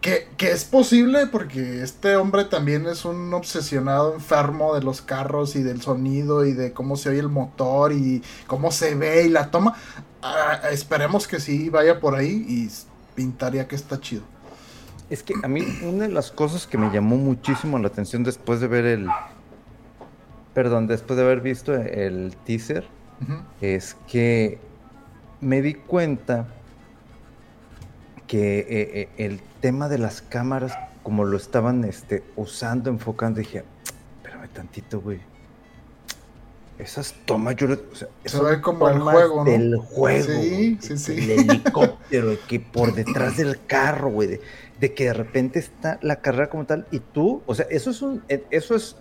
Que, 0.00 0.28
es 0.38 0.66
posible 0.66 1.26
porque 1.28 1.82
este 1.82 2.16
hombre 2.16 2.44
también 2.44 2.86
es 2.86 3.06
un 3.06 3.32
obsesionado 3.32 4.12
enfermo 4.12 4.74
de 4.74 4.82
los 4.82 5.00
carros 5.00 5.56
y 5.56 5.62
del 5.62 5.80
sonido 5.80 6.44
y 6.44 6.52
de 6.52 6.74
cómo 6.74 6.96
se 6.96 7.08
oye 7.08 7.20
el 7.20 7.30
motor 7.30 7.92
y 7.92 8.22
cómo 8.46 8.70
se 8.70 8.94
ve 8.94 9.24
y 9.24 9.28
la 9.30 9.50
toma. 9.50 9.74
Ah, 10.20 10.60
esperemos 10.70 11.26
que 11.26 11.40
sí 11.40 11.70
vaya 11.70 12.00
por 12.00 12.16
ahí 12.16 12.44
y 12.46 12.70
pintaría 13.14 13.66
que 13.66 13.76
está 13.76 13.98
chido. 13.98 14.22
Es 15.08 15.22
que 15.22 15.34
a 15.42 15.48
mí 15.48 15.62
una 15.82 16.06
de 16.06 16.12
las 16.12 16.30
cosas 16.30 16.66
que 16.66 16.76
me 16.76 16.90
llamó 16.92 17.16
muchísimo 17.16 17.78
la 17.78 17.88
atención 17.88 18.24
después 18.24 18.60
de 18.60 18.68
ver 18.68 18.84
el... 18.84 19.08
Perdón, 20.52 20.86
después 20.86 21.16
de 21.16 21.24
haber 21.24 21.40
visto 21.40 21.74
el 21.74 22.36
teaser, 22.44 22.86
es 23.62 23.96
que 24.06 24.58
me 25.44 25.60
di 25.60 25.74
cuenta 25.74 26.46
que 28.26 28.60
eh, 28.60 28.66
eh, 28.70 29.08
el 29.18 29.40
tema 29.60 29.88
de 29.88 29.98
las 29.98 30.22
cámaras, 30.22 30.76
como 31.02 31.24
lo 31.24 31.36
estaban 31.36 31.84
este, 31.84 32.24
usando, 32.34 32.88
enfocando, 32.88 33.40
dije, 33.40 33.62
espérame 34.16 34.48
tantito, 34.48 35.00
güey. 35.00 35.20
Esas 36.78 37.14
tomas, 37.26 37.54
yo, 37.56 37.68
o 37.68 37.94
sea, 37.94 38.08
se 38.24 38.42
ve 38.42 38.60
como 38.60 38.88
el 38.88 38.98
juego, 38.98 39.44
¿no? 39.44 39.50
Del 39.50 39.76
juego. 39.76 40.26
Sí, 40.26 40.78
sí, 40.80 40.96
sí. 40.96 41.12
El 41.12 41.50
helicóptero, 41.50 42.36
que 42.48 42.58
por 42.58 42.94
detrás 42.94 43.36
del 43.36 43.64
carro, 43.66 44.10
güey. 44.10 44.28
De, 44.28 44.40
de, 44.80 44.94
que 44.94 45.04
de 45.04 45.12
repente 45.12 45.58
está 45.58 45.98
la 46.02 46.16
carrera 46.16 46.48
como 46.48 46.64
tal 46.64 46.86
y 46.90 46.98
tú, 46.98 47.42
o 47.46 47.54
sea, 47.54 47.66
eso 47.70 47.90
es 47.90 48.02
un, 48.02 48.24
eh, 48.28 48.44
eso 48.50 48.74
es, 48.74 48.96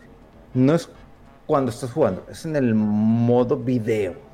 no 0.53 0.75
es 0.75 0.87
cuando 1.47 1.71
estás 1.71 1.91
jugando, 1.91 2.27
es 2.29 2.45
en 2.45 2.55
el 2.55 2.75
modo 2.75 3.57
video 3.57 4.32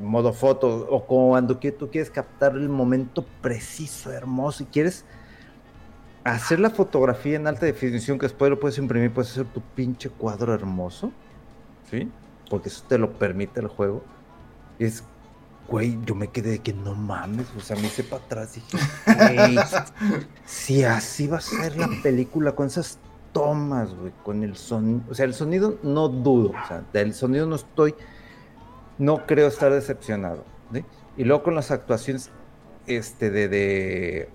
modo 0.00 0.32
foto, 0.32 0.86
o 0.90 1.04
cuando 1.04 1.56
tú 1.56 1.90
quieres 1.90 2.10
captar 2.10 2.52
el 2.52 2.68
momento 2.68 3.24
preciso, 3.40 4.12
hermoso, 4.12 4.62
y 4.62 4.66
quieres 4.66 5.04
hacer 6.24 6.58
la 6.58 6.70
fotografía 6.70 7.36
en 7.36 7.46
alta 7.46 7.66
definición 7.66 8.18
que 8.18 8.26
después 8.26 8.50
lo 8.50 8.58
puedes 8.58 8.78
imprimir, 8.78 9.12
puedes 9.12 9.30
hacer 9.30 9.46
tu 9.46 9.60
pinche 9.60 10.08
cuadro 10.08 10.54
hermoso, 10.54 11.12
¿sí? 11.90 12.10
Porque 12.48 12.70
eso 12.70 12.84
te 12.88 12.98
lo 12.98 13.12
permite 13.12 13.60
el 13.60 13.68
juego. 13.68 14.02
es, 14.78 15.04
güey, 15.68 15.98
yo 16.04 16.14
me 16.14 16.28
quedé 16.28 16.52
de 16.52 16.58
que 16.58 16.72
no 16.72 16.94
mames, 16.94 17.46
o 17.56 17.60
sea, 17.60 17.76
me 17.76 17.86
hice 17.86 18.04
para 18.04 18.24
atrás 18.24 18.56
y 18.56 18.60
dije, 18.60 19.60
si 20.44 20.84
así 20.84 21.26
va 21.26 21.38
a 21.38 21.40
ser 21.40 21.76
la 21.76 21.88
película 22.02 22.52
con 22.52 22.66
esas 22.66 22.98
tomas, 23.32 23.94
güey, 23.94 24.12
con 24.22 24.42
el 24.42 24.56
sonido, 24.56 25.02
o 25.10 25.14
sea, 25.14 25.26
el 25.26 25.34
sonido 25.34 25.78
no 25.82 26.08
dudo, 26.08 26.50
o 26.50 26.68
sea, 26.68 26.84
del 26.92 27.14
sonido 27.14 27.46
no 27.46 27.56
estoy 27.56 27.94
no 28.98 29.26
creo 29.26 29.48
estar 29.48 29.72
decepcionado. 29.72 30.44
Y 31.16 31.24
luego 31.24 31.44
con 31.44 31.54
las 31.54 31.70
actuaciones 31.70 32.30
este, 32.86 33.30
de, 33.30 34.28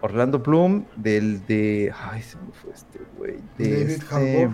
Orlando 0.00 0.38
Bloom, 0.38 0.84
del 0.96 1.44
de. 1.46 1.92
Ay, 1.96 2.22
se 2.22 2.36
me 2.36 2.52
fue 2.52 2.72
este 2.72 3.00
güey. 3.16 3.36
David 3.58 3.90
este, 3.90 4.50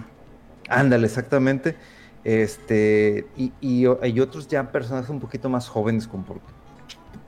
Ándale, 0.69 1.07
exactamente. 1.07 1.77
Este, 2.25 3.27
y, 3.37 3.87
hay 4.03 4.21
otros 4.21 4.49
ya 4.49 4.71
personajes 4.71 5.09
un 5.09 5.21
poquito 5.21 5.49
más 5.49 5.69
jóvenes, 5.69 6.07
por, 6.07 6.41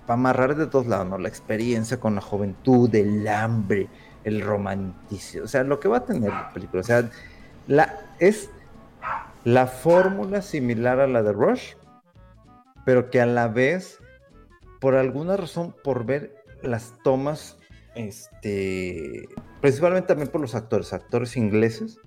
para 0.06 0.14
amarrar 0.14 0.56
de 0.56 0.66
todos 0.66 0.86
lados, 0.86 1.08
¿no? 1.08 1.18
La 1.18 1.28
experiencia 1.28 1.98
con 1.98 2.14
la 2.14 2.20
juventud, 2.20 2.94
el 2.94 3.26
hambre, 3.28 3.88
el 4.24 4.42
romanticismo. 4.42 5.44
O 5.44 5.48
sea, 5.48 5.64
lo 5.64 5.80
que 5.80 5.88
va 5.88 5.98
a 5.98 6.04
tener 6.04 6.30
la 6.30 6.52
película. 6.52 6.80
O 6.80 6.84
sea, 6.84 7.08
la, 7.66 8.00
es 8.18 8.50
la 9.44 9.66
fórmula 9.66 10.42
similar 10.42 11.00
a 11.00 11.06
la 11.06 11.22
de 11.22 11.32
Rush, 11.32 11.74
pero 12.84 13.10
que 13.10 13.20
a 13.20 13.26
la 13.26 13.48
vez, 13.48 13.98
por 14.80 14.94
alguna 14.94 15.36
razón, 15.36 15.74
por 15.84 16.04
ver 16.04 16.34
las 16.62 16.94
tomas, 17.02 17.56
este, 17.94 19.28
principalmente 19.60 20.08
también 20.08 20.28
por 20.28 20.40
los 20.40 20.54
actores, 20.54 20.92
actores 20.92 21.36
ingleses, 21.36 21.98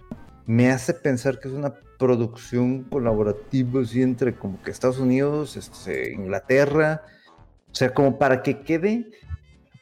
me 0.45 0.71
hace 0.71 0.93
pensar 0.93 1.39
que 1.39 1.47
es 1.47 1.53
una 1.53 1.73
producción 1.97 2.83
colaborativa 2.83 3.81
así 3.81 4.01
entre 4.01 4.35
como 4.35 4.61
que 4.61 4.71
Estados 4.71 4.99
Unidos, 4.99 5.55
este, 5.55 6.11
Inglaterra, 6.13 7.03
o 7.71 7.75
sea, 7.75 7.93
como 7.93 8.19
para 8.19 8.43
que 8.43 8.61
quede, 8.61 9.09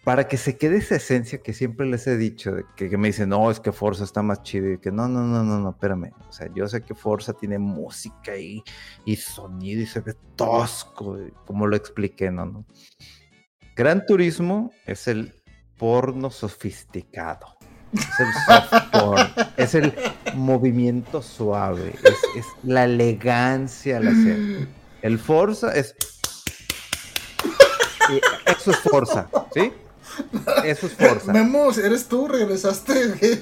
para 0.04 0.28
que 0.28 0.38
se 0.38 0.58
quede 0.58 0.78
esa 0.78 0.96
esencia 0.96 1.42
que 1.42 1.54
siempre 1.54 1.86
les 1.86 2.08
he 2.08 2.18
dicho, 2.18 2.52
de 2.54 2.66
que, 2.76 2.98
me 2.98 3.10
dicen, 3.10 3.30
no, 3.30 3.52
es 3.52 3.60
que 3.60 3.72
Forza 3.72 4.04
está 4.04 4.24
más 4.24 4.42
chido, 4.42 4.72
y 4.72 4.80
que 4.80 4.92
no, 4.92 5.08
no, 5.08 5.22
no, 5.22 5.44
no, 5.44 5.60
no, 5.60 5.70
espérame, 5.70 6.12
o 6.28 6.32
sea, 6.32 6.50
yo 6.56 6.68
sé 6.68 6.82
que 6.82 6.96
Forza 6.96 7.34
tiene 7.34 7.60
música 7.60 8.36
y, 8.36 8.64
y 9.06 9.16
sonido 9.16 9.82
y 9.82 9.86
se 9.86 10.00
ve 10.00 10.16
tosco, 10.36 11.18
como 11.46 11.68
lo 11.68 11.76
expliqué, 11.76 12.32
¿no? 12.32 12.46
¿no? 12.46 12.66
Gran 13.76 14.06
Turismo 14.06 14.72
es 14.86 15.08
el 15.08 15.36
porno 15.78 16.32
sofisticado. 16.32 17.58
Es 17.94 18.20
el 18.20 18.28
soft 18.46 19.50
es 19.58 19.76
el 19.76 19.94
movimiento 20.36 21.22
suave, 21.22 21.94
es, 22.04 22.46
la 22.64 22.86
elegancia 22.86 23.98
al 23.98 24.08
hacer. 24.08 24.68
El 25.02 25.20
Forza 25.20 25.74
es. 25.74 25.96
Eso 28.46 28.72
es 28.72 28.78
Forza, 28.80 29.28
¿sí? 29.54 29.74
Eso 30.66 30.88
es 30.88 30.94
Forza. 30.94 31.32
Memos, 31.32 31.78
eres 31.78 32.06
tú, 32.08 32.28
regresaste. 32.28 33.42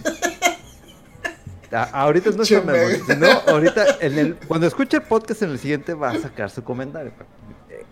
ahorita 1.71 2.31
no 2.31 2.43
está 2.43 2.61
Memo, 2.61 3.05
sino 3.07 3.27
ahorita 3.47 3.97
en 4.01 4.17
el, 4.17 4.35
cuando 4.35 4.67
escuche 4.67 4.97
el 4.97 5.03
podcast 5.03 5.41
en 5.43 5.51
el 5.51 5.59
siguiente 5.59 5.93
va 5.93 6.11
a 6.11 6.19
sacar 6.19 6.49
su 6.49 6.63
comentario. 6.63 7.11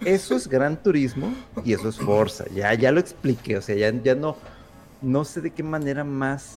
Eso 0.03 0.35
es 0.35 0.47
Gran 0.47 0.81
Turismo 0.81 1.33
y 1.63 1.73
eso 1.73 1.89
es 1.89 1.97
Forza. 1.97 2.45
Ya, 2.53 2.73
ya 2.73 2.91
lo 2.91 2.99
expliqué, 2.99 3.57
o 3.57 3.61
sea, 3.61 3.75
ya, 3.75 3.91
ya 4.03 4.15
no 4.15 4.37
no 5.01 5.25
sé 5.25 5.41
de 5.41 5.51
qué 5.51 5.63
manera 5.63 6.03
más. 6.03 6.56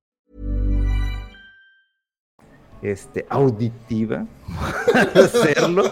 Este 2.81 3.25
auditiva 3.29 4.25
hacerlo. 5.15 5.83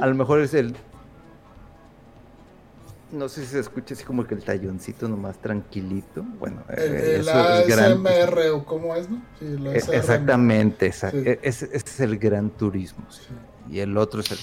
A 0.00 0.06
lo 0.06 0.14
mejor 0.14 0.40
es 0.40 0.54
el 0.54 0.74
no 3.12 3.28
sé 3.28 3.42
si 3.42 3.52
se 3.52 3.60
escucha 3.60 3.94
así 3.94 4.04
como 4.04 4.26
que 4.26 4.34
el 4.34 4.42
talloncito 4.42 5.08
nomás 5.08 5.38
tranquilito. 5.38 6.22
Bueno, 6.38 6.62
el, 6.68 6.94
eh, 6.94 7.16
eso 7.20 7.58
es 7.60 7.68
gran... 7.68 8.04
o 8.52 8.64
cómo 8.64 8.94
es, 8.94 9.08
¿no? 9.08 9.22
Sí, 9.38 9.56
e, 9.64 9.76
exactamente, 9.96 10.86
e, 10.86 11.38
ese, 11.42 11.70
es 11.72 12.00
el 12.00 12.18
gran 12.18 12.50
turismo. 12.50 13.06
Y 13.70 13.78
el 13.78 13.96
otro 13.96 14.20
es 14.20 14.32
el 14.32 14.38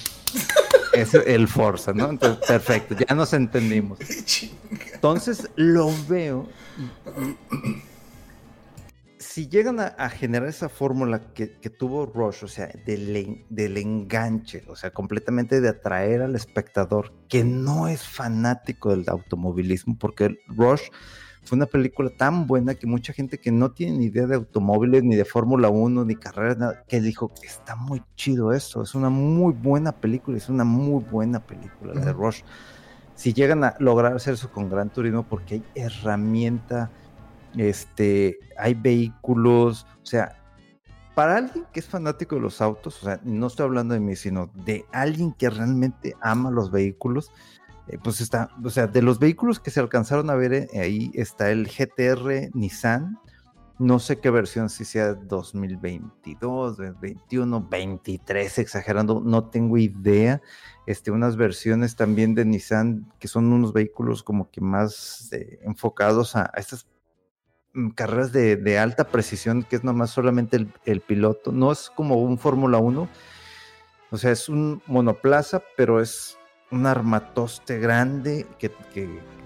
es 0.94 1.14
el 1.14 1.48
Forza, 1.48 1.92
¿no? 1.92 2.10
Entonces, 2.10 2.46
perfecto, 2.46 2.96
ya 3.06 3.14
nos 3.14 3.32
entendimos. 3.32 3.98
Entonces 4.94 5.48
lo 5.56 5.90
veo 6.08 6.46
si 9.34 9.48
llegan 9.48 9.80
a, 9.80 10.08
generar 10.10 10.48
esa 10.48 10.68
fórmula 10.68 11.32
que, 11.34 11.48
tuvo 11.48 12.06
Rush, 12.06 12.44
o 12.44 12.46
sea, 12.46 12.68
del, 12.86 13.44
del, 13.48 13.76
enganche, 13.78 14.62
o 14.68 14.76
sea, 14.76 14.92
completamente 14.92 15.60
de 15.60 15.70
atraer 15.70 16.22
al 16.22 16.36
espectador 16.36 17.12
que 17.28 17.42
no 17.42 17.88
es 17.88 18.06
fanático 18.06 18.90
del 18.90 19.04
automovilismo, 19.08 19.96
porque 19.98 20.38
Rush 20.46 20.82
fue 21.42 21.56
una 21.56 21.66
película 21.66 22.10
tan 22.16 22.46
buena 22.46 22.76
que 22.76 22.86
mucha 22.86 23.12
gente 23.12 23.40
que 23.40 23.50
no 23.50 23.72
tiene 23.72 23.98
ni 23.98 24.04
idea 24.04 24.28
de 24.28 24.36
automóviles, 24.36 25.02
ni 25.02 25.16
de 25.16 25.24
Fórmula 25.24 25.68
1, 25.68 26.04
ni 26.04 26.14
carreras, 26.14 26.56
nada, 26.56 26.84
que 26.86 27.00
dijo, 27.00 27.32
está 27.42 27.74
muy 27.74 28.04
chido 28.14 28.52
esto, 28.52 28.84
es 28.84 28.94
una 28.94 29.10
muy 29.10 29.52
buena 29.52 29.90
película, 29.90 30.36
es 30.36 30.48
una 30.48 30.62
muy 30.62 31.02
buena 31.02 31.44
película 31.44 31.92
la 31.92 32.04
de 32.04 32.12
Rush. 32.12 32.42
Si 33.16 33.32
llegan 33.32 33.64
a 33.64 33.74
lograr 33.80 34.14
hacer 34.14 34.34
eso 34.34 34.52
con 34.52 34.68
Gran 34.68 34.90
Turismo, 34.90 35.24
porque 35.24 35.54
hay 35.54 35.64
herramienta, 35.74 36.92
este, 37.56 38.38
hay 38.58 38.74
vehículos, 38.74 39.86
o 40.02 40.06
sea, 40.06 40.40
para 41.14 41.36
alguien 41.36 41.64
que 41.72 41.80
es 41.80 41.86
fanático 41.86 42.34
de 42.34 42.40
los 42.40 42.60
autos, 42.60 43.02
o 43.02 43.06
sea, 43.06 43.20
no 43.24 43.46
estoy 43.46 43.64
hablando 43.64 43.94
de 43.94 44.00
mí, 44.00 44.16
sino 44.16 44.50
de 44.54 44.84
alguien 44.92 45.32
que 45.32 45.48
realmente 45.48 46.14
ama 46.20 46.50
los 46.50 46.70
vehículos, 46.70 47.30
eh, 47.86 47.98
pues 48.02 48.20
está, 48.20 48.48
o 48.62 48.70
sea, 48.70 48.86
de 48.86 49.02
los 49.02 49.18
vehículos 49.18 49.60
que 49.60 49.70
se 49.70 49.80
alcanzaron 49.80 50.30
a 50.30 50.34
ver 50.34 50.52
eh, 50.54 50.68
ahí 50.74 51.10
está 51.14 51.50
el 51.50 51.68
GTR 51.68 52.50
Nissan, 52.54 53.18
no 53.78 53.98
sé 53.98 54.20
qué 54.20 54.30
versión, 54.30 54.68
si 54.70 54.84
sea 54.84 55.14
2022, 55.14 56.76
2021, 56.76 57.68
23, 57.68 58.58
exagerando, 58.58 59.20
no 59.24 59.48
tengo 59.48 59.78
idea. 59.78 60.40
Este, 60.86 61.10
unas 61.10 61.36
versiones 61.36 61.96
también 61.96 62.34
de 62.34 62.44
Nissan 62.44 63.10
que 63.18 63.26
son 63.26 63.52
unos 63.52 63.72
vehículos 63.72 64.22
como 64.22 64.50
que 64.50 64.60
más 64.60 65.32
eh, 65.32 65.58
enfocados 65.62 66.36
a, 66.36 66.52
estas 66.56 66.86
mm, 67.74 67.90
carreras 67.90 68.32
de, 68.32 68.78
alta 68.78 69.04
precisión, 69.04 69.62
que 69.62 69.76
es 69.76 69.84
nomás 69.84 70.10
solamente 70.10 70.66
el, 70.84 71.00
piloto, 71.00 71.52
no 71.52 71.72
es 71.72 71.90
como 71.94 72.16
un 72.16 72.38
Fórmula 72.38 72.78
1, 72.78 73.08
o 74.10 74.16
sea, 74.16 74.30
es 74.30 74.48
un 74.48 74.82
monoplaza, 74.86 75.62
pero 75.76 76.00
es 76.00 76.38
un 76.70 76.86
armatoste 76.86 77.78
grande 77.78 78.46
que, 78.58 78.70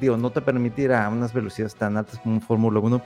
digo, 0.01 0.17
no 0.17 0.31
te 0.31 0.41
permitirá 0.41 1.09
unas 1.09 1.33
velocidades 1.33 1.75
tan 1.75 1.97
altas 1.97 2.21
como 2.21 2.37
un 2.37 2.41
Fórmula 2.41 2.81
1, 2.81 3.03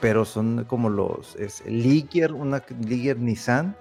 pero 0.00 0.24
son 0.24 0.64
como 0.64 0.90
los 0.90 1.36
es 1.36 1.64
Ligier, 1.66 2.32
una 2.32 2.62
Ligier 2.80 3.18
Nissan, 3.18 3.76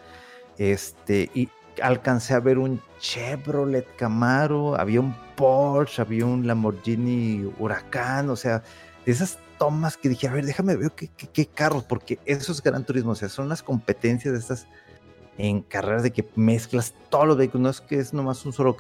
este, 0.58 1.30
y 1.34 1.50
alcancé 1.82 2.34
a 2.34 2.40
ver 2.40 2.58
un 2.58 2.82
Chevrolet 3.00 3.86
Camaro, 3.96 4.80
había 4.80 5.02
un 5.02 5.16
Porsche, 5.36 6.02
había 6.02 6.26
un 6.26 6.48
Lamborghini 6.48 7.52
Huracán, 7.60 8.30
o 8.30 8.36
sea, 8.36 8.64
esas 9.06 9.38
tomas 9.58 9.98
que 9.98 10.10
dije, 10.10 10.28
a 10.28 10.34
ver, 10.34 10.46
déjame 10.46 10.76
ver 10.76 10.92
qué, 10.92 11.46
carros, 11.48 11.84
porque 11.84 12.20
eso 12.26 12.52
es 12.52 12.62
Gran 12.62 12.86
Turismo, 12.86 13.12
o 13.12 13.16
sea, 13.16 13.30
son 13.30 13.50
las 13.50 13.64
competencias 13.64 14.34
de 14.34 14.40
estas 14.40 14.68
en 15.38 15.62
carreras 15.62 16.04
de 16.04 16.12
que 16.12 16.28
mezclas 16.36 16.94
todos 17.10 17.28
los 17.28 17.38
vehículos, 17.38 17.62
no 17.62 17.70
es 17.70 17.82
que 17.82 18.00
es 18.00 18.14
nomás 18.14 18.46
un 18.46 18.54
solo 18.54 18.78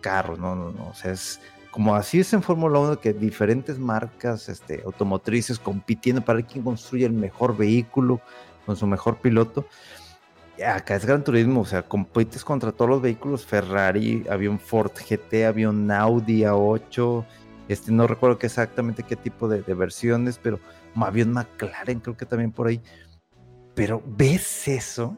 carro, 0.00 0.36
no, 0.36 0.56
no, 0.56 0.72
no, 0.72 0.88
o 0.88 0.94
sea, 0.94 1.12
es 1.12 1.40
como 1.74 1.96
así 1.96 2.20
es 2.20 2.32
en 2.32 2.42
Fórmula 2.42 2.78
1 2.78 3.00
que 3.00 3.12
diferentes 3.12 3.80
marcas 3.80 4.48
este, 4.48 4.82
automotrices 4.84 5.58
compitiendo 5.58 6.24
para 6.24 6.36
ver 6.36 6.46
quién 6.46 6.62
construye 6.62 7.04
el 7.04 7.12
mejor 7.12 7.56
vehículo 7.56 8.20
con 8.64 8.76
su 8.76 8.86
mejor 8.86 9.16
piloto. 9.16 9.66
acá 10.64 10.94
es 10.94 11.04
Gran 11.04 11.24
Turismo, 11.24 11.62
o 11.62 11.64
sea, 11.64 11.82
compites 11.82 12.44
contra 12.44 12.70
todos 12.70 12.88
los 12.88 13.02
vehículos 13.02 13.44
Ferrari, 13.44 14.24
había 14.30 14.50
un 14.50 14.60
Ford 14.60 14.92
GT, 14.92 15.46
había 15.46 15.68
un 15.68 15.90
Audi 15.90 16.42
A8, 16.42 17.24
este, 17.68 17.92
no 17.92 18.06
recuerdo 18.06 18.38
exactamente 18.40 19.02
qué 19.02 19.16
tipo 19.16 19.48
de, 19.48 19.62
versiones, 19.74 20.38
pero 20.42 20.60
había 20.96 21.24
un 21.24 21.32
McLaren, 21.32 22.00
creo 22.00 22.16
que 22.16 22.26
también 22.26 22.52
por 22.52 22.66
ahí. 22.66 22.80
Pero 23.74 24.02
ves 24.06 24.68
eso 24.68 25.16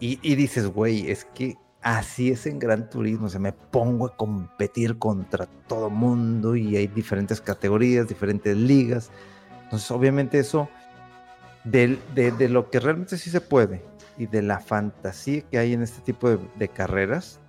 y, 0.00 0.18
y 0.22 0.34
dices, 0.34 0.66
güey, 0.66 1.10
es 1.10 1.24
que 1.26 1.56
Así 1.82 2.30
es 2.30 2.46
en 2.46 2.60
Gran 2.60 2.88
Turismo, 2.88 3.28
se 3.28 3.40
me 3.40 3.52
pongo 3.52 4.06
a 4.06 4.16
competir 4.16 4.98
contra 4.98 5.46
todo 5.66 5.90
mundo 5.90 6.54
y 6.54 6.76
hay 6.76 6.86
diferentes 6.86 7.40
categorías, 7.40 8.06
diferentes 8.06 8.56
ligas. 8.56 9.10
Entonces, 9.64 9.90
obviamente 9.90 10.38
eso, 10.38 10.68
de, 11.64 11.98
lo 12.48 12.70
que 12.70 12.78
realmente 12.78 13.18
sí 13.18 13.30
se 13.30 13.40
puede 13.40 13.82
y 14.16 14.26
de 14.26 14.42
la 14.42 14.60
fantasía 14.60 15.42
que 15.42 15.58
hay 15.58 15.72
en 15.72 15.82
este 15.82 16.00
tipo 16.02 16.30
de 16.30 16.68
carreras, 16.68 17.40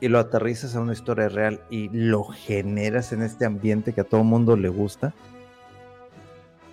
y 0.00 0.08
lo 0.08 0.18
aterrizas 0.18 0.76
a 0.76 0.80
una 0.80 0.92
historia 0.92 1.28
real 1.28 1.60
y 1.70 1.88
lo 1.90 2.24
generas 2.24 3.12
en 3.12 3.22
este 3.22 3.44
ambiente 3.44 3.92
que 3.92 4.02
a 4.02 4.04
todo 4.04 4.24
mundo 4.24 4.56
le 4.56 4.68
gusta, 4.68 5.14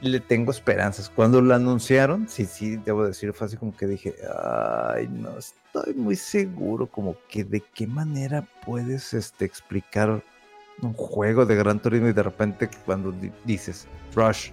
le 0.02 0.20
tengo 0.20 0.52
esperanzas. 0.52 1.10
Cuando 1.10 1.42
lo 1.42 1.56
anunciaron, 1.56 2.28
sí, 2.28 2.46
sí, 2.46 2.76
debo 2.78 3.06
decir, 3.06 3.34
fue 3.34 3.48
así 3.48 3.58
como 3.58 3.76
que 3.76 3.88
dije, 3.88 4.16
ay, 4.94 5.08
no 5.08 5.38
estoy 5.38 5.94
muy 5.94 6.16
seguro, 6.16 6.88
como 6.88 7.16
que 7.30 7.44
de 7.44 7.62
qué 7.62 7.88
manera 7.88 8.46
puedes 8.66 9.14
este, 9.14 9.46
explicar 9.46 10.22
un 10.82 10.94
juego 10.94 11.46
de 11.46 11.56
Gran 11.56 11.82
Turismo 11.82 12.10
y 12.10 12.14
de 12.14 12.24
repente 12.24 12.70
cuando 12.86 13.14
dices, 13.46 13.88
Rush, 14.14 14.52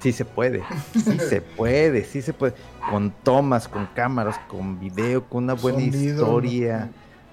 sí 0.00 0.12
se 0.12 0.24
puede, 0.24 0.64
sí 0.94 1.18
se 1.18 1.40
puede, 1.56 2.04
sí 2.04 2.20
se 2.20 2.32
puede, 2.32 2.54
con 2.90 3.12
tomas, 3.22 3.68
con 3.68 3.86
cámaras, 3.94 4.38
con 4.48 4.80
video, 4.80 5.28
con 5.28 5.44
una 5.44 5.54
buena 5.54 5.82
historia, 5.82 6.90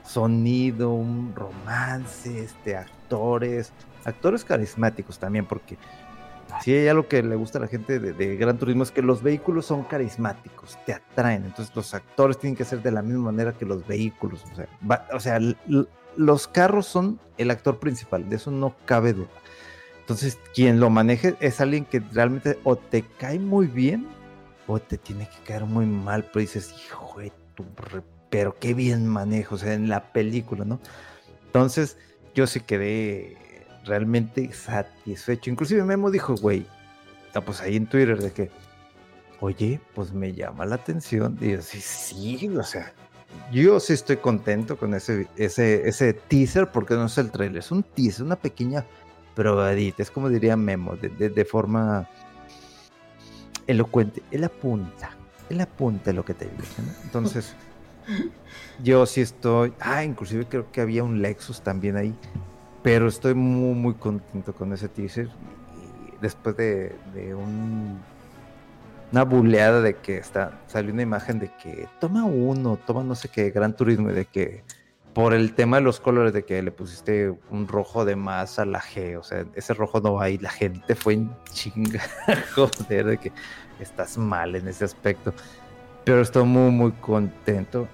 sonido, 0.08 0.91
un 0.91 1.34
romance, 1.36 2.43
este, 2.43 2.76
actores, 2.76 3.72
actores 4.05 4.43
carismáticos 4.43 5.20
también, 5.20 5.45
porque 5.45 5.78
si 6.62 6.74
hay 6.74 6.88
algo 6.88 7.08
que 7.08 7.22
le 7.22 7.36
gusta 7.36 7.58
a 7.58 7.62
la 7.62 7.68
gente 7.68 7.99
de, 7.99 8.36
Gran 8.38 8.58
Turismo 8.58 8.84
es 8.84 8.91
que 8.91 9.01
los 9.01 9.22
vehículos 9.22 9.66
son 9.66 9.84
carismáticos, 9.84 10.78
te 10.86 10.93
atraen. 10.93 11.45
Entonces 11.45 11.76
los 11.76 11.93
actores 11.93 12.38
tienen 12.39 12.55
que 12.55 12.66
ser 12.66 12.82
de 12.82 12.91
la 12.91 13.01
misma 13.01 13.26
manera 13.26 13.53
que 13.53 13.66
los 13.66 13.86
vehículos. 13.86 14.43
O 14.51 14.55
sea, 14.55 14.68
o 15.14 15.20
sea 15.20 15.39
los 16.16 16.47
carros 16.47 16.88
son 16.88 17.20
el 17.38 17.51
actor 17.51 17.80
principal, 17.80 18.28
de 18.30 18.38
eso 18.38 18.49
no 18.49 18.76
cabe 18.86 19.14
duda. 19.14 19.28
Entonces, 19.99 20.39
quien 20.53 20.80
lo 20.80 20.89
maneje 20.89 21.36
es 21.41 21.60
alguien 21.60 21.84
que 21.84 21.99
realmente 21.99 22.58
o 22.64 22.78
te 22.78 23.03
cae 23.03 23.39
muy 23.39 23.68
bien 23.68 24.08
o 24.66 24.80
te 24.80 24.97
tiene 24.97 25.28
que 25.30 25.38
caer 25.45 25.66
muy 25.66 25.86
mal, 25.86 26.24
pero 26.24 26.39
dices, 26.39 26.74
hijo 26.86 27.20
de 27.20 27.32
tu, 27.55 27.66
pero 28.30 28.57
qué 28.59 28.73
bien 28.73 29.07
manejo, 29.07 29.55
o 29.55 29.57
sea, 29.57 29.73
en 29.73 29.89
la 29.89 30.11
película, 30.11 30.65
¿no? 30.65 30.80
Entonces, 31.45 31.97
yo 32.36 32.45
sí 32.47 32.59
quedé 32.59 33.38
realmente 33.86 34.51
satisfecho. 34.53 35.49
Inclusive 35.49 35.84
Memo 35.84 36.11
dijo, 36.11 36.36
güey, 36.36 36.67
está 37.25 37.41
pues 37.41 37.61
ahí 37.61 37.78
en 37.78 37.88
Twitter 37.88 38.21
de 38.21 38.32
que, 38.32 38.51
oye, 39.39 39.80
pues 39.95 40.13
me 40.13 40.34
llama 40.34 40.65
la 40.65 40.75
atención. 40.75 41.38
Y 41.41 41.51
yo, 41.53 41.61
sí, 41.61 41.82
sí, 41.82 42.49
o 42.49 42.63
sea, 42.63 42.93
yo 43.51 43.80
sí 43.80 43.93
estoy 43.93 44.17
contento 44.17 44.78
con 44.78 44.93
ese, 44.93 45.28
ese, 45.38 45.88
ese 45.88 46.13
teaser, 46.13 46.71
porque 46.71 46.95
no 46.95 47.05
es 47.05 47.17
el 47.17 47.32
trailer, 47.32 47.57
es 47.57 47.71
un 47.71 47.84
teaser, 47.84 48.25
una 48.25 48.36
pequeña 48.36 48.86
probadita, 49.36 50.01
es 50.01 50.11
como 50.11 50.30
diría 50.30 50.57
Memo, 50.57 50.95
de, 50.95 51.45
forma 51.45 52.09
elocuente. 53.67 54.23
Él 54.32 54.43
apunta, 54.43 55.11
él 55.49 55.61
apunta 55.61 56.11
lo 56.11 56.25
que 56.25 56.34
te 56.34 56.45
dice, 56.45 56.82
¿no? 56.82 56.93
Entonces, 57.03 57.55
yo 58.84 59.05
sí 59.05 59.22
estoy. 59.22 59.74
Ah, 59.80 60.03
inclusive 60.03 60.45
creo 60.45 60.72
que 60.72 60.82
había 60.82 61.03
un 61.03 61.22
Lexus 61.22 61.62
también 61.62 61.97
ahí. 61.97 62.16
Pero 62.84 63.08
estoy 63.08 63.34
muy, 63.34 63.76
muy 63.76 63.93
contento 63.95 64.53
con 64.53 64.74
ese 64.74 64.88
teaser. 64.88 65.28
Y 65.28 66.22
después 66.22 66.55
de, 66.55 66.95
un, 67.36 67.99
una 69.12 69.24
buleada 69.24 69.82
de 69.82 69.95
que 69.95 70.18
está, 70.18 70.60
salió 70.68 70.93
una 70.93 71.01
imagen 71.01 71.39
de 71.39 71.51
que 71.62 71.88
toma 71.99 72.26
uno, 72.26 72.78
toma 72.86 73.03
no 73.03 73.16
sé 73.16 73.30
qué, 73.30 73.49
Gran 73.49 73.76
Turismo, 73.76 74.10
y 74.12 74.14
de 74.14 74.26
que 74.26 74.64
por 75.18 75.34
el 75.34 75.53
tema 75.53 75.78
de 75.78 75.84
los 75.84 75.99
colores 75.99 76.32
de 76.32 76.45
que 76.45 76.62
le 76.62 76.72
pusiste 76.72 77.34
un 77.49 77.68
rojo 77.68 78.05
de 78.05 78.16
más 78.16 78.60
a 78.60 78.66
la 78.66 78.80
G, 78.80 79.18
o 79.18 79.24
sea, 79.24 79.45
ese 79.55 79.74
rojo 79.74 79.99
no 79.99 80.14
va 80.14 80.30
y 80.30 80.38
la 80.38 80.51
gente 80.51 80.93
fue 80.93 81.14
en 81.14 81.32
chinga, 81.51 82.03
joder, 82.55 83.05
de 83.08 83.18
que 83.18 83.32
estás 83.80 84.20
mal 84.20 84.55
en 84.55 84.68
ese 84.68 84.86
aspecto. 84.86 85.34
Pero 86.08 86.22
estoy 86.22 86.45
muy, 86.45 86.72
muy 86.72 86.91
contento. 86.93 87.88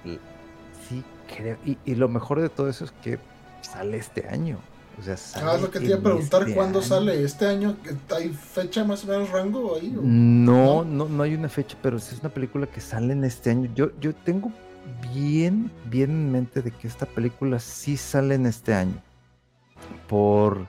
Sí, 0.88 1.04
creo. 1.36 1.58
Y, 1.66 1.96
lo 1.96 2.08
mejor 2.08 2.42
de 2.42 2.50
todo 2.50 2.70
eso 2.70 2.86
es 2.86 2.92
que 3.04 3.18
sale 3.62 3.98
este 3.98 4.28
año. 4.28 4.60
O 5.00 5.02
sea, 5.02 5.18
sale 5.18 5.50
ah, 5.50 5.58
lo 5.58 5.72
que 5.72 5.80
te 5.80 5.88
iba 5.88 5.98
a 5.98 6.02
preguntar, 6.02 6.44
este 6.44 6.54
¿cuándo 6.54 6.84
sale? 6.84 7.24
¿Este 7.24 7.48
año 7.48 7.76
hay 8.16 8.30
fecha 8.30 8.84
más 8.84 9.04
o 9.04 9.08
menos 9.08 9.32
rango 9.32 9.76
ahí? 9.76 9.92
No, 10.00 10.84
no, 10.84 11.10
no, 11.10 11.24
hay 11.24 11.34
una 11.34 11.50
fecha, 11.50 11.76
pero 11.82 11.98
es 11.98 12.16
una 12.20 12.30
película 12.30 12.68
que 12.68 12.80
sale 12.80 13.14
en 13.14 13.24
este 13.24 13.50
año. 13.50 13.72
Yo, 13.74 13.90
yo 14.00 14.14
tengo 14.14 14.52
bien, 15.12 15.72
bien 15.86 16.12
en 16.12 16.32
mente 16.32 16.62
de 16.62 16.70
que 16.70 16.88
esta 16.88 17.08
película 17.08 17.58
sí 17.58 17.98
sale 17.98 18.36
en 18.36 18.46
este 18.46 18.76
año. 18.76 19.02
Por. 20.08 20.68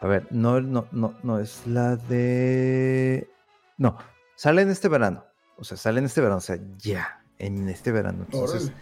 A 0.00 0.06
ver, 0.06 0.26
no, 0.30 0.62
no, 0.62 0.86
no, 0.90 1.12
no 1.22 1.38
es 1.38 1.66
la 1.66 1.96
de. 1.96 3.28
No, 3.76 3.98
sale 4.34 4.62
en 4.62 4.70
este 4.70 4.88
verano. 4.88 5.26
O 5.56 5.64
sea, 5.64 5.76
sale 5.76 5.98
en 5.98 6.06
este 6.06 6.20
verano. 6.20 6.38
O 6.38 6.40
sea, 6.40 6.58
ya, 6.78 7.22
en 7.38 7.68
este 7.68 7.92
verano. 7.92 8.24
Entonces, 8.30 8.72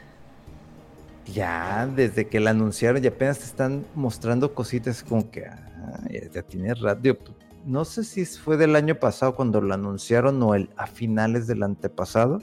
ya 1.27 1.87
desde 1.87 2.27
que 2.29 2.41
la 2.41 2.51
anunciaron, 2.51 3.03
y 3.03 3.07
apenas 3.07 3.39
te 3.39 3.45
están 3.45 3.85
mostrando 3.95 4.55
cositas 4.55 5.03
como 5.03 5.31
que 5.31 5.47
ah, 5.47 6.01
ya, 6.33 6.43
tiene 6.43 6.75
radio. 6.75 7.19
No 7.65 7.85
sé 7.85 8.05
si 8.05 8.27
fue 8.27 8.57
del 8.57 8.77
año 8.77 8.97
pasado 8.97 9.35
cuando 9.35 9.61
lo 9.61 9.73
anunciaron 9.73 10.43
o 10.43 10.55
el, 10.55 10.71
a 10.77 10.87
finales 10.87 11.47
del 11.47 11.63
antepasado 11.63 12.41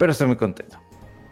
pero 0.00 0.12
estoy 0.12 0.28
muy 0.28 0.36
contento. 0.36 0.78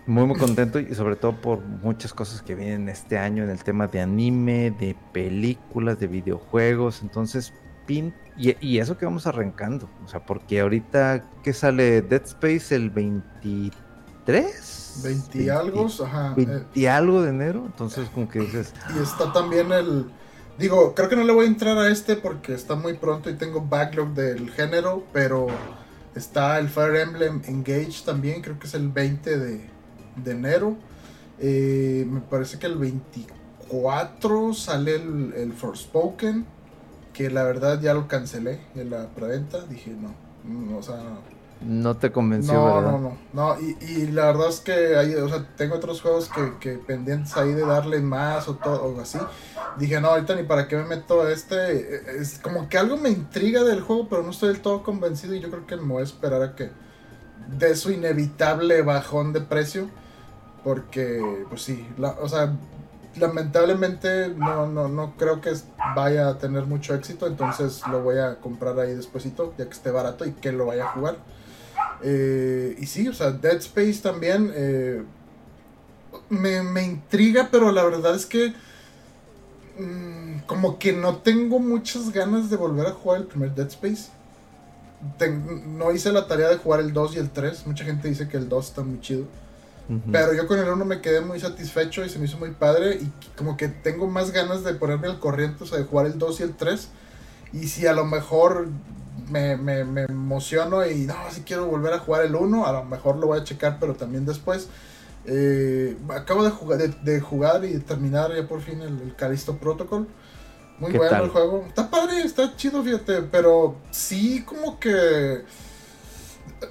Muy, 0.06 0.26
muy 0.26 0.38
contento 0.38 0.78
y 0.78 0.94
sobre 0.94 1.16
todo 1.16 1.40
por 1.40 1.64
muchas 1.64 2.12
cosas 2.12 2.42
que 2.42 2.54
vienen 2.54 2.90
este 2.90 3.16
año 3.16 3.42
en 3.42 3.48
el 3.48 3.64
tema 3.64 3.86
de 3.86 4.02
anime, 4.02 4.72
de 4.78 4.94
películas, 5.14 5.98
de 5.98 6.06
videojuegos. 6.06 7.00
Entonces, 7.00 7.54
pin. 7.88 8.14
Y, 8.36 8.78
eso 8.78 8.96
que 8.96 9.04
vamos 9.04 9.26
arrancando. 9.26 9.90
O 10.04 10.08
sea, 10.08 10.24
porque 10.24 10.60
ahorita 10.60 11.24
que 11.42 11.52
sale 11.52 12.02
Dead 12.02 12.22
Space 12.24 12.76
el 12.76 12.90
23. 12.90 15.00
20 15.02 15.50
algo, 15.50 15.88
ajá. 16.04 16.34
20 16.36 16.80
eh. 16.80 16.88
algo 16.88 17.22
de 17.22 17.30
enero. 17.30 17.64
Entonces, 17.66 18.08
como 18.10 18.28
que 18.28 18.38
dices. 18.38 18.72
Y 18.96 19.00
está 19.02 19.32
también 19.32 19.72
el. 19.72 20.08
Digo, 20.56 20.94
creo 20.94 21.08
que 21.08 21.16
no 21.16 21.24
le 21.24 21.32
voy 21.32 21.46
a 21.46 21.48
entrar 21.48 21.76
a 21.78 21.88
este 21.88 22.14
porque 22.14 22.54
está 22.54 22.76
muy 22.76 22.94
pronto 22.94 23.28
y 23.30 23.34
tengo 23.34 23.60
backlog 23.60 24.14
del 24.14 24.50
género, 24.50 25.02
pero 25.12 25.48
Está 26.18 26.58
el 26.58 26.68
Fire 26.68 26.96
Emblem 26.96 27.40
Engage 27.46 28.02
también, 28.04 28.42
creo 28.42 28.58
que 28.58 28.66
es 28.66 28.74
el 28.74 28.88
20 28.88 29.38
de, 29.38 29.70
enero. 30.26 30.76
Eh, 31.38 32.04
me 32.10 32.20
parece 32.20 32.58
que 32.58 32.66
el 32.66 32.76
24 32.76 34.52
sale 34.52 34.96
el, 34.96 35.32
el 35.36 35.52
Forspoken, 35.52 36.44
que 37.18 37.30
la 37.30 37.42
verdad 37.42 37.80
ya 37.80 37.94
lo 37.94 38.06
cancelé 38.06 38.60
en 38.76 38.90
la 38.90 39.08
preventa. 39.08 39.58
Dije, 39.62 39.90
no, 39.90 40.14
no 40.44 40.78
o 40.78 40.82
sea, 40.84 41.00
no 41.60 41.96
te 41.96 42.12
convenció, 42.12 42.54
no, 42.54 42.76
¿verdad? 42.76 42.92
No, 42.92 42.98
no, 43.00 43.18
no. 43.32 43.56
Y, 43.60 44.06
la 44.12 44.26
verdad 44.26 44.50
es 44.50 44.60
que 44.60 44.96
hay, 44.96 45.16
o 45.16 45.28
sea, 45.28 45.44
tengo 45.56 45.74
otros 45.74 46.00
juegos 46.00 46.30
que, 46.60 46.74
pendientes 46.74 47.36
ahí 47.36 47.52
de 47.54 47.66
darle 47.66 47.98
más 47.98 48.46
o 48.46 48.54
todo, 48.54 48.84
o 48.84 49.00
así. 49.00 49.18
Dije, 49.78 50.00
no, 50.00 50.10
ahorita 50.10 50.36
ni 50.36 50.44
para 50.44 50.68
qué 50.68 50.76
me 50.76 50.84
meto 50.84 51.22
a 51.22 51.32
este. 51.32 52.20
Es 52.20 52.38
como 52.38 52.68
que 52.68 52.78
algo 52.78 52.96
me 52.96 53.08
intriga 53.08 53.64
del 53.64 53.80
juego, 53.80 54.06
pero 54.08 54.22
no 54.22 54.30
estoy 54.30 54.50
del 54.50 54.60
todo 54.60 54.84
convencido 54.84 55.34
y 55.34 55.40
yo 55.40 55.50
creo 55.50 55.66
que 55.66 55.76
me 55.76 55.94
voy 55.94 56.02
a 56.02 56.04
esperar 56.04 56.40
a 56.40 56.54
que 56.54 56.70
de 57.58 57.74
su 57.74 57.90
inevitable 57.90 58.82
bajón 58.82 59.32
de 59.32 59.40
precio. 59.40 59.90
Porque, 60.62 61.20
pues 61.48 61.62
sí, 61.62 61.84
o 62.20 62.28
sea, 62.28 62.52
lamentablemente 63.18 64.28
no, 64.28 64.66
no, 64.66 64.88
no 64.88 65.14
creo 65.16 65.40
que 65.40 65.52
vaya 65.94 66.28
a 66.28 66.38
tener 66.38 66.64
mucho 66.64 66.94
éxito, 66.94 67.26
entonces 67.26 67.82
lo 67.90 68.02
voy 68.02 68.18
a 68.18 68.36
comprar 68.36 68.78
ahí 68.78 68.94
despuesito, 68.94 69.54
ya 69.58 69.66
que 69.66 69.72
esté 69.72 69.90
barato 69.90 70.26
y 70.26 70.32
que 70.32 70.52
lo 70.52 70.66
vaya 70.66 70.84
a 70.84 70.88
jugar. 70.88 71.16
Eh, 72.02 72.76
y 72.78 72.86
sí, 72.86 73.08
o 73.08 73.14
sea, 73.14 73.30
Dead 73.30 73.56
Space 73.56 74.00
también 74.02 74.52
eh, 74.54 75.02
me, 76.28 76.84
intriga, 76.84 77.48
pero 77.50 77.72
la 77.72 77.84
verdad 77.84 78.14
es 78.14 78.26
que 78.26 78.54
mm, 79.78 80.40
como 80.46 80.78
que 80.78 80.92
no 80.92 81.16
tengo 81.16 81.58
muchas 81.58 82.12
ganas 82.12 82.50
de 82.50 82.56
volver 82.56 82.86
a 82.86 82.92
jugar 82.92 83.20
el 83.20 83.26
primer 83.26 83.54
Dead 83.54 83.68
Space. 83.68 84.10
no 85.66 85.92
hice 85.92 86.12
la 86.12 86.26
tarea 86.26 86.48
de 86.48 86.56
jugar 86.56 86.80
el 86.80 86.92
2 86.92 87.16
y 87.16 87.18
el 87.18 87.30
3. 87.30 87.66
Mucha 87.66 87.84
gente 87.84 88.08
dice 88.08 88.28
que 88.28 88.36
el 88.36 88.48
2 88.48 88.66
está 88.66 88.82
muy 88.82 89.00
chido. 89.00 89.24
Pero 90.12 90.34
yo 90.34 90.46
con 90.46 90.58
el 90.58 90.68
1 90.68 90.84
me 90.84 91.00
quedé 91.00 91.22
muy 91.22 91.40
satisfecho 91.40 92.04
y 92.04 92.10
se 92.10 92.18
me 92.18 92.26
hizo 92.26 92.36
muy 92.38 92.50
padre. 92.50 92.96
Y 92.96 93.10
como 93.36 93.56
que 93.56 93.68
tengo 93.68 94.06
más 94.06 94.32
ganas 94.32 94.62
de 94.62 94.74
ponerme 94.74 95.08
al 95.08 95.18
corriente, 95.18 95.64
o 95.64 95.66
sea, 95.66 95.78
de 95.78 95.84
jugar 95.84 96.06
el 96.06 96.18
2 96.18 96.40
y 96.40 96.42
el 96.42 96.54
3. 96.56 96.88
Y 97.54 97.68
si 97.68 97.86
a 97.86 97.94
lo 97.94 98.04
mejor 98.04 98.68
me, 99.30 99.56
me, 99.56 99.84
me, 99.84 100.02
emociono 100.02 100.86
y 100.86 101.06
no, 101.06 101.14
si 101.30 101.40
quiero 101.40 101.66
volver 101.66 101.94
a 101.94 102.00
jugar 102.00 102.24
el 102.24 102.34
1, 102.34 102.66
a 102.66 102.72
lo 102.72 102.84
mejor 102.84 103.16
lo 103.16 103.28
voy 103.28 103.40
a 103.40 103.44
checar, 103.44 103.78
pero 103.80 103.94
también 103.94 104.26
después. 104.26 104.68
Eh, 105.24 105.96
acabo 106.08 106.44
de 106.44 106.50
jugar, 106.50 106.78
de, 106.78 107.20
jugar 107.20 107.64
y 107.64 107.78
terminar 107.78 108.34
ya 108.34 108.46
por 108.46 108.60
fin 108.60 108.80
el, 108.82 109.14
Calisto 109.16 109.56
Protocol. 109.56 110.06
Muy 110.78 110.92
bueno 110.92 111.24
el 111.24 111.30
juego. 111.30 111.64
Está 111.66 111.90
padre, 111.90 112.22
está 112.22 112.54
chido, 112.56 112.82
fíjate, 112.82 113.22
pero 113.22 113.76
sí 113.90 114.44
como 114.44 114.78
que 114.78 115.42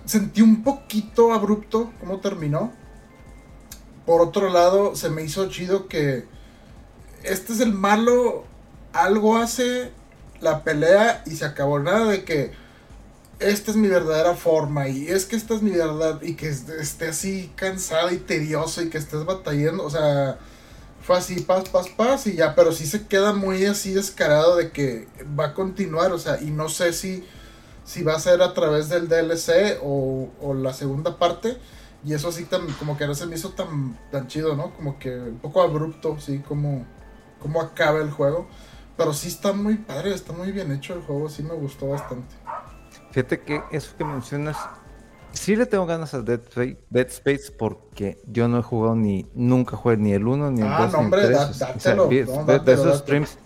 sentí 0.05 0.41
un 0.41 0.63
poquito 0.63 1.34
abrupto 1.34 1.91
cómo 1.99 2.20
terminó. 2.20 2.72
Por 4.08 4.22
otro 4.22 4.49
lado, 4.49 4.95
se 4.95 5.10
me 5.10 5.22
hizo 5.22 5.49
chido 5.49 5.89
que 5.89 6.24
este 7.24 7.51
es 7.51 7.60
el 7.60 7.74
malo, 7.74 8.45
algo 8.93 9.36
hace, 9.36 9.91
la 10.39 10.64
pelea 10.64 11.24
y 11.26 11.32
se 11.32 11.43
acabó. 11.43 11.78
Nada 11.80 12.05
de 12.05 12.24
que 12.24 12.53
esta 13.39 13.70
es 13.70 13.76
mi 13.76 13.89
verdadera 13.89 14.34
forma 14.36 14.88
y 14.88 15.10
es 15.10 15.26
que 15.26 15.36
esta 15.36 15.55
es 15.55 15.62
mi 15.62 15.72
verdad 15.72 16.22
y 16.22 16.36
que 16.36 16.47
esté 16.47 17.10
así 17.10 17.51
cansado 17.58 18.10
y 18.10 18.18
tedioso 18.18 18.82
y 18.82 18.89
que 18.89 18.97
estés 18.97 19.26
batallando. 19.26 19.84
O 19.84 19.89
sea, 19.89 20.38
fue 21.01 21.18
así, 21.18 21.41
paz, 21.41 21.68
paz, 21.68 21.89
paz 21.89 22.28
y 22.28 22.36
ya, 22.36 22.55
pero 22.55 22.72
sí 22.72 22.88
se 22.88 23.08
queda 23.08 23.34
muy 23.34 23.66
así 23.66 23.91
descarado 23.91 24.55
de 24.55 24.72
que 24.72 25.10
va 25.38 25.47
a 25.47 25.53
continuar. 25.53 26.14
O 26.14 26.18
sea, 26.18 26.41
y 26.41 26.45
no 26.45 26.70
sé 26.70 26.93
si, 26.93 27.26
si 27.84 28.03
va 28.03 28.16
a 28.16 28.22
ser 28.22 28.41
a 28.41 28.53
través 28.53 28.88
del 28.88 29.10
DLC 29.10 29.80
o, 29.84 30.30
o 30.41 30.53
la 30.53 30.74
segunda 30.74 31.18
parte. 31.18 31.58
Y 32.05 32.13
eso 32.13 32.29
así 32.29 32.45
tan, 32.45 32.67
como 32.73 32.97
que 32.97 33.07
no 33.07 33.15
se 33.15 33.25
me 33.25 33.35
hizo 33.35 33.51
tan, 33.51 33.97
tan 34.11 34.27
chido, 34.27 34.55
¿no? 34.55 34.73
Como 34.73 34.99
que 34.99 35.17
un 35.17 35.39
poco 35.39 35.61
abrupto, 35.61 36.19
sí, 36.19 36.39
como, 36.39 36.85
como 37.41 37.61
acaba 37.61 37.99
el 37.99 38.11
juego. 38.11 38.47
Pero 38.95 39.13
sí 39.13 39.27
está 39.27 39.53
muy 39.53 39.75
padre, 39.75 40.13
está 40.13 40.33
muy 40.33 40.51
bien 40.51 40.71
hecho 40.71 40.93
el 40.93 41.01
juego, 41.01 41.29
sí 41.29 41.43
me 41.43 41.53
gustó 41.53 41.89
bastante. 41.89 42.35
Fíjate 43.11 43.41
que 43.41 43.61
eso 43.71 43.95
que 43.97 44.03
mencionas, 44.03 44.57
sí 45.31 45.55
le 45.55 45.65
tengo 45.65 45.85
ganas 45.85 46.13
a 46.13 46.21
Dead 46.21 46.41
Space, 46.41 46.77
Dead 46.89 47.07
Space 47.07 47.51
porque 47.51 48.19
yo 48.25 48.47
no 48.47 48.59
he 48.59 48.63
jugado 48.63 48.95
ni, 48.95 49.25
nunca 49.33 49.77
jugué 49.77 49.97
ni 49.97 50.13
el 50.13 50.27
1 50.27 50.51
ni 50.51 50.61
el 50.61 50.67
2 50.67 50.75
ah, 50.79 50.89
no, 50.91 50.99
hombre, 50.99 51.21
ni 51.21 51.27
el 51.35 52.27
3. 52.27 52.65
de, 52.65 52.73
esos 52.73 52.99
streams. 52.99 53.37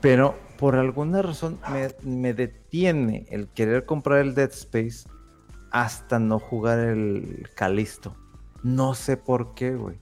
Pero 0.00 0.34
por 0.58 0.76
alguna 0.76 1.22
razón 1.22 1.58
me, 1.70 1.88
me, 2.02 2.34
detiene 2.34 3.26
el 3.30 3.48
querer 3.48 3.86
comprar 3.86 4.18
el 4.20 4.34
Dead 4.34 4.50
Space 4.50 5.08
hasta 5.70 6.18
no 6.18 6.38
jugar 6.38 6.78
el 6.78 7.48
Calisto. 7.54 8.16
No 8.62 8.94
sé 8.94 9.16
por 9.16 9.54
qué, 9.54 9.74
güey. 9.74 9.96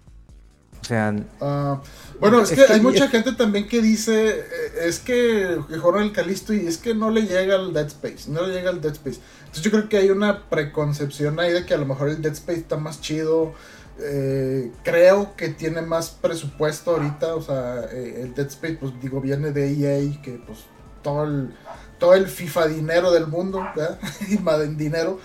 O 0.81 0.85
sea. 0.85 1.15
Ah, 1.41 1.81
bueno, 2.21 2.43
es, 2.43 2.53
que, 2.53 2.63
hay 2.63 2.81
mucha 2.81 3.09
gente 3.09 3.33
también 3.33 3.69
que 3.69 3.83
dice. 3.83 4.41
Eh, 4.41 4.45
es 4.85 5.01
que 5.01 5.59
juega 5.81 6.03
el 6.03 6.13
Calisto 6.13 6.55
y 6.55 6.67
es 6.67 6.79
que 6.79 6.95
no 6.95 7.11
le 7.11 7.23
llega 7.23 7.57
al 7.57 7.73
Dead 7.73 7.87
Space. 7.87 8.31
No 8.31 8.47
le 8.47 8.55
llega 8.55 8.71
al 8.71 8.81
Dead 8.81 8.93
Space. 8.93 9.21
Entonces 9.41 9.63
yo 9.63 9.71
creo 9.71 9.89
que 9.89 9.97
hay 9.99 10.11
una 10.11 10.49
preconcepción 10.49 11.41
ahí 11.41 11.53
de 11.53 11.65
que 11.67 11.75
a 11.75 11.79
lo 11.79 11.87
mejor 11.87 12.09
el 12.09 12.23
Dead 12.23 12.33
Space 12.33 12.61
está 12.61 12.77
más 12.77 13.01
chido. 13.01 13.55
Eh, 13.99 14.71
creo 14.83 15.35
que 15.37 15.49
tiene 15.49 15.81
más 15.83 16.11
presupuesto 16.11 16.93
ahorita. 16.93 17.35
O 17.35 17.43
sea, 17.43 17.87
eh, 17.93 18.23
el 18.23 18.35
Dead 18.35 18.47
Space, 18.47 18.79
pues 18.81 18.93
digo, 19.01 19.21
viene 19.21 19.53
de 19.53 19.73
EA, 19.73 20.23
que 20.23 20.41
pues 20.47 20.61
todo 21.03 21.25
el, 21.25 21.55
todo 21.99 22.15
el 22.15 22.27
FIFA 22.27 22.69
dinero 22.69 23.11
del 23.13 23.27
mundo, 23.27 23.67
¿verdad? 23.75 23.99
y 24.29 24.39
Madden 24.39 24.77
dinero. 24.77 25.19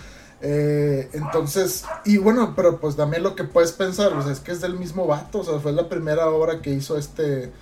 Eh, 0.44 1.08
entonces, 1.12 1.84
y 2.04 2.18
bueno, 2.18 2.54
pero 2.56 2.80
pues 2.80 2.96
también 2.96 3.22
lo 3.22 3.36
que 3.36 3.44
puedes 3.44 3.70
pensar, 3.70 4.12
es 4.28 4.40
que 4.40 4.50
es 4.50 4.60
del 4.60 4.74
mismo 4.74 5.06
vato, 5.06 5.38
o 5.38 5.44
sea, 5.44 5.60
fue 5.60 5.70
la 5.70 5.88
primera 5.88 6.28
obra 6.30 6.60
que 6.60 6.70
hizo 6.70 6.98
este 6.98 7.52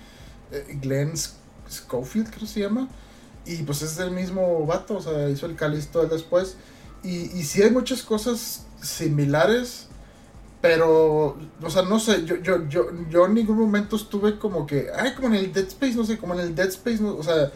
eh, 0.51 0.79
Glenn 0.81 1.13
Schofield, 1.69 2.29
creo 2.29 2.39
que 2.39 2.47
se 2.47 2.59
llama, 2.61 2.89
y 3.45 3.57
pues 3.57 3.83
es 3.83 3.97
del 3.97 4.09
mismo 4.09 4.65
vato, 4.65 4.97
o 4.97 5.01
sea, 5.01 5.29
hizo 5.29 5.45
el 5.45 5.55
Calisto 5.55 6.03
después, 6.07 6.57
y, 7.03 7.37
y 7.37 7.43
sí 7.43 7.61
hay 7.61 7.69
muchas 7.69 8.01
cosas 8.01 8.65
similares, 8.81 9.87
pero, 10.59 11.37
o 11.61 11.69
sea, 11.69 11.83
no 11.83 11.99
sé, 11.99 12.25
yo, 12.25 12.37
yo, 12.37 12.67
yo, 12.67 13.25
en 13.25 13.33
ningún 13.35 13.59
momento 13.59 13.95
estuve 13.95 14.39
como 14.39 14.65
que, 14.65 14.87
ay, 14.95 15.13
como 15.13 15.27
en 15.27 15.35
el 15.35 15.53
Dead 15.53 15.67
Space, 15.67 15.93
no 15.93 16.03
sé, 16.03 16.17
como 16.17 16.33
en 16.33 16.39
el 16.39 16.55
Dead 16.55 16.69
Space, 16.69 17.03
o 17.03 17.21
sea, 17.21 17.51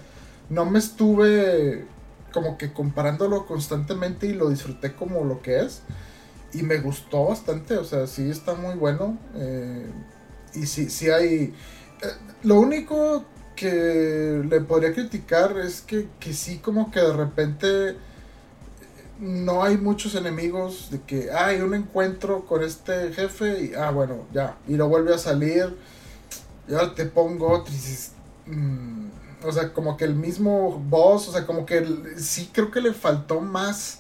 no 0.49 0.65
me 0.65 0.78
estuve 0.78 1.88
como 2.36 2.57
que 2.57 2.73
comparándolo 2.73 3.45
constantemente 3.45 4.27
y 4.27 4.33
lo 4.33 4.49
disfruté 4.49 4.93
como 4.93 5.23
lo 5.23 5.41
que 5.41 5.61
es. 5.61 5.83
Y 6.51 6.63
me 6.63 6.79
gustó 6.79 7.27
bastante, 7.27 7.77
o 7.77 7.86
sea, 7.86 8.07
sí 8.07 8.29
está 8.29 8.55
muy 8.55 8.75
bueno. 8.75 9.17
Eh, 9.36 9.89
y 10.53 10.65
sí, 10.65 10.89
sí 10.89 11.09
hay... 11.09 11.53
Eh, 12.03 12.07
lo 12.43 12.59
único 12.59 13.23
que 13.55 14.43
le 14.49 14.59
podría 14.59 14.93
criticar 14.93 15.57
es 15.57 15.79
que, 15.79 16.09
que 16.19 16.33
sí 16.33 16.57
como 16.57 16.91
que 16.91 16.99
de 16.99 17.13
repente 17.13 17.95
no 19.17 19.63
hay 19.63 19.77
muchos 19.77 20.13
enemigos 20.15 20.91
de 20.91 20.99
que 20.99 21.31
hay 21.31 21.61
un 21.61 21.73
encuentro 21.73 22.45
con 22.45 22.65
este 22.65 23.13
jefe 23.13 23.63
y 23.63 23.73
ah 23.75 23.91
bueno 23.91 24.25
ya 24.33 24.57
y 24.67 24.75
lo 24.75 24.89
vuelve 24.89 25.15
a 25.15 25.17
salir 25.17 25.73
ya 26.67 26.93
te 26.93 27.05
pongo 27.05 27.47
otro 27.47 27.73
y 27.73 27.77
o 29.46 29.52
sea, 29.52 29.74
como 29.74 29.98
que 29.98 30.06
el 30.06 30.16
mismo 30.16 30.84
boss, 30.89 31.28
o 31.28 31.32
sea, 31.32 31.46
como 31.46 31.66
que 31.66 31.86
sí 32.18 32.50
creo 32.52 32.72
que 32.72 32.82
le 32.82 32.93
faltó 32.93 33.41
más, 33.41 34.00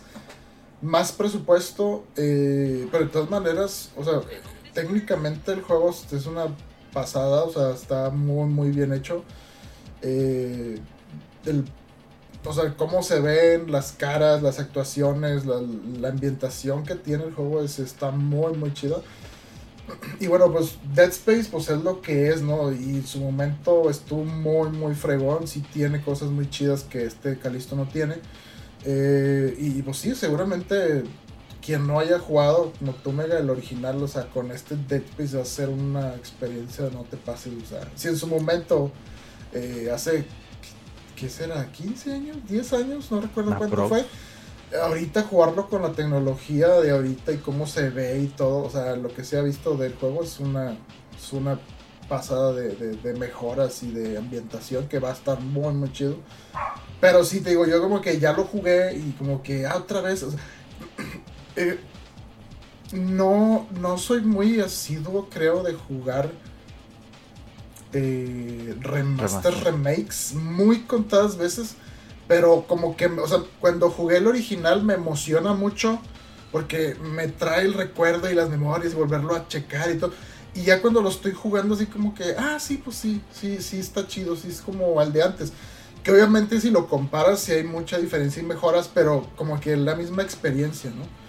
más 0.81 1.11
presupuesto, 1.11 2.03
eh, 2.15 2.87
pero 2.91 3.05
de 3.05 3.11
todas 3.11 3.29
maneras, 3.29 3.91
o 3.95 4.03
sea, 4.03 4.21
técnicamente 4.73 5.51
el 5.53 5.61
juego 5.61 5.89
es 5.89 6.25
una 6.25 6.47
pasada, 6.93 7.43
o 7.43 7.51
sea, 7.51 7.71
está 7.71 8.09
muy, 8.09 8.47
muy 8.47 8.71
bien 8.71 8.93
hecho. 8.93 9.23
Eh, 10.01 10.79
o 12.43 12.53
sea, 12.53 12.75
cómo 12.75 13.03
se 13.03 13.19
ven 13.19 13.71
las 13.71 13.91
caras, 13.91 14.41
las 14.41 14.59
actuaciones, 14.59 15.45
la, 15.45 15.61
la 15.99 16.09
ambientación 16.09 16.83
que 16.83 16.95
tiene 16.95 17.25
el 17.25 17.33
juego 17.33 17.61
es, 17.61 17.79
está 17.79 18.11
muy, 18.11 18.53
muy 18.53 18.73
chido. 18.73 19.03
Y 20.19 20.27
bueno, 20.27 20.51
pues 20.51 20.77
Dead 20.93 21.09
Space 21.09 21.47
pues 21.51 21.69
es 21.69 21.81
lo 21.81 22.01
que 22.01 22.29
es, 22.29 22.41
¿no? 22.41 22.71
Y 22.71 22.95
en 22.95 23.07
su 23.07 23.19
momento 23.19 23.89
estuvo 23.89 24.23
muy, 24.23 24.69
muy 24.69 24.95
fregón, 24.95 25.47
sí 25.47 25.63
tiene 25.73 26.01
cosas 26.01 26.29
muy 26.29 26.49
chidas 26.49 26.83
que 26.83 27.05
este 27.05 27.37
Calisto 27.37 27.75
no 27.75 27.87
tiene. 27.87 28.15
Eh, 28.85 29.55
y 29.57 29.81
pues 29.81 29.97
sí, 29.97 30.15
seguramente 30.15 31.03
quien 31.65 31.87
no 31.87 31.99
haya 31.99 32.19
jugado 32.19 32.71
tú 33.03 33.11
Mega 33.11 33.39
el 33.39 33.49
original, 33.49 34.01
o 34.01 34.07
sea, 34.07 34.29
con 34.29 34.51
este 34.51 34.75
Dead 34.75 35.01
Space 35.01 35.35
va 35.35 35.41
a 35.41 35.45
ser 35.45 35.69
una 35.69 36.15
experiencia, 36.15 36.87
no 36.93 37.03
te 37.03 37.17
pases, 37.17 37.53
o 37.61 37.65
sea, 37.65 37.81
si 37.95 38.07
en 38.07 38.17
su 38.17 38.27
momento, 38.27 38.91
eh, 39.51 39.89
hace, 39.91 40.25
¿qué 41.15 41.27
será? 41.27 41.71
¿15 41.71 42.13
años? 42.13 42.37
¿10 42.47 42.73
años? 42.77 43.09
No 43.09 43.19
recuerdo 43.19 43.57
cuánto 43.57 43.87
fue 43.87 44.05
ahorita 44.81 45.23
jugarlo 45.23 45.67
con 45.69 45.81
la 45.81 45.91
tecnología 45.91 46.67
de 46.79 46.91
ahorita 46.91 47.31
y 47.31 47.37
cómo 47.37 47.67
se 47.67 47.89
ve 47.89 48.19
y 48.19 48.27
todo, 48.27 48.63
o 48.63 48.69
sea, 48.69 48.95
lo 48.95 49.13
que 49.13 49.23
se 49.23 49.37
ha 49.37 49.41
visto 49.41 49.75
del 49.75 49.95
juego 49.95 50.23
es 50.23 50.39
una, 50.39 50.71
es 51.17 51.33
una 51.33 51.59
pasada 52.07 52.53
de, 52.53 53.13
mejoras 53.17 53.81
y 53.83 53.91
de 53.91 54.17
ambientación 54.17 54.87
que 54.87 54.99
va 54.99 55.09
a 55.09 55.13
estar 55.13 55.39
muy, 55.39 55.73
muy 55.73 55.91
chido. 55.91 56.17
Pero 57.01 57.23
sí, 57.23 57.41
te 57.41 57.51
digo, 57.51 57.65
yo 57.65 57.81
como 57.81 58.01
que 58.01 58.19
ya 58.19 58.33
lo 58.33 58.45
jugué 58.45 58.95
y 58.95 59.11
como 59.17 59.41
que 59.41 59.65
ah, 59.65 59.77
otra 59.77 60.01
vez, 60.01 60.25
eh, 61.55 61.79
no, 62.93 63.67
no 63.79 63.97
soy 63.97 64.21
muy 64.21 64.59
asiduo, 64.59 65.29
creo, 65.29 65.63
de 65.63 65.73
jugar 65.73 66.29
eh, 67.93 68.75
remaster, 68.81 69.53
remakes 69.63 70.33
muy 70.33 70.81
contadas 70.81 71.37
veces. 71.37 71.75
Pero 72.27 72.65
como 72.67 72.95
que, 72.97 73.05
o 73.05 73.27
sea, 73.27 73.39
cuando 73.59 73.89
jugué 73.89 74.17
el 74.17 74.27
original 74.27 74.83
me 74.83 74.95
emociona 74.95 75.53
mucho 75.53 75.99
porque 76.51 76.95
me 77.01 77.27
trae 77.27 77.65
el 77.65 77.73
recuerdo 77.73 78.31
y 78.31 78.33
las 78.33 78.49
memorias 78.49 78.93
y 78.93 78.95
volverlo 78.95 79.35
a 79.35 79.47
checar 79.47 79.91
y 79.91 79.97
todo. 79.97 80.11
Y 80.55 80.63
ya 80.63 80.81
cuando 80.81 81.01
lo 81.01 81.09
estoy 81.09 81.33
jugando 81.33 81.75
así 81.75 81.85
como 81.85 82.15
que, 82.15 82.33
ah, 82.37 82.57
sí, 82.59 82.81
pues 82.83 82.95
sí, 82.95 83.21
sí, 83.31 83.57
sí 83.61 83.79
está 83.79 84.07
chido, 84.07 84.35
sí 84.35 84.47
es 84.47 84.61
como 84.61 84.99
al 84.99 85.11
de 85.11 85.21
antes. 85.21 85.51
Que 86.01 86.11
obviamente 86.11 86.61
si 86.61 86.69
lo 86.69 86.87
comparas 86.87 87.41
sí 87.41 87.51
hay 87.51 87.63
mucha 87.63 87.97
diferencia 87.97 88.41
y 88.41 88.45
mejoras, 88.45 88.89
pero 88.93 89.27
como 89.35 89.59
que 89.59 89.75
la 89.75 89.95
misma 89.95 90.23
experiencia, 90.23 90.91
¿no? 90.91 91.25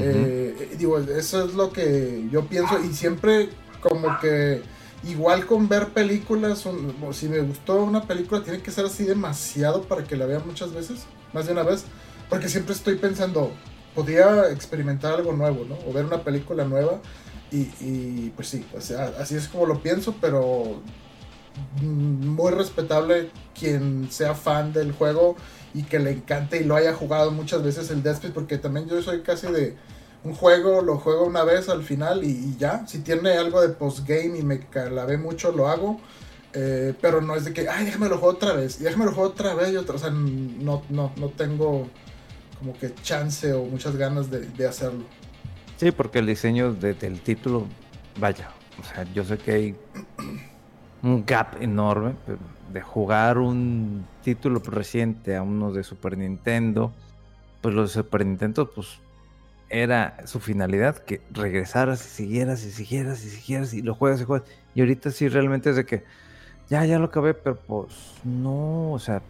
Eh, 0.00 0.76
digo, 0.78 0.98
eso 0.98 1.44
es 1.44 1.54
lo 1.54 1.70
que 1.70 2.26
yo 2.32 2.46
pienso 2.46 2.82
y 2.82 2.94
siempre 2.94 3.50
como 3.82 4.18
que 4.18 4.62
Igual 5.06 5.46
con 5.46 5.68
ver 5.68 5.88
películas, 5.88 6.66
si 7.12 7.28
me 7.28 7.40
gustó 7.40 7.82
una 7.82 8.02
película, 8.06 8.42
tiene 8.42 8.62
que 8.62 8.70
ser 8.70 8.86
así 8.86 9.04
demasiado 9.04 9.82
para 9.82 10.04
que 10.04 10.16
la 10.16 10.24
vea 10.24 10.40
muchas 10.40 10.72
veces, 10.72 11.00
más 11.32 11.46
de 11.46 11.52
una 11.52 11.62
vez, 11.62 11.84
porque 12.30 12.48
siempre 12.48 12.74
estoy 12.74 12.96
pensando, 12.96 13.52
podría 13.94 14.50
experimentar 14.50 15.14
algo 15.14 15.32
nuevo, 15.32 15.64
¿no? 15.64 15.76
O 15.86 15.92
ver 15.92 16.06
una 16.06 16.22
película 16.22 16.64
nueva, 16.64 17.00
y, 17.52 18.30
pues 18.30 18.48
sí, 18.48 18.64
así 19.20 19.36
es 19.36 19.46
como 19.46 19.66
lo 19.66 19.80
pienso, 19.80 20.16
pero 20.20 20.80
muy 21.80 22.50
respetable 22.50 23.30
quien 23.56 24.10
sea 24.10 24.34
fan 24.34 24.72
del 24.72 24.90
juego 24.90 25.36
y 25.72 25.84
que 25.84 26.00
le 26.00 26.10
encante 26.10 26.60
y 26.60 26.64
lo 26.64 26.74
haya 26.74 26.94
jugado 26.94 27.30
muchas 27.30 27.62
veces 27.62 27.90
el 27.90 28.02
Death 28.02 28.16
Space, 28.16 28.34
porque 28.34 28.58
también 28.58 28.88
yo 28.88 29.00
soy 29.02 29.20
casi 29.20 29.46
de 29.48 29.76
un 30.24 30.34
juego, 30.34 30.80
lo 30.80 30.96
juego 30.96 31.26
una 31.26 31.44
vez 31.44 31.68
al 31.68 31.82
final 31.82 32.24
y, 32.24 32.56
ya. 32.56 32.86
Si 32.86 33.00
tiene 33.00 33.32
algo 33.32 33.60
de 33.60 33.68
postgame 33.68 34.38
y 34.38 34.42
me 34.42 34.58
ve 35.06 35.18
mucho, 35.18 35.52
lo 35.52 35.68
hago. 35.68 36.00
Eh, 36.54 36.94
pero 37.00 37.20
no 37.20 37.34
es 37.34 37.44
de 37.44 37.52
que, 37.52 37.68
ay, 37.68 37.84
déjame 37.84 38.08
lo 38.08 38.18
juego 38.18 38.34
otra 38.34 38.54
vez. 38.54 38.80
Y 38.80 38.84
déjame 38.84 39.04
lo 39.04 39.12
juego 39.12 39.30
otra 39.30 39.54
vez 39.54 39.72
y 39.72 39.76
otra. 39.76 39.96
O 39.96 39.98
sea, 39.98 40.10
no, 40.10 40.82
no, 40.88 41.12
no 41.16 41.28
tengo 41.28 41.88
como 42.58 42.72
que 42.78 42.94
chance 43.02 43.52
o 43.52 43.64
muchas 43.64 43.96
ganas 43.96 44.30
de, 44.30 44.66
hacerlo. 44.66 45.04
Sí, 45.76 45.90
porque 45.90 46.20
el 46.20 46.26
diseño 46.26 46.72
del 46.72 47.20
título, 47.20 47.66
vaya. 48.18 48.48
O 48.80 48.84
sea, 48.84 49.04
yo 49.12 49.24
sé 49.24 49.36
que 49.36 49.52
hay 49.52 49.76
un 51.02 51.26
gap 51.26 51.60
enorme 51.60 52.14
de 52.72 52.80
jugar 52.80 53.38
un 53.38 54.06
título 54.22 54.60
reciente 54.60 55.36
a 55.36 55.42
uno 55.42 55.70
de 55.72 55.84
Super 55.84 56.16
Nintendo. 56.16 56.92
Pues 57.60 57.74
los 57.74 57.90
de 57.90 58.02
Super 58.02 58.24
Nintendo, 58.24 58.70
pues 58.70 59.00
era 59.74 60.16
su 60.26 60.38
finalidad, 60.38 60.98
que 60.98 61.20
regresaras 61.32 62.04
y 62.06 62.08
siguieras 62.08 62.64
y 62.64 62.70
siguieras 62.70 63.24
y 63.24 63.30
siguieras 63.30 63.74
y 63.74 63.82
lo 63.82 63.94
juegas 63.94 64.20
y 64.20 64.24
juegas. 64.24 64.48
Y 64.74 64.80
ahorita 64.80 65.10
sí 65.10 65.28
realmente 65.28 65.70
es 65.70 65.76
de 65.76 65.84
que 65.84 66.04
ya, 66.70 66.84
ya 66.84 66.98
lo 66.98 67.06
acabé, 67.06 67.34
pero 67.34 67.56
pues 67.56 68.14
no, 68.22 68.92
o 68.92 68.98
sea, 69.00 69.20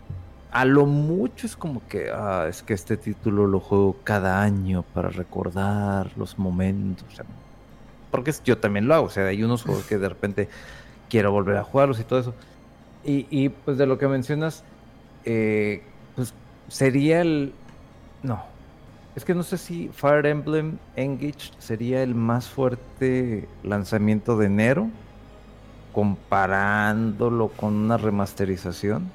a 0.53 0.65
lo 0.65 0.87
mucho 0.87 1.47
es 1.47 1.57
como 1.57 1.83
que, 1.89 2.11
ah, 2.13 2.47
es 2.49 2.63
que 2.63 2.75
este 2.75 2.97
título 2.97 3.47
lo 3.47 3.59
juego 3.59 3.97
cada 4.05 4.43
año 4.43 4.85
para 4.95 5.09
recordar 5.09 6.11
los 6.17 6.39
momentos. 6.39 7.07
O 7.11 7.17
sea, 7.17 7.25
porque 8.11 8.33
yo 8.45 8.59
también 8.59 8.87
lo 8.87 8.95
hago, 8.95 9.07
o 9.07 9.11
sea, 9.11 9.27
hay 9.27 9.43
unos 9.43 9.63
juegos 9.63 9.85
que 9.87 9.99
de 9.99 10.09
repente 10.09 10.49
quiero 11.09 11.33
volver 11.33 11.57
a 11.57 11.65
jugarlos 11.65 11.99
y 12.01 12.05
todo 12.05 12.21
eso. 12.21 12.35
Y, 13.03 13.27
y 13.31 13.49
pues 13.49 13.79
de 13.79 13.87
lo 13.87 13.99
que 13.99 14.09
mencionas, 14.09 14.63
eh, 15.25 15.83
pues 16.17 16.35
sería 16.69 17.23
el... 17.23 17.53
No, 18.23 18.54
es 19.17 19.25
que 19.25 19.35
no 19.35 19.43
sé 19.43 19.59
si 19.59 19.89
Fire 19.89 20.27
Emblem 20.27 20.79
Engage 20.97 21.53
sería 21.59 22.03
el 22.03 22.15
más 22.15 22.49
fuerte 22.49 23.49
lanzamiento 23.63 24.37
de 24.37 24.47
enero, 24.47 24.91
comparándolo 25.93 27.49
con 27.49 27.75
una 27.75 27.97
remasterización. 27.97 29.11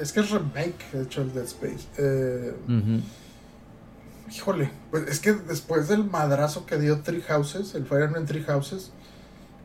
Es 0.00 0.12
que 0.12 0.20
es 0.20 0.30
remake, 0.30 0.90
de 0.92 1.02
hecho, 1.04 1.22
el 1.22 1.32
Dead 1.32 1.44
Space. 1.44 1.86
Eh, 1.98 2.54
híjole, 4.34 4.70
pues 4.90 5.08
es 5.08 5.20
que 5.20 5.32
después 5.32 5.88
del 5.88 6.04
madrazo 6.04 6.66
que 6.66 6.78
dio 6.78 7.00
Three 7.00 7.22
Houses, 7.22 7.74
el 7.74 7.86
Fire 7.86 8.02
Emblem 8.02 8.26
Three 8.26 8.42
Houses, 8.42 8.90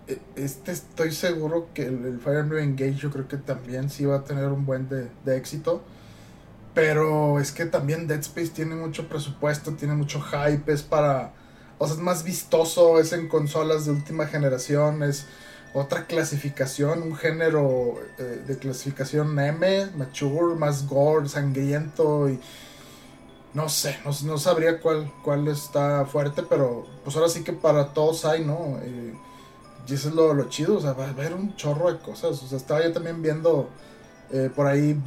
e, 0.08 0.20
este 0.36 0.72
estoy 0.72 1.12
seguro 1.12 1.70
que 1.74 1.88
el, 1.88 2.20
Fire 2.24 2.40
Emblem 2.40 2.70
Engage 2.70 2.96
yo 2.96 3.10
creo 3.10 3.28
que 3.28 3.38
también 3.38 3.90
sí 3.90 4.06
va 4.06 4.18
a 4.18 4.24
tener 4.24 4.48
un 4.48 4.66
buen 4.66 4.88
de, 4.88 5.10
de, 5.26 5.38
éxito. 5.38 5.82
Pero 6.73 7.39
es 7.39 7.52
que 7.52 7.65
también 7.65 8.07
Dead 8.07 8.19
Space 8.19 8.49
tiene 8.49 8.76
mucho 8.76 9.10
presupuesto, 9.10 9.73
tiene 9.73 9.95
mucho 9.95 10.22
hype, 10.22 10.72
es 10.72 10.84
para... 10.84 11.34
O 11.77 11.88
sea, 11.88 11.95
es 11.95 12.02
más 12.02 12.23
vistoso, 12.23 12.99
es 12.99 13.11
en 13.11 13.27
consolas 13.27 13.85
de 13.85 13.91
última 13.91 14.27
generación, 14.27 15.03
es 15.03 15.26
otra 15.73 16.06
clasificación, 16.06 17.02
un 17.02 17.15
género 17.15 17.95
eh, 18.19 18.43
de 18.45 18.57
clasificación 18.57 19.38
M, 19.39 19.88
mature, 19.95 20.56
más 20.56 20.88
gore, 20.88 21.27
sangriento 21.27 22.30
y 22.30 22.39
no 23.53 23.68
sé, 23.68 23.98
no, 24.06 24.38
sabría 24.38 24.80
cuál, 24.80 25.11
cuál 25.23 25.48
está 25.48 26.06
fuerte, 26.06 26.43
pero 26.43 26.85
pues 27.03 27.15
ahora 27.15 27.30
sí 27.30 27.43
que 27.43 27.52
para 27.52 27.93
todos 27.93 28.23
hay, 28.26 28.45
¿no? 28.45 28.77
Eh, 28.81 29.14
y 29.88 29.93
eso 29.93 30.10
es 30.10 30.15
lo, 30.15 30.48
chido, 30.48 30.77
o 30.77 30.81
sea, 30.81 30.93
va 30.93 31.07
a 31.07 31.10
haber 31.10 31.34
un 31.34 31.56
chorro 31.57 31.91
de 31.91 31.99
cosas. 31.99 32.41
O 32.41 32.48
sea, 32.48 32.57
estaba 32.57 32.81
yo 32.81 32.93
también 32.93 33.22
viendo 33.22 33.69
eh, 34.34 34.49
por 34.56 34.66
ahí 34.68 34.98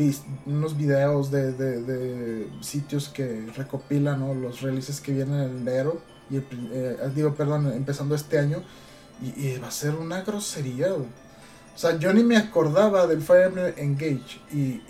unos 0.44 0.76
videos 0.76 1.30
de, 1.30 2.48
sitios 2.60 3.08
que 3.08 3.46
recopilan 3.56 4.20
los 4.42 4.60
releases 4.60 5.00
que 5.00 5.12
vienen 5.12 5.40
en 5.40 5.56
enero. 5.58 6.00
Y 6.30 6.40
digo, 7.14 7.34
perdón, 7.34 7.72
empezando 7.72 8.14
este 8.14 8.38
año. 8.38 8.62
Y, 9.22 9.56
va 9.58 9.68
a 9.68 9.70
ser 9.70 9.94
una 9.94 10.22
grosería. 10.22 10.92
O 10.92 11.06
sea, 11.78 11.98
yo 11.98 12.12
ni 12.12 12.22
me 12.22 12.36
acordaba 12.36 13.06
del 13.06 13.22
Fire 13.22 13.46
Emblem 13.46 13.74
Engage. 13.78 14.40
Y, 14.52 14.82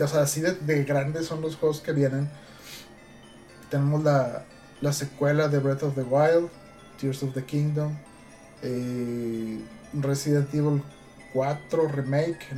o 0.00 0.08
sea, 0.08 0.22
así 0.22 0.40
de, 0.40 0.84
grandes 0.84 1.26
son 1.26 1.42
los 1.42 1.56
juegos 1.56 1.80
que 1.80 1.92
vienen. 1.92 2.30
Tenemos 3.70 4.02
la, 4.02 4.44
secuela 4.92 5.48
de 5.48 5.58
Breath 5.58 5.82
of 5.82 5.94
the 5.94 6.02
Wild, 6.02 6.48
Tears 6.98 7.22
of 7.22 7.34
the 7.34 7.44
Kingdom, 7.44 7.96
eh, 8.62 9.60
Resident 9.92 10.52
Evil 10.54 10.82
4 11.38 11.88
Remake. 11.88 12.48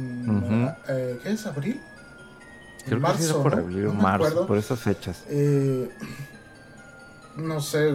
Eh, 0.89 1.19
¿Qué 1.23 1.33
es? 1.33 1.45
¿Abril? 1.45 1.79
en 2.87 2.99
marzo, 2.99 3.43
por 3.43 3.55
abril 3.55 3.89
marzo, 3.89 4.47
por 4.47 4.57
esas 4.57 4.81
fechas. 4.81 5.23
Eh, 5.29 5.91
no 7.37 7.61
sé, 7.61 7.93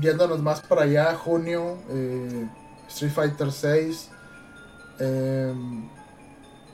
viéndonos 0.00 0.42
más 0.42 0.60
para 0.62 0.82
allá, 0.82 1.14
junio, 1.14 1.78
eh, 1.90 2.48
Street 2.88 3.12
Fighter 3.12 3.52
6. 3.52 4.10
Em, 4.98 5.88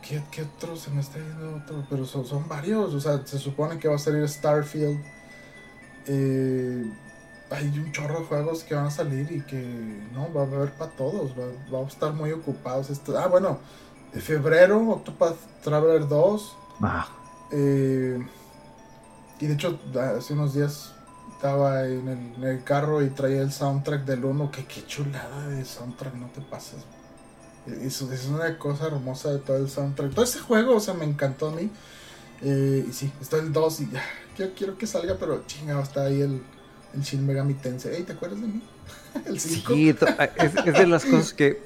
¿qué, 0.00 0.22
¿qué, 0.30 0.42
otro? 0.44 0.74
Se 0.76 0.90
me 0.90 1.02
está 1.02 1.18
yendo 1.18 1.56
otro, 1.56 1.84
pero 1.90 2.06
son, 2.06 2.24
son, 2.24 2.48
varios. 2.48 2.94
O 2.94 3.00
sea, 3.00 3.20
se 3.26 3.38
supone 3.38 3.78
que 3.78 3.86
va 3.86 3.96
a 3.96 3.98
salir 3.98 4.26
Starfield. 4.26 4.98
Eh, 6.06 6.90
hay 7.50 7.66
un 7.78 7.90
chorro 7.92 8.20
de 8.20 8.26
juegos 8.26 8.62
que 8.62 8.74
van 8.74 8.86
a 8.86 8.90
salir 8.90 9.30
y 9.32 9.40
que 9.42 9.60
no, 10.12 10.32
va 10.32 10.42
a 10.42 10.44
haber 10.44 10.72
para 10.72 10.92
todos. 10.92 11.32
Va, 11.32 11.78
a 11.78 11.82
estar 11.82 12.12
muy 12.12 12.30
ocupados. 12.30 12.88
ah, 13.18 13.26
bueno, 13.26 13.58
de 14.12 14.20
febrero, 14.20 14.78
Octopath 14.90 15.36
Traveler 15.62 16.06
2. 16.06 16.56
Ah. 16.82 17.08
Eh, 17.50 18.24
y 19.40 19.46
de 19.46 19.54
hecho, 19.54 19.78
hace 20.16 20.34
unos 20.34 20.54
días 20.54 20.92
estaba 21.34 21.86
en 21.86 22.36
el, 22.40 22.62
carro 22.62 23.02
y 23.02 23.10
traía 23.10 23.42
el 23.42 23.52
soundtrack 23.52 24.04
del 24.04 24.24
1. 24.24 24.50
Que 24.52 24.64
qué 24.66 24.86
chulada 24.86 25.48
de 25.48 25.64
soundtrack, 25.64 26.14
no 26.14 26.26
te 26.28 26.40
pases. 26.42 26.84
Eso 27.66 28.10
es 28.12 28.26
una 28.26 28.58
cosa 28.58 28.86
hermosa 28.86 29.32
de 29.32 29.38
todo 29.40 29.56
el 29.56 29.68
soundtrack. 29.68 30.14
Todo 30.14 30.24
ese 30.24 30.38
juego, 30.38 30.76
o 30.76 30.80
sea, 30.80 30.94
me 30.94 31.04
encantó 31.04 31.48
a 31.48 31.52
mí. 31.52 31.68
Eh, 32.42 32.86
y 32.88 32.92
sí, 32.92 33.12
está 33.20 33.38
el 33.38 33.52
2 33.52 33.80
y 33.80 33.90
ya. 33.90 34.02
Yo 34.38 34.54
quiero 34.54 34.78
que 34.78 34.86
salga, 34.86 35.16
pero 35.18 35.44
chingado, 35.46 35.82
está 35.82 36.04
ahí 36.04 36.22
el, 36.22 36.42
el 36.94 37.02
Shin 37.02 37.26
Megami 37.26 37.54
Tensei. 37.54 38.02
¿te 38.02 38.12
acuerdas 38.12 38.40
de 38.40 38.46
mí? 38.46 38.62
el 39.26 39.40
5. 39.40 39.74
Sí, 39.74 39.88
es, 39.88 40.64
de 40.64 40.86
las 40.86 41.04
cosas 41.04 41.32
que, 41.32 41.60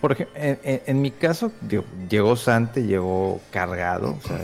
por 0.00 0.12
ejemplo, 0.12 0.34
en, 0.36 1.02
mi 1.02 1.10
caso, 1.10 1.52
llegó 2.08 2.36
Sante, 2.36 2.84
llegó 2.84 3.40
cargado. 3.50 4.18
O 4.22 4.26
sea, 4.26 4.40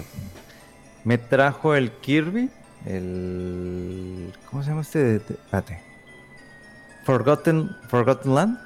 me 1.05 1.19
trajo 1.19 1.75
el 1.75 1.93
Kirby 1.93 2.51
el 2.87 4.33
¿cómo 4.51 4.63
se 4.63 4.71
llama 4.71 4.83
este? 4.83 5.17
Espérate. 5.17 5.83
Forgotten 7.05 7.77
Forgotten 7.89 8.35
Land. 8.35 8.59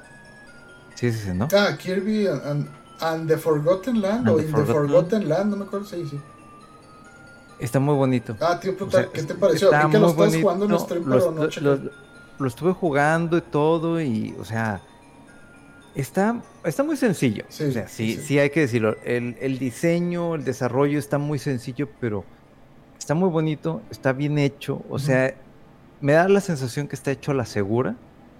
Sí, 0.95 1.11
sí, 1.11 1.19
sí, 1.25 1.33
¿no? 1.33 1.47
Ah, 1.53 1.77
Kirby 1.77 2.27
and, 2.27 3.27
the 3.27 3.37
Forgotten 3.37 4.01
Land 4.01 4.29
o 4.29 4.39
In 4.39 4.53
the 4.53 4.65
Forgotten 4.65 5.27
Land, 5.27 5.51
no 5.51 5.57
me 5.57 5.65
acuerdo, 5.65 5.85
sí, 5.85 6.05
sí. 6.09 6.19
Está 7.59 7.79
muy 7.79 7.95
bonito. 7.95 8.35
Ah, 8.41 8.59
tío, 8.59 8.75
puta, 8.75 9.09
¿qué 9.11 9.23
te 9.23 9.33
pareció? 9.35 9.71
Vi 9.71 9.91
que 9.91 9.99
lo 9.99 10.09
estás 10.09 10.35
jugando 10.35 10.65
en 10.65 10.79
stream, 10.79 11.03
pero 11.05 11.31
no 11.31 11.49
lo, 12.37 12.47
estuve 12.47 12.73
jugando 12.73 13.37
y 13.37 13.41
todo 13.41 14.01
y, 14.01 14.35
o 14.37 14.43
sea, 14.43 14.81
está, 15.95 16.41
está 16.65 16.83
muy 16.83 16.97
sencillo. 16.97 17.45
Sí, 17.47 17.63
o 17.65 17.71
sea, 17.71 17.87
sí, 17.87 18.17
sí, 18.17 18.39
hay 18.39 18.49
que 18.49 18.61
decirlo. 18.61 18.97
El, 19.03 19.37
el 19.39 19.57
diseño, 19.57 20.35
el 20.35 20.43
desarrollo 20.43 20.99
está 20.99 21.17
muy 21.17 21.39
sencillo, 21.39 21.87
pero 22.01 22.25
está 22.97 23.13
muy 23.13 23.29
bonito, 23.29 23.81
está 23.89 24.11
bien 24.11 24.37
hecho, 24.37 24.81
o 24.89 24.99
sea, 24.99 25.35
me 26.01 26.13
da 26.13 26.27
la 26.27 26.41
sensación 26.41 26.87
que 26.87 26.95
está 26.95 27.11
hecho 27.11 27.31
a 27.31 27.35
la 27.35 27.45
segura. 27.45 27.95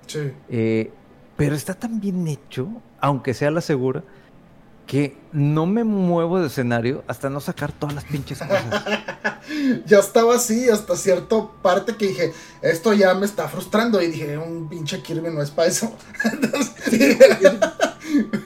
Sí. 0.08 0.32
Eh, 0.50 0.92
pero 1.38 1.56
está 1.56 1.74
tan 1.74 2.00
bien 2.00 2.28
hecho, 2.28 2.68
aunque 3.00 3.34
sea 3.34 3.50
a 3.50 3.52
la 3.52 3.62
segura, 3.62 4.04
que 4.86 5.18
no 5.32 5.66
me 5.66 5.84
muevo 5.84 6.40
de 6.40 6.48
escenario 6.48 7.04
hasta 7.08 7.30
no 7.30 7.40
sacar 7.40 7.72
todas 7.72 7.96
las 7.96 8.06
pinches 8.06 8.40
cosas. 8.40 8.84
ya 9.86 10.00
estaba 10.00 10.36
así 10.36 10.70
hasta 10.70 10.96
cierta 10.96 11.48
parte 11.62 11.96
que 11.96 12.08
dije, 12.08 12.34
esto 12.62 12.94
ya 12.94 13.14
me 13.14 13.26
está 13.26 13.48
frustrando 13.48 14.02
y 14.02 14.08
dije, 14.08 14.38
un 14.38 14.70
pinche 14.70 15.02
Kirby 15.02 15.32
no 15.32 15.42
es 15.42 15.52
para 15.52 15.68
eso. 15.68 15.96
Entonces, 16.24 17.18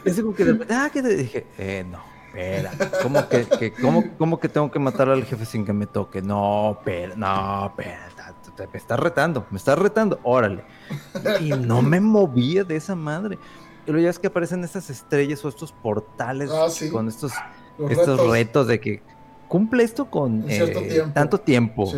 es 0.05 0.21
como 0.21 0.33
que 0.33 0.45
de 0.45 0.73
ah, 0.73 0.89
que 0.91 1.01
dije, 1.01 1.47
eh, 1.57 1.85
no 1.89 2.09
espera, 2.29 2.71
¿cómo 3.01 3.27
que, 3.27 3.73
cómo, 4.17 4.39
que 4.39 4.49
tengo 4.49 4.71
que 4.71 4.79
matar 4.79 5.09
al 5.09 5.23
jefe 5.25 5.45
sin 5.45 5.65
que 5.65 5.73
me 5.73 5.87
toque? 5.87 6.21
No, 6.21 6.79
pero, 6.83 7.15
no, 7.15 7.73
pero, 7.75 7.91
me 8.71 8.77
estás 8.77 8.99
retando, 8.99 9.45
me 9.51 9.57
estás 9.57 9.79
retando, 9.79 10.19
órale. 10.23 10.63
Y 11.39 11.49
no 11.49 11.81
me 11.81 11.99
movía 11.99 12.63
de 12.63 12.75
esa 12.75 12.95
madre. 12.95 13.37
Y 13.89 13.91
luego 13.91 14.03
ya 14.03 14.11
es 14.11 14.19
que 14.19 14.27
aparecen 14.27 14.63
estas 14.63 14.91
estrellas 14.91 15.43
o 15.43 15.49
estos 15.49 15.71
portales 15.71 16.51
ah, 16.53 16.67
con 16.91 17.07
estos, 17.07 17.31
estos 17.89 18.29
retos. 18.29 18.67
de 18.67 18.79
que 18.79 19.01
cumple 19.47 19.83
esto 19.83 20.11
con 20.11 20.45
eh, 20.47 21.09
tanto 21.11 21.39
tiempo. 21.39 21.91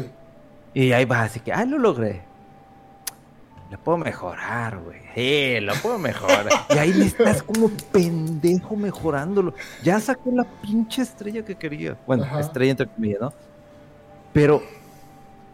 Y 0.73 0.93
ahí 0.93 1.03
va, 1.03 1.23
así 1.23 1.41
que, 1.41 1.51
ah, 1.51 1.65
lo 1.65 1.77
logré. 1.77 2.21
Lo 3.69 3.77
puedo 3.77 3.97
mejorar, 3.97 4.79
güey. 4.79 5.01
Sí, 5.15 5.59
lo 5.59 5.73
puedo 5.81 5.97
mejorar. 5.97 6.47
y 6.69 6.77
ahí 6.77 6.93
me 6.93 7.07
estás 7.07 7.43
como 7.43 7.67
pendejo 7.91 8.77
mejorándolo. 8.77 9.53
Ya 9.83 9.99
sacó 9.99 10.31
la 10.31 10.45
pinche 10.45 11.01
estrella 11.01 11.43
que 11.43 11.55
quería. 11.55 11.97
Bueno, 12.07 12.25
estrella 12.39 12.71
entre 12.71 12.87
comillas, 12.87 13.19
¿no? 13.19 13.33
Pero 14.31 14.63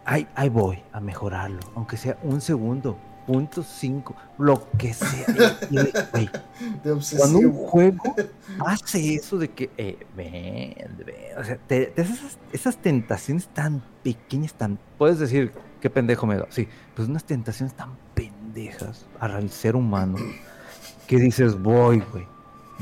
ahí, 0.05 0.27
ahí 0.35 0.49
voy 0.49 0.83
a 0.91 0.99
mejorarlo. 0.99 1.61
Aunque 1.73 1.97
sea 1.97 2.15
un 2.21 2.41
segundo, 2.41 2.95
punto 3.27 3.61
cinco, 3.61 4.15
lo 4.39 4.67
que 4.77 4.93
sea. 4.93 5.25
güey, 6.11 6.29
cuando 7.17 7.39
un 7.39 7.53
juego 7.53 8.15
hace 8.65 9.15
eso 9.15 9.37
de 9.37 9.49
que, 9.49 9.69
eh, 9.77 9.97
ven, 10.15 10.73
ven, 11.05 11.37
o 11.37 11.43
sea, 11.43 11.57
te, 11.57 11.93
esas, 11.99 12.39
esas 12.53 12.77
tentaciones 12.77 13.47
tan 13.49 13.83
pequeñas, 14.01 14.53
tan, 14.53 14.79
puedes 14.97 15.19
decir, 15.19 15.51
qué 15.81 15.89
pendejo 15.89 16.25
me 16.25 16.37
da. 16.37 16.47
Sí, 16.49 16.67
pues 16.95 17.09
unas 17.09 17.25
tentaciones 17.25 17.75
tan 17.75 17.97
pendejas 18.15 19.05
al 19.19 19.49
ser 19.51 19.75
humano 19.75 20.17
que 21.05 21.17
dices, 21.17 21.61
voy, 21.61 22.01
güey, 22.11 22.25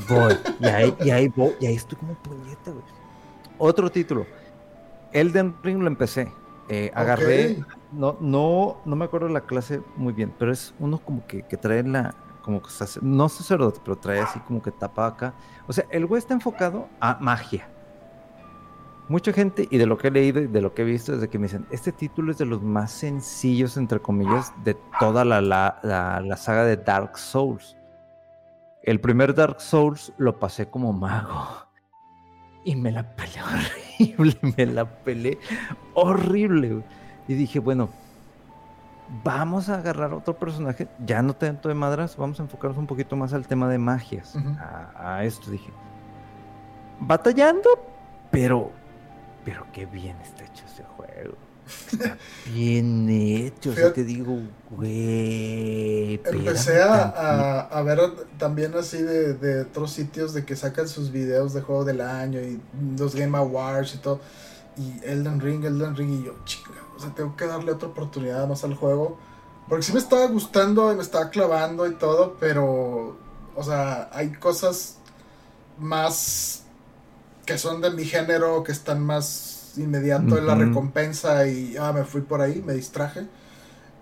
voy. 0.08 0.34
Y 0.60 0.66
ahí, 0.66 0.94
y 1.04 1.10
ahí 1.10 1.28
voy, 1.28 1.52
y 1.60 1.66
ahí 1.66 1.74
estoy 1.74 1.98
como 1.98 2.14
puñeta, 2.22 2.70
güey. 2.70 2.84
Otro 3.58 3.90
título. 3.90 4.26
Elden 5.12 5.54
Ring 5.62 5.80
lo 5.80 5.88
empecé. 5.88 6.30
Eh, 6.68 6.90
agarré, 6.94 7.58
no, 7.92 8.16
no, 8.20 8.78
no 8.84 8.96
me 8.96 9.04
acuerdo 9.04 9.28
la 9.28 9.42
clase 9.42 9.82
muy 9.96 10.12
bien, 10.12 10.32
pero 10.38 10.52
es 10.52 10.74
uno 10.78 10.98
como 10.98 11.26
que, 11.26 11.42
que 11.42 11.56
trae 11.56 11.82
la, 11.82 12.14
como 12.42 12.62
no 13.02 13.28
sacerdote, 13.28 13.80
pero 13.84 13.96
trae 13.96 14.20
así 14.20 14.38
como 14.40 14.62
que 14.62 14.70
tapa 14.70 15.06
acá. 15.06 15.34
O 15.66 15.72
sea, 15.72 15.84
el 15.90 16.06
güey 16.06 16.18
está 16.18 16.34
enfocado 16.34 16.88
a 17.00 17.18
magia 17.20 17.68
mucha 19.08 19.32
gente, 19.32 19.68
y 19.70 19.78
de 19.78 19.86
lo 19.86 19.98
que 19.98 20.08
he 20.08 20.10
leído 20.10 20.40
y 20.40 20.46
de 20.46 20.60
lo 20.60 20.74
que 20.74 20.82
he 20.82 20.84
visto, 20.84 21.14
es 21.14 21.20
de 21.20 21.28
que 21.28 21.38
me 21.38 21.44
dicen, 21.44 21.66
este 21.70 21.92
título 21.92 22.32
es 22.32 22.38
de 22.38 22.46
los 22.46 22.62
más 22.62 22.90
sencillos, 22.90 23.76
entre 23.76 24.00
comillas, 24.00 24.52
de 24.64 24.76
toda 24.98 25.24
la, 25.24 25.40
la, 25.40 26.36
saga 26.36 26.64
de 26.64 26.76
Dark 26.76 27.16
Souls. 27.18 27.76
El 28.82 29.00
primer 29.00 29.34
Dark 29.34 29.60
Souls 29.60 30.12
lo 30.18 30.38
pasé 30.38 30.68
como 30.68 30.92
mago. 30.92 31.66
Y 32.64 32.74
me 32.74 32.90
la 32.90 33.14
peleé 33.14 33.42
horrible, 34.18 34.36
me 34.56 34.66
la 34.66 34.84
peleé 34.84 35.38
horrible. 35.94 36.82
Y 37.28 37.34
dije, 37.34 37.58
bueno, 37.58 37.90
vamos 39.24 39.68
a 39.68 39.76
agarrar 39.78 40.14
otro 40.14 40.38
personaje, 40.38 40.88
ya 41.04 41.22
no 41.22 41.34
tanto 41.34 41.68
de 41.68 41.74
madras, 41.74 42.16
vamos 42.16 42.40
a 42.40 42.42
enfocarnos 42.42 42.78
un 42.78 42.86
poquito 42.86 43.16
más 43.16 43.32
al 43.32 43.46
tema 43.46 43.68
de 43.68 43.78
magias. 43.78 44.36
a, 44.58 45.16
a 45.16 45.24
esto 45.24 45.50
dije, 45.50 45.70
batallando, 47.00 47.68
pero 48.30 48.70
pero 49.46 49.64
qué 49.72 49.86
bien 49.86 50.16
está 50.22 50.42
hecho 50.42 50.64
ese 50.66 50.82
juego. 50.82 51.36
bien 52.52 53.08
hecho, 53.08 53.70
o 53.70 53.92
te 53.92 54.02
digo, 54.02 54.40
güey. 54.70 56.14
Empecé 56.14 56.82
a, 56.82 57.60
a, 57.60 57.82
ver 57.82 58.00
también 58.38 58.74
así 58.74 59.00
de, 59.00 59.34
de, 59.34 59.60
otros 59.62 59.92
sitios 59.92 60.34
de 60.34 60.44
que 60.44 60.56
sacan 60.56 60.88
sus 60.88 61.12
videos 61.12 61.54
de 61.54 61.60
juego 61.60 61.84
del 61.84 62.00
año 62.00 62.40
y 62.40 62.60
los 62.98 63.14
Game 63.14 63.38
Awards 63.38 63.94
y 63.94 63.98
todo. 63.98 64.20
Y 64.76 64.98
Elden 65.04 65.40
Ring, 65.40 65.64
Elden 65.64 65.94
Ring, 65.94 66.22
y 66.22 66.24
yo, 66.24 66.34
chinga, 66.44 66.82
o 66.96 67.00
sea, 67.00 67.10
tengo 67.14 67.36
que 67.36 67.46
darle 67.46 67.72
otra 67.72 67.88
oportunidad 67.88 68.46
más 68.48 68.64
al 68.64 68.74
juego. 68.74 69.18
Porque 69.68 69.84
sí 69.84 69.92
me 69.92 69.98
estaba 69.98 70.26
gustando 70.26 70.92
y 70.92 70.96
me 70.96 71.02
estaba 71.02 71.30
clavando 71.30 71.86
y 71.86 71.94
todo, 71.94 72.36
pero, 72.38 73.16
o 73.54 73.62
sea, 73.64 74.08
hay 74.12 74.32
cosas 74.32 74.98
más 75.78 76.62
que 77.44 77.58
son 77.58 77.80
de 77.80 77.90
mi 77.90 78.04
género, 78.04 78.62
que 78.62 78.72
están 78.72 79.04
más 79.04 79.74
inmediato 79.76 80.38
en 80.38 80.46
la 80.46 80.54
recompensa 80.54 81.46
y 81.46 81.76
ah, 81.76 81.92
me 81.92 82.04
fui 82.04 82.22
por 82.22 82.40
ahí, 82.40 82.62
me 82.64 82.74
distraje. 82.74 83.26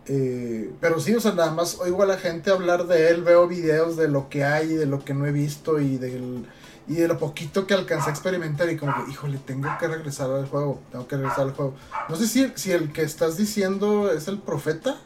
Eh, 0.07 0.71
pero 0.81 1.01
sí, 1.01 1.15
o 1.15 1.21
sea, 1.21 1.33
nada 1.33 1.53
más 1.53 1.79
oigo 1.81 2.03
a 2.03 2.07
la 2.07 2.19
gente 2.19 2.51
hablar 2.51 2.87
de 2.87 3.09
él, 3.09 3.23
veo 3.23 3.49
videos 3.49 3.97
de 3.97 4.09
lo 4.09 4.29
que 4.29 4.45
hay, 4.45 4.69
de 4.69 4.87
lo 4.87 5.05
que 5.05 5.15
no 5.15 5.27
he 5.27 5.33
visto 5.33 5.81
y 5.81 5.97
del 5.97 6.47
y 6.87 6.95
de 6.95 7.09
lo 7.09 7.19
poquito 7.19 7.67
que 7.67 7.75
alcancé 7.75 8.11
a 8.11 8.13
experimentar 8.13 8.69
y 8.71 8.77
como 8.77 8.93
que, 9.05 9.11
híjole, 9.11 9.39
tengo 9.39 9.69
que 9.79 9.89
regresar 9.89 10.31
al 10.31 10.47
juego, 10.47 10.81
tengo 10.91 11.07
que 11.09 11.17
regresar 11.17 11.47
al 11.47 11.53
juego. 11.53 11.75
No 12.09 12.17
sé 12.17 12.27
si, 12.27 12.53
si 12.57 12.73
el 12.73 12.93
que 12.93 13.03
estás 13.03 13.37
diciendo 13.37 14.13
es 14.13 14.29
el 14.29 14.39
profeta 14.39 14.97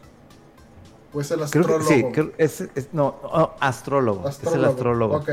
o 1.12 1.20
es 1.20 1.30
el 1.30 1.42
astrólogo. 1.42 1.88
sí, 1.88 2.04
es, 2.38 2.68
no, 2.92 3.16
oh, 3.22 3.54
astrólogo, 3.60 4.28
es 4.28 4.42
el 4.42 4.64
astrólogo. 4.64 5.24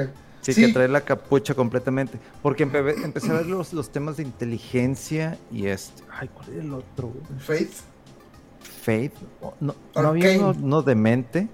Sí, 0.41 0.53
que 0.53 0.73
trae 0.73 0.87
la 0.87 1.01
capucha 1.01 1.55
completamente. 1.55 2.19
Porque 2.43 2.63
empecé 2.63 3.31
a 3.31 3.33
ver 3.33 3.47
los, 3.47 3.73
los 3.73 3.89
temas 3.89 4.17
de 4.17 4.23
inteligencia 4.23 5.39
y 5.51 5.65
este. 5.65 6.03
Ay, 6.11 6.29
¿cuál 6.31 6.49
era 6.53 6.61
el 6.61 6.73
otro? 6.73 7.11
Faith. 7.39 7.73
Faith. 8.83 9.13
No, 9.59 9.75
no 9.95 10.07
había 10.07 10.37
uno, 10.37 10.53
no 10.53 10.81
de 10.83 10.93
mente. 10.93 11.49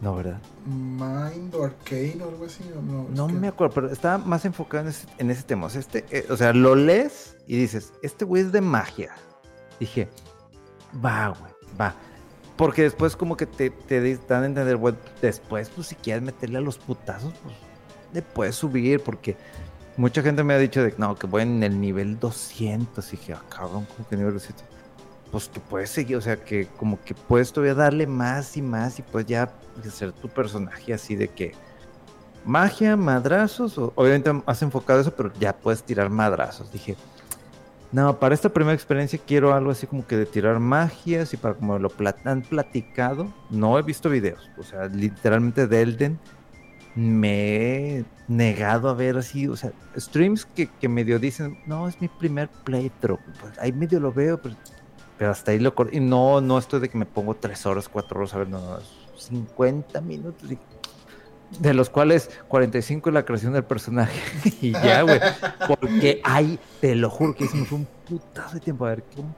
No, 0.00 0.14
¿verdad? 0.14 0.40
Mind 0.66 1.54
o 1.54 1.64
Arcane 1.64 2.18
o 2.22 2.28
algo 2.28 2.44
así. 2.44 2.62
No, 2.74 3.08
no 3.08 3.28
me 3.28 3.48
acuerdo, 3.48 3.74
pero 3.74 3.90
estaba 3.90 4.18
más 4.18 4.44
enfocado 4.44 4.84
en 4.84 4.90
ese, 4.90 5.06
en 5.18 5.30
ese 5.30 5.42
tema. 5.42 5.66
O 5.66 5.70
sea, 5.70 5.80
este, 5.80 6.04
eh, 6.10 6.26
o 6.28 6.36
sea, 6.36 6.52
lo 6.52 6.74
lees 6.74 7.36
y 7.46 7.56
dices, 7.56 7.92
este 8.02 8.24
güey 8.24 8.42
es 8.42 8.52
de 8.52 8.60
magia. 8.60 9.14
Dije, 9.80 10.08
va, 11.04 11.28
güey, 11.28 11.52
va. 11.80 11.94
Porque 12.56 12.82
después 12.82 13.16
como 13.16 13.36
que 13.36 13.46
te, 13.46 13.70
te 13.70 14.16
dan 14.28 14.42
a 14.42 14.46
entender, 14.46 14.76
güey, 14.76 14.94
después, 15.20 15.70
pues 15.70 15.88
si 15.88 15.94
quieres 15.94 16.22
meterle 16.22 16.58
a 16.58 16.62
los 16.62 16.78
putazos, 16.78 17.32
pues 17.42 17.54
le 18.12 18.22
puedes 18.22 18.56
subir, 18.56 19.02
porque 19.02 19.36
mucha 19.96 20.22
gente 20.22 20.42
me 20.42 20.54
ha 20.54 20.58
dicho 20.58 20.82
de 20.82 20.94
no, 20.98 21.14
que 21.16 21.26
voy 21.26 21.42
en 21.42 21.62
el 21.62 21.80
nivel 21.80 22.18
200. 22.18 23.06
Y 23.12 23.16
dije, 23.16 23.32
ah, 23.34 23.42
cabrón, 23.48 23.86
¿cómo 23.96 24.08
que 24.08 24.16
nivel 24.16 24.34
200? 24.34 24.75
Pues 25.30 25.48
que 25.48 25.60
puedes 25.60 25.90
seguir, 25.90 26.16
o 26.16 26.20
sea, 26.20 26.36
que 26.36 26.66
como 26.76 27.02
que 27.02 27.14
puedes 27.14 27.52
todavía 27.52 27.74
darle 27.74 28.06
más 28.06 28.56
y 28.56 28.62
más 28.62 28.98
y 28.98 29.02
pues 29.02 29.26
ya 29.26 29.52
hacer 29.86 30.12
tu 30.12 30.28
personaje 30.28 30.94
así 30.94 31.16
de 31.16 31.28
que 31.28 31.52
magia, 32.44 32.96
madrazos, 32.96 33.76
obviamente 33.76 34.30
has 34.46 34.62
enfocado 34.62 35.00
eso, 35.00 35.14
pero 35.14 35.32
ya 35.38 35.52
puedes 35.52 35.82
tirar 35.82 36.08
madrazos. 36.10 36.70
Dije, 36.70 36.96
no, 37.92 38.18
para 38.18 38.34
esta 38.34 38.48
primera 38.48 38.74
experiencia 38.74 39.18
quiero 39.24 39.54
algo 39.54 39.70
así 39.70 39.86
como 39.86 40.06
que 40.06 40.16
de 40.16 40.26
tirar 40.26 40.58
magias 40.58 41.32
y 41.32 41.36
para 41.36 41.54
como 41.54 41.78
lo 41.78 41.90
han 42.24 42.42
platicado, 42.42 43.32
no 43.50 43.78
he 43.78 43.82
visto 43.82 44.10
videos, 44.10 44.50
o 44.58 44.62
sea, 44.62 44.86
literalmente 44.86 45.66
de 45.66 45.82
Elden 45.82 46.18
me 46.96 47.98
he 47.98 48.04
negado 48.26 48.88
a 48.88 48.94
ver 48.94 49.18
así, 49.18 49.46
o 49.46 49.56
sea, 49.56 49.70
streams 49.96 50.46
que, 50.46 50.66
que 50.66 50.88
medio 50.88 51.18
dicen, 51.18 51.58
no, 51.66 51.86
es 51.88 52.00
mi 52.00 52.08
primer 52.08 52.48
playthrough, 52.64 53.20
pues 53.40 53.58
ahí 53.58 53.72
medio 53.72 54.00
lo 54.00 54.12
veo, 54.12 54.40
pero, 54.40 54.56
pero 55.18 55.30
hasta 55.30 55.52
ahí 55.52 55.58
lo 55.58 55.74
y 55.92 56.00
no, 56.00 56.40
no 56.40 56.58
estoy 56.58 56.80
de 56.80 56.88
que 56.88 56.98
me 56.98 57.06
pongo 57.06 57.34
tres 57.34 57.64
horas, 57.66 57.88
cuatro 57.88 58.18
horas 58.20 58.34
a 58.34 58.38
ver, 58.38 58.48
no, 58.48 58.60
no, 58.60 58.78
50 59.16 60.00
minutos, 60.00 60.48
de 61.60 61.74
los 61.74 61.90
cuales 61.90 62.30
45 62.48 63.08
es 63.08 63.14
la 63.14 63.24
creación 63.24 63.52
del 63.52 63.64
personaje, 63.64 64.20
y 64.60 64.72
ya, 64.72 65.02
güey, 65.02 65.20
porque 65.66 66.20
ahí, 66.24 66.58
te 66.80 66.94
lo 66.94 67.10
juro 67.10 67.34
que 67.34 67.46
fue 67.46 67.78
un 67.78 67.86
putazo 68.06 68.54
de 68.54 68.60
tiempo, 68.60 68.86
a 68.86 68.90
ver, 68.90 69.04
¿cómo, 69.14 69.34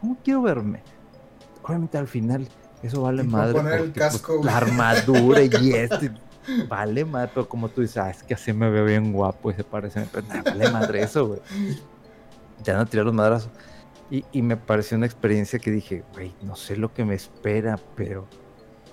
cómo, 0.00 0.18
quiero 0.24 0.42
verme? 0.42 0.82
Obviamente 1.62 1.98
al 1.98 2.08
final, 2.08 2.48
eso 2.82 3.02
vale 3.02 3.22
madre. 3.22 3.54
Poner 3.54 3.80
el 3.80 3.92
pues, 3.92 4.12
casco, 4.12 4.40
la 4.42 4.56
armadura 4.56 5.42
y 5.42 5.72
este 5.72 6.10
Vale 6.68 7.04
madre, 7.04 7.30
pero 7.34 7.48
como 7.48 7.68
tú 7.68 7.80
dices, 7.82 7.96
ah, 7.98 8.10
es 8.10 8.22
que 8.22 8.34
así 8.34 8.52
me 8.52 8.68
veo 8.70 8.84
bien 8.84 9.12
guapo 9.12 9.50
y 9.50 9.54
se 9.54 9.64
parece. 9.64 10.06
Pero 10.12 10.26
vale 10.44 10.70
madre 10.70 11.02
eso, 11.02 11.26
güey. 11.26 11.40
Ya 12.62 12.76
no 12.76 12.86
tiré 12.86 13.04
los 13.04 13.14
madrazos. 13.14 13.50
Y, 14.12 14.26
y, 14.30 14.42
me 14.42 14.58
pareció 14.58 14.98
una 14.98 15.06
experiencia 15.06 15.58
que 15.58 15.70
dije, 15.70 16.04
güey, 16.12 16.34
no 16.42 16.54
sé 16.54 16.76
lo 16.76 16.92
que 16.92 17.02
me 17.02 17.14
espera, 17.14 17.80
pero 17.96 18.28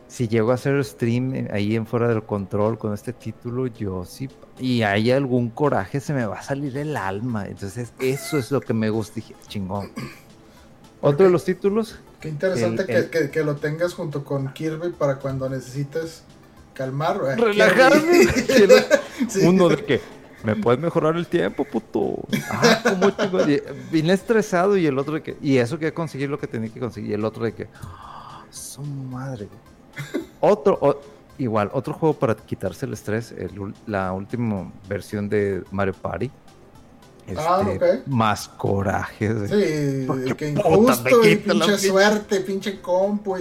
si 0.08 0.30
llego 0.30 0.52
a 0.52 0.54
hacer 0.54 0.82
stream 0.86 1.36
eh, 1.36 1.48
ahí 1.52 1.76
en 1.76 1.86
fuera 1.86 2.08
del 2.08 2.24
control 2.24 2.78
con 2.78 2.94
este 2.94 3.12
título, 3.12 3.68
yo 3.68 4.06
sí. 4.06 4.30
Y 4.58 4.84
hay 4.84 5.12
algún 5.12 5.50
coraje, 5.50 6.00
se 6.00 6.14
me 6.14 6.26
va 6.26 6.40
a 6.40 6.42
salir 6.42 6.78
el 6.78 6.96
alma. 6.96 7.48
Entonces, 7.48 7.92
eso 8.00 8.38
es 8.38 8.50
lo 8.50 8.62
que 8.62 8.74
me 8.74 8.90
gusta. 8.90 9.16
Dije, 9.16 9.36
chingón. 9.50 9.92
Otro 11.02 11.26
de 11.26 11.32
los 11.34 11.44
títulos. 11.44 12.00
Qué 12.22 12.30
interesante 12.30 12.86
que, 12.86 13.10
que, 13.10 13.30
que, 13.30 13.44
lo 13.44 13.58
tengas 13.58 13.96
junto 13.96 14.24
con 14.24 14.54
Kirby 14.54 14.92
para 14.94 15.18
cuando 15.18 15.50
necesites 15.50 16.24
calmar, 16.74 17.20
relajarme. 17.38 18.22
Uno 19.44 19.68
de 19.68 19.84
que 19.84 20.02
me 20.44 20.56
puedes 20.56 20.80
mejorar 20.80 21.16
el 21.16 21.28
tiempo, 21.28 21.66
puto. 21.66 22.24
Ah, 22.50 22.82
como 22.84 23.12
Vine 23.92 24.14
estresado 24.14 24.78
y 24.78 24.86
el 24.86 24.98
otro 24.98 25.16
de 25.16 25.24
que, 25.24 25.38
y 25.42 25.58
eso 25.58 25.78
que 25.78 25.94
conseguir 25.94 26.30
lo 26.30 26.40
que 26.40 26.48
tenía 26.48 26.72
que 26.72 26.80
conseguir, 26.80 27.12
y 27.12 27.14
el 27.14 27.26
otro 27.26 27.44
de 27.44 27.54
que, 27.54 27.68
oh, 27.84 28.44
su 28.50 28.82
madre. 28.82 29.48
Otro, 30.40 31.02
igual, 31.38 31.70
otro 31.74 31.94
juego 31.94 32.14
para 32.18 32.36
quitarse 32.36 32.86
el 32.86 32.94
estrés, 32.94 33.34
la 33.86 34.14
última 34.14 34.72
versión 34.88 35.28
de 35.28 35.64
Mario 35.72 35.94
Party 35.94 36.32
ah, 37.38 37.66
este, 37.72 38.04
más 38.08 38.48
coraje. 38.48 39.48
Sí, 39.48 40.36
que 40.36 40.50
injusto 40.50 41.28
y 41.28 41.36
pinche 41.38 41.78
suerte, 41.78 42.42
pinche 42.42 42.82
compu. 42.82 43.36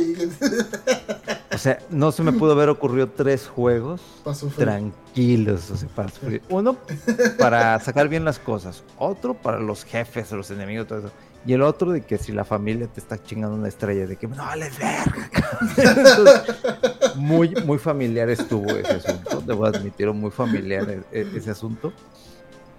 o 1.53 1.59
sea, 1.59 1.79
no 1.91 2.13
se 2.13 2.23
me 2.23 2.33
pudo 2.33 2.53
haber 2.53 2.69
ocurrido 2.69 3.09
tres 3.09 3.47
juegos 3.47 4.01
tranquilos. 4.57 5.71
O 5.71 5.77
sea, 5.77 5.89
para 5.89 6.11
Uno, 6.49 6.77
para 7.39 7.79
sacar 7.81 8.09
bien 8.09 8.25
las 8.25 8.39
cosas. 8.39 8.83
Otro, 8.99 9.35
para 9.35 9.59
los 9.59 9.85
jefes, 9.85 10.33
los 10.33 10.51
enemigos, 10.51 10.87
todo 10.87 10.99
eso. 10.99 11.11
Y 11.47 11.53
el 11.53 11.63
otro 11.63 11.93
de 11.93 12.03
que 12.03 12.19
si 12.19 12.33
la 12.33 12.45
familia 12.45 12.89
te 12.89 13.01
está 13.01 13.23
chingando 13.23 13.57
una 13.57 13.69
estrella, 13.69 14.07
de 14.07 14.17
que 14.17 14.27
no 14.27 14.37
vale 14.37 14.71
verga. 14.79 15.31
muy, 17.15 17.55
muy 17.65 17.79
familiar 17.79 18.29
estuvo 18.29 18.69
ese 18.71 18.95
asunto. 18.95 19.41
Debo 19.47 19.65
admitir, 19.65 20.13
muy 20.13 20.31
familiar 20.31 20.89
e, 20.91 21.03
e, 21.13 21.37
ese 21.37 21.51
asunto. 21.51 21.93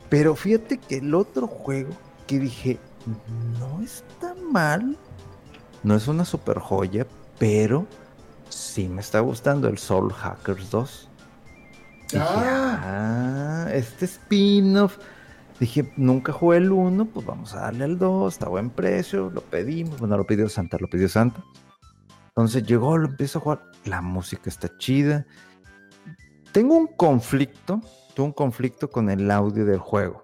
Pero 0.09 0.35
fíjate 0.35 0.77
que 0.77 0.97
el 0.97 1.13
otro 1.13 1.47
juego 1.47 1.91
que 2.27 2.39
dije, 2.39 2.79
no 3.59 3.81
está 3.81 4.35
mal, 4.51 4.97
no 5.83 5.95
es 5.95 6.07
una 6.07 6.25
super 6.25 6.59
joya, 6.59 7.05
pero 7.37 7.85
sí 8.49 8.89
me 8.89 9.01
está 9.01 9.19
gustando 9.19 9.67
el 9.67 9.77
Soul 9.77 10.11
Hackers 10.11 10.69
2. 10.71 11.09
ah. 12.17 12.81
ah, 12.83 13.67
este 13.73 14.05
spin-off. 14.05 14.97
Dije, 15.59 15.91
nunca 15.97 16.31
jugué 16.31 16.57
el 16.57 16.71
1, 16.71 17.05
pues 17.05 17.25
vamos 17.25 17.53
a 17.53 17.61
darle 17.61 17.83
al 17.83 17.97
2, 17.99 18.33
está 18.33 18.45
a 18.45 18.49
buen 18.49 18.69
precio, 18.69 19.29
lo 19.29 19.41
pedimos, 19.41 19.99
bueno, 19.99 20.17
lo 20.17 20.25
pidió 20.25 20.47
Santa, 20.47 20.77
lo 20.79 20.89
pidió 20.89 21.09
Santa. 21.09 21.43
Entonces 22.29 22.63
llegó, 22.63 22.97
lo 22.97 23.09
empiezo 23.09 23.39
a 23.39 23.41
jugar, 23.41 23.71
la 23.83 24.01
música 24.01 24.49
está 24.49 24.75
chida. 24.77 25.25
Tengo 26.53 26.75
un 26.75 26.87
conflicto 26.87 27.81
un 28.23 28.31
conflicto 28.31 28.89
con 28.89 29.09
el 29.09 29.29
audio 29.31 29.65
del 29.65 29.79
juego. 29.79 30.23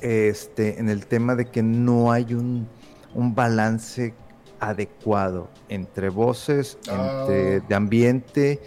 Este, 0.00 0.80
en 0.80 0.88
el 0.88 1.06
tema 1.06 1.34
de 1.34 1.46
que 1.46 1.62
no 1.62 2.10
hay 2.10 2.34
un, 2.34 2.68
un 3.14 3.34
balance 3.34 4.14
adecuado 4.58 5.48
entre 5.68 6.08
voces, 6.08 6.78
entre 6.88 7.56
ah. 7.56 7.64
de 7.68 7.74
ambiente 7.74 8.60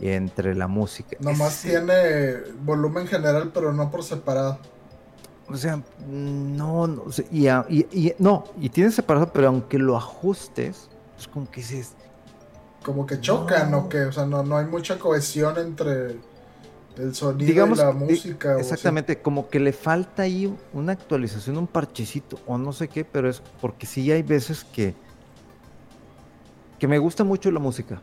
y 0.00 0.08
entre 0.08 0.54
la 0.54 0.66
música. 0.66 1.16
Nomás 1.20 1.62
tiene 1.62 2.38
volumen 2.62 3.06
general, 3.06 3.50
pero 3.54 3.72
no 3.72 3.90
por 3.90 4.02
separado. 4.02 4.58
O 5.48 5.56
sea, 5.56 5.82
no, 6.08 6.86
no, 6.86 7.04
y, 7.30 7.48
y, 7.48 8.14
no, 8.18 8.44
y 8.58 8.68
tiene 8.68 8.90
separado, 8.90 9.32
pero 9.32 9.48
aunque 9.48 9.78
lo 9.78 9.96
ajustes, 9.96 10.88
es 11.18 11.28
como 11.28 11.50
que 11.50 11.60
dices. 11.60 11.92
Como 12.82 13.06
que 13.06 13.20
chocan 13.20 13.72
o 13.74 13.88
que, 13.88 14.02
o 14.02 14.12
sea, 14.12 14.26
no, 14.26 14.42
no 14.42 14.56
hay 14.56 14.66
mucha 14.66 14.98
cohesión 14.98 15.56
entre 15.58 16.16
el 16.98 17.14
sonido 17.14 17.66
y 17.66 17.74
la 17.76 17.92
música. 17.92 18.58
Exactamente, 18.58 19.20
como 19.20 19.48
que 19.48 19.60
le 19.60 19.72
falta 19.72 20.22
ahí 20.22 20.54
una 20.72 20.92
actualización, 20.92 21.56
un 21.56 21.66
parchecito 21.66 22.38
o 22.46 22.58
no 22.58 22.72
sé 22.72 22.88
qué, 22.88 23.04
pero 23.04 23.28
es 23.28 23.42
porque 23.60 23.86
sí 23.86 24.10
hay 24.10 24.22
veces 24.22 24.64
que 24.64 24.94
que 26.78 26.88
me 26.88 26.98
gusta 26.98 27.22
mucho 27.22 27.48
la 27.52 27.60
música, 27.60 28.02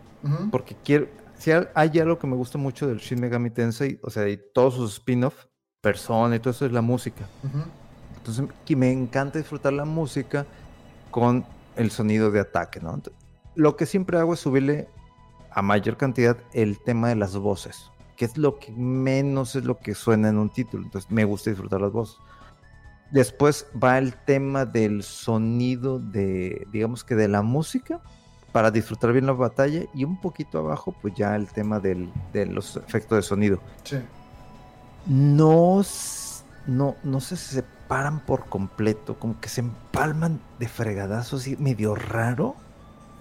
porque 0.52 0.74
quiero, 0.86 1.10
si 1.38 1.52
hay 1.52 2.00
algo 2.00 2.18
que 2.18 2.28
me 2.28 2.38
gusta 2.38 2.58
mucho 2.58 2.88
del 2.88 3.00
Shin 3.00 3.20
Megami 3.20 3.50
Tensei, 3.50 4.00
o 4.02 4.10
sea, 4.10 4.30
y 4.30 4.40
todos 4.54 4.76
sus 4.76 4.94
spin-off, 4.94 5.48
Persona 5.82 6.38
y 6.38 6.40
todo 6.40 6.52
eso 6.52 6.66
es 6.66 6.72
la 6.72 6.82
música. 6.82 7.28
Entonces, 8.16 8.46
que 8.66 8.78
me 8.78 8.90
encanta 8.90 9.38
disfrutar 9.38 9.74
la 9.74 9.84
música 9.84 10.46
con 11.12 11.46
el 11.76 11.92
sonido 11.92 12.32
de 12.32 12.40
ataque, 12.40 12.80
¿no? 12.80 13.02
lo 13.56 13.76
que 13.76 13.86
siempre 13.86 14.18
hago 14.18 14.34
es 14.34 14.40
subirle 14.40 14.88
a 15.52 15.62
mayor 15.62 15.98
cantidad 15.98 16.38
el 16.54 16.80
tema 16.80 17.10
de 17.10 17.16
las 17.16 17.36
voces, 17.36 17.92
que 18.20 18.26
es 18.26 18.38
lo 18.38 18.60
que 18.60 18.74
menos 18.74 19.56
es 19.56 19.64
lo 19.64 19.80
que 19.80 19.96
suena 19.96 20.28
en 20.28 20.38
un 20.38 20.50
título. 20.50 20.84
Entonces 20.84 21.10
me 21.10 21.24
gusta 21.24 21.52
disfrutar 21.52 21.80
las 21.80 21.94
voces. 21.94 22.18
Después 23.12 23.66
va 23.82 23.98
el 23.98 24.14
tema 24.14 24.66
del 24.66 25.04
sonido 25.04 26.00
de, 26.00 26.68
digamos 26.70 27.06
que 27.06 27.16
de 27.16 27.30
la 27.30 27.44
música, 27.44 28.02
para 28.52 28.72
disfrutar 28.72 29.14
bien 29.14 29.26
la 29.26 29.32
batalla. 29.32 29.86
Y 29.94 30.04
un 30.04 30.20
poquito 30.20 30.60
abajo, 30.60 30.94
pues 31.02 31.14
ya 31.16 31.34
el 31.38 31.48
tema 31.48 31.80
del, 31.80 32.12
de 32.34 32.46
los 32.46 32.76
efectos 32.76 33.16
de 33.16 33.22
sonido. 33.22 33.62
Sí. 33.86 34.00
No, 35.06 35.82
no, 36.68 36.96
no 37.02 37.20
se 37.22 37.38
separan 37.38 38.20
por 38.20 38.50
completo, 38.50 39.18
como 39.18 39.40
que 39.40 39.48
se 39.48 39.62
empalman 39.62 40.42
de 40.60 40.68
fregadazos 40.68 41.48
y 41.48 41.56
medio 41.56 41.96
raro. 41.96 42.58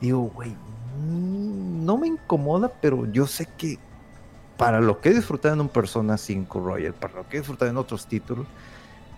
Digo, 0.00 0.22
güey, 0.22 0.50
mm, 0.50 1.84
no 1.84 1.98
me 1.98 2.08
incomoda, 2.08 2.72
pero 2.80 3.06
yo 3.12 3.28
sé 3.28 3.46
que 3.56 3.78
para 4.58 4.80
lo 4.80 5.00
que 5.00 5.10
he 5.10 5.48
en 5.48 5.60
un 5.60 5.68
Persona 5.68 6.18
5 6.18 6.60
Royal, 6.60 6.92
para 6.92 7.14
lo 7.14 7.28
que 7.28 7.38
he 7.38 7.66
en 7.66 7.76
otros 7.76 8.06
títulos, 8.06 8.46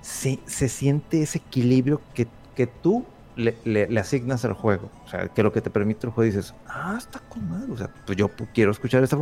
se, 0.02 0.38
se 0.46 0.68
siente 0.68 1.22
ese 1.22 1.38
equilibrio 1.38 2.00
que, 2.14 2.28
que 2.54 2.66
tú 2.66 3.06
le, 3.36 3.56
le, 3.64 4.00
asignas 4.00 4.44
al 4.44 4.52
juego. 4.52 4.90
O 5.06 5.08
sea, 5.08 5.28
que 5.28 5.42
lo 5.42 5.50
que 5.50 5.62
te 5.62 5.70
permite 5.70 6.06
el 6.06 6.12
juego 6.12 6.26
dices, 6.26 6.54
ah, 6.68 6.94
está 6.96 7.20
con 7.20 7.50
O 7.72 7.76
sea, 7.76 7.88
pues 8.06 8.18
yo 8.18 8.30
quiero 8.52 8.70
escuchar 8.70 9.02
esta 9.02 9.16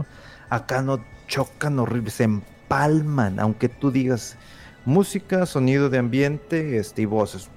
Acá 0.51 0.83
no 0.83 1.01
chocan 1.29 1.79
horrible, 1.79 2.11
se 2.11 2.25
empalman, 2.25 3.39
aunque 3.39 3.69
tú 3.69 3.91
digas 3.93 4.37
música, 4.85 5.47
sonido 5.47 5.89
de 5.89 5.99
ambiente 5.99 6.79
este, 6.79 7.03
y 7.03 7.05
voces. 7.05 7.49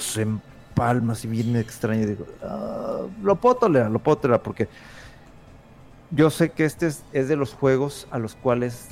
se 0.00 0.22
empalma 0.22 1.14
así 1.14 1.28
bien 1.28 1.56
extraño. 1.56 2.06
Digo, 2.06 2.26
ah, 2.42 3.06
lo 3.22 3.36
puedo 3.36 3.56
tolerar, 3.56 3.90
lo 3.90 4.00
puedo 4.00 4.18
tolerar 4.18 4.42
porque 4.42 4.68
yo 6.10 6.30
sé 6.30 6.50
que 6.50 6.64
este 6.64 6.86
es, 6.86 7.04
es 7.12 7.28
de 7.28 7.36
los 7.36 7.54
juegos 7.54 8.06
a 8.10 8.18
los 8.18 8.34
cuales 8.34 8.88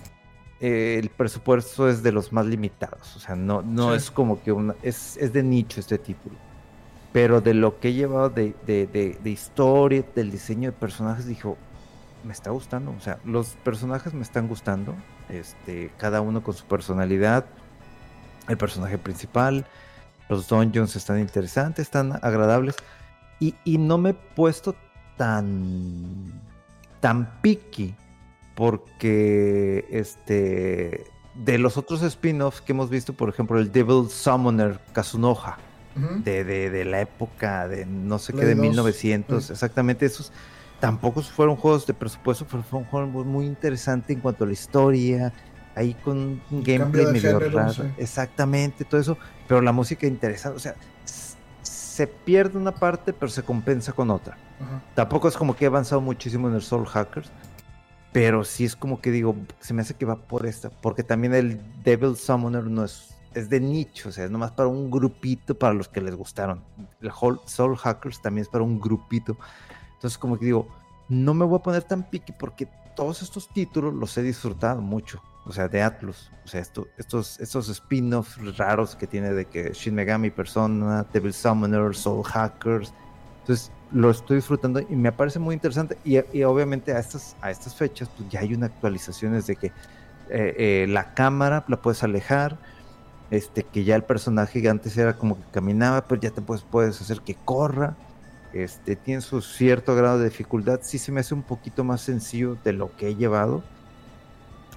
eh, 0.61 0.99
el 0.99 1.11
presupuesto 1.11 1.89
es 1.89 2.03
de 2.03 2.13
los 2.13 2.33
más 2.33 2.47
limitados. 2.47 3.17
O 3.17 3.21
sea, 3.21 3.37
no, 3.37 3.63
no 3.63 3.95
es 3.95 4.11
como 4.11 4.43
que 4.43 4.53
una. 4.53 4.75
Es, 4.83 5.17
es, 5.19 5.33
de 5.33 5.43
nicho 5.43 5.81
este 5.81 5.99
título. 5.99 6.37
Pero 7.13 7.41
de 7.41 7.55
lo 7.55 7.79
que 7.79 7.89
he 7.89 7.93
llevado 7.93 8.31
de, 8.31 8.55
de, 8.67 8.87
de, 8.87 9.31
historia, 9.31 10.05
del 10.15 10.31
diseño 10.31 10.71
de 10.71 10.77
personajes, 10.77 11.27
dijo, 11.27 11.57
me 12.25 12.33
está 12.33 12.51
gustando. 12.51 12.93
O 12.93 13.01
sea, 13.01 13.19
los 13.25 13.51
personajes 13.63 14.15
me 14.15 14.23
están 14.23 14.49
gustando. 14.49 14.95
Este, 15.29 15.93
cada 15.99 16.21
uno 16.21 16.43
con 16.43 16.55
su 16.55 16.65
personalidad. 16.65 17.45
El 18.49 18.57
personaje 18.57 18.99
principal. 18.99 19.67
Los 20.29 20.49
dungeons 20.49 20.97
están 20.97 21.21
interesantes, 21.21 21.87
están 21.87 22.19
agradables. 22.23 22.77
Y, 23.39 23.55
y 23.65 23.79
no 23.79 23.99
me 23.99 24.11
he 24.11 24.15
puesto 24.15 24.75
tan 25.17 26.33
tan 27.05 27.39
picky 27.43 27.95
porque 28.55 29.85
este 29.91 31.05
de 31.35 31.59
los 31.59 31.77
otros 31.77 32.01
spin-offs 32.01 32.63
que 32.63 32.73
hemos 32.73 32.89
visto, 32.89 33.13
por 33.13 33.29
ejemplo, 33.29 33.59
el 33.59 33.71
Devil 33.71 34.09
Summoner 34.09 34.81
Kazunoha, 34.95 35.59
de, 36.25 36.45
de, 36.45 36.85
la 36.87 37.03
época 37.03 37.69
de 37.69 37.85
no 37.85 38.19
sé 38.19 38.33
qué, 38.33 38.47
de 38.47 38.55
1900, 38.55 39.51
exactamente 39.51 40.07
esos, 40.07 40.33
tampoco 40.81 41.21
fueron 41.21 41.57
juegos 41.57 41.87
de 41.87 41.93
presupuesto, 41.93 42.47
pero 42.51 42.63
fue 42.63 42.79
un 42.79 42.87
juego 42.87 43.23
muy 43.23 43.45
interesante 43.45 44.15
en 44.15 44.21
cuanto 44.21 44.45
a 44.45 44.47
la 44.47 44.55
historia, 44.55 45.31
ahí 45.75 45.93
con 46.03 46.41
un 46.51 46.63
gameplay 46.63 47.05
medio 47.05 47.39
raro, 47.39 47.85
exactamente, 47.99 48.87
todo 48.87 48.99
eso, 48.99 49.19
pero 49.47 49.61
la 49.61 49.73
música 49.73 50.07
interesante, 50.07 50.57
o 50.57 50.61
sea, 50.61 50.75
se 51.95 52.09
pierde 52.09 52.59
una 52.59 52.75
parte, 52.75 53.13
pero 53.13 53.31
se 53.31 53.45
compensa 53.45 53.93
con 53.93 54.11
otra. 54.11 54.37
Tampoco 54.97 55.29
es 55.29 55.37
como 55.37 55.55
que 55.55 55.65
he 55.65 55.69
avanzado 55.69 56.01
muchísimo 56.01 56.49
en 56.49 56.57
el 56.57 56.63
Soul 56.63 56.87
Hackers, 56.87 57.31
pero 58.13 58.43
sí 58.43 58.65
es 58.65 58.75
como 58.75 59.01
que 59.01 59.13
digo, 59.13 59.37
se 59.61 59.75
me 59.75 59.83
hace 59.83 59.95
que 59.95 60.05
va 60.05 60.17
por 60.17 60.45
esta, 60.45 60.71
porque 60.71 61.05
también 61.05 61.35
el 61.35 61.61
Devil 61.85 62.17
Summoner 62.17 62.65
no 62.65 62.83
es, 62.83 63.15
es 63.33 63.49
de 63.49 63.61
nicho, 63.61 64.09
o 64.09 64.13
sea, 64.13 64.25
es 64.25 64.31
nomás 64.33 64.51
para 64.51 64.69
un 64.69 64.91
grupito 64.91 65.57
para 65.57 65.73
los 65.73 65.87
que 65.87 66.01
les 66.01 66.17
gustaron. 66.17 66.65
El 67.01 67.13
Soul 67.47 67.77
Hackers 67.77 68.21
también 68.21 68.43
es 68.43 68.49
para 68.49 68.65
un 68.65 68.81
grupito. 68.81 69.37
Entonces, 69.93 70.19
como 70.19 70.37
que 70.37 70.47
digo, 70.47 70.67
no 71.09 71.33
me 71.33 71.45
voy 71.45 71.61
a 71.61 71.63
poner 71.63 71.85
tan 71.85 72.11
piqui 72.11 72.33
porque 72.33 72.67
todos 72.97 73.23
estos 73.23 73.49
títulos 73.51 73.95
los 73.95 74.19
he 74.19 74.23
disfrutado 74.23 74.83
mucho. 74.83 75.23
O 75.47 75.53
sea, 75.53 75.69
de 75.69 75.83
Atlus. 75.83 76.31
O 76.45 76.49
sea, 76.49 76.61
esto, 76.61 76.89
estos, 76.97 77.39
estos 77.41 77.69
spin-offs 77.69 78.57
raros 78.57 78.97
que 78.97 79.07
tiene 79.07 79.33
de 79.33 79.45
que 79.45 79.73
Shin 79.73 79.95
Megami 79.95 80.31
Persona, 80.31 81.05
Devil 81.13 81.35
Summoner, 81.35 81.95
Soul 81.95 82.25
Hackers. 82.25 82.93
Entonces, 83.41 83.71
lo 83.93 84.11
estoy 84.11 84.37
disfrutando 84.37 84.81
y 84.81 84.97
me 84.97 85.13
parece 85.13 85.39
muy 85.39 85.55
interesante. 85.55 85.99
Y, 86.05 86.43
obviamente 86.43 86.93
a 86.93 86.99
estas, 86.99 87.37
a 87.43 87.51
estas 87.51 87.75
fechas 87.75 88.09
pues 88.17 88.29
ya 88.31 88.41
hay 88.41 88.55
una 88.55 88.67
actualización 88.67 89.39
de 89.41 89.57
que 89.57 89.67
eh, 89.67 89.73
eh, 90.31 90.87
la 90.89 91.13
cámara 91.15 91.65
la 91.69 91.81
puedes 91.81 92.03
alejar, 92.03 92.59
este, 93.31 93.65
que 93.65 93.85
ya 93.85 93.97
el 93.97 94.05
personaje 94.05 94.67
antes 94.69 94.97
era 94.97 95.19
como 95.19 95.37
que 95.37 95.51
caminaba, 95.53 96.07
pero 96.07 96.21
ya 96.21 96.31
te 96.31 96.41
puedes, 96.41 96.65
puedes 96.65 97.01
hacer 97.01 97.21
que 97.21 97.35
corra. 97.35 97.97
Este, 98.55 98.97
tiene 98.97 99.21
su 99.21 99.43
cierto 99.43 99.95
grado 99.97 100.19
de 100.19 100.27
dificultad. 100.27 100.81
Sí 100.83 100.99
se 100.99 101.13
me 101.13 101.21
hace 101.21 101.35
un 101.35 101.43
poquito 101.43 101.85
más 101.85 102.01
sencillo 102.01 102.57
de 102.65 102.73
lo 102.73 102.97
que 102.97 103.09
he 103.09 103.17
llevado 103.17 103.65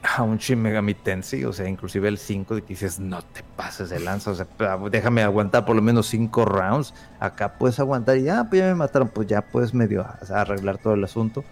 a 0.03 0.23
un 0.23 0.37
Shin 0.37 0.61
Megami 0.61 0.93
Tensei, 0.93 1.43
o 1.45 1.53
sea, 1.53 1.67
inclusive 1.67 2.07
el 2.07 2.17
5 2.17 2.55
de 2.55 2.61
que 2.61 2.69
dices, 2.69 2.99
no 2.99 3.21
te 3.21 3.43
pases 3.55 3.89
de 3.89 3.99
lanza, 3.99 4.31
o 4.31 4.35
sea, 4.35 4.47
déjame 4.89 5.23
aguantar 5.23 5.65
por 5.65 5.75
lo 5.75 5.81
menos 5.81 6.07
5 6.07 6.45
rounds, 6.45 6.93
acá 7.19 7.57
puedes 7.57 7.79
aguantar 7.79 8.17
y 8.17 8.23
ya, 8.23 8.43
pues 8.49 8.61
ya 8.61 8.67
me 8.67 8.75
mataron, 8.75 9.09
pues 9.09 9.27
ya 9.27 9.41
puedes 9.41 9.73
medio 9.73 10.05
arreglar 10.29 10.77
todo 10.77 10.93
el 10.93 11.03
asunto. 11.03 11.43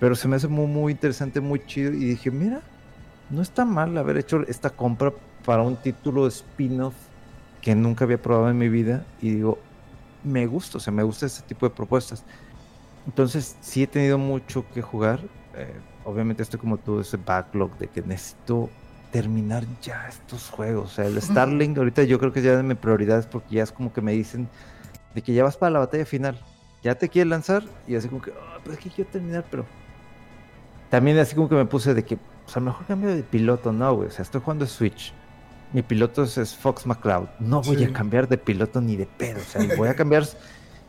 Pero 0.00 0.16
se 0.16 0.26
me 0.26 0.36
hace 0.36 0.48
muy, 0.48 0.66
muy 0.66 0.92
interesante, 0.92 1.40
muy 1.40 1.64
chido 1.64 1.92
y 1.92 2.04
dije, 2.04 2.30
mira, 2.30 2.60
no 3.30 3.40
está 3.40 3.64
mal 3.64 3.96
haber 3.96 4.16
hecho 4.16 4.42
esta 4.48 4.70
compra 4.70 5.12
para 5.44 5.62
un 5.62 5.76
título 5.76 6.26
spin-off 6.26 6.94
que 7.60 7.74
nunca 7.76 8.04
había 8.04 8.20
probado 8.20 8.50
en 8.50 8.58
mi 8.58 8.68
vida 8.68 9.06
y 9.20 9.30
digo, 9.30 9.58
me 10.24 10.46
gusta, 10.46 10.78
o 10.78 10.80
sea, 10.80 10.92
me 10.92 11.04
gusta 11.04 11.26
este 11.26 11.42
tipo 11.42 11.68
de 11.68 11.74
propuestas. 11.74 12.24
Entonces, 13.06 13.56
sí 13.60 13.84
he 13.84 13.86
tenido 13.86 14.18
mucho 14.18 14.64
que 14.72 14.82
jugar. 14.82 15.20
Eh, 15.54 15.80
obviamente 16.04 16.42
estoy 16.42 16.58
como 16.58 16.76
todo 16.78 17.00
ese 17.00 17.16
backlog 17.16 17.76
de 17.78 17.88
que 17.88 18.02
necesito 18.02 18.70
terminar 19.10 19.64
ya 19.82 20.08
estos 20.08 20.48
juegos. 20.48 20.92
O 20.92 20.94
sea, 20.94 21.06
el 21.06 21.20
Starlink 21.20 21.76
ahorita 21.78 22.02
yo 22.04 22.18
creo 22.18 22.32
que 22.32 22.42
ya 22.42 22.56
de 22.56 22.62
mi 22.62 22.74
prioridad 22.74 23.18
es 23.18 23.26
porque 23.26 23.56
ya 23.56 23.62
es 23.62 23.72
como 23.72 23.92
que 23.92 24.00
me 24.00 24.12
dicen 24.12 24.48
de 25.14 25.22
que 25.22 25.34
ya 25.34 25.44
vas 25.44 25.56
para 25.56 25.70
la 25.70 25.78
batalla 25.80 26.06
final. 26.06 26.40
Ya 26.82 26.94
te 26.96 27.08
quieres 27.08 27.30
lanzar 27.30 27.62
y 27.86 27.94
así 27.94 28.08
como 28.08 28.22
que, 28.22 28.30
oh, 28.30 28.60
pues 28.64 28.78
es 28.78 28.84
que 28.84 28.90
quiero 28.90 29.10
terminar, 29.10 29.44
pero 29.50 29.64
también 30.90 31.18
así 31.18 31.34
como 31.34 31.48
que 31.48 31.54
me 31.54 31.66
puse 31.66 31.94
de 31.94 32.04
que, 32.04 32.16
pues 32.16 32.56
a 32.56 32.60
lo 32.60 32.66
mejor 32.66 32.86
cambio 32.86 33.14
de 33.14 33.22
piloto, 33.22 33.72
no, 33.72 33.94
güey. 33.94 34.08
O 34.08 34.10
sea, 34.10 34.22
estoy 34.22 34.40
jugando 34.40 34.66
Switch. 34.66 35.12
Mi 35.72 35.82
piloto 35.82 36.24
es, 36.24 36.56
Fox 36.56 36.86
McCloud. 36.86 37.28
No 37.38 37.62
voy 37.62 37.84
a 37.84 37.92
cambiar 37.92 38.28
de 38.28 38.36
piloto 38.36 38.80
ni 38.80 38.96
de 38.96 39.06
pedo. 39.06 39.40
O 39.40 39.42
sea, 39.42 39.66
voy 39.76 39.88
a 39.88 39.94
cambiar 39.94 40.24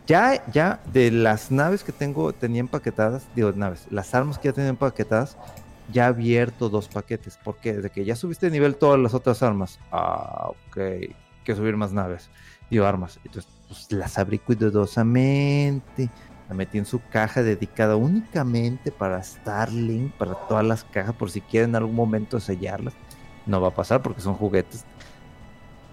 ya, 0.05 0.45
ya 0.51 0.81
de 0.91 1.11
las 1.11 1.49
naves 1.51 1.84
que 1.84 1.93
tengo, 1.93 2.34
tenía 2.34 2.59
empaquetadas, 2.59 3.23
digo 3.35 3.51
naves, 3.53 3.88
las 3.89 4.13
armas 4.13 4.38
que 4.38 4.49
ya 4.49 4.53
tenía 4.53 4.69
empaquetadas, 4.69 5.38
ya 5.91 6.07
abierto 6.07 6.69
dos 6.69 6.88
paquetes. 6.88 7.39
porque 7.43 7.73
Desde 7.73 7.89
que 7.89 8.05
ya 8.05 8.15
subiste 8.15 8.47
de 8.47 8.51
nivel 8.51 8.75
todas 8.75 8.99
las 8.99 9.13
otras 9.13 9.41
armas. 9.43 9.80
Ah, 9.91 10.49
ok. 10.49 10.77
Que 11.43 11.55
subir 11.55 11.75
más 11.77 11.91
naves. 11.93 12.30
Digo, 12.69 12.85
armas. 12.85 13.19
Entonces, 13.25 13.51
pues, 13.67 13.91
las 13.91 14.17
abrí 14.17 14.39
cuidadosamente. 14.39 16.09
La 16.49 16.55
metí 16.55 16.77
en 16.77 16.85
su 16.85 17.01
caja 17.09 17.41
dedicada 17.43 17.95
únicamente 17.95 18.91
para 18.91 19.21
Starlink, 19.23 20.13
para 20.13 20.35
todas 20.35 20.65
las 20.65 20.84
cajas, 20.84 21.15
por 21.15 21.31
si 21.31 21.41
quieren 21.41 21.71
en 21.71 21.75
algún 21.77 21.95
momento 21.95 22.39
sellarlas. 22.39 22.93
No 23.45 23.61
va 23.61 23.69
a 23.69 23.75
pasar 23.75 24.01
porque 24.01 24.21
son 24.21 24.35
juguetes. 24.35 24.85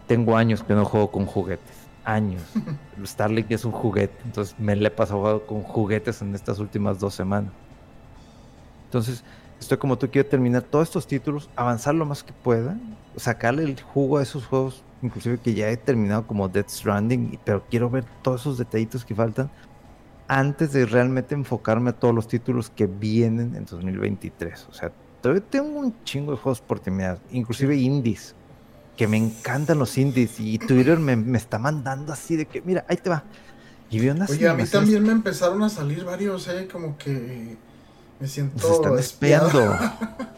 Tengo 0.06 0.36
años 0.36 0.62
que 0.62 0.74
no 0.74 0.84
juego 0.84 1.10
con 1.10 1.26
juguetes 1.26 1.79
años. 2.04 2.42
Starlink 3.04 3.50
es 3.50 3.64
un 3.64 3.72
juguete, 3.72 4.16
entonces 4.24 4.54
me 4.58 4.76
le 4.76 4.88
he 4.88 4.90
pasado 4.90 5.46
con 5.46 5.62
juguetes 5.62 6.22
en 6.22 6.34
estas 6.34 6.58
últimas 6.58 6.98
dos 6.98 7.14
semanas. 7.14 7.52
Entonces, 8.86 9.24
estoy 9.58 9.78
como 9.78 9.96
tú, 9.98 10.10
quiero 10.10 10.28
terminar 10.28 10.62
todos 10.62 10.88
estos 10.88 11.06
títulos, 11.06 11.48
avanzar 11.56 11.94
lo 11.94 12.04
más 12.04 12.22
que 12.22 12.32
pueda, 12.32 12.76
sacarle 13.16 13.62
el 13.64 13.80
jugo 13.80 14.18
a 14.18 14.22
esos 14.22 14.46
juegos, 14.46 14.82
inclusive 15.02 15.38
que 15.38 15.54
ya 15.54 15.68
he 15.68 15.76
terminado 15.76 16.26
como 16.26 16.48
Death 16.48 16.70
Stranding, 16.70 17.38
pero 17.44 17.64
quiero 17.70 17.88
ver 17.88 18.04
todos 18.22 18.40
esos 18.42 18.58
detallitos 18.58 19.04
que 19.04 19.14
faltan 19.14 19.50
antes 20.26 20.72
de 20.72 20.86
realmente 20.86 21.34
enfocarme 21.34 21.90
a 21.90 21.92
todos 21.92 22.14
los 22.14 22.28
títulos 22.28 22.70
que 22.70 22.86
vienen 22.86 23.56
en 23.56 23.64
2023. 23.64 24.68
O 24.68 24.72
sea, 24.72 24.92
todavía 25.20 25.44
tengo 25.48 25.80
un 25.80 25.94
chingo 26.04 26.32
de 26.32 26.38
juegos 26.38 26.60
por 26.60 26.80
terminar, 26.80 27.18
inclusive 27.30 27.76
indies 27.76 28.34
que 29.00 29.08
me 29.08 29.16
encantan 29.16 29.78
los 29.78 29.96
indies 29.96 30.38
y 30.40 30.58
Twitter 30.58 30.98
me, 30.98 31.16
me 31.16 31.38
está 31.38 31.58
mandando 31.58 32.12
así 32.12 32.36
de 32.36 32.44
que, 32.44 32.60
mira, 32.60 32.84
ahí 32.86 32.98
te 32.98 33.08
va. 33.08 33.24
Y 33.88 33.98
vi 33.98 34.10
unas 34.10 34.28
Oye, 34.28 34.46
a 34.46 34.52
mí 34.52 34.64
también 34.66 35.02
me 35.02 35.12
empezaron 35.12 35.62
a 35.62 35.70
salir 35.70 36.04
varios, 36.04 36.46
eh, 36.48 36.68
como 36.70 36.98
que 36.98 37.56
Me 38.20 38.28
siento 38.28 38.98
espiando. 38.98 39.74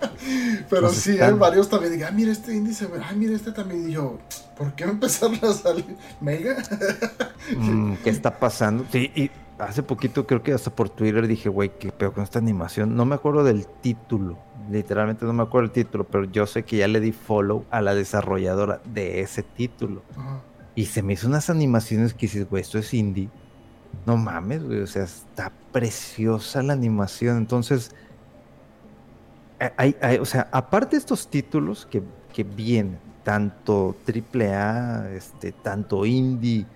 Pero 0.71 0.91
sí, 0.91 1.19
hay 1.19 1.33
varios 1.33 1.69
también. 1.69 1.95
Digo, 1.95 2.07
ah, 2.09 2.13
mira 2.13 2.31
este 2.31 2.55
índice, 2.55 2.89
ah, 3.03 3.13
mira 3.17 3.35
este 3.35 3.51
también. 3.51 3.89
Y 3.89 3.95
yo, 3.95 4.21
¿por 4.57 4.77
qué 4.77 4.85
empezaron 4.85 5.41
a 5.43 5.53
salir? 5.53 5.97
¿Mega? 6.21 6.63
Mm, 7.57 7.95
¿Qué 8.05 8.11
está 8.11 8.39
pasando? 8.39 8.87
Sí, 8.93 9.11
y 9.17 9.29
hace 9.59 9.83
poquito 9.83 10.25
creo 10.29 10.45
que 10.45 10.53
hasta 10.53 10.71
por 10.71 10.89
Twitter 10.89 11.27
dije, 11.27 11.49
güey, 11.49 11.73
qué 11.81 11.91
peor 11.91 12.13
con 12.13 12.23
esta 12.23 12.39
animación. 12.39 12.95
No 12.95 13.05
me 13.07 13.17
acuerdo 13.17 13.43
del 13.43 13.67
título. 13.67 14.39
Literalmente 14.71 15.25
no 15.25 15.33
me 15.33 15.43
acuerdo 15.43 15.67
el 15.67 15.73
título, 15.73 16.05
pero 16.05 16.25
yo 16.25 16.47
sé 16.47 16.65
que 16.65 16.77
ya 16.77 16.89
le 16.89 17.01
di 17.01 17.13
follow 17.13 17.65
a 17.71 17.81
la 17.81 17.95
desarrolladora 17.95 18.81
de 18.85 19.21
ese 19.21 19.43
título. 19.43 20.03
Y 20.75 20.87
se 20.87 21.03
me 21.03 21.15
hizo 21.15 21.29
unas 21.29 21.51
animaciones 21.51 22.15
que 22.15 22.27
dices, 22.27 22.49
güey, 22.49 22.63
esto 22.63 22.79
es 22.79 22.95
indie 22.95 23.29
no 24.07 24.17
mames, 24.17 24.65
güey, 24.65 24.81
o 24.81 24.87
sea, 24.87 25.05
está 25.05 25.53
preciosa 25.71 26.63
la 26.63 26.73
animación. 26.73 27.37
Entonces, 27.37 27.95
hay, 29.77 29.95
o 30.21 30.25
sea, 30.25 30.49
aparte 30.51 30.97
de 30.97 30.99
estos 30.99 31.29
títulos 31.29 31.87
que, 31.87 32.03
que 32.33 32.43
vienen, 32.43 32.99
tanto 33.23 33.95
AAA, 34.07 35.13
este, 35.13 35.53
tanto 35.53 36.05
indie, 36.05 36.67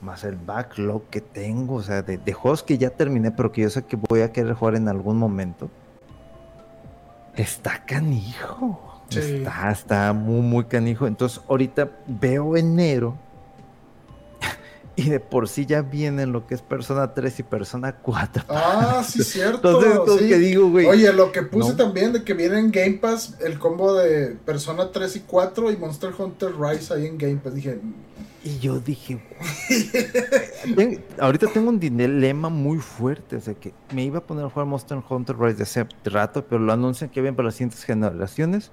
más 0.00 0.22
el 0.22 0.36
backlog 0.36 1.02
que 1.10 1.20
tengo, 1.20 1.76
o 1.76 1.82
sea, 1.82 2.02
de, 2.02 2.32
juegos 2.32 2.62
que 2.62 2.78
ya 2.78 2.90
terminé, 2.90 3.32
pero 3.32 3.50
que 3.50 3.62
yo 3.62 3.70
sé 3.70 3.82
que 3.82 3.96
voy 3.96 4.20
a 4.20 4.32
querer 4.32 4.54
jugar 4.54 4.76
en 4.76 4.88
algún 4.88 5.18
momento. 5.18 5.68
Está 7.38 7.84
canijo. 7.86 8.80
Está, 9.10 9.70
está 9.70 10.12
muy, 10.12 10.42
muy 10.42 10.64
canijo. 10.64 11.06
Entonces, 11.06 11.40
ahorita 11.48 11.88
veo 12.06 12.56
enero 12.56 13.14
y 14.98 15.10
de 15.10 15.20
por 15.20 15.48
sí 15.48 15.64
ya 15.64 15.82
vienen 15.82 16.32
lo 16.32 16.44
que 16.48 16.56
es 16.56 16.60
Persona 16.60 17.14
3 17.14 17.38
y 17.38 17.42
Persona 17.44 17.92
4. 17.92 18.46
Ah, 18.48 19.04
sí, 19.08 19.22
cierto. 19.22 19.80
Entonces, 19.80 20.24
sí. 20.24 20.28
que 20.28 20.38
digo, 20.38 20.68
güey. 20.70 20.86
Oye, 20.86 21.12
lo 21.12 21.30
que 21.30 21.42
puse 21.42 21.74
también 21.74 22.12
de 22.12 22.24
que 22.24 22.34
viene 22.34 22.58
en 22.58 22.72
Game 22.72 22.94
Pass 22.94 23.36
el 23.38 23.60
combo 23.60 23.94
de 23.94 24.36
Persona 24.44 24.90
3 24.90 25.14
y 25.14 25.20
4 25.20 25.70
y 25.70 25.76
Monster 25.76 26.10
Hunter 26.18 26.50
Rise 26.58 26.92
ahí 26.92 27.06
en 27.06 27.16
Game 27.16 27.36
Pass. 27.36 27.54
Dije. 27.54 27.78
Y 28.42 28.58
yo 28.58 28.80
dije, 28.80 29.22
ahorita 31.20 31.46
tengo 31.46 31.68
un 31.68 31.78
dilema 31.78 32.48
muy 32.48 32.78
fuerte. 32.78 33.36
O 33.36 33.40
sea, 33.40 33.54
que 33.54 33.72
me 33.94 34.02
iba 34.02 34.18
a 34.18 34.26
poner 34.26 34.46
a 34.46 34.50
jugar 34.50 34.66
Monster 34.66 34.98
Hunter 35.08 35.38
Rise 35.38 35.58
de 35.58 35.62
hace 35.62 35.86
rato, 36.06 36.44
pero 36.44 36.60
lo 36.60 36.72
anuncian 36.72 37.08
que 37.08 37.20
viene 37.20 37.36
para 37.36 37.46
las 37.46 37.54
siguientes 37.54 37.84
generaciones. 37.84 38.72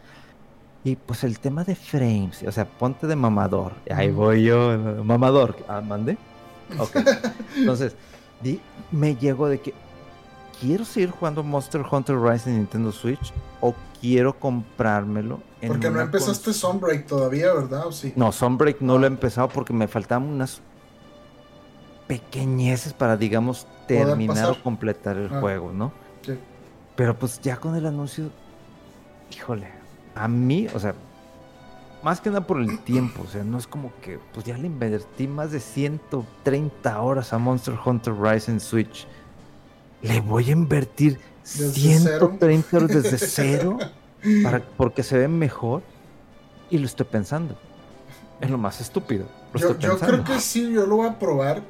Y 0.86 0.96
pues 0.96 1.24
el 1.24 1.40
tema 1.40 1.64
de 1.64 1.76
frames, 1.76 2.44
o 2.48 2.52
sea, 2.52 2.66
ponte 2.66 3.08
de 3.08 3.16
mamador. 3.16 3.74
Ahí 3.90 4.12
voy 4.12 4.44
yo, 4.44 4.78
mamador. 5.04 5.58
Ah, 5.68 5.82
¿Mandé? 5.82 6.16
Ok. 6.78 6.96
Entonces, 7.58 7.96
me 8.92 9.16
llegó 9.16 9.48
de 9.48 9.60
que 9.60 9.74
quiero 10.62 10.86
seguir 10.86 11.10
jugando 11.10 11.42
Monster 11.42 11.84
Hunter 11.90 12.22
Rise 12.22 12.52
en 12.52 12.58
Nintendo 12.58 12.92
Switch 12.92 13.34
o 13.62 13.74
quiero 14.00 14.38
comprármelo. 14.40 15.40
En 15.60 15.70
porque 15.70 15.90
no 15.90 16.00
empezaste 16.02 16.54
Sunbreak 16.54 17.08
todavía, 17.08 17.52
¿verdad? 17.52 17.88
¿O 17.88 17.92
sí? 17.92 18.14
No, 18.16 18.32
Sunbreak 18.32 18.82
no 18.82 19.00
lo 19.00 19.06
he 19.06 19.08
empezado 19.08 19.50
porque 19.50 19.74
me 19.74 19.88
faltaban 19.88 20.30
unas 20.30 20.62
pequeñeces 22.06 22.94
para, 22.94 23.18
digamos, 23.18 23.66
terminar 23.88 24.52
o 24.52 24.62
completar 24.62 25.18
el 25.18 25.34
ah, 25.34 25.40
juego, 25.40 25.72
¿no? 25.74 25.92
Sí. 26.22 26.38
Pero 26.96 27.18
pues 27.18 27.42
ya 27.42 27.58
con 27.58 27.76
el 27.76 27.88
anuncio, 27.88 28.30
híjole, 29.32 29.75
a 30.16 30.28
mí, 30.28 30.68
o 30.74 30.80
sea, 30.80 30.96
más 32.04 32.22
que 32.22 32.30
nada 32.30 32.46
por 32.46 32.62
el 32.62 32.80
tiempo, 32.80 33.24
o 33.24 33.28
sea, 33.28 33.44
no 33.44 33.58
es 33.58 33.68
como 33.68 33.92
que, 34.02 34.20
pues 34.34 34.46
ya 34.46 34.58
le 34.58 34.68
invertí 34.68 35.28
más 35.28 35.52
de 35.52 35.60
130 35.60 37.02
horas 37.02 37.34
a 37.34 37.38
Monster 37.38 37.76
Hunter 37.84 38.14
Rise 38.14 38.52
en 38.52 38.60
Switch. 38.60 39.08
Le 40.02 40.22
voy 40.22 40.50
a 40.50 40.52
invertir 40.52 41.20
130 41.44 42.78
horas 42.78 42.90
desde 42.90 43.18
cero 43.28 43.78
para, 44.44 44.62
porque 44.78 45.04
se 45.04 45.18
ve 45.18 45.28
mejor 45.28 45.84
y 46.70 46.78
lo 46.78 46.86
estoy 46.86 47.06
pensando. 47.06 47.58
Es 48.40 48.50
lo 48.50 48.58
más 48.58 48.82
estúpido. 48.82 49.28
yo, 49.56 49.78
yo 49.80 49.98
creo 49.98 50.24
que 50.24 50.40
sí, 50.40 50.72
yo 50.72 50.86
lo 50.86 50.98
voy 50.98 51.08
a 51.08 51.18
probar 51.18 51.64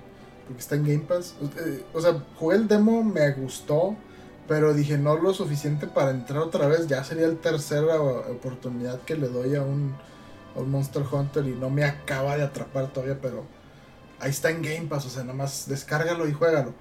porque 0.48 0.60
está 0.60 0.76
en 0.76 0.84
Game 0.84 1.00
Pass. 1.00 1.36
Eh, 1.58 1.84
o 1.94 2.02
sea, 2.02 2.24
jugué 2.38 2.58
el 2.58 2.68
demo, 2.68 3.04
me 3.04 3.32
gustó 3.32 3.96
pero 4.48 4.74
dije, 4.74 4.98
no 4.98 5.16
lo 5.18 5.34
suficiente 5.34 5.88
para 5.88 6.12
entrar 6.12 6.40
otra 6.40 6.68
vez. 6.68 6.88
Ya 6.88 7.04
sería 7.04 7.28
la 7.28 7.36
tercera 7.36 8.00
oportunidad 8.00 9.02
que 9.02 9.16
le 9.16 9.28
doy 9.28 9.56
a 9.56 9.62
un, 9.62 9.96
Monster 10.56 11.04
Hunter 11.12 11.46
y 11.48 11.52
no 11.52 11.70
me 11.70 11.84
acaba 11.84 12.38
de 12.38 12.44
atrapar 12.44 12.88
todavía, 12.88 13.20
pero 13.22 13.44
ahí 14.22 14.30
está 14.30 14.52
en 14.52 14.62
Game 14.62 14.88
Pass, 14.88 15.06
o 15.06 15.10
sea, 15.10 15.24
nada 15.24 15.34
más 15.34 15.68
descárgalo 15.68 16.28
y 16.30 16.34
juégalo. 16.34 16.74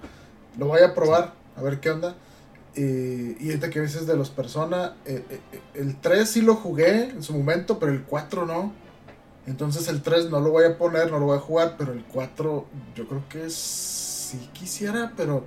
Lo 0.57 0.67
voy 0.67 0.81
a 0.83 0.95
probar, 0.95 1.35
a 1.57 1.63
ver 1.63 1.81
qué 1.81 1.91
onda. 1.91 2.15
y 2.77 3.49
ahorita 3.49 3.71
que 3.71 3.81
dices 3.81 4.07
de 4.07 4.17
los 4.17 4.31
Persona, 4.31 4.95
eh, 5.07 5.25
eh, 5.29 5.41
eh, 5.53 5.61
el 5.75 6.01
3 6.01 6.29
sí 6.29 6.41
lo 6.41 6.55
jugué 6.55 7.11
en 7.11 7.23
su 7.25 7.33
momento, 7.33 7.81
pero 7.81 7.91
el 7.91 8.05
4 8.05 8.47
no. 8.47 8.73
Entonces 9.47 9.89
el 9.89 10.03
3 10.03 10.31
no 10.31 10.41
lo 10.41 10.51
voy 10.51 10.67
a 10.67 10.79
poner, 10.79 11.11
no 11.11 11.19
lo 11.19 11.27
voy 11.27 11.39
a 11.39 11.41
jugar, 11.41 11.75
pero 11.77 11.93
el 11.93 12.05
4 12.05 12.67
yo 12.95 13.09
creo 13.09 13.29
que 13.29 13.51
sí 13.51 14.49
quisiera, 14.53 15.13
pero 15.17 15.45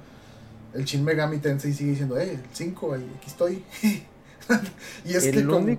el 0.77 0.85
Shin 0.85 1.03
Megami 1.03 1.39
Tensei 1.39 1.73
sigue 1.73 1.91
diciendo, 1.91 2.17
eh, 2.17 2.33
el 2.33 2.39
5, 2.53 2.93
aquí 2.93 3.27
estoy. 3.27 3.63
y 5.05 5.13
es 5.13 5.23
que 5.25 5.45
como... 5.45 5.77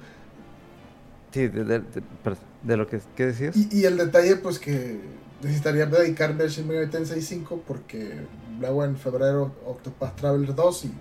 Sí, 1.30 1.46
de, 1.46 2.76
lo 2.76 2.86
que 2.86 3.00
¿qué 3.14 3.26
decías. 3.26 3.56
Y, 3.56 3.84
el 3.84 3.96
detalle, 3.96 4.36
pues 4.36 4.58
que 4.58 4.98
necesitaría 5.40 5.86
dedicarme 5.86 6.42
al 6.42 6.50
Shin 6.50 6.66
Megami 6.66 6.90
Tensei 6.90 7.22
5 7.22 7.62
porque 7.66 8.14
lo 8.58 8.66
hago 8.66 8.84
en 8.84 8.96
febrero 8.96 9.54
Octopath 9.66 10.16
Traveler 10.16 10.54
2 10.54 10.84
y... 10.86 10.92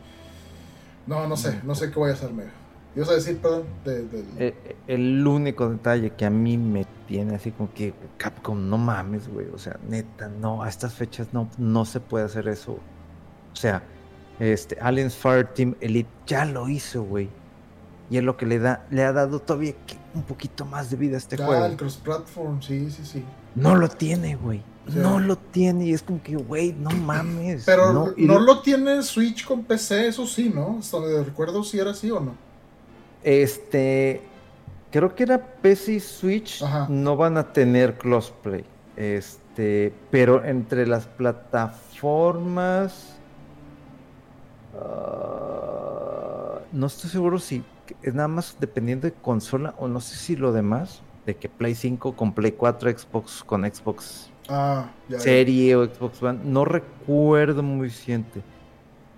No, 1.08 1.28
no 1.28 1.38
sé, 1.38 1.62
no 1.64 1.74
sé 1.74 1.90
qué 1.90 1.98
voy 1.98 2.12
a 2.12 2.14
hacer, 2.14 2.32
mega. 2.34 2.52
¿Ibas 2.96 3.10
a 3.10 3.14
decir, 3.14 3.38
perdón? 3.38 3.64
De, 3.86 4.02
eh, 4.02 4.08
eh, 4.40 4.76
el 4.88 5.26
único 5.26 5.70
detalle 5.70 6.12
que 6.12 6.26
a 6.26 6.30
mí 6.30 6.58
me 6.58 6.86
tiene 7.08 7.36
así 7.36 7.52
como 7.52 7.74
que 7.74 7.94
Capcom, 8.18 8.70
no 8.70 8.78
mames, 8.78 9.28
güey. 9.28 9.48
O 9.54 9.58
sea, 9.58 9.80
neta, 9.88 10.28
no, 10.28 10.64
a 10.64 10.70
estas 10.70 10.94
fechas 10.94 11.28
no, 11.32 11.50
no 11.58 11.86
se 11.86 12.00
puede 12.00 12.26
hacer 12.26 12.48
eso. 12.48 12.80
O 13.58 13.60
sea, 13.60 13.82
este, 14.40 14.78
Aliens 14.80 15.16
Fire 15.16 15.48
Team 15.48 15.76
Elite 15.82 16.08
ya 16.28 16.46
lo 16.46 16.70
hizo, 16.70 17.02
güey. 17.02 17.28
Y 18.08 18.18
es 18.18 18.24
lo 18.24 18.38
que 18.38 18.46
le 18.46 18.60
da, 18.60 18.86
le 18.92 19.04
ha 19.04 19.12
dado 19.12 19.40
todavía 19.40 19.74
un 20.14 20.22
poquito 20.22 20.64
más 20.64 20.92
de 20.92 20.96
vida 20.96 21.16
a 21.16 21.18
este 21.18 21.38
juego. 21.38 21.66
el 21.66 21.76
cross 21.76 21.98
platform, 21.98 22.62
sí, 22.62 22.92
sí, 22.92 23.04
sí. 23.04 23.24
No 23.56 23.76
lo 23.76 23.90
tiene, 23.90 24.36
güey. 24.36 24.62
No 24.94 25.20
lo 25.20 25.38
tiene 25.38 25.88
y 25.88 25.94
es 25.94 26.04
como 26.04 26.22
que, 26.22 26.36
güey, 26.36 26.74
no 26.74 26.92
mames. 26.92 27.64
Pero 27.66 28.14
no, 28.16 28.40
lo 28.40 28.62
tiene 28.62 29.02
Switch 29.02 29.44
con 29.44 29.64
PC, 29.64 30.08
eso 30.08 30.28
sí, 30.28 30.52
¿no? 30.54 30.78
Hasta 30.80 30.98
donde 30.98 31.24
recuerdo 31.24 31.64
si 31.64 31.80
era 31.80 31.90
así 31.92 32.12
o 32.12 32.20
no. 32.20 32.36
Este, 33.24 34.22
creo 34.92 35.16
que 35.16 35.24
era 35.24 35.44
PC 35.44 35.94
y 35.94 36.00
Switch 36.00 36.64
no 36.90 37.18
van 37.18 37.38
a 37.38 37.52
tener 37.52 37.98
crossplay. 37.98 38.64
Este, 38.96 39.92
pero 40.12 40.46
entre 40.46 40.86
las 40.86 41.08
plataformas 41.08 43.17
Ah, 44.80 46.60
no 46.72 46.88
estoy 46.88 47.10
seguro 47.10 47.40
si 47.40 47.64
es 48.02 48.14
nada 48.14 48.28
más 48.28 48.58
dependiendo 48.60 49.08
de 49.08 49.14
consola 49.14 49.74
o 49.78 49.88
no 49.88 50.02
sé 50.02 50.16
si 50.16 50.36
lo 50.36 50.52
demás, 50.52 51.02
de 51.26 51.36
que 51.36 51.50
Play 51.50 51.76
5 51.76 52.16
con 52.16 52.34
Play 52.34 52.54
4, 52.54 52.98
Xbox 52.98 53.44
con 53.44 53.64
Xbox 53.64 54.30
ah, 54.50 54.90
Serie 55.18 55.76
o 55.76 55.86
Xbox 55.86 56.22
One. 56.22 56.40
No 56.44 56.66
recuerdo 56.66 57.64
muy 57.64 57.90
siente. 57.90 58.42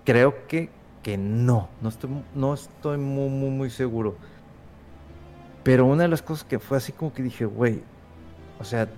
Creo 0.04 0.46
que, 0.46 0.70
que 1.02 1.16
no. 1.16 1.68
No 1.80 1.88
estoy, 1.88 2.10
no 2.34 2.54
estoy 2.54 2.98
muy, 2.98 3.28
muy, 3.28 3.50
muy 3.50 3.70
seguro. 3.70 4.16
Pero 5.62 5.86
una 5.86 6.04
de 6.04 6.08
las 6.08 6.22
cosas 6.22 6.44
que 6.44 6.58
fue 6.58 6.78
así 6.78 6.92
como 6.92 7.12
que 7.12 7.22
dije, 7.22 7.44
güey, 7.44 7.82
o 8.58 8.64
sea, 8.64 8.88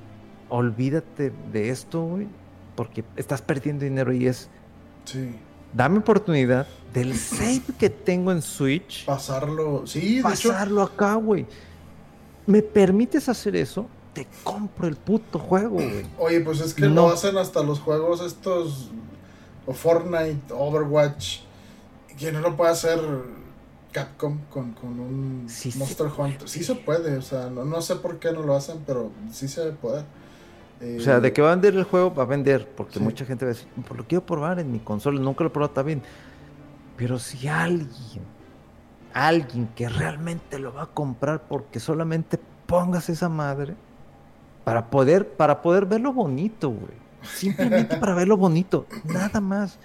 olvídate 0.48 1.32
de 1.52 1.70
esto, 1.70 2.02
güey, 2.05 2.28
porque 2.76 3.05
estás 3.16 3.43
perdiendo 3.43 3.84
dinero 3.84 4.12
y 4.12 4.26
es. 4.26 4.48
Sí 5.05 5.34
dame 5.73 5.99
oportunidad 5.99 6.66
del 6.93 7.16
save 7.16 7.62
que 7.78 7.90
tengo 7.90 8.32
en 8.32 8.43
Switch. 8.43 9.05
Pasarlo, 9.05 9.86
sí, 9.86 10.16
de 10.16 10.23
pasarlo 10.23 10.82
acá, 10.82 11.15
güey. 11.15 11.47
¿Me 12.47 12.62
permites 12.62 13.28
hacer 13.28 13.57
eso? 13.57 13.86
Te 14.12 14.27
compro 14.44 14.89
el 14.89 14.97
puto 14.97 15.39
juego, 15.39 15.77
güey. 15.77 16.07
Oye, 16.19 16.40
pues 16.40 16.61
es 16.61 16.74
que 16.74 16.86
no. 16.86 17.07
lo 17.07 17.09
hacen 17.09 17.36
hasta 17.39 17.62
los 17.62 17.81
juegos 17.81 18.20
estos, 18.20 18.90
o 19.66 19.73
Fortnite, 19.73 20.53
Overwatch, 20.53 21.40
que 22.19 22.31
no 22.31 22.40
lo 22.40 22.57
puede 22.57 22.73
hacer 22.73 23.01
Capcom 23.93 24.39
con, 24.51 24.74
un 24.82 25.47
Monster 25.77 26.09
Hunter. 26.16 26.49
Sí 26.49 26.62
se 26.62 26.74
puede, 26.74 27.16
o 27.16 27.23
sea, 27.23 27.49
no, 27.49 27.65
no 27.65 27.81
sé 27.81 27.97
por 27.97 28.19
qué 28.19 28.32
no 28.32 28.43
lo 28.43 28.55
hacen, 28.55 28.82
pero 28.86 29.11
sí 29.32 29.49
se 29.49 29.73
puede 29.73 30.05
o 30.82 31.00
sea, 31.00 31.20
de 31.20 31.32
que 31.32 31.40
va 31.40 31.48
a 31.48 31.54
vender 31.54 31.74
el 31.74 31.84
juego, 31.84 32.12
va 32.12 32.24
a 32.24 32.26
vender, 32.26 32.68
porque 32.76 32.98
mucha 32.98 33.24
gente 33.24 33.44
va 33.44 33.52
a 33.52 33.54
decir, 33.54 33.68
por 33.86 33.96
lo 33.96 34.04
quiero 34.04 34.26
probar 34.26 34.59
en 34.59 34.72
mi 34.72 34.80
consola, 34.80 35.20
nunca 35.20 35.44
lo 35.44 35.48
he 35.48 35.52
probado, 35.52 35.84
bien. 35.84 36.02
Pero 36.96 37.18
si 37.18 37.46
alguien, 37.46 38.24
alguien 39.14 39.68
que 39.76 39.88
realmente 39.88 40.59
lo 40.59 40.74
va 40.74 40.82
a 40.82 40.86
comprar 40.86 41.42
porque 41.48 41.78
solamente 41.78 42.38
pongas 42.66 43.09
esa 43.09 43.28
madre 43.28 43.76
para 44.64 44.90
poder, 44.90 45.28
para 45.28 45.62
poder 45.62 45.86
verlo 45.86 46.12
bonito, 46.12 46.70
güey. 46.70 47.00
Simplemente 47.22 47.96
para 47.96 48.14
verlo 48.14 48.36
bonito, 48.36 48.86
nada 49.04 49.40
más. 49.40 49.78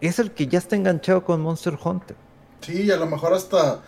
es 0.00 0.18
el 0.18 0.30
que 0.32 0.46
ya 0.46 0.58
está 0.58 0.76
enganchado 0.76 1.24
con 1.24 1.42
Monster 1.42 1.78
Hunter. 1.82 2.16
Sí, 2.62 2.90
a 2.90 2.96
lo 2.96 3.06
mejor 3.06 3.34
hasta, 3.34 3.82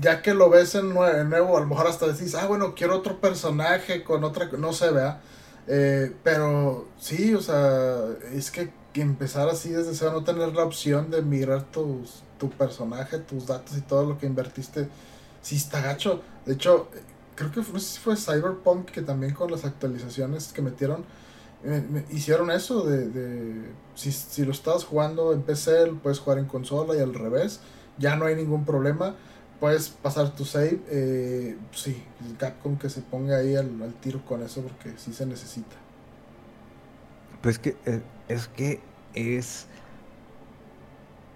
ya 0.00 0.22
que 0.22 0.34
lo 0.34 0.50
ves 0.50 0.74
en 0.74 0.92
nuevo, 0.92 1.56
a 1.56 1.60
lo 1.60 1.66
mejor 1.66 1.86
hasta 1.86 2.08
decís, 2.08 2.34
ah, 2.34 2.46
bueno, 2.46 2.74
quiero 2.74 2.96
otro 2.96 3.20
personaje 3.20 4.02
con 4.02 4.24
otra, 4.24 4.48
no 4.58 4.72
sé, 4.72 4.90
vea. 4.90 5.20
Eh, 5.68 6.14
pero 6.22 6.86
sí, 6.98 7.34
o 7.34 7.40
sea, 7.40 7.98
es 8.32 8.50
que, 8.50 8.70
empezar 8.94 9.46
así 9.50 9.68
desde 9.68 9.94
cero, 9.94 10.12
no 10.12 10.24
tener 10.24 10.54
la 10.54 10.64
opción 10.64 11.10
de 11.10 11.20
migrar 11.20 11.64
tus, 11.64 12.22
tu 12.38 12.48
personaje, 12.48 13.18
tus 13.18 13.46
datos 13.46 13.76
y 13.76 13.82
todo 13.82 14.06
lo 14.06 14.16
que 14.16 14.24
invertiste, 14.24 14.88
sí 15.42 15.56
está 15.56 15.82
gacho. 15.82 16.22
De 16.46 16.54
hecho, 16.54 16.88
creo 17.34 17.52
que 17.52 17.60
no 17.60 17.78
sé 17.78 17.94
si 17.94 18.00
fue 18.00 18.16
Cyberpunk 18.16 18.86
que 18.86 19.02
también 19.02 19.34
con 19.34 19.50
las 19.50 19.66
actualizaciones 19.66 20.50
que 20.54 20.62
metieron, 20.62 21.04
hicieron 22.10 22.50
eso 22.50 22.86
de, 22.86 23.64
si, 23.94 24.12
si, 24.12 24.46
lo 24.46 24.52
estás 24.52 24.84
jugando 24.84 25.34
en 25.34 25.42
PC, 25.42 25.88
lo 25.88 25.98
puedes 25.98 26.18
jugar 26.18 26.38
en 26.38 26.46
consola 26.46 26.96
y 26.96 27.00
al 27.00 27.12
revés, 27.12 27.60
ya 27.98 28.16
no 28.16 28.24
hay 28.24 28.34
ningún 28.34 28.64
problema, 28.64 29.14
puedes 29.60 29.88
pasar 29.88 30.34
tu 30.34 30.44
save, 30.44 30.80
eh, 30.88 31.56
sí, 31.72 32.02
Capcom 32.38 32.76
que 32.76 32.90
se 32.90 33.00
ponga 33.00 33.38
ahí 33.38 33.56
al, 33.56 33.94
tiro 34.00 34.24
con 34.24 34.42
eso 34.42 34.62
porque 34.62 34.98
sí 34.98 35.12
se 35.12 35.26
necesita. 35.26 35.76
Pues 37.42 37.58
que 37.58 37.76
eh, 37.86 38.02
es 38.28 38.48
que 38.48 38.80
es 39.14 39.66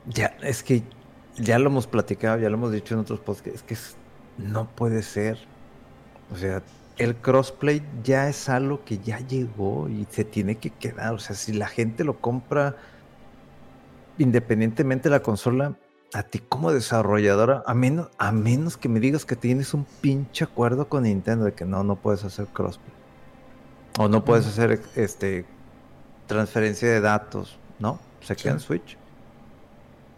ya 0.06 0.26
es 0.42 0.62
que 0.62 0.82
ya 1.36 1.58
lo 1.58 1.70
hemos 1.70 1.86
platicado, 1.86 2.38
ya 2.38 2.50
lo 2.50 2.56
hemos 2.56 2.72
dicho 2.72 2.94
en 2.94 3.00
otros 3.00 3.20
podcasts, 3.20 3.60
es 3.60 3.62
que 3.62 3.76
no 4.42 4.68
puede 4.68 5.02
ser. 5.02 5.38
O 6.32 6.36
sea, 6.36 6.62
el 6.98 7.16
crossplay 7.16 7.82
ya 8.02 8.28
es 8.28 8.48
algo 8.48 8.84
que 8.84 8.98
ya 8.98 9.18
llegó 9.20 9.88
y 9.88 10.06
se 10.10 10.24
tiene 10.24 10.56
que 10.56 10.70
quedar. 10.70 11.14
O 11.14 11.18
sea, 11.18 11.34
si 11.34 11.52
la 11.52 11.66
gente 11.66 12.04
lo 12.04 12.20
compra 12.20 12.76
independientemente 14.18 15.08
de 15.08 15.16
la 15.16 15.22
consola, 15.22 15.76
a 16.12 16.22
ti 16.22 16.40
como 16.40 16.72
desarrolladora, 16.72 17.62
a 17.66 17.74
menos, 17.74 18.08
a 18.18 18.32
menos 18.32 18.76
que 18.76 18.88
me 18.88 19.00
digas 19.00 19.24
que 19.24 19.36
tienes 19.36 19.74
un 19.74 19.84
pinche 20.00 20.44
acuerdo 20.44 20.88
con 20.88 21.04
Nintendo 21.04 21.44
de 21.44 21.52
que 21.52 21.64
no, 21.64 21.84
no 21.84 21.96
puedes 21.96 22.24
hacer 22.24 22.46
crossplay. 22.46 22.92
O 23.98 24.08
no 24.08 24.24
puedes 24.24 24.46
hacer 24.46 24.80
este 24.94 25.44
transferencia 26.26 26.88
de 26.88 27.00
datos, 27.00 27.58
¿no? 27.78 27.98
Se 28.20 28.36
queda 28.36 28.52
en 28.52 28.60
Switch. 28.60 28.96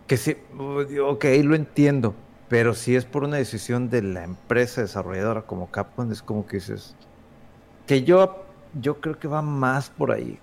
Que 0.06 0.16
sí, 0.16 0.36
ok, 0.59 1.24
lo 1.43 1.55
entiendo. 1.55 2.14
Pero 2.48 2.74
si 2.74 2.97
es 2.97 3.06
por 3.06 3.24
una 3.24 3.39
decisión 3.39 3.89
de 3.89 4.02
la 4.02 4.24
empresa 4.24 4.82
desarrolladora 4.82 5.40
como 5.40 5.70
Capcom, 5.70 6.12
es 6.12 6.20
como 6.20 6.47
que 6.47 6.59
dices. 6.59 6.94
Que 7.86 8.05
yo, 8.05 8.44
yo 8.78 9.01
creo 9.01 9.19
que 9.19 9.27
va 9.27 9.40
más 9.40 9.89
por 9.89 10.12
ahí. 10.12 10.39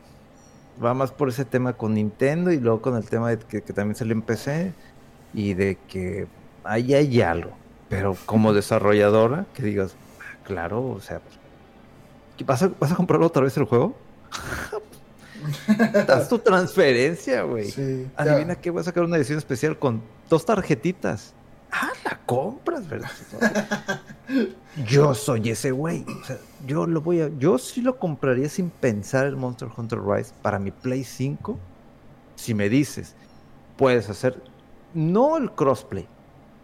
Va 0.84 0.96
más 0.96 1.12
por 1.12 1.30
ese 1.30 1.46
tema 1.46 1.74
con 1.74 1.94
Nintendo 1.94 2.52
y 2.52 2.60
luego 2.60 2.82
con 2.82 2.96
el 2.96 3.08
tema 3.08 3.30
de 3.30 3.38
que, 3.38 3.62
también 3.62 3.96
se 3.96 4.06
le 4.06 4.14
empecé 4.14 4.74
y 5.34 5.54
de 5.54 5.78
que 5.88 6.28
ahí 6.64 6.94
hay 6.94 7.22
algo. 7.22 7.52
Pero 7.90 8.16
como 8.26 8.54
desarrolladora, 8.54 9.46
que 9.54 9.64
digas, 9.64 9.96
claro, 10.44 10.88
o 10.88 11.00
sea, 11.02 11.22
¿vas 12.46 12.64
a, 12.64 12.72
¿vas 12.80 12.92
a 12.92 12.96
comprar 12.96 13.22
otra 13.22 13.44
vez 13.44 13.58
el 13.58 13.66
juego? 13.66 13.96
Das 16.08 16.28
tu 16.28 16.38
transferencia, 16.40 17.44
güey. 17.44 17.74
Adivina 18.16 18.56
que 18.56 18.70
voy 18.70 18.82
a 18.82 18.84
sacar 18.84 19.04
una 19.04 19.18
edición 19.18 19.38
especial 19.38 19.78
con 19.78 20.02
dos 20.30 20.46
tarjetitas. 20.46 21.34
Ah, 21.72 21.92
la 22.04 22.20
compras, 22.26 22.88
¿verdad? 22.88 23.12
yo 24.88 25.14
soy 25.14 25.50
ese 25.52 25.72
güey. 25.72 26.04
O 26.22 26.26
sea, 26.26 26.38
yo 26.66 26.88
lo 26.88 27.02
voy 27.02 27.22
a. 27.22 27.30
Yo 27.38 27.58
sí 27.58 27.82
lo 27.82 27.98
compraría 27.98 28.50
sin 28.50 28.70
pensar 28.70 29.28
el 29.28 29.36
Monster 29.36 29.70
Hunter 29.76 30.00
Rise 30.02 30.34
para 30.42 30.60
mi 30.60 30.72
Play 30.72 31.04
5. 31.04 31.58
Si 32.36 32.54
me 32.54 32.70
dices, 32.70 33.16
puedes 33.78 34.10
hacer. 34.10 34.42
No 34.94 35.38
el 35.38 35.52
crossplay. 35.52 36.08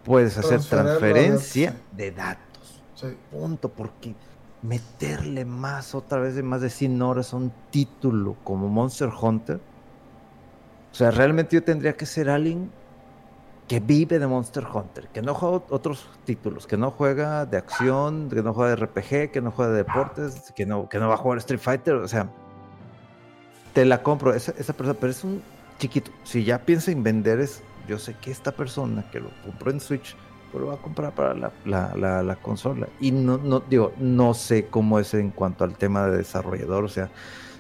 Puedes 0.04 0.38
hacer 0.38 0.62
transferencia 0.62 1.76
de 1.92 2.12
datos. 2.12 2.84
Punto. 3.32 3.70
Porque 3.70 4.16
meterle 4.62 5.46
más, 5.46 5.96
otra 5.96 6.20
vez 6.20 6.36
de 6.36 6.44
más 6.44 6.62
de 6.62 6.70
100 6.70 7.02
horas 7.02 7.34
a 7.34 7.38
un 7.38 7.52
título 7.72 8.36
como 8.44 8.68
Monster 8.68 9.10
Hunter. 9.10 9.60
O 10.92 10.96
sea, 10.96 11.12
realmente 11.12 11.56
yo 11.56 11.64
tendría 11.64 11.94
que 11.94 12.06
ser 12.06 12.30
alguien 12.30 12.72
que 13.68 13.80
vive 13.80 14.20
de 14.20 14.28
Monster 14.28 14.66
Hunter, 14.72 15.08
que 15.08 15.22
no 15.22 15.34
juega 15.34 15.64
otros 15.70 16.08
títulos, 16.24 16.68
que 16.68 16.78
no 16.78 16.92
juega 16.92 17.46
de 17.46 17.58
acción, 17.58 18.30
que 18.30 18.44
no 18.44 18.54
juega 18.54 18.76
de 18.76 18.86
RPG, 18.86 19.32
que 19.32 19.42
no 19.42 19.52
juega 19.52 19.72
de 19.72 19.78
deportes, 19.78 20.54
que 20.56 20.66
no, 20.66 20.88
que 20.88 21.00
no 21.00 21.08
va 21.08 21.16
a 21.16 21.18
jugar 21.18 21.40
Street 21.40 21.60
Fighter, 21.60 21.96
o 21.96 22.08
sea, 22.08 22.30
te 23.74 23.86
la 23.86 24.04
compro, 24.04 24.34
esa, 24.34 24.54
esa 24.58 24.74
persona, 24.74 24.98
pero 25.00 25.12
es 25.12 25.24
un 25.24 25.42
chiquito. 25.80 26.12
Si 26.24 26.44
ya 26.44 26.60
piensa 26.60 26.92
en 26.92 27.02
vender, 27.02 27.40
es, 27.40 27.62
yo 27.88 28.00
sé 28.00 28.16
que 28.22 28.32
esta 28.32 28.52
persona 28.52 29.10
que 29.12 29.20
lo 29.20 29.30
compró 29.44 29.72
en 29.72 29.80
Switch, 29.80 30.16
pues 30.52 30.62
lo 30.62 30.68
va 30.68 30.76
a 30.76 30.82
comprar 30.82 31.14
para 31.14 31.34
la, 31.34 31.52
la, 31.66 32.24
la, 32.24 32.36
consola. 32.38 32.88
Y 33.00 33.12
no, 33.12 33.38
no, 33.38 33.60
digo, 33.60 33.94
no 33.98 34.34
sé 34.34 34.68
cómo 34.68 35.00
es 35.00 35.14
en 35.14 35.32
cuanto 35.32 35.64
al 35.64 35.78
tema 35.78 36.08
de 36.08 36.18
desarrollador, 36.18 36.84
o 36.84 36.90
sea, 36.90 37.10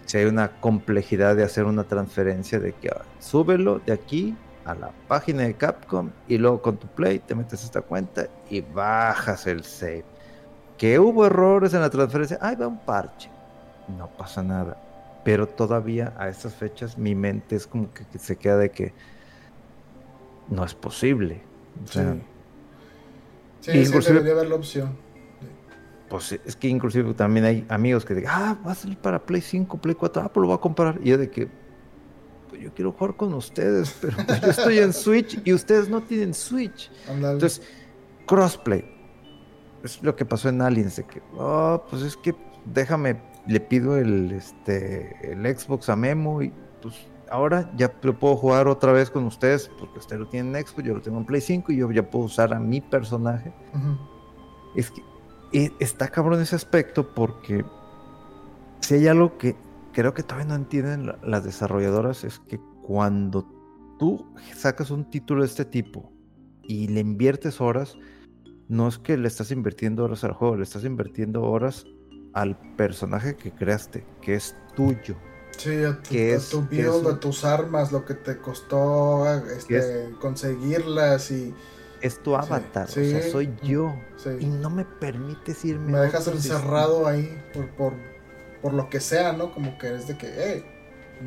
si 0.05 0.17
hay 0.17 0.25
una 0.25 0.59
complejidad 0.59 1.35
de 1.35 1.43
hacer 1.43 1.65
una 1.65 1.83
transferencia 1.83 2.59
de 2.59 2.73
que 2.73 2.89
ah, 2.89 3.01
súbelo 3.19 3.79
de 3.79 3.93
aquí 3.93 4.35
a 4.63 4.75
la 4.75 4.91
página 5.07 5.43
de 5.43 5.53
Capcom 5.55 6.09
y 6.27 6.37
luego 6.37 6.61
con 6.61 6.77
tu 6.77 6.87
Play 6.87 7.19
te 7.19 7.35
metes 7.35 7.63
esta 7.63 7.81
cuenta 7.81 8.27
y 8.49 8.61
bajas 8.61 9.47
el 9.47 9.63
save. 9.63 10.05
Que 10.77 10.99
hubo 10.99 11.25
errores 11.25 11.73
en 11.73 11.81
la 11.81 11.89
transferencia, 11.89 12.37
ahí 12.41 12.55
va 12.55 12.67
un 12.67 12.79
parche. 12.79 13.29
No 13.97 14.07
pasa 14.07 14.43
nada. 14.43 14.77
Pero 15.23 15.47
todavía 15.47 16.13
a 16.17 16.29
estas 16.29 16.53
fechas 16.53 16.97
mi 16.97 17.15
mente 17.15 17.55
es 17.55 17.65
como 17.65 17.89
que, 17.93 18.05
se 18.19 18.35
queda 18.35 18.57
de 18.57 18.69
que 18.71 18.93
no 20.49 20.63
es 20.63 20.73
posible. 20.73 21.41
sí, 21.91 23.71
inclusive, 23.71 24.13
debería 24.15 24.33
haber 24.33 24.49
la 24.49 24.55
opción. 24.55 25.05
Pues 26.09 26.31
es 26.31 26.55
que 26.55 26.67
inclusive 26.67 27.13
también 27.13 27.45
hay 27.45 27.65
amigos 27.67 28.05
que 28.05 28.13
digan, 28.13 28.31
ah, 28.35 28.57
va 28.65 28.73
a 28.73 28.75
salir 28.75 28.97
para 28.97 29.25
Play 29.25 29.41
5, 29.41 29.77
Play 29.79 29.95
4, 29.95 30.21
ah, 30.21 30.31
pues 30.31 30.41
lo 30.41 30.47
voy 30.47 30.55
a 30.55 30.61
comprar. 30.61 30.99
Y 31.03 31.09
yo 31.09 31.17
de 31.17 31.29
que, 31.29 31.49
yo 32.61 32.73
quiero 32.73 32.91
jugar 32.91 33.15
con 33.15 33.33
ustedes, 33.33 33.95
pero 34.01 34.17
pues 34.25 34.41
yo 34.41 34.49
estoy 34.49 34.79
en 34.79 34.93
Switch 34.93 35.39
y 35.43 35.53
ustedes 35.53 35.89
no 35.89 36.01
tienen 36.01 36.33
Switch. 36.33 36.91
Entonces, 37.09 37.61
crossplay. 38.25 38.93
Es 39.83 40.01
lo 40.01 40.15
que 40.15 40.25
pasó 40.25 40.49
en 40.49 40.61
Aliens, 40.61 40.95
de 40.95 41.03
que, 41.03 41.21
oh, 41.37 41.83
pues 41.89 42.01
es 42.01 42.17
que 42.17 42.35
déjame, 42.65 43.21
le 43.47 43.59
pido 43.59 43.97
el, 43.97 44.31
este, 44.31 45.31
el 45.31 45.57
Xbox 45.57 45.89
a 45.89 45.95
Memo 45.95 46.41
y 46.41 46.51
pues 46.81 46.95
ahora 47.29 47.71
ya 47.75 47.93
lo 48.01 48.17
puedo 48.17 48.35
jugar 48.35 48.67
otra 48.67 48.91
vez 48.91 49.09
con 49.09 49.25
ustedes, 49.25 49.69
porque 49.79 49.99
ustedes 49.99 50.19
lo 50.19 50.27
tienen 50.27 50.55
en 50.55 50.65
Xbox, 50.65 50.83
yo 50.83 50.93
lo 50.93 51.01
tengo 51.01 51.17
en 51.17 51.25
Play 51.25 51.41
5 51.41 51.71
y 51.71 51.77
yo 51.77 51.91
ya 51.91 52.09
puedo 52.09 52.25
usar 52.25 52.53
a 52.53 52.59
mi 52.59 52.81
personaje. 52.81 53.53
Es 54.75 54.91
que 54.91 55.01
e, 55.53 55.71
está 55.79 56.07
cabrón 56.07 56.41
ese 56.41 56.55
aspecto 56.55 57.13
porque 57.13 57.63
si 58.81 58.95
hay 58.95 59.07
algo 59.07 59.37
que 59.37 59.55
creo 59.93 60.13
que 60.13 60.23
todavía 60.23 60.47
no 60.47 60.55
entienden 60.55 61.13
las 61.23 61.43
desarrolladoras 61.43 62.23
es 62.23 62.39
que 62.39 62.59
cuando 62.83 63.47
tú 63.97 64.25
sacas 64.53 64.91
un 64.91 65.09
título 65.09 65.41
de 65.41 65.47
este 65.47 65.65
tipo 65.65 66.11
y 66.63 66.87
le 66.87 66.99
inviertes 66.99 67.61
horas, 67.61 67.97
no 68.67 68.87
es 68.87 68.97
que 68.97 69.17
le 69.17 69.27
estás 69.27 69.51
invirtiendo 69.51 70.03
horas 70.03 70.23
al 70.23 70.33
juego, 70.33 70.57
le 70.57 70.63
estás 70.63 70.83
invirtiendo 70.83 71.43
horas 71.43 71.85
al 72.33 72.57
personaje 72.75 73.35
que 73.37 73.51
creaste, 73.51 74.05
que 74.21 74.35
es 74.35 74.55
tuyo. 74.75 75.15
Sí, 75.57 75.83
a 75.83 76.01
tu, 76.01 76.09
que 76.09 76.33
es, 76.33 76.49
tu 76.49 76.61
build, 76.61 77.07
a 77.07 77.19
tus 77.19 77.45
armas, 77.45 77.91
lo 77.91 78.05
que 78.05 78.13
te 78.13 78.37
costó 78.37 79.25
este, 79.49 80.11
conseguirlas 80.19 81.31
y... 81.31 81.53
Es 82.01 82.21
tu 82.21 82.35
avatar, 82.35 82.87
o 82.87 82.91
sea, 82.91 83.31
soy 83.31 83.51
yo. 83.63 83.95
Y 84.39 84.45
no 84.45 84.69
me 84.69 84.85
permites 84.85 85.65
irme. 85.65 85.93
Me 85.93 85.99
dejas 85.99 86.27
encerrado 86.27 87.07
ahí 87.07 87.41
por, 87.53 87.69
por 87.75 87.93
por 88.65 88.73
lo 88.73 88.89
que 88.89 88.99
sea, 88.99 89.31
¿no? 89.31 89.53
Como 89.53 89.77
que 89.77 89.93
es 89.93 90.07
de 90.07 90.17
que, 90.17 90.33
hey, 90.35 90.65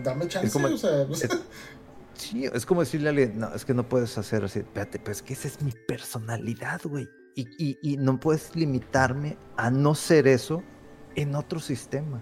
dame 0.02 0.26
chance, 0.26 0.59
o 0.60 0.76
sea. 0.76 1.06
sí, 2.14 2.46
es 2.52 2.66
como 2.66 2.80
decirle 2.80 3.06
a 3.06 3.10
alguien, 3.10 3.38
no, 3.38 3.55
es 3.55 3.64
que 3.64 3.74
no 3.74 3.88
puedes 3.88 4.18
hacer 4.18 4.42
así, 4.42 4.59
espérate, 4.59 4.98
pero 4.98 5.12
es 5.12 5.22
que 5.22 5.34
esa 5.34 5.46
es 5.46 5.62
mi 5.62 5.70
personalidad, 5.86 6.80
güey. 6.82 7.09
Y, 7.36 7.96
no 8.00 8.18
puedes 8.18 8.56
limitarme 8.56 9.38
a 9.56 9.70
no 9.70 9.94
ser 9.94 10.26
eso 10.26 10.64
en 11.14 11.36
otro 11.36 11.60
sistema. 11.60 12.20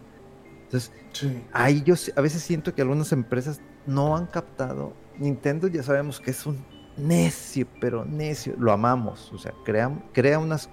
Entonces, 0.76 1.42
ahí 1.52 1.82
yo 1.82 1.94
a 2.16 2.20
veces 2.20 2.42
siento 2.42 2.74
que 2.74 2.82
algunas 2.82 3.12
empresas 3.12 3.60
no 3.86 4.16
han 4.16 4.26
captado. 4.26 4.92
Nintendo 5.18 5.68
ya 5.68 5.82
sabemos 5.82 6.20
que 6.20 6.30
es 6.30 6.46
un 6.46 6.64
necio, 6.96 7.66
pero 7.80 8.04
necio. 8.04 8.54
Lo 8.58 8.72
amamos. 8.72 9.32
O 9.32 9.38
sea, 9.38 9.52
crea, 9.64 9.90
crea 10.12 10.38
unas 10.38 10.70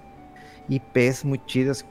IPs 0.68 1.24
muy 1.24 1.44
chidas, 1.46 1.84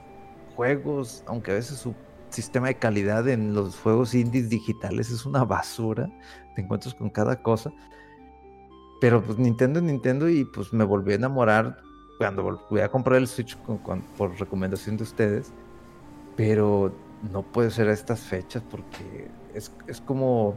juegos, 0.56 1.24
aunque 1.26 1.52
a 1.52 1.54
veces 1.54 1.78
su 1.78 1.94
sistema 2.30 2.68
de 2.68 2.74
calidad 2.76 3.28
en 3.28 3.54
los 3.54 3.76
juegos 3.78 4.14
indies 4.14 4.48
digitales 4.48 5.10
es 5.10 5.24
una 5.24 5.44
basura. 5.44 6.08
Te 6.54 6.62
encuentras 6.62 6.94
con 6.94 7.10
cada 7.10 7.42
cosa. 7.42 7.72
Pero 9.00 9.22
pues 9.22 9.38
Nintendo 9.38 9.80
es 9.80 9.84
Nintendo 9.84 10.28
y 10.28 10.44
pues 10.44 10.72
me 10.72 10.84
volví 10.84 11.12
a 11.12 11.16
enamorar 11.16 11.76
cuando 12.18 12.60
voy 12.70 12.80
a 12.80 12.88
comprar 12.88 13.18
el 13.18 13.26
Switch 13.26 13.56
por 13.56 14.38
recomendación 14.38 14.96
de 14.96 15.02
ustedes. 15.02 15.52
Pero 16.36 16.92
no 17.32 17.42
puede 17.42 17.70
ser 17.70 17.88
a 17.88 17.92
estas 17.92 18.20
fechas 18.20 18.62
porque 18.70 19.28
es, 19.54 19.70
como... 20.00 20.54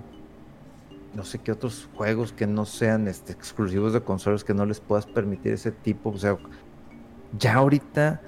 no 1.14 1.24
sé 1.24 1.40
qué 1.40 1.52
otros 1.52 1.90
juegos 1.96 2.34
que 2.34 2.48
no 2.48 2.66
sean 2.66 3.08
este, 3.08 3.32
exclusivos 3.32 3.94
de 3.94 4.02
consolas 4.02 4.44
que 4.44 4.54
no 4.54 4.66
les 4.66 4.80
puedas 4.80 5.06
permitir 5.06 5.54
ese 5.54 5.72
tipo. 5.72 6.10
O 6.10 6.18
sea, 6.18 6.38
ya 7.38 7.56
ahorita 7.56 8.22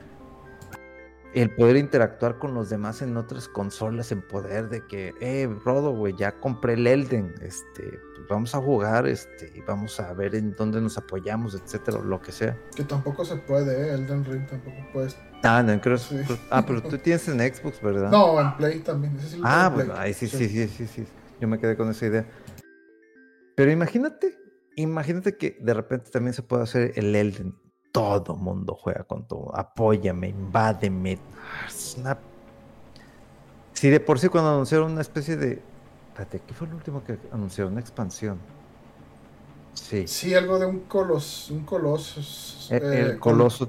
el 1.33 1.53
poder 1.53 1.77
interactuar 1.77 2.39
con 2.39 2.53
los 2.53 2.69
demás 2.69 3.01
en 3.01 3.15
otras 3.15 3.47
consolas, 3.47 4.11
en 4.11 4.21
poder 4.21 4.69
de 4.69 4.85
que, 4.87 5.13
eh, 5.21 5.47
Rodo, 5.63 5.91
güey, 5.91 6.15
ya 6.17 6.39
compré 6.39 6.73
el 6.73 6.87
Elden, 6.87 7.35
este, 7.41 7.99
pues 8.15 8.27
vamos 8.27 8.55
a 8.55 8.59
jugar, 8.59 9.07
este, 9.07 9.51
y 9.55 9.61
vamos 9.61 9.99
a 9.99 10.11
ver 10.13 10.33
en 10.33 10.53
dónde 10.53 10.81
nos 10.81 10.97
apoyamos, 10.97 11.53
etcétera, 11.53 11.99
lo 11.99 12.19
que 12.19 12.31
sea. 12.31 12.57
Que 12.75 12.83
tampoco 12.83 13.23
se 13.25 13.35
puede, 13.35 13.89
¿eh? 13.89 13.93
Elden 13.93 14.25
Ring 14.25 14.47
tampoco 14.47 14.77
puedes. 14.91 15.17
Ah, 15.43 15.61
no, 15.63 15.79
creo 15.79 15.97
sí. 15.97 16.17
Ah, 16.49 16.65
pero 16.65 16.81
tú 16.81 16.97
tienes 16.97 17.27
en 17.27 17.39
Xbox, 17.39 17.81
¿verdad? 17.81 18.09
No, 18.09 18.41
en 18.41 18.57
Play 18.57 18.79
también. 18.79 19.15
ah, 19.43 19.71
bueno, 19.73 19.93
ahí 19.95 20.13
sí, 20.13 20.27
sí, 20.27 20.49
sí, 20.49 20.67
sí, 20.67 20.87
sí. 20.87 21.05
Yo 21.39 21.47
me 21.47 21.59
quedé 21.59 21.77
con 21.77 21.89
esa 21.89 22.07
idea. 22.07 22.27
Pero 23.55 23.71
imagínate, 23.71 24.37
imagínate 24.75 25.37
que 25.37 25.57
de 25.61 25.73
repente 25.73 26.09
también 26.09 26.33
se 26.33 26.41
puede 26.41 26.63
hacer 26.63 26.91
el 26.95 27.15
Elden 27.15 27.55
todo 27.91 28.35
mundo 28.35 28.77
juega 28.79 29.03
con 29.03 29.27
todo. 29.27 29.55
Apóyame, 29.55 30.29
invádeme. 30.29 31.19
Es 31.67 31.97
Si 33.73 33.89
de 33.89 33.99
por 33.99 34.19
sí 34.19 34.29
cuando 34.29 34.51
anunciaron 34.51 34.91
una 34.91 35.01
especie 35.01 35.37
de... 35.37 35.61
Espérate, 36.09 36.41
¿qué 36.45 36.53
fue 36.53 36.67
lo 36.67 36.75
último 36.75 37.03
que 37.03 37.17
anunciaron? 37.31 37.73
Una 37.73 37.81
expansión. 37.81 38.39
Sí. 39.73 40.07
Sí, 40.07 40.35
algo 40.35 40.59
de 40.59 40.65
un 40.65 40.81
colos, 40.81 41.49
un 41.51 41.63
coloso. 41.63 42.21
El, 42.73 42.83
eh, 42.83 43.01
el 43.01 43.19
coloso. 43.19 43.67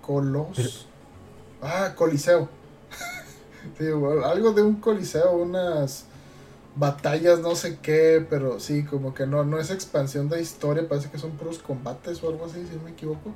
Colos. 0.00 0.88
Ah, 1.60 1.92
coliseo. 1.94 2.48
algo 4.24 4.52
de 4.52 4.62
un 4.62 4.76
coliseo, 4.76 5.32
unas 5.32 6.06
batallas, 6.76 7.40
no 7.40 7.54
sé 7.54 7.78
qué, 7.80 8.24
pero 8.28 8.58
sí, 8.60 8.84
como 8.84 9.14
que 9.14 9.26
no, 9.26 9.44
no 9.44 9.58
es 9.58 9.70
expansión 9.70 10.28
de 10.28 10.40
historia, 10.40 10.88
parece 10.88 11.10
que 11.10 11.18
son 11.18 11.32
puros 11.32 11.58
combates 11.58 12.22
o 12.22 12.28
algo 12.28 12.46
así, 12.46 12.66
si 12.66 12.76
no 12.76 12.82
me 12.82 12.90
equivoco. 12.90 13.32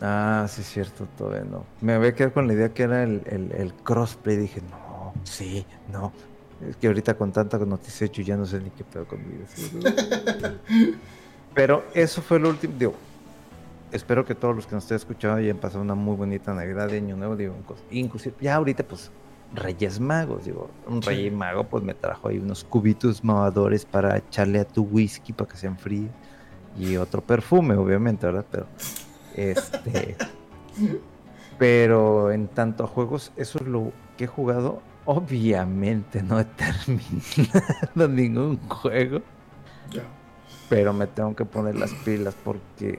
Ah, 0.00 0.46
sí, 0.48 0.62
es 0.62 0.68
cierto, 0.68 1.06
todavía 1.16 1.44
no. 1.44 1.64
Me 1.80 1.94
había 1.94 2.14
quedado 2.14 2.34
con 2.34 2.48
la 2.48 2.54
idea 2.54 2.68
que 2.70 2.82
era 2.82 3.04
el, 3.04 3.22
el, 3.26 3.72
crossplay, 3.84 4.36
dije, 4.36 4.60
no, 4.70 5.14
sí, 5.24 5.64
no. 5.90 6.12
Es 6.68 6.76
que 6.76 6.88
ahorita 6.88 7.14
con 7.14 7.32
tanta 7.32 7.58
noticia 7.58 8.06
hecho 8.06 8.22
ya 8.22 8.36
no 8.36 8.46
sé 8.46 8.60
ni 8.60 8.70
qué 8.70 8.84
pedo 8.84 9.06
conmigo. 9.06 9.44
Pero 11.54 11.84
eso 11.94 12.22
fue 12.22 12.38
lo 12.38 12.50
último, 12.50 12.74
digo, 12.78 12.94
espero 13.92 14.24
que 14.24 14.34
todos 14.34 14.56
los 14.56 14.66
que 14.66 14.74
nos 14.74 14.84
estén 14.84 14.96
escuchando 14.96 15.36
hayan 15.36 15.58
pasado 15.58 15.82
una 15.82 15.94
muy 15.94 16.16
bonita 16.16 16.52
Navidad 16.54 16.88
de 16.88 16.96
Año 16.96 17.16
Nuevo, 17.16 17.36
digo, 17.36 17.54
inclusive 17.90 18.34
ya 18.40 18.56
ahorita 18.56 18.82
pues 18.84 19.10
Reyes 19.54 20.00
Magos. 20.00 20.44
Digo, 20.44 20.70
un 20.86 21.02
Rey 21.02 21.30
Mago 21.30 21.64
pues 21.64 21.82
me 21.84 21.94
trajo 21.94 22.28
ahí 22.28 22.38
unos 22.38 22.64
cubitos 22.64 23.22
mamadores 23.22 23.84
para 23.84 24.16
echarle 24.16 24.60
a 24.60 24.64
tu 24.64 24.82
whisky 24.82 25.32
para 25.32 25.50
que 25.50 25.56
se 25.56 25.66
enfríe. 25.66 26.08
Y 26.78 26.96
otro 26.96 27.20
perfume, 27.20 27.74
obviamente, 27.74 28.26
¿verdad? 28.26 28.46
Pero, 28.50 28.66
este... 29.34 30.16
pero 31.58 32.32
en 32.32 32.48
tanto 32.48 32.84
a 32.84 32.86
juegos, 32.86 33.32
eso 33.36 33.58
es 33.58 33.66
lo 33.66 33.92
que 34.16 34.24
he 34.24 34.26
jugado. 34.26 34.80
Obviamente 35.04 36.22
no 36.22 36.40
he 36.40 36.44
terminado 36.56 38.08
ningún 38.08 38.56
juego. 38.68 39.20
Pero 40.68 40.92
me 40.94 41.06
tengo 41.06 41.36
que 41.36 41.44
poner 41.44 41.76
las 41.76 41.92
pilas 41.92 42.34
porque 42.42 42.98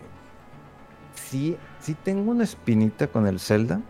sí, 1.15 1.57
sí 1.79 1.95
tengo 1.95 2.31
una 2.31 2.43
espinita 2.43 3.07
con 3.07 3.25
el 3.25 3.39
Zelda. 3.39 3.81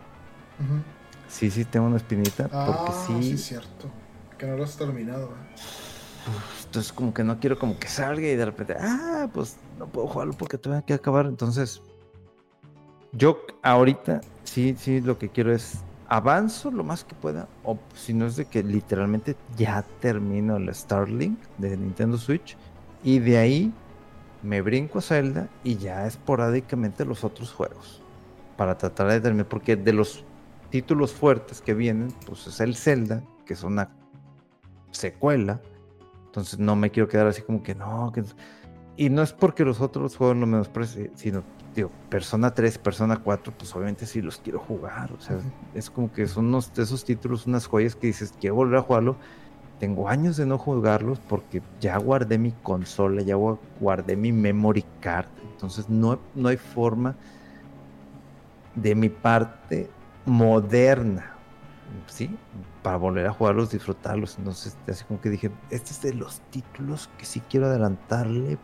Sí, 1.34 1.50
sí, 1.50 1.64
tengo 1.64 1.86
una 1.86 1.96
espinita. 1.96 2.44
porque 2.44 2.92
ah, 2.92 3.04
sí. 3.08 3.22
sí, 3.22 3.32
es 3.32 3.44
cierto. 3.44 3.90
Que 4.38 4.46
no 4.46 4.56
lo 4.56 4.62
has 4.62 4.76
terminado. 4.76 5.30
¿eh? 5.30 6.30
Entonces, 6.64 6.92
como 6.92 7.12
que 7.12 7.24
no 7.24 7.40
quiero 7.40 7.58
como 7.58 7.76
que 7.76 7.88
salga 7.88 8.22
y 8.22 8.36
de 8.36 8.44
repente, 8.44 8.76
ah, 8.78 9.28
pues 9.34 9.56
no 9.76 9.88
puedo 9.88 10.06
jugarlo 10.06 10.34
porque 10.34 10.58
tengo 10.58 10.80
que 10.86 10.94
acabar. 10.94 11.26
Entonces, 11.26 11.82
yo 13.10 13.44
ahorita 13.64 14.20
sí, 14.44 14.76
sí, 14.78 15.00
lo 15.00 15.18
que 15.18 15.28
quiero 15.28 15.52
es 15.52 15.78
avanzo 16.08 16.70
lo 16.70 16.84
más 16.84 17.02
que 17.02 17.16
pueda. 17.16 17.48
O 17.64 17.80
si 17.96 18.14
no 18.14 18.26
es 18.26 18.36
de 18.36 18.44
que 18.44 18.62
literalmente 18.62 19.34
ya 19.56 19.82
termino 20.00 20.56
el 20.56 20.72
Starlink 20.72 21.40
de 21.58 21.76
Nintendo 21.76 22.16
Switch. 22.16 22.56
Y 23.02 23.18
de 23.18 23.38
ahí 23.38 23.72
me 24.44 24.62
brinco 24.62 25.00
a 25.00 25.02
Zelda 25.02 25.48
y 25.64 25.78
ya 25.78 26.06
esporádicamente 26.06 27.04
los 27.04 27.24
otros 27.24 27.52
juegos. 27.52 28.00
Para 28.56 28.78
tratar 28.78 29.08
de 29.08 29.20
terminar. 29.20 29.48
Porque 29.48 29.74
de 29.74 29.92
los 29.92 30.24
títulos 30.74 31.12
fuertes 31.12 31.60
que 31.60 31.72
vienen, 31.72 32.08
pues 32.26 32.48
es 32.48 32.58
el 32.58 32.74
Zelda, 32.74 33.22
que 33.46 33.52
es 33.52 33.62
una 33.62 33.90
secuela. 34.90 35.60
Entonces 36.26 36.58
no 36.58 36.74
me 36.74 36.90
quiero 36.90 37.08
quedar 37.08 37.28
así 37.28 37.42
como 37.42 37.62
que 37.62 37.76
no. 37.76 38.12
Y 38.96 39.08
no 39.08 39.22
es 39.22 39.32
porque 39.32 39.64
los 39.64 39.80
otros 39.80 40.16
juegos 40.16 40.36
no 40.36 40.46
menos 40.46 40.68
sino, 41.14 41.44
digo, 41.76 41.92
Persona 42.08 42.52
3, 42.52 42.78
Persona 42.78 43.18
4, 43.22 43.54
pues 43.56 43.72
obviamente 43.76 44.04
sí 44.04 44.20
los 44.20 44.38
quiero 44.38 44.58
jugar. 44.58 45.12
O 45.12 45.20
sea, 45.20 45.38
es 45.74 45.88
como 45.88 46.12
que 46.12 46.26
son 46.26 46.46
unos 46.46 46.76
esos 46.76 47.04
títulos, 47.04 47.46
unas 47.46 47.68
joyas 47.68 47.94
que 47.94 48.08
dices, 48.08 48.34
quiero 48.40 48.56
volver 48.56 48.80
a 48.80 48.82
jugarlo. 48.82 49.14
Tengo 49.78 50.08
años 50.08 50.36
de 50.36 50.44
no 50.44 50.58
jugarlos 50.58 51.20
porque 51.20 51.62
ya 51.78 51.98
guardé 51.98 52.36
mi 52.36 52.50
consola, 52.50 53.22
ya 53.22 53.36
guardé 53.78 54.16
mi 54.16 54.32
memory 54.32 54.84
card. 54.98 55.28
Entonces 55.52 55.88
no, 55.88 56.18
no 56.34 56.48
hay 56.48 56.56
forma 56.56 57.14
de 58.74 58.96
mi 58.96 59.08
parte 59.08 59.88
moderna, 60.26 61.36
¿sí? 62.06 62.36
Para 62.82 62.96
volver 62.96 63.26
a 63.26 63.32
jugarlos, 63.32 63.70
disfrutarlos. 63.70 64.38
Entonces, 64.38 64.76
así 64.88 65.04
como 65.04 65.20
que 65.20 65.30
dije, 65.30 65.50
este 65.70 65.90
es 65.90 66.02
de 66.02 66.14
los 66.14 66.40
títulos 66.50 67.10
que 67.18 67.24
sí 67.24 67.40
quiero 67.48 67.66
adelantarle. 67.66 68.58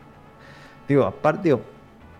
Digo, 0.87 1.05
aparte, 1.05 1.43
digo, 1.49 1.61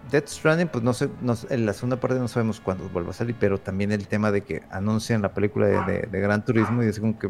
Death 0.09 0.27
Stranding, 0.27 0.68
pues 0.68 0.84
no 0.84 0.93
sé, 0.93 1.09
en 1.49 1.65
la 1.65 1.73
segunda 1.73 1.99
parte 1.99 2.18
no 2.18 2.27
sabemos 2.27 2.59
cuándo 2.59 2.89
vuelva 2.89 3.11
a 3.11 3.13
salir, 3.13 3.35
pero 3.39 3.59
también 3.59 3.91
el 3.91 4.07
tema 4.07 4.31
de 4.31 4.41
que 4.41 4.63
anuncian 4.72 5.22
la 5.22 5.34
película 5.34 5.68
de, 5.68 6.07
Gran 6.11 6.43
Turismo 6.43 6.84
y 6.84 6.88
así 6.88 6.99
como 6.99 7.18
que 7.19 7.30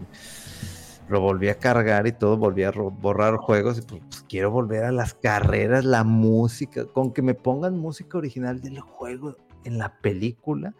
lo 1.09 1.19
volví 1.19 1.49
a 1.49 1.55
cargar 1.55 2.07
y 2.07 2.13
todo, 2.13 2.37
volví 2.37 2.63
a 2.63 2.71
borrar 2.71 3.35
juegos 3.35 3.79
y 3.79 3.81
pues, 3.81 4.25
quiero 4.29 4.51
volver 4.51 4.85
a 4.85 4.91
las 4.91 5.13
carreras, 5.13 5.83
la 5.83 6.03
música, 6.03 6.85
con 6.85 7.11
que 7.11 7.21
me 7.21 7.33
pongan 7.33 7.77
música 7.77 8.17
original 8.17 8.61
del 8.61 8.79
juego 8.79 9.35
en 9.65 9.77
la 9.77 9.97
película 9.99 10.73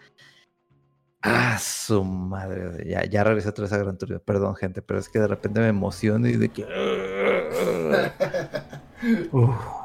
Ah, 1.24 1.60
su 1.60 2.04
madre. 2.04 2.84
Ya, 2.90 3.06
ya 3.06 3.24
regresé 3.24 3.50
otra 3.50 3.64
vez 3.64 3.74
a 3.74 3.78
Gran 3.78 3.98
Turismo. 3.98 4.22
Perdón, 4.22 4.56
gente, 4.56 4.82
pero 4.82 5.00
es 5.00 5.08
que 5.08 5.20
de 5.20 5.28
repente 5.28 5.60
me 5.60 5.68
emociono 5.68 6.28
y 6.28 6.38
de 6.38 6.50
que. 6.50 6.66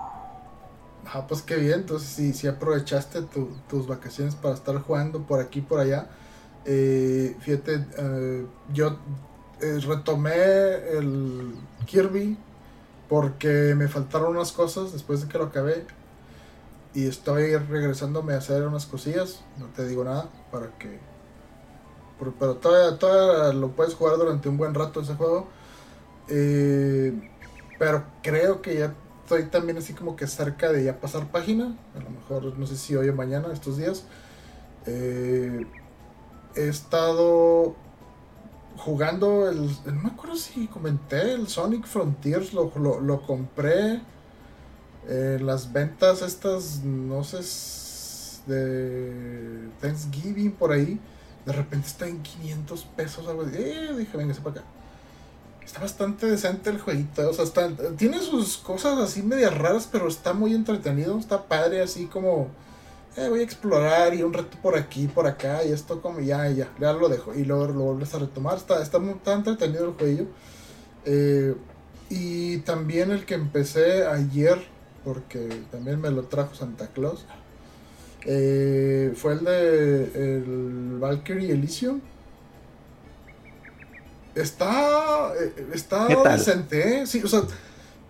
Ah, 1.08 1.26
pues 1.26 1.40
qué 1.40 1.56
bien. 1.56 1.80
Entonces, 1.80 2.08
si, 2.08 2.32
si 2.32 2.46
aprovechaste 2.46 3.22
tus 3.68 3.86
vacaciones 3.86 4.34
para 4.34 4.54
estar 4.54 4.76
jugando 4.82 5.22
por 5.22 5.40
aquí 5.40 5.60
por 5.60 5.80
allá. 5.80 6.08
Eh, 6.64 7.36
fíjate, 7.40 7.86
eh, 7.96 8.46
yo 8.72 8.98
eh, 9.60 9.78
retomé 9.86 10.34
el 10.98 11.54
Kirby 11.86 12.36
porque 13.08 13.74
me 13.76 13.88
faltaron 13.88 14.36
unas 14.36 14.52
cosas 14.52 14.92
después 14.92 15.22
de 15.22 15.28
que 15.28 15.38
lo 15.38 15.44
acabé. 15.44 15.86
Y 16.92 17.06
estoy 17.06 17.56
regresándome 17.56 18.34
a 18.34 18.38
hacer 18.38 18.66
unas 18.66 18.84
cosillas. 18.84 19.44
No 19.58 19.66
te 19.66 19.86
digo 19.86 20.04
nada 20.04 20.28
para 20.50 20.76
que 20.78 20.98
pero 22.18 22.56
todavía, 22.56 23.52
lo 23.52 23.70
puedes 23.72 23.94
jugar 23.94 24.16
durante 24.16 24.48
un 24.48 24.56
buen 24.56 24.74
rato 24.74 25.00
ese 25.00 25.14
juego. 25.14 25.48
Eh, 26.28 27.12
pero 27.78 28.04
creo 28.22 28.62
que 28.62 28.78
ya 28.78 28.94
estoy 29.22 29.44
también 29.46 29.78
así 29.78 29.92
como 29.92 30.16
que 30.16 30.26
cerca 30.26 30.72
de 30.72 30.84
ya 30.84 31.00
pasar 31.00 31.30
página. 31.30 31.76
A 31.94 32.02
lo 32.02 32.10
mejor 32.10 32.58
no 32.58 32.66
sé 32.66 32.76
si 32.76 32.96
hoy 32.96 33.08
o 33.08 33.14
mañana, 33.14 33.52
estos 33.52 33.76
días. 33.76 34.04
Eh, 34.86 35.66
he 36.54 36.68
estado 36.68 37.74
jugando 38.78 39.48
el, 39.48 39.68
No 39.84 40.02
me 40.02 40.08
acuerdo 40.10 40.36
si 40.36 40.68
comenté 40.68 41.34
el 41.34 41.48
Sonic 41.48 41.86
Frontiers. 41.86 42.54
Lo, 42.54 42.72
lo, 42.76 43.22
compré. 43.26 44.00
en 45.08 45.46
las 45.46 45.72
ventas 45.72 46.22
estas, 46.22 46.82
no 46.82 47.22
sé, 47.24 47.38
de 48.46 49.68
Thanksgiving 49.80 50.52
por 50.52 50.72
ahí. 50.72 50.98
De 51.46 51.52
repente 51.52 51.86
está 51.86 52.08
en 52.08 52.22
500 52.22 52.84
pesos, 52.96 53.26
algo 53.28 53.42
así. 53.42 53.54
Eh, 53.56 53.94
dije, 53.96 54.16
venga, 54.16 54.34
para 54.34 54.60
acá. 54.60 54.64
Está 55.64 55.80
bastante 55.80 56.26
decente 56.26 56.70
el 56.70 56.80
jueguito. 56.80 57.30
O 57.30 57.32
sea, 57.32 57.44
está, 57.44 57.70
tiene 57.96 58.20
sus 58.20 58.56
cosas 58.58 58.98
así 58.98 59.22
medias 59.22 59.56
raras, 59.56 59.88
pero 59.90 60.08
está 60.08 60.32
muy 60.32 60.54
entretenido. 60.54 61.16
Está 61.18 61.44
padre, 61.44 61.82
así 61.82 62.06
como. 62.06 62.48
Eh, 63.16 63.28
voy 63.28 63.40
a 63.40 63.44
explorar 63.44 64.12
y 64.12 64.22
un 64.22 64.32
reto 64.32 64.58
por 64.60 64.76
aquí, 64.76 65.06
por 65.06 65.26
acá. 65.26 65.64
Y 65.64 65.72
esto, 65.72 66.02
como 66.02 66.20
ya, 66.20 66.48
ya, 66.50 66.68
ya 66.80 66.92
lo 66.92 67.08
dejo. 67.08 67.32
Y 67.32 67.44
luego 67.44 67.68
lo 67.68 67.84
vuelves 67.84 68.12
a 68.14 68.18
retomar. 68.18 68.56
Está, 68.56 68.82
está 68.82 68.98
muy 68.98 69.14
entretenido 69.24 69.86
el 69.86 69.92
jueguillo. 69.92 70.26
Eh, 71.04 71.54
y 72.10 72.58
también 72.58 73.12
el 73.12 73.24
que 73.24 73.34
empecé 73.34 74.06
ayer, 74.06 74.58
porque 75.04 75.48
también 75.70 76.00
me 76.00 76.10
lo 76.10 76.24
trajo 76.24 76.54
Santa 76.54 76.88
Claus. 76.88 77.24
Eh, 78.28 79.12
fue 79.14 79.34
el 79.34 79.44
de 79.44 80.04
el 80.14 80.98
Valkyrie 80.98 81.52
Elysium. 81.52 82.00
Está, 84.34 85.32
eh, 85.40 85.68
está 85.72 86.08
decente, 86.08 87.02
¿eh? 87.02 87.06
Sí, 87.06 87.22
o 87.24 87.28
sea, 87.28 87.42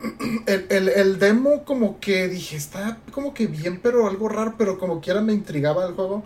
el, 0.47 1.18
demo 1.18 1.64
como 1.64 2.01
que 2.01 2.28
dije, 2.28 2.56
está 2.56 2.98
como 3.12 3.34
que 3.34 3.47
bien, 3.47 3.78
pero 3.80 4.09
algo 4.09 4.28
raro, 4.28 4.55
pero 4.56 4.78
como 4.78 5.01
quiera 5.01 5.20
me 5.20 5.34
intrigaba 5.34 5.86
el 5.86 5.94
juego. 5.94 6.24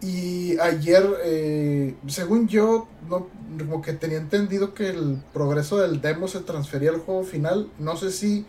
Y 0.00 0.58
ayer, 0.60 1.04
eh, 1.24 1.94
según 2.06 2.46
yo, 2.46 2.88
no, 3.08 3.28
como 3.58 3.82
que 3.82 3.92
tenía 3.92 4.18
entendido 4.18 4.72
que 4.72 4.90
el 4.90 5.20
progreso 5.32 5.78
del 5.78 6.00
demo 6.00 6.28
se 6.28 6.40
transfería 6.40 6.90
al 6.90 7.00
juego 7.00 7.24
final. 7.24 7.70
No 7.78 7.96
sé 7.96 8.12
si 8.12 8.46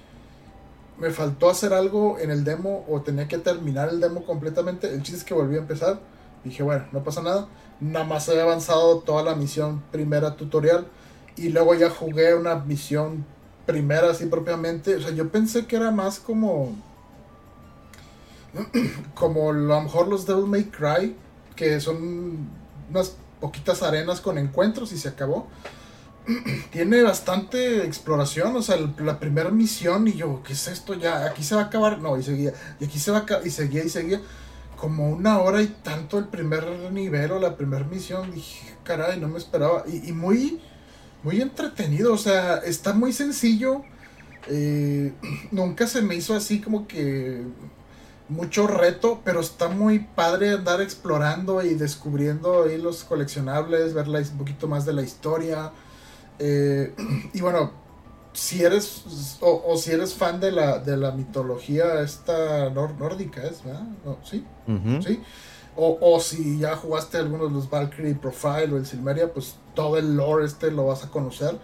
me 0.98 1.10
faltó 1.12 1.50
hacer 1.50 1.74
algo 1.74 2.20
en 2.20 2.32
el 2.32 2.44
demo 2.44 2.86
o 2.88 3.02
tenía 3.02 3.28
que 3.28 3.38
terminar 3.38 3.90
el 3.90 4.00
demo 4.00 4.26
completamente. 4.26 4.94
El 4.94 5.04
chiste 5.04 5.18
es 5.20 5.24
que 5.24 5.34
volví 5.34 5.56
a 5.56 5.60
empezar. 5.60 6.00
Dije, 6.44 6.64
bueno, 6.64 6.86
no 6.92 7.04
pasa 7.04 7.22
nada. 7.22 7.48
Nada 7.82 8.06
más 8.06 8.30
he 8.30 8.42
avanzado 8.42 9.00
toda 9.00 9.24
la 9.24 9.36
misión 9.36 9.84
primera 9.92 10.36
tutorial. 10.36 10.88
Y 11.36 11.50
luego 11.50 11.76
ya 11.76 11.90
jugué 11.90 12.34
una 12.34 12.56
misión 12.56 13.26
primera 13.66 14.12
así 14.12 14.28
propiamente. 14.28 14.96
O 14.96 15.02
sea, 15.02 15.12
yo 15.12 15.30
pensé 15.30 15.66
que 15.66 15.76
era 15.76 15.92
más 15.92 16.20
como... 16.20 16.76
como 19.16 19.50
a 19.50 19.54
lo 19.54 19.82
mejor 19.82 20.08
los 20.08 20.26
Devil 20.26 20.46
May 20.46 20.66
Cry. 20.66 21.16
Que 21.56 21.82
son 21.82 22.48
unas 22.90 23.16
poquitas 23.42 23.84
arenas 23.84 24.22
con 24.22 24.38
encuentros 24.38 24.94
y 24.94 24.98
se 24.98 25.10
acabó. 25.10 25.48
tiene 26.72 27.02
bastante 27.04 27.86
exploración, 27.86 28.56
o 28.56 28.62
sea, 28.62 28.78
la 29.00 29.20
primera 29.20 29.50
misión 29.50 30.08
y 30.08 30.14
yo, 30.14 30.42
¿qué 30.44 30.54
es 30.54 30.68
esto? 30.68 30.94
Ya, 30.94 31.26
aquí 31.26 31.44
se 31.44 31.56
va 31.56 31.62
a 31.62 31.66
acabar, 31.66 32.00
no, 32.00 32.18
y 32.18 32.24
seguía, 32.24 32.54
y 32.80 32.86
aquí 32.86 33.00
se 33.00 33.12
va 33.12 33.26
y 33.44 33.50
seguía 33.50 33.84
y 33.84 33.90
seguía, 33.90 34.22
como 34.78 35.10
una 35.10 35.40
hora 35.40 35.62
y 35.62 35.68
tanto 35.68 36.18
el 36.18 36.28
primer 36.28 36.66
nivel 36.92 37.32
o 37.32 37.40
la 37.40 37.56
primera 37.56 37.86
misión, 37.86 38.32
dije, 38.34 38.76
caray, 38.84 39.20
no 39.20 39.28
me 39.28 39.38
esperaba, 39.38 39.84
y, 39.88 40.12
muy, 40.12 40.60
muy 41.24 41.42
entretenido, 41.42 42.14
o 42.14 42.18
sea, 42.18 42.58
está 42.58 42.94
muy 42.94 43.14
sencillo, 43.14 43.84
eh, 44.48 45.14
nunca 45.52 45.88
se 45.88 46.02
me 46.02 46.16
hizo 46.16 46.36
así 46.36 46.60
como 46.60 46.88
que 46.88 47.44
mucho 48.28 48.66
reto, 48.66 49.22
pero 49.24 49.40
está 49.40 49.68
muy 49.68 50.00
padre 50.00 50.54
andar 50.54 50.82
explorando 50.82 51.64
y 51.64 51.76
descubriendo 51.76 52.64
ahí 52.64 52.80
los 52.80 53.04
coleccionables, 53.04 53.94
ver 53.94 54.08
un 54.08 54.38
poquito 54.40 54.68
más 54.68 54.86
de 54.86 54.94
la 54.94 55.04
historia, 55.04 55.72
eh, 56.40 56.94
y 57.34 57.42
bueno, 57.42 57.72
si 58.36 58.64
eres 58.64 59.38
o, 59.40 59.78
si 59.78 59.92
eres 59.92 60.14
fan 60.14 60.40
de 60.40 60.52
la, 60.52 60.80
de 60.80 60.98
la 60.98 61.12
mitología 61.12 62.02
esta 62.02 62.70
nórdica, 62.70 63.44
¿es 63.44 63.64
verdad? 63.64 63.88
¿Sí? 64.24 64.46
¿Sí? 65.06 65.22
O, 65.78 65.98
o, 66.02 66.20
si 66.20 66.60
ya 66.60 66.76
jugaste 66.76 67.18
algunos 67.18 67.50
de 67.50 67.56
los 67.56 67.70
Valkyrie 67.70 68.16
Profile 68.16 68.74
o 68.74 68.78
el 68.78 68.86
Silmeria, 68.86 69.34
pues 69.34 69.56
todo 69.74 69.98
el 69.98 70.16
lore 70.16 70.46
este 70.46 70.72
lo 70.72 70.88
vas 70.88 71.04
a 71.04 71.10
conocer. 71.10 71.58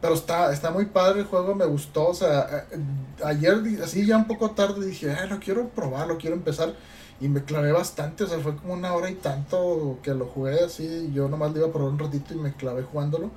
Pero 0.00 0.14
está, 0.14 0.52
está 0.52 0.70
muy 0.70 0.86
padre 0.86 1.20
el 1.20 1.26
juego, 1.26 1.54
me 1.54 1.64
gustó. 1.64 2.08
O 2.08 2.14
sea, 2.14 2.66
eh, 2.70 2.78
ayer, 3.24 3.56
así 3.82 4.04
ya 4.04 4.18
un 4.18 4.26
poco 4.26 4.50
tarde, 4.50 4.84
dije, 4.84 5.14
lo 5.30 5.38
quiero 5.40 5.68
probar, 5.70 6.08
lo 6.08 6.18
quiero 6.18 6.36
empezar. 6.36 6.74
Y 7.20 7.28
me 7.28 7.44
clavé 7.44 7.72
bastante, 7.72 8.24
o 8.24 8.26
sea, 8.26 8.38
fue 8.40 8.56
como 8.56 8.74
una 8.74 8.92
hora 8.92 9.08
y 9.08 9.14
tanto 9.14 9.98
que 10.02 10.12
lo 10.12 10.26
jugué 10.26 10.64
así. 10.64 11.10
Yo 11.14 11.28
nomás 11.28 11.52
le 11.52 11.60
iba 11.60 11.68
a 11.68 11.72
probar 11.72 11.92
un 11.92 11.98
ratito 11.98 12.34
y 12.34 12.36
me 12.36 12.52
clavé 12.52 12.82
jugándolo 12.82 13.30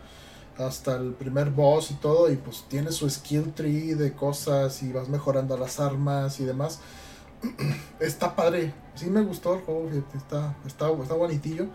hasta 0.57 0.95
el 0.95 1.13
primer 1.13 1.51
boss 1.51 1.91
y 1.91 1.95
todo, 1.95 2.31
y 2.31 2.35
pues 2.35 2.65
tiene 2.67 2.91
su 2.91 3.09
skill 3.09 3.53
tree 3.53 3.95
de 3.95 4.13
cosas 4.13 4.81
y 4.83 4.91
vas 4.91 5.09
mejorando 5.09 5.57
las 5.57 5.79
armas 5.79 6.39
y 6.39 6.45
demás. 6.45 6.79
está 7.99 8.35
padre, 8.35 8.73
sí 8.95 9.09
me 9.09 9.21
gustó 9.21 9.55
el 9.55 9.61
juego, 9.61 9.89
está, 10.15 10.55
está, 10.65 10.91
está 10.91 11.13
bonitillo. 11.13 11.67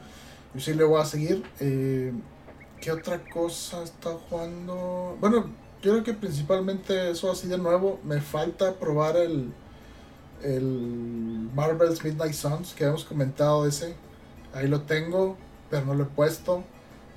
Yo 0.54 0.60
sí 0.60 0.74
le 0.74 0.84
voy 0.84 1.00
a 1.00 1.04
seguir. 1.04 1.44
Eh, 1.60 2.12
¿Qué 2.80 2.90
otra 2.90 3.22
cosa 3.30 3.82
está 3.82 4.10
jugando? 4.28 5.16
Bueno, 5.20 5.46
yo 5.80 5.92
creo 5.92 6.04
que 6.04 6.14
principalmente 6.14 7.10
eso 7.10 7.30
así 7.30 7.48
de 7.48 7.58
nuevo. 7.58 8.00
Me 8.04 8.20
falta 8.20 8.74
probar 8.74 9.16
el, 9.16 9.52
el 10.42 11.48
Marvel's 11.54 12.04
Midnight 12.04 12.34
Suns 12.34 12.74
que 12.74 12.84
habíamos 12.84 13.04
comentado 13.04 13.66
ese. 13.66 13.94
Ahí 14.52 14.68
lo 14.68 14.82
tengo, 14.82 15.36
pero 15.70 15.86
no 15.86 15.94
lo 15.94 16.04
he 16.04 16.06
puesto. 16.06 16.64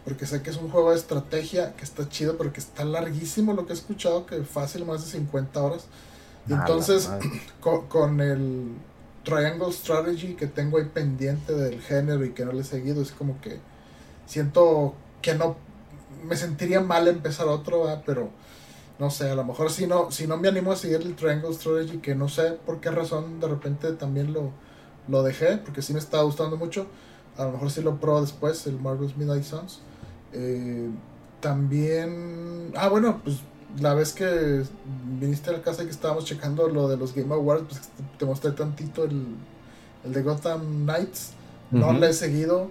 Porque 0.05 0.25
sé 0.25 0.41
que 0.41 0.51
es 0.51 0.57
un 0.57 0.69
juego 0.69 0.91
de 0.91 0.97
estrategia 0.97 1.75
que 1.75 1.83
está 1.83 2.07
chido, 2.07 2.37
pero 2.37 2.53
que 2.53 2.59
está 2.59 2.85
larguísimo 2.85 3.53
lo 3.53 3.65
que 3.65 3.73
he 3.73 3.75
escuchado, 3.75 4.25
que 4.25 4.43
fácil 4.43 4.85
más 4.85 5.03
de 5.03 5.11
50 5.11 5.61
horas. 5.61 5.87
Y 6.47 6.53
entonces, 6.53 7.09
con, 7.89 8.21
el 8.21 8.75
Triangle 9.23 9.71
Strategy 9.71 10.35
que 10.35 10.47
tengo 10.47 10.77
ahí 10.77 10.85
pendiente 10.85 11.53
del 11.53 11.81
género 11.81 12.23
y 12.23 12.31
que 12.31 12.45
no 12.45 12.51
le 12.51 12.61
he 12.61 12.63
seguido, 12.63 13.01
es 13.01 13.11
como 13.11 13.41
que 13.41 13.59
siento 14.27 14.93
que 15.21 15.33
no 15.33 15.57
me 16.23 16.35
sentiría 16.35 16.81
mal 16.81 17.07
empezar 17.07 17.47
otro, 17.47 17.85
pero 18.05 18.29
no 18.99 19.09
sé, 19.09 19.29
a 19.29 19.35
lo 19.35 19.43
mejor 19.43 19.71
si 19.71 19.87
no, 19.87 20.11
si 20.11 20.27
no 20.27 20.37
me 20.37 20.47
animo 20.47 20.71
a 20.71 20.75
seguir 20.75 21.01
el 21.01 21.15
Triangle 21.15 21.53
Strategy, 21.53 21.97
que 21.97 22.15
no 22.15 22.29
sé 22.29 22.51
por 22.65 22.79
qué 22.79 22.91
razón 22.91 23.39
de 23.39 23.47
repente 23.47 23.91
también 23.93 24.31
lo, 24.31 24.51
lo 25.07 25.23
dejé, 25.23 25.57
porque 25.57 25.81
sí 25.81 25.93
me 25.93 25.99
estaba 25.99 26.23
gustando 26.23 26.57
mucho. 26.57 26.87
A 27.37 27.45
lo 27.45 27.51
mejor 27.51 27.71
sí 27.71 27.81
lo 27.81 27.99
pruebo 27.99 28.21
después, 28.21 28.65
el 28.67 28.79
Marvel's 28.79 29.17
Midnight 29.17 29.43
Suns. 29.43 29.81
Eh, 30.35 30.89
también. 31.39 32.71
Ah, 32.75 32.89
bueno, 32.89 33.21
pues 33.23 33.37
la 33.79 33.93
vez 33.93 34.13
que 34.13 34.63
viniste 35.19 35.49
a 35.49 35.53
la 35.53 35.61
casa 35.61 35.83
y 35.83 35.85
que 35.85 35.91
estábamos 35.91 36.25
checando 36.25 36.67
lo 36.67 36.87
de 36.87 36.97
los 36.97 37.13
Game 37.13 37.33
Awards, 37.33 37.65
pues 37.67 37.81
te 38.17 38.25
mostré 38.25 38.51
tantito 38.51 39.05
el, 39.05 39.25
el 40.03 40.13
de 40.13 40.21
Gotham 40.21 40.83
Knights. 40.83 41.31
No 41.71 41.93
lo 41.93 42.05
he 42.05 42.13
seguido. 42.13 42.69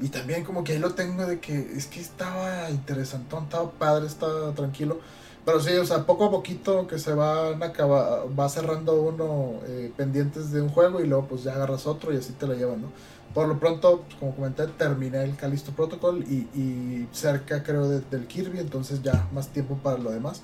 Y 0.00 0.08
también 0.08 0.44
como 0.44 0.64
que 0.64 0.72
ahí 0.72 0.78
lo 0.78 0.94
tengo 0.94 1.24
de 1.24 1.38
que 1.38 1.56
es 1.56 1.86
que 1.86 2.00
estaba 2.00 2.68
interesante, 2.70 3.36
estaba 3.36 3.70
padre, 3.70 4.06
estaba 4.06 4.52
tranquilo. 4.52 4.98
Pero 5.44 5.60
sí, 5.60 5.72
o 5.74 5.84
sea, 5.84 6.06
poco 6.06 6.24
a 6.24 6.30
poquito 6.30 6.86
que 6.86 6.98
se 6.98 7.12
van 7.12 7.62
acabar, 7.62 8.22
va 8.38 8.48
cerrando 8.48 8.94
uno 8.94 9.60
eh, 9.66 9.92
pendientes 9.94 10.50
de 10.52 10.62
un 10.62 10.70
juego 10.70 11.02
y 11.02 11.06
luego 11.06 11.26
pues 11.26 11.44
ya 11.44 11.52
agarras 11.54 11.86
otro 11.86 12.14
y 12.14 12.16
así 12.16 12.32
te 12.32 12.46
lo 12.46 12.54
llevan, 12.54 12.80
¿no? 12.82 12.88
Por 13.34 13.48
lo 13.48 13.58
pronto, 13.58 14.02
pues, 14.06 14.14
como 14.18 14.34
comenté, 14.34 14.66
terminé 14.68 15.24
el 15.24 15.36
Calisto 15.36 15.72
Protocol 15.72 16.24
y, 16.24 17.08
cerca 17.12 17.62
creo 17.62 17.88
del 17.88 18.26
Kirby, 18.26 18.60
entonces 18.60 19.02
ya 19.02 19.28
más 19.32 19.48
tiempo 19.48 19.76
para 19.82 19.98
lo 19.98 20.10
demás. 20.12 20.40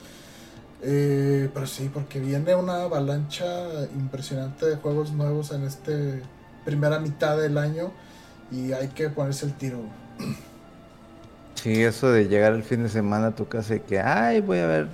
Eh, 0.82 1.50
pero 1.54 1.66
sí, 1.66 1.90
porque 1.92 2.20
viene 2.20 2.54
una 2.54 2.82
avalancha 2.82 3.84
impresionante 3.94 4.66
de 4.66 4.76
juegos 4.76 5.12
nuevos 5.12 5.52
en 5.52 5.64
este 5.64 6.22
primera 6.64 6.98
mitad 6.98 7.36
del 7.36 7.58
año 7.58 7.90
y 8.50 8.72
hay 8.72 8.88
que 8.88 9.08
ponerse 9.08 9.46
el 9.46 9.54
tiro. 9.54 9.78
Sí, 11.62 11.82
eso 11.82 12.10
de 12.10 12.26
llegar 12.26 12.54
el 12.54 12.62
fin 12.62 12.82
de 12.84 12.88
semana 12.88 13.28
a 13.28 13.30
tu 13.32 13.46
casa 13.46 13.74
y 13.74 13.80
que, 13.80 14.00
ay, 14.00 14.40
voy 14.40 14.58
a 14.58 14.66
ver 14.66 14.88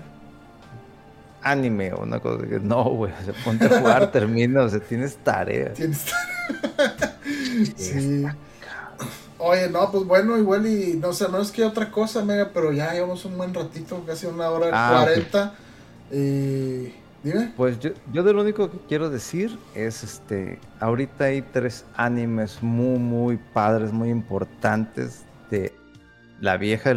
anime 1.42 1.92
o 1.92 2.02
una 2.02 2.18
cosa 2.18 2.44
que 2.44 2.58
no, 2.58 2.82
güey, 2.84 3.12
se 3.24 3.32
ponte 3.44 3.66
a 3.66 3.78
jugar, 3.78 4.10
termina, 4.12 4.62
o 4.62 4.68
sea, 4.68 4.80
tienes 4.80 5.16
tarea. 5.16 5.72
Tienes 5.74 6.04
tarea. 6.06 7.16
Sí. 7.76 8.24
Oye, 9.38 9.68
no, 9.70 9.90
pues 9.90 10.04
bueno, 10.04 10.36
igual 10.36 10.66
y 10.66 10.94
no 10.94 11.12
sé, 11.12 11.28
no 11.28 11.40
es 11.40 11.50
que 11.50 11.64
otra 11.64 11.90
cosa, 11.90 12.24
mega, 12.24 12.50
pero 12.52 12.72
ya 12.72 12.92
llevamos 12.92 13.24
un 13.24 13.36
buen 13.38 13.54
ratito, 13.54 14.02
casi 14.06 14.26
una 14.26 14.50
hora 14.50 14.70
ah, 14.72 15.04
cuarenta. 15.04 15.54
Y 16.10 16.92
dime. 17.22 17.52
Pues 17.56 17.78
yo, 17.78 17.90
yo 18.12 18.22
de 18.22 18.32
lo 18.32 18.42
único 18.42 18.70
que 18.70 18.78
quiero 18.88 19.08
decir 19.08 19.58
es 19.74 20.04
este, 20.04 20.58
ahorita 20.80 21.24
hay 21.24 21.42
tres 21.42 21.84
animes 21.96 22.62
muy, 22.62 22.98
muy 22.98 23.36
padres, 23.36 23.92
muy 23.92 24.10
importantes 24.10 25.24
de 25.50 25.72
la 26.40 26.56
vieja, 26.56 26.92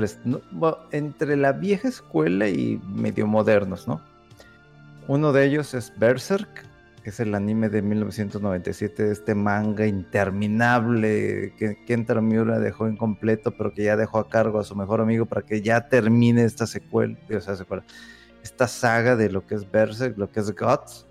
entre 0.92 1.38
la 1.38 1.54
vieja 1.54 1.88
escuela 1.88 2.50
y 2.50 2.80
medio 2.86 3.28
modernos, 3.28 3.88
¿no? 3.88 4.02
Uno 5.08 5.32
de 5.32 5.46
ellos 5.46 5.74
es 5.74 5.94
Berserk, 5.98 6.66
es 7.10 7.20
el 7.20 7.36
anime 7.36 7.70
de 7.70 7.82
1997, 7.82 9.12
este 9.12 9.36
manga 9.36 9.86
interminable 9.86 11.54
que 11.58 11.78
Kentaro 11.86 12.22
Miura 12.22 12.60
dejó 12.60 12.88
incompleto, 12.88 13.52
pero 13.52 13.74
que 13.74 13.84
ya 13.84 13.98
dejó 13.98 14.20
a 14.20 14.30
cargo 14.30 14.60
a 14.60 14.64
su 14.64 14.76
mejor 14.76 15.02
amigo 15.02 15.26
para 15.26 15.42
que 15.42 15.62
ya 15.62 15.90
termine 15.90 16.44
esta 16.44 16.68
secuela, 16.68 17.18
esta 18.44 18.68
saga 18.68 19.16
de 19.16 19.30
lo 19.30 19.46
que 19.46 19.56
es 19.56 19.70
Berserk, 19.70 20.18
lo 20.18 20.32
que 20.32 20.40
es 20.40 20.56
Gods. 20.56 21.06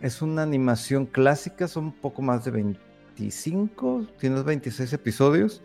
Es 0.00 0.22
una 0.22 0.42
animación 0.42 1.06
clásica, 1.06 1.68
son 1.68 1.86
un 1.86 1.92
poco 1.92 2.22
más 2.22 2.44
de 2.44 2.52
25, 2.52 4.06
tiene 4.18 4.42
26 4.42 4.92
episodios. 4.92 5.62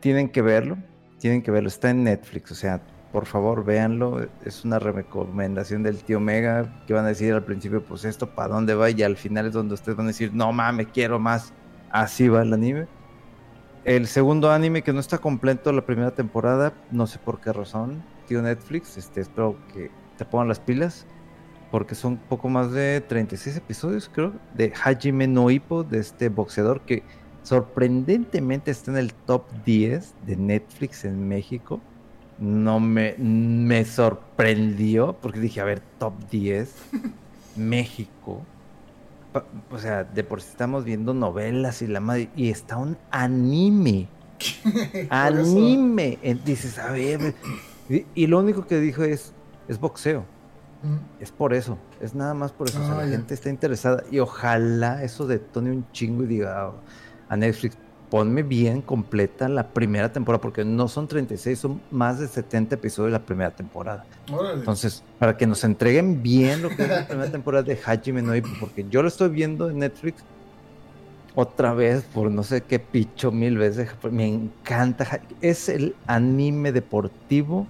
Tienen 0.00 0.28
que 0.28 0.42
verlo, 0.42 0.76
tienen 1.18 1.42
que 1.42 1.50
verlo, 1.50 1.68
está 1.68 1.90
en 1.90 2.04
Netflix, 2.04 2.52
o 2.52 2.54
sea, 2.54 2.80
por 3.12 3.26
favor 3.26 3.64
véanlo. 3.64 4.26
Es 4.44 4.64
una 4.64 4.78
recomendación 4.78 5.82
del 5.82 6.02
tío 6.04 6.20
Mega 6.20 6.84
que 6.86 6.94
van 6.94 7.04
a 7.06 7.08
decir 7.08 7.32
al 7.32 7.44
principio, 7.44 7.82
pues 7.82 8.04
esto 8.04 8.34
para 8.34 8.54
dónde 8.54 8.74
va 8.74 8.90
y 8.90 9.02
al 9.02 9.16
final 9.16 9.46
es 9.46 9.52
donde 9.52 9.74
ustedes 9.74 9.96
van 9.96 10.06
a 10.06 10.08
decir, 10.08 10.34
no 10.34 10.52
mames, 10.52 10.88
quiero 10.92 11.18
más. 11.18 11.52
Así 11.90 12.28
va 12.28 12.42
el 12.42 12.52
anime. 12.52 12.86
El 13.84 14.06
segundo 14.06 14.50
anime 14.50 14.82
que 14.82 14.92
no 14.92 15.00
está 15.00 15.18
completo 15.18 15.72
la 15.72 15.86
primera 15.86 16.10
temporada, 16.10 16.74
no 16.90 17.06
sé 17.06 17.20
por 17.20 17.40
qué 17.40 17.52
razón, 17.52 18.02
tío 18.26 18.42
Netflix, 18.42 18.96
este, 18.96 19.20
espero 19.20 19.56
que 19.72 19.92
te 20.18 20.24
pongan 20.24 20.48
las 20.48 20.58
pilas, 20.58 21.06
porque 21.70 21.94
son 21.94 22.16
poco 22.16 22.48
más 22.48 22.72
de 22.72 23.00
36 23.00 23.56
episodios, 23.56 24.10
creo, 24.12 24.32
de 24.54 24.72
Hajime 24.84 25.28
no 25.28 25.50
Ippo, 25.50 25.84
de 25.84 26.00
este 26.00 26.28
boxeador 26.28 26.80
que 26.80 27.04
sorprendentemente 27.46 28.70
está 28.70 28.90
en 28.90 28.96
el 28.96 29.14
top 29.14 29.44
10 29.64 30.14
de 30.26 30.36
Netflix 30.36 31.04
en 31.04 31.28
México 31.28 31.80
no 32.38 32.80
me, 32.80 33.14
me 33.18 33.84
sorprendió 33.84 35.14
porque 35.14 35.40
dije, 35.40 35.60
a 35.60 35.64
ver, 35.64 35.80
top 35.98 36.14
10, 36.30 36.74
México. 37.56 38.42
O 39.70 39.78
sea, 39.78 40.04
de 40.04 40.24
por 40.24 40.40
sí 40.40 40.48
estamos 40.50 40.84
viendo 40.84 41.12
novelas 41.12 41.82
y 41.82 41.86
la 41.86 42.00
madre, 42.00 42.30
y 42.36 42.50
está 42.50 42.76
un 42.76 42.96
anime. 43.10 44.08
anime. 45.10 46.18
Dices, 46.44 46.78
a 46.78 46.92
ver. 46.92 47.34
Y, 48.14 48.26
lo 48.26 48.38
único 48.38 48.66
que 48.66 48.80
dijo 48.80 49.04
es, 49.04 49.32
es 49.68 49.78
boxeo. 49.78 50.24
Es 51.18 51.32
por 51.32 51.52
eso, 51.52 51.78
es 52.00 52.14
nada 52.14 52.32
más 52.32 52.52
por 52.52 52.68
eso. 52.68 52.78
la 52.78 53.08
gente 53.08 53.34
está 53.34 53.48
interesada 53.48 54.04
y 54.10 54.20
ojalá 54.20 55.02
eso 55.02 55.26
detone 55.26 55.72
un 55.72 55.90
chingo 55.90 56.22
y 56.22 56.26
diga 56.26 56.70
a 57.28 57.36
Netflix, 57.36 57.76
ponme 58.10 58.42
bien 58.42 58.82
completa 58.82 59.48
la 59.48 59.68
primera 59.68 60.12
temporada, 60.12 60.40
porque 60.40 60.64
no 60.64 60.88
son 60.88 61.08
36, 61.08 61.58
son 61.58 61.80
más 61.90 62.20
de 62.20 62.28
70 62.28 62.76
episodios 62.76 63.12
de 63.12 63.18
la 63.18 63.24
primera 63.24 63.50
temporada. 63.50 64.04
Entonces, 64.54 65.02
para 65.18 65.36
que 65.36 65.46
nos 65.46 65.64
entreguen 65.64 66.22
bien 66.22 66.62
lo 66.62 66.68
que 66.68 66.82
es 66.82 66.88
la 66.88 67.06
primera 67.06 67.30
temporada 67.30 67.62
de 67.62 67.78
Hajime 67.84 68.22
no 68.22 68.32
porque 68.60 68.86
yo 68.88 69.02
lo 69.02 69.08
estoy 69.08 69.30
viendo 69.30 69.68
en 69.70 69.78
Netflix 69.78 70.22
otra 71.34 71.74
vez 71.74 72.02
por 72.04 72.30
no 72.30 72.42
sé 72.42 72.62
qué 72.62 72.78
picho 72.78 73.30
mil 73.30 73.58
veces. 73.58 73.90
Me 74.10 74.26
encanta. 74.26 75.20
Es 75.40 75.68
el 75.68 75.94
anime 76.06 76.72
deportivo 76.72 77.66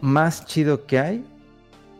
más 0.00 0.46
chido 0.46 0.86
que 0.86 0.98
hay 0.98 1.24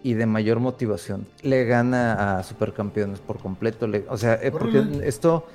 y 0.02 0.14
de 0.14 0.26
mayor 0.26 0.60
motivación. 0.60 1.26
Le 1.42 1.64
gana 1.64 2.38
a 2.38 2.42
Supercampeones 2.42 3.20
por 3.20 3.38
completo. 3.38 3.86
o 4.08 4.16
sea, 4.16 4.34
eh, 4.42 4.50
porque 4.50 4.82
esto 5.04 5.46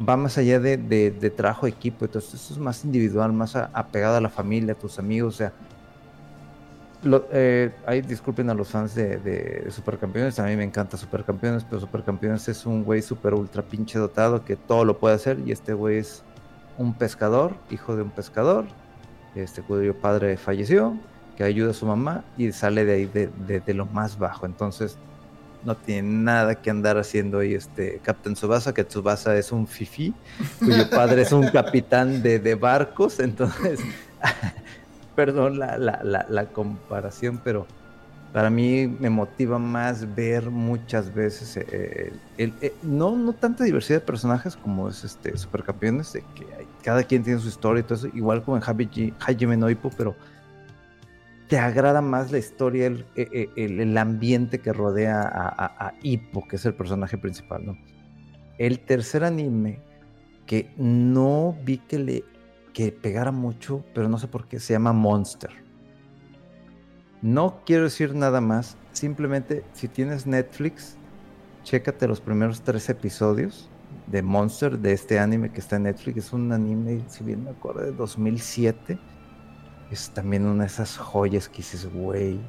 va 0.00 0.16
más 0.16 0.38
allá 0.38 0.58
de, 0.58 0.76
de, 0.76 1.30
trabajo 1.30 1.66
equipo, 1.66 2.04
entonces 2.04 2.34
eso 2.34 2.54
es 2.54 2.58
más 2.58 2.84
individual, 2.84 3.32
más 3.32 3.56
apegado 3.56 4.16
a 4.16 4.20
la 4.20 4.28
familia, 4.28 4.72
a 4.72 4.78
tus 4.78 4.98
amigos, 4.98 5.34
o 5.34 5.38
sea, 5.38 5.52
eh, 7.32 7.72
disculpen 8.06 8.48
a 8.50 8.54
los 8.54 8.68
fans 8.68 8.94
de, 8.94 9.18
de, 9.18 9.70
Supercampeones, 9.70 10.38
a 10.38 10.44
mí 10.44 10.56
me 10.56 10.64
encanta 10.64 10.96
Supercampeones, 10.96 11.64
pero 11.64 11.80
Supercampeones 11.80 12.48
es 12.48 12.64
un 12.66 12.84
güey 12.84 13.02
super 13.02 13.34
ultra 13.34 13.62
pinche 13.62 13.98
dotado 13.98 14.44
que 14.44 14.56
todo 14.56 14.84
lo 14.84 14.98
puede 14.98 15.16
hacer 15.16 15.38
y 15.44 15.52
este 15.52 15.72
güey 15.72 15.98
es 15.98 16.22
un 16.78 16.94
pescador, 16.94 17.54
hijo 17.70 17.96
de 17.96 18.02
un 18.02 18.10
pescador, 18.10 18.66
este 19.34 19.62
cuyo 19.62 19.96
padre 19.96 20.36
falleció, 20.36 20.96
que 21.36 21.44
ayuda 21.44 21.70
a 21.70 21.74
su 21.74 21.86
mamá 21.86 22.24
y 22.36 22.52
sale 22.52 22.84
de 22.84 22.92
ahí 22.92 23.06
de, 23.06 23.28
de 23.60 23.74
lo 23.74 23.86
más 23.86 24.18
bajo, 24.18 24.46
entonces 24.46 24.98
no 25.64 25.76
tiene 25.76 26.08
nada 26.08 26.56
que 26.56 26.70
andar 26.70 26.98
haciendo 26.98 27.38
ahí 27.38 27.54
este 27.54 28.00
Captain 28.02 28.34
Tsubasa, 28.34 28.74
que 28.74 28.84
Tsubasa 28.84 29.36
es 29.36 29.52
un 29.52 29.66
fifi, 29.66 30.14
cuyo 30.58 30.88
padre 30.90 31.22
es 31.22 31.32
un 31.32 31.48
capitán 31.48 32.22
de, 32.22 32.38
de 32.38 32.54
barcos, 32.54 33.20
entonces, 33.20 33.80
perdón 35.16 35.58
la, 35.58 35.78
la, 35.78 36.26
la, 36.28 36.46
comparación, 36.46 37.40
pero 37.42 37.66
para 38.32 38.50
mí 38.50 38.86
me 38.86 39.10
motiva 39.10 39.58
más 39.58 40.14
ver 40.14 40.50
muchas 40.50 41.12
veces 41.14 41.56
eh, 41.56 42.12
el, 42.38 42.52
eh, 42.60 42.74
no, 42.82 43.14
no 43.16 43.32
tanta 43.32 43.64
diversidad 43.64 44.00
de 44.00 44.06
personajes 44.06 44.56
como 44.56 44.88
es 44.88 45.04
este 45.04 45.36
Supercampeones, 45.36 46.12
de 46.14 46.20
que 46.34 46.46
cada 46.82 47.04
quien 47.04 47.22
tiene 47.22 47.40
su 47.40 47.48
historia 47.48 47.80
y 47.80 47.84
todo 47.84 47.94
eso, 47.94 48.08
igual 48.14 48.42
como 48.42 48.56
en 48.56 49.12
Hajime 49.20 49.56
Noipo, 49.56 49.90
pero 49.96 50.16
te 51.52 51.58
agrada 51.58 52.00
más 52.00 52.32
la 52.32 52.38
historia, 52.38 52.86
el, 52.86 53.04
e, 53.14 53.50
e, 53.56 53.98
ambiente 53.98 54.60
que 54.60 54.72
rodea 54.72 55.20
a, 55.22 55.92
Hippo, 56.00 56.48
que 56.48 56.56
es 56.56 56.64
el 56.64 56.72
personaje 56.72 57.18
principal, 57.18 57.66
¿no? 57.66 57.76
El 58.56 58.80
tercer 58.80 59.22
anime, 59.22 59.78
que 60.46 60.72
no 60.78 61.54
vi 61.62 61.76
que 61.76 61.98
le 61.98 62.24
que 62.72 62.90
pegara 62.90 63.32
mucho, 63.32 63.84
pero 63.92 64.08
no 64.08 64.16
sé 64.16 64.28
por 64.28 64.48
qué, 64.48 64.60
se 64.60 64.72
llama 64.72 64.94
Monster. 64.94 65.50
No 67.20 67.60
quiero 67.66 67.84
decir 67.84 68.14
nada 68.14 68.40
más, 68.40 68.78
simplemente 68.92 69.62
si 69.74 69.88
tienes 69.88 70.26
Netflix, 70.26 70.96
chécate 71.64 72.08
los 72.08 72.22
primeros 72.22 72.62
tres 72.62 72.88
episodios 72.88 73.68
de 74.06 74.22
Monster, 74.22 74.78
de 74.78 74.94
este 74.94 75.18
anime 75.18 75.52
que 75.52 75.60
está 75.60 75.76
en 75.76 75.82
Netflix. 75.82 76.16
Es 76.16 76.32
un 76.32 76.50
anime, 76.50 77.02
si 77.08 77.22
bien 77.22 77.44
me 77.44 77.50
acuerdo, 77.50 77.82
de 77.82 77.92
2007 77.92 78.98
es 79.92 80.10
también 80.10 80.46
una 80.46 80.64
de 80.64 80.68
esas 80.68 80.96
joyas 80.96 81.48
que 81.48 81.58
dices, 81.58 81.92
güey, 81.92 82.40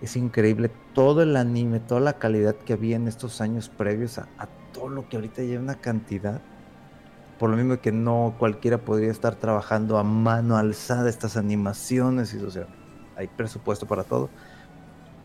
es 0.00 0.16
increíble 0.16 0.70
todo 0.94 1.22
el 1.22 1.36
anime, 1.36 1.80
toda 1.80 2.00
la 2.00 2.14
calidad 2.14 2.54
que 2.56 2.72
había 2.72 2.96
en 2.96 3.08
estos 3.08 3.40
años 3.40 3.68
previos 3.68 4.18
a, 4.18 4.26
todo 4.72 4.88
lo 4.88 5.08
que 5.08 5.16
ahorita 5.16 5.42
lleva 5.42 5.62
una 5.62 5.76
cantidad. 5.76 6.42
Por 7.38 7.50
lo 7.50 7.56
mismo 7.56 7.80
que 7.80 7.92
no 7.92 8.34
cualquiera 8.38 8.78
podría 8.78 9.10
estar 9.10 9.36
trabajando 9.36 9.98
a 9.98 10.02
mano 10.02 10.56
alzada 10.56 11.08
estas 11.08 11.36
animaciones, 11.36 12.34
y, 12.34 12.38
o 12.38 12.50
sea, 12.50 12.66
hay 13.16 13.28
presupuesto 13.28 13.86
para 13.86 14.04
todo. 14.04 14.28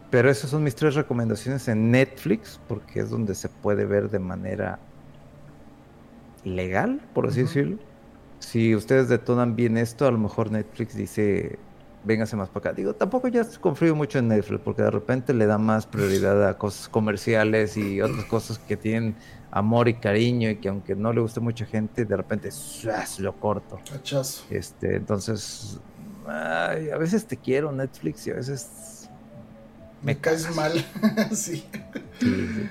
Pero 0.10 0.30
esas 0.30 0.52
son 0.52 0.64
mis 0.64 0.76
tres 0.76 0.96
recomendaciones 0.96 1.68
en 1.68 1.92
Netflix, 1.92 2.60
porque 2.68 3.00
es 3.02 3.10
donde 3.10 3.34
se 3.36 3.50
puede 3.50 3.86
ver 3.86 4.10
de 4.10 4.20
manera 4.20 4.80
legal, 6.44 7.02
por 7.14 7.28
así 7.28 7.42
decirlo 7.42 7.91
si 8.42 8.76
ustedes 8.76 9.08
detonan 9.08 9.56
bien 9.56 9.78
esto, 9.78 10.08
a 10.08 10.12
lo 10.12 10.18
mejor 10.18 10.52
Netflix 10.52 10.96
dice, 10.96 11.60
véngase 12.04 12.36
más 12.36 12.50
para 12.50 12.72
acá. 12.72 12.74
Digo, 12.74 12.94
tampoco 12.94 13.28
ya 13.28 13.46
confío 13.60 13.96
mucho 13.96 14.20
en 14.20 14.28
Netflix, 14.28 14.62
porque 14.64 14.82
de 14.82 14.92
repente 14.92 15.34
le 15.34 15.46
da 15.46 15.58
más 15.58 15.86
prioridad 15.86 16.48
a 16.48 16.58
cosas 16.58 16.90
comerciales 16.90 17.78
y 17.78 18.02
otras 18.02 18.26
cosas 18.26 18.58
que 18.60 18.76
tienen 18.76 19.16
amor 19.52 19.88
y 19.88 19.94
cariño 19.94 20.50
y 20.50 20.56
que 20.58 20.70
aunque 20.70 20.96
no 20.96 21.14
le 21.14 21.22
guste 21.22 21.40
mucha 21.40 21.66
gente, 21.66 22.04
de 22.04 22.18
repente 22.18 22.50
lo 23.20 23.34
corto. 23.40 23.80
Este, 24.50 24.96
entonces, 24.96 25.80
a 26.28 26.98
veces 26.98 27.26
te 27.26 27.38
quiero 27.38 27.72
Netflix 27.72 28.26
y 28.26 28.32
a 28.32 28.36
veces 28.36 29.08
me, 30.02 30.18
caes 30.18 30.54
mal. 30.56 30.74
sí. 31.32 31.64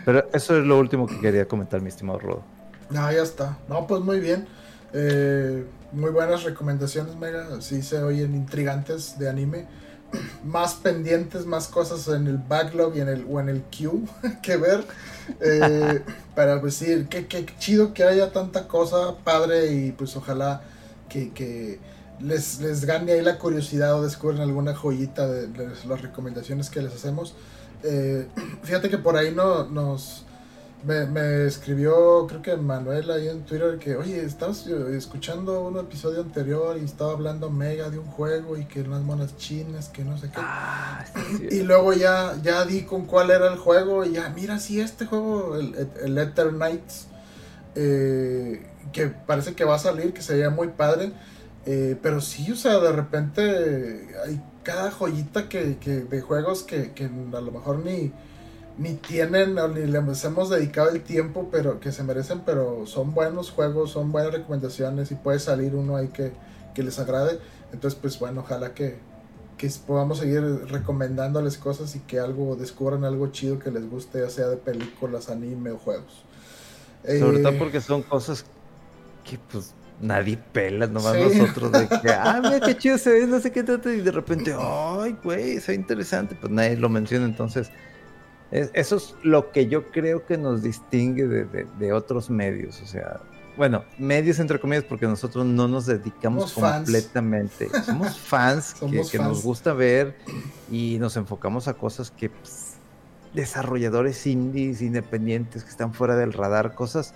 Pero 0.04 0.28
eso 0.32 0.58
es 0.58 0.64
lo 0.64 0.80
último 0.80 1.06
que 1.06 1.20
quería 1.20 1.46
comentar, 1.46 1.80
mi 1.80 1.88
estimado 1.88 2.18
Rodo. 2.18 2.42
No, 2.90 3.10
ya 3.12 3.22
está. 3.22 3.56
No, 3.68 3.86
pues 3.86 4.02
muy 4.02 4.18
bien. 4.18 4.48
Eh, 4.92 5.64
muy 5.92 6.10
buenas 6.10 6.44
recomendaciones, 6.44 7.16
Mega. 7.16 7.60
Sí 7.60 7.82
se 7.82 8.02
oyen 8.02 8.34
intrigantes 8.34 9.18
de 9.18 9.28
anime. 9.28 9.66
Más 10.44 10.74
pendientes, 10.74 11.46
más 11.46 11.68
cosas 11.68 12.08
en 12.08 12.26
el 12.26 12.38
backlog 12.38 12.96
y 12.96 13.00
en 13.00 13.08
el, 13.08 13.26
o 13.30 13.38
en 13.38 13.48
el 13.48 13.62
queue 13.70 14.02
que 14.42 14.56
ver. 14.56 14.84
Eh, 15.40 16.02
para 16.34 16.58
decir 16.58 17.06
pues 17.08 17.26
que, 17.26 17.46
chido 17.58 17.94
que 17.94 18.02
haya 18.02 18.32
tanta 18.32 18.66
cosa 18.66 19.16
padre 19.22 19.72
y 19.72 19.92
pues 19.92 20.16
ojalá 20.16 20.62
que, 21.08 21.78
les, 22.20 22.60
les, 22.60 22.84
gane 22.84 23.12
ahí 23.12 23.22
la 23.22 23.38
curiosidad 23.38 23.94
o 23.94 24.02
descubren 24.02 24.40
alguna 24.40 24.74
joyita 24.74 25.28
de, 25.28 25.48
las 25.86 26.02
recomendaciones 26.02 26.70
que 26.70 26.82
les 26.82 26.92
hacemos. 26.94 27.34
Eh, 27.84 28.26
fíjate 28.64 28.90
que 28.90 28.98
por 28.98 29.16
ahí 29.16 29.32
no, 29.32 29.64
nos 29.64 30.24
me, 30.84 31.46
escribió, 31.46 32.26
creo 32.26 32.42
que 32.42 32.56
Manuel 32.56 33.10
ahí 33.10 33.28
en 33.28 33.42
Twitter, 33.42 33.78
que, 33.78 33.96
oye, 33.96 34.24
estabas 34.24 34.66
escuchando 34.66 35.62
un 35.62 35.78
episodio 35.78 36.20
anterior 36.20 36.78
y 36.80 36.84
estaba 36.84 37.12
hablando 37.12 37.50
mega 37.50 37.90
de 37.90 37.98
un 37.98 38.06
juego 38.06 38.56
y 38.56 38.64
que 38.64 38.82
unas 38.82 39.02
monas 39.02 39.36
chinas, 39.36 39.88
que 39.88 40.04
no 40.04 40.16
sé 40.18 40.28
qué. 40.28 40.38
Ah, 40.38 41.04
y 41.50 41.62
luego 41.62 41.92
ya, 41.92 42.34
ya 42.42 42.64
di 42.64 42.82
con 42.82 43.06
cuál 43.06 43.30
era 43.30 43.48
el 43.48 43.58
juego 43.58 44.04
y 44.04 44.12
ya, 44.12 44.30
mira, 44.30 44.58
sí, 44.58 44.80
este 44.80 45.06
juego, 45.06 45.56
el, 45.56 45.88
el 46.02 46.18
Ether 46.18 46.50
Knights, 46.50 47.06
eh, 47.74 48.66
que 48.92 49.08
parece 49.08 49.54
que 49.54 49.64
va 49.64 49.76
a 49.76 49.78
salir, 49.78 50.12
que 50.12 50.22
sería 50.22 50.50
muy 50.50 50.68
padre. 50.68 51.12
Eh, 51.66 51.96
pero 52.02 52.20
sí, 52.20 52.50
o 52.50 52.56
sea, 52.56 52.78
de 52.78 52.92
repente 52.92 54.08
hay 54.24 54.42
cada 54.62 54.90
joyita 54.90 55.48
que, 55.48 55.76
que 55.78 56.00
de 56.00 56.20
juegos 56.20 56.62
que, 56.62 56.92
que 56.92 57.04
a 57.04 57.40
lo 57.40 57.52
mejor 57.52 57.84
ni 57.84 58.12
ni 58.80 58.94
tienen 58.94 59.56
ni 59.74 59.84
les 59.84 60.24
hemos 60.24 60.48
dedicado 60.48 60.88
el 60.88 61.02
tiempo 61.02 61.50
pero 61.52 61.80
que 61.80 61.92
se 61.92 62.02
merecen, 62.02 62.40
pero 62.46 62.86
son 62.86 63.12
buenos 63.12 63.50
juegos, 63.50 63.90
son 63.90 64.10
buenas 64.10 64.32
recomendaciones 64.32 65.12
y 65.12 65.16
puede 65.16 65.38
salir 65.38 65.74
uno 65.74 65.96
ahí 65.96 66.08
que, 66.08 66.32
les 66.82 66.98
agrade. 66.98 67.38
Entonces, 67.74 67.98
pues 68.00 68.18
bueno, 68.18 68.40
ojalá 68.40 68.72
que, 68.72 68.96
podamos 69.86 70.16
seguir 70.16 70.40
recomendándoles 70.70 71.58
cosas 71.58 71.94
y 71.94 71.98
que 72.00 72.18
algo 72.18 72.56
descubran 72.56 73.04
algo 73.04 73.26
chido 73.26 73.58
que 73.58 73.70
les 73.70 73.86
guste, 73.90 74.20
ya 74.20 74.30
sea 74.30 74.48
de 74.48 74.56
películas, 74.56 75.28
anime 75.28 75.72
o 75.72 75.76
juegos. 75.76 76.24
Sobre 77.04 77.40
todo 77.40 77.52
eh, 77.52 77.56
porque 77.58 77.82
son 77.82 78.02
cosas 78.02 78.46
que 79.24 79.38
pues 79.52 79.74
nadie 80.00 80.38
pela, 80.38 80.86
nomás 80.86 81.16
nosotros 81.16 81.70
de 81.70 81.86
que, 81.86 82.10
ah, 82.10 82.40
mira 82.42 82.60
qué 82.60 82.74
chido 82.78 82.96
se 82.96 83.10
ve, 83.10 83.26
no 83.26 83.40
sé 83.40 83.52
qué 83.52 83.62
trata, 83.62 83.92
y 83.92 84.00
de 84.00 84.10
repente, 84.10 84.56
ay, 84.58 85.18
güey, 85.22 85.60
se 85.60 85.72
ve 85.72 85.76
interesante, 85.76 86.34
pues 86.34 86.50
nadie 86.50 86.78
lo 86.78 86.88
menciona, 86.88 87.26
entonces 87.26 87.70
eso 88.50 88.96
es 88.96 89.14
lo 89.22 89.52
que 89.52 89.68
yo 89.68 89.90
creo 89.90 90.26
que 90.26 90.36
nos 90.36 90.62
distingue 90.62 91.26
de, 91.26 91.92
otros 91.92 92.30
medios. 92.30 92.80
O 92.82 92.86
sea, 92.86 93.20
bueno, 93.56 93.84
medios 93.98 94.38
entre 94.40 94.58
comillas, 94.58 94.84
porque 94.84 95.06
nosotros 95.06 95.46
no 95.46 95.68
nos 95.68 95.86
dedicamos 95.86 96.52
completamente. 96.52 97.68
Somos 97.84 98.18
fans 98.18 98.74
que, 99.10 99.18
nos 99.18 99.42
gusta 99.42 99.72
ver 99.72 100.16
y 100.70 100.98
nos 100.98 101.16
enfocamos 101.16 101.68
a 101.68 101.74
cosas 101.74 102.10
que 102.10 102.30
pues, 102.30 102.74
desarrolladores 103.34 104.26
indies, 104.26 104.82
independientes, 104.82 105.62
que 105.62 105.70
están 105.70 105.94
fuera 105.94 106.16
del 106.16 106.32
radar, 106.32 106.74
cosas 106.74 107.14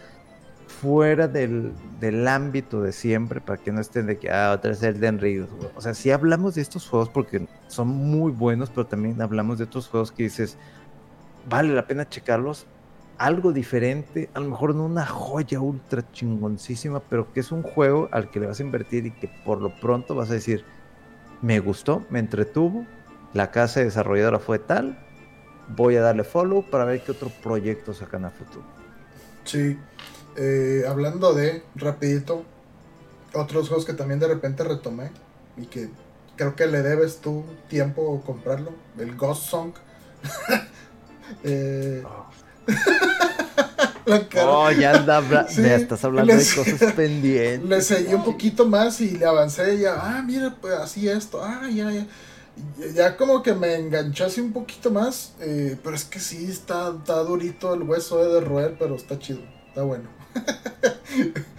fuera 0.66 1.28
del, 1.28 1.72
del, 2.00 2.26
ámbito 2.26 2.82
de 2.82 2.92
siempre, 2.92 3.40
para 3.40 3.62
que 3.62 3.72
no 3.72 3.80
estén 3.80 4.06
de 4.06 4.18
que, 4.18 4.30
ah, 4.30 4.52
otra 4.52 4.70
vez 4.70 4.82
el 4.82 5.00
Den 5.00 5.18
Ring. 5.18 5.46
O 5.74 5.80
sea, 5.80 5.94
sí 5.94 6.10
hablamos 6.10 6.54
de 6.54 6.62
estos 6.62 6.88
juegos 6.88 7.08
porque 7.08 7.46
son 7.68 7.88
muy 7.88 8.32
buenos, 8.32 8.70
pero 8.70 8.86
también 8.86 9.20
hablamos 9.20 9.58
de 9.58 9.64
otros 9.64 9.88
juegos 9.88 10.12
que 10.12 10.24
dices, 10.24 10.56
vale 11.48 11.74
la 11.74 11.86
pena 11.86 12.08
checarlos. 12.08 12.66
Algo 13.16 13.52
diferente, 13.52 14.28
a 14.34 14.40
lo 14.40 14.50
mejor 14.50 14.74
no 14.74 14.84
una 14.84 15.06
joya 15.06 15.60
ultra 15.60 16.10
chingoncísima, 16.12 17.00
pero 17.00 17.32
que 17.32 17.40
es 17.40 17.52
un 17.52 17.62
juego 17.62 18.08
al 18.10 18.30
que 18.30 18.40
le 18.40 18.46
vas 18.46 18.58
a 18.58 18.64
invertir 18.64 19.06
y 19.06 19.12
que 19.12 19.28
por 19.44 19.60
lo 19.60 19.78
pronto 19.78 20.16
vas 20.16 20.30
a 20.30 20.34
decir, 20.34 20.64
me 21.40 21.60
gustó, 21.60 22.04
me 22.10 22.18
entretuvo, 22.18 22.84
la 23.32 23.52
casa 23.52 23.80
desarrolladora 23.80 24.40
fue 24.40 24.58
tal, 24.58 24.98
voy 25.68 25.96
a 25.96 26.00
darle 26.00 26.24
follow 26.24 26.68
para 26.68 26.84
ver 26.84 27.02
qué 27.04 27.12
otro 27.12 27.30
proyecto 27.42 27.94
sacan 27.94 28.24
a 28.24 28.30
futuro. 28.30 28.64
Sí, 29.44 29.78
eh, 30.36 30.84
hablando 30.88 31.34
de, 31.34 31.62
rapidito, 31.76 32.44
otros 33.32 33.68
juegos 33.68 33.84
que 33.84 33.92
también 33.92 34.18
de 34.18 34.28
repente 34.28 34.64
retomé 34.64 35.10
y 35.56 35.66
que 35.66 35.88
creo 36.36 36.56
que 36.56 36.66
le 36.66 36.82
debes 36.82 37.18
tú 37.18 37.44
tiempo 37.68 38.22
comprarlo, 38.26 38.72
el 38.98 39.14
Ghost 39.16 39.44
Song. 39.44 39.72
eh... 41.42 42.02
oh, 44.42 44.70
ya 44.70 44.96
anda, 44.96 45.20
me 45.20 45.74
estás 45.74 46.04
hablando 46.04 46.34
de 46.34 46.38
cosas 46.38 46.92
pendientes. 46.92 47.68
Le 47.68 47.82
seguí 47.82 48.14
un 48.14 48.24
poquito 48.24 48.66
más 48.66 49.00
y 49.00 49.12
le 49.12 49.26
avancé 49.26 49.74
y 49.74 49.80
ya, 49.80 49.94
ah, 50.00 50.22
mira, 50.22 50.56
pues 50.60 50.74
así 50.74 51.08
esto, 51.08 51.42
ah, 51.42 51.68
ya, 51.68 51.90
ya. 51.90 52.06
Ya 52.94 53.16
como 53.16 53.42
que 53.42 53.52
me 53.52 53.74
enganché 53.74 54.24
así 54.24 54.40
un 54.40 54.52
poquito 54.52 54.90
más, 54.90 55.32
eh, 55.40 55.76
pero 55.82 55.96
es 55.96 56.04
que 56.04 56.20
sí, 56.20 56.46
está, 56.48 56.94
está 56.96 57.16
durito 57.24 57.74
el 57.74 57.82
hueso 57.82 58.24
de 58.32 58.40
roer, 58.40 58.76
pero 58.78 58.94
está 58.94 59.18
chido, 59.18 59.40
está 59.68 59.82
bueno. 59.82 60.08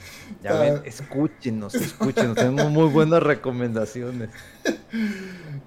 Ya 0.46 0.60
ven, 0.60 0.82
escúchenos, 0.86 1.74
escúchenos. 1.74 2.36
Tenemos 2.36 2.70
muy 2.70 2.88
buenas 2.90 3.22
recomendaciones. 3.24 4.30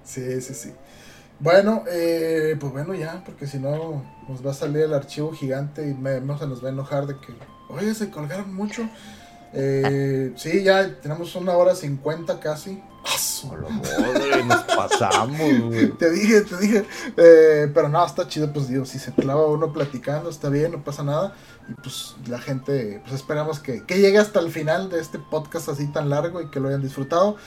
Sí, 0.03 0.41
sí, 0.41 0.53
sí. 0.53 0.71
Bueno, 1.39 1.83
eh, 1.89 2.57
pues 2.59 2.73
bueno, 2.73 2.93
ya, 2.93 3.23
porque 3.25 3.47
si 3.47 3.59
no 3.59 4.03
nos 4.27 4.45
va 4.45 4.51
a 4.51 4.53
salir 4.53 4.83
el 4.83 4.93
archivo 4.93 5.31
gigante 5.31 5.87
y 5.87 5.93
me, 5.93 6.19
se 6.19 6.47
nos 6.47 6.63
va 6.63 6.67
a 6.67 6.71
enojar 6.71 7.07
de 7.07 7.15
que, 7.15 7.33
oye, 7.69 7.93
se 7.93 8.09
colgaron 8.09 8.53
mucho. 8.53 8.87
Eh, 9.53 10.33
sí, 10.35 10.63
ya 10.63 10.99
tenemos 11.01 11.33
una 11.35 11.53
hora 11.53 11.75
cincuenta 11.75 12.39
casi. 12.39 12.83
nos 14.43 14.63
pasamos, 14.63 15.61
güey. 15.61 15.89
Te 15.97 16.11
dije, 16.11 16.41
te 16.41 16.57
dije. 16.57 16.85
Eh, 17.15 17.71
pero 17.73 17.87
no, 17.87 18.05
está 18.05 18.27
chido, 18.27 18.51
pues 18.51 18.67
digo, 18.67 18.85
si 18.85 18.99
se 18.99 19.13
clava 19.13 19.45
uno 19.45 19.71
platicando, 19.71 20.29
está 20.29 20.49
bien, 20.49 20.73
no 20.73 20.83
pasa 20.83 21.03
nada. 21.03 21.33
Y 21.69 21.73
pues 21.75 22.15
la 22.27 22.39
gente, 22.39 23.01
pues 23.03 23.15
esperamos 23.15 23.59
que, 23.59 23.85
que 23.85 23.99
llegue 23.99 24.17
hasta 24.17 24.41
el 24.41 24.51
final 24.51 24.89
de 24.89 24.99
este 24.99 25.19
podcast 25.19 25.69
así 25.69 25.87
tan 25.87 26.09
largo 26.09 26.41
y 26.41 26.49
que 26.49 26.59
lo 26.59 26.67
hayan 26.67 26.81
disfrutado. 26.81 27.37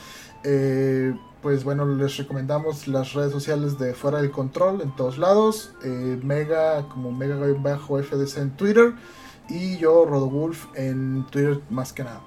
Eh, 0.44 1.14
pues 1.42 1.64
bueno, 1.64 1.84
les 1.84 2.16
recomendamos 2.16 2.86
las 2.86 3.12
redes 3.14 3.32
sociales 3.32 3.78
de 3.78 3.94
Fuera 3.94 4.22
del 4.22 4.30
Control 4.30 4.80
en 4.80 4.94
todos 4.94 5.18
lados. 5.18 5.72
Eh, 5.84 6.20
Mega 6.22 6.88
como 6.88 7.10
Mega-FDC 7.10 8.38
en 8.38 8.50
Twitter. 8.56 8.94
Y 9.48 9.76
yo, 9.78 10.06
Rodowulf, 10.06 10.66
en 10.74 11.26
Twitter 11.30 11.60
más 11.68 11.92
que 11.92 12.04
nada. 12.04 12.22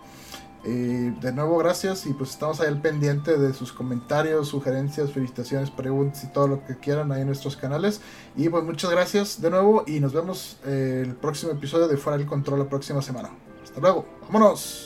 Eh, 0.68 1.14
de 1.22 1.32
nuevo, 1.32 1.58
gracias 1.60 2.08
y 2.08 2.14
pues 2.14 2.32
estamos 2.32 2.60
ahí 2.60 2.68
al 2.68 2.82
pendiente 2.82 3.38
de 3.38 3.54
sus 3.54 3.72
comentarios, 3.72 4.48
sugerencias, 4.48 5.12
felicitaciones, 5.12 5.70
preguntas 5.70 6.24
y 6.24 6.28
todo 6.34 6.48
lo 6.48 6.66
que 6.66 6.76
quieran 6.78 7.12
ahí 7.12 7.22
en 7.22 7.28
nuestros 7.28 7.56
canales. 7.56 8.02
Y 8.36 8.50
pues 8.50 8.64
muchas 8.64 8.90
gracias 8.90 9.42
de 9.42 9.52
nuevo 9.52 9.84
y 9.86 10.00
nos 10.00 10.12
vemos 10.12 10.58
eh, 10.66 11.04
el 11.06 11.16
próximo 11.16 11.52
episodio 11.52 11.88
de 11.88 11.98
Fuera 11.98 12.18
del 12.18 12.26
Control 12.26 12.60
la 12.60 12.68
próxima 12.68 13.02
semana. 13.02 13.30
Hasta 13.64 13.80
luego, 13.80 14.06
vámonos. 14.24 14.86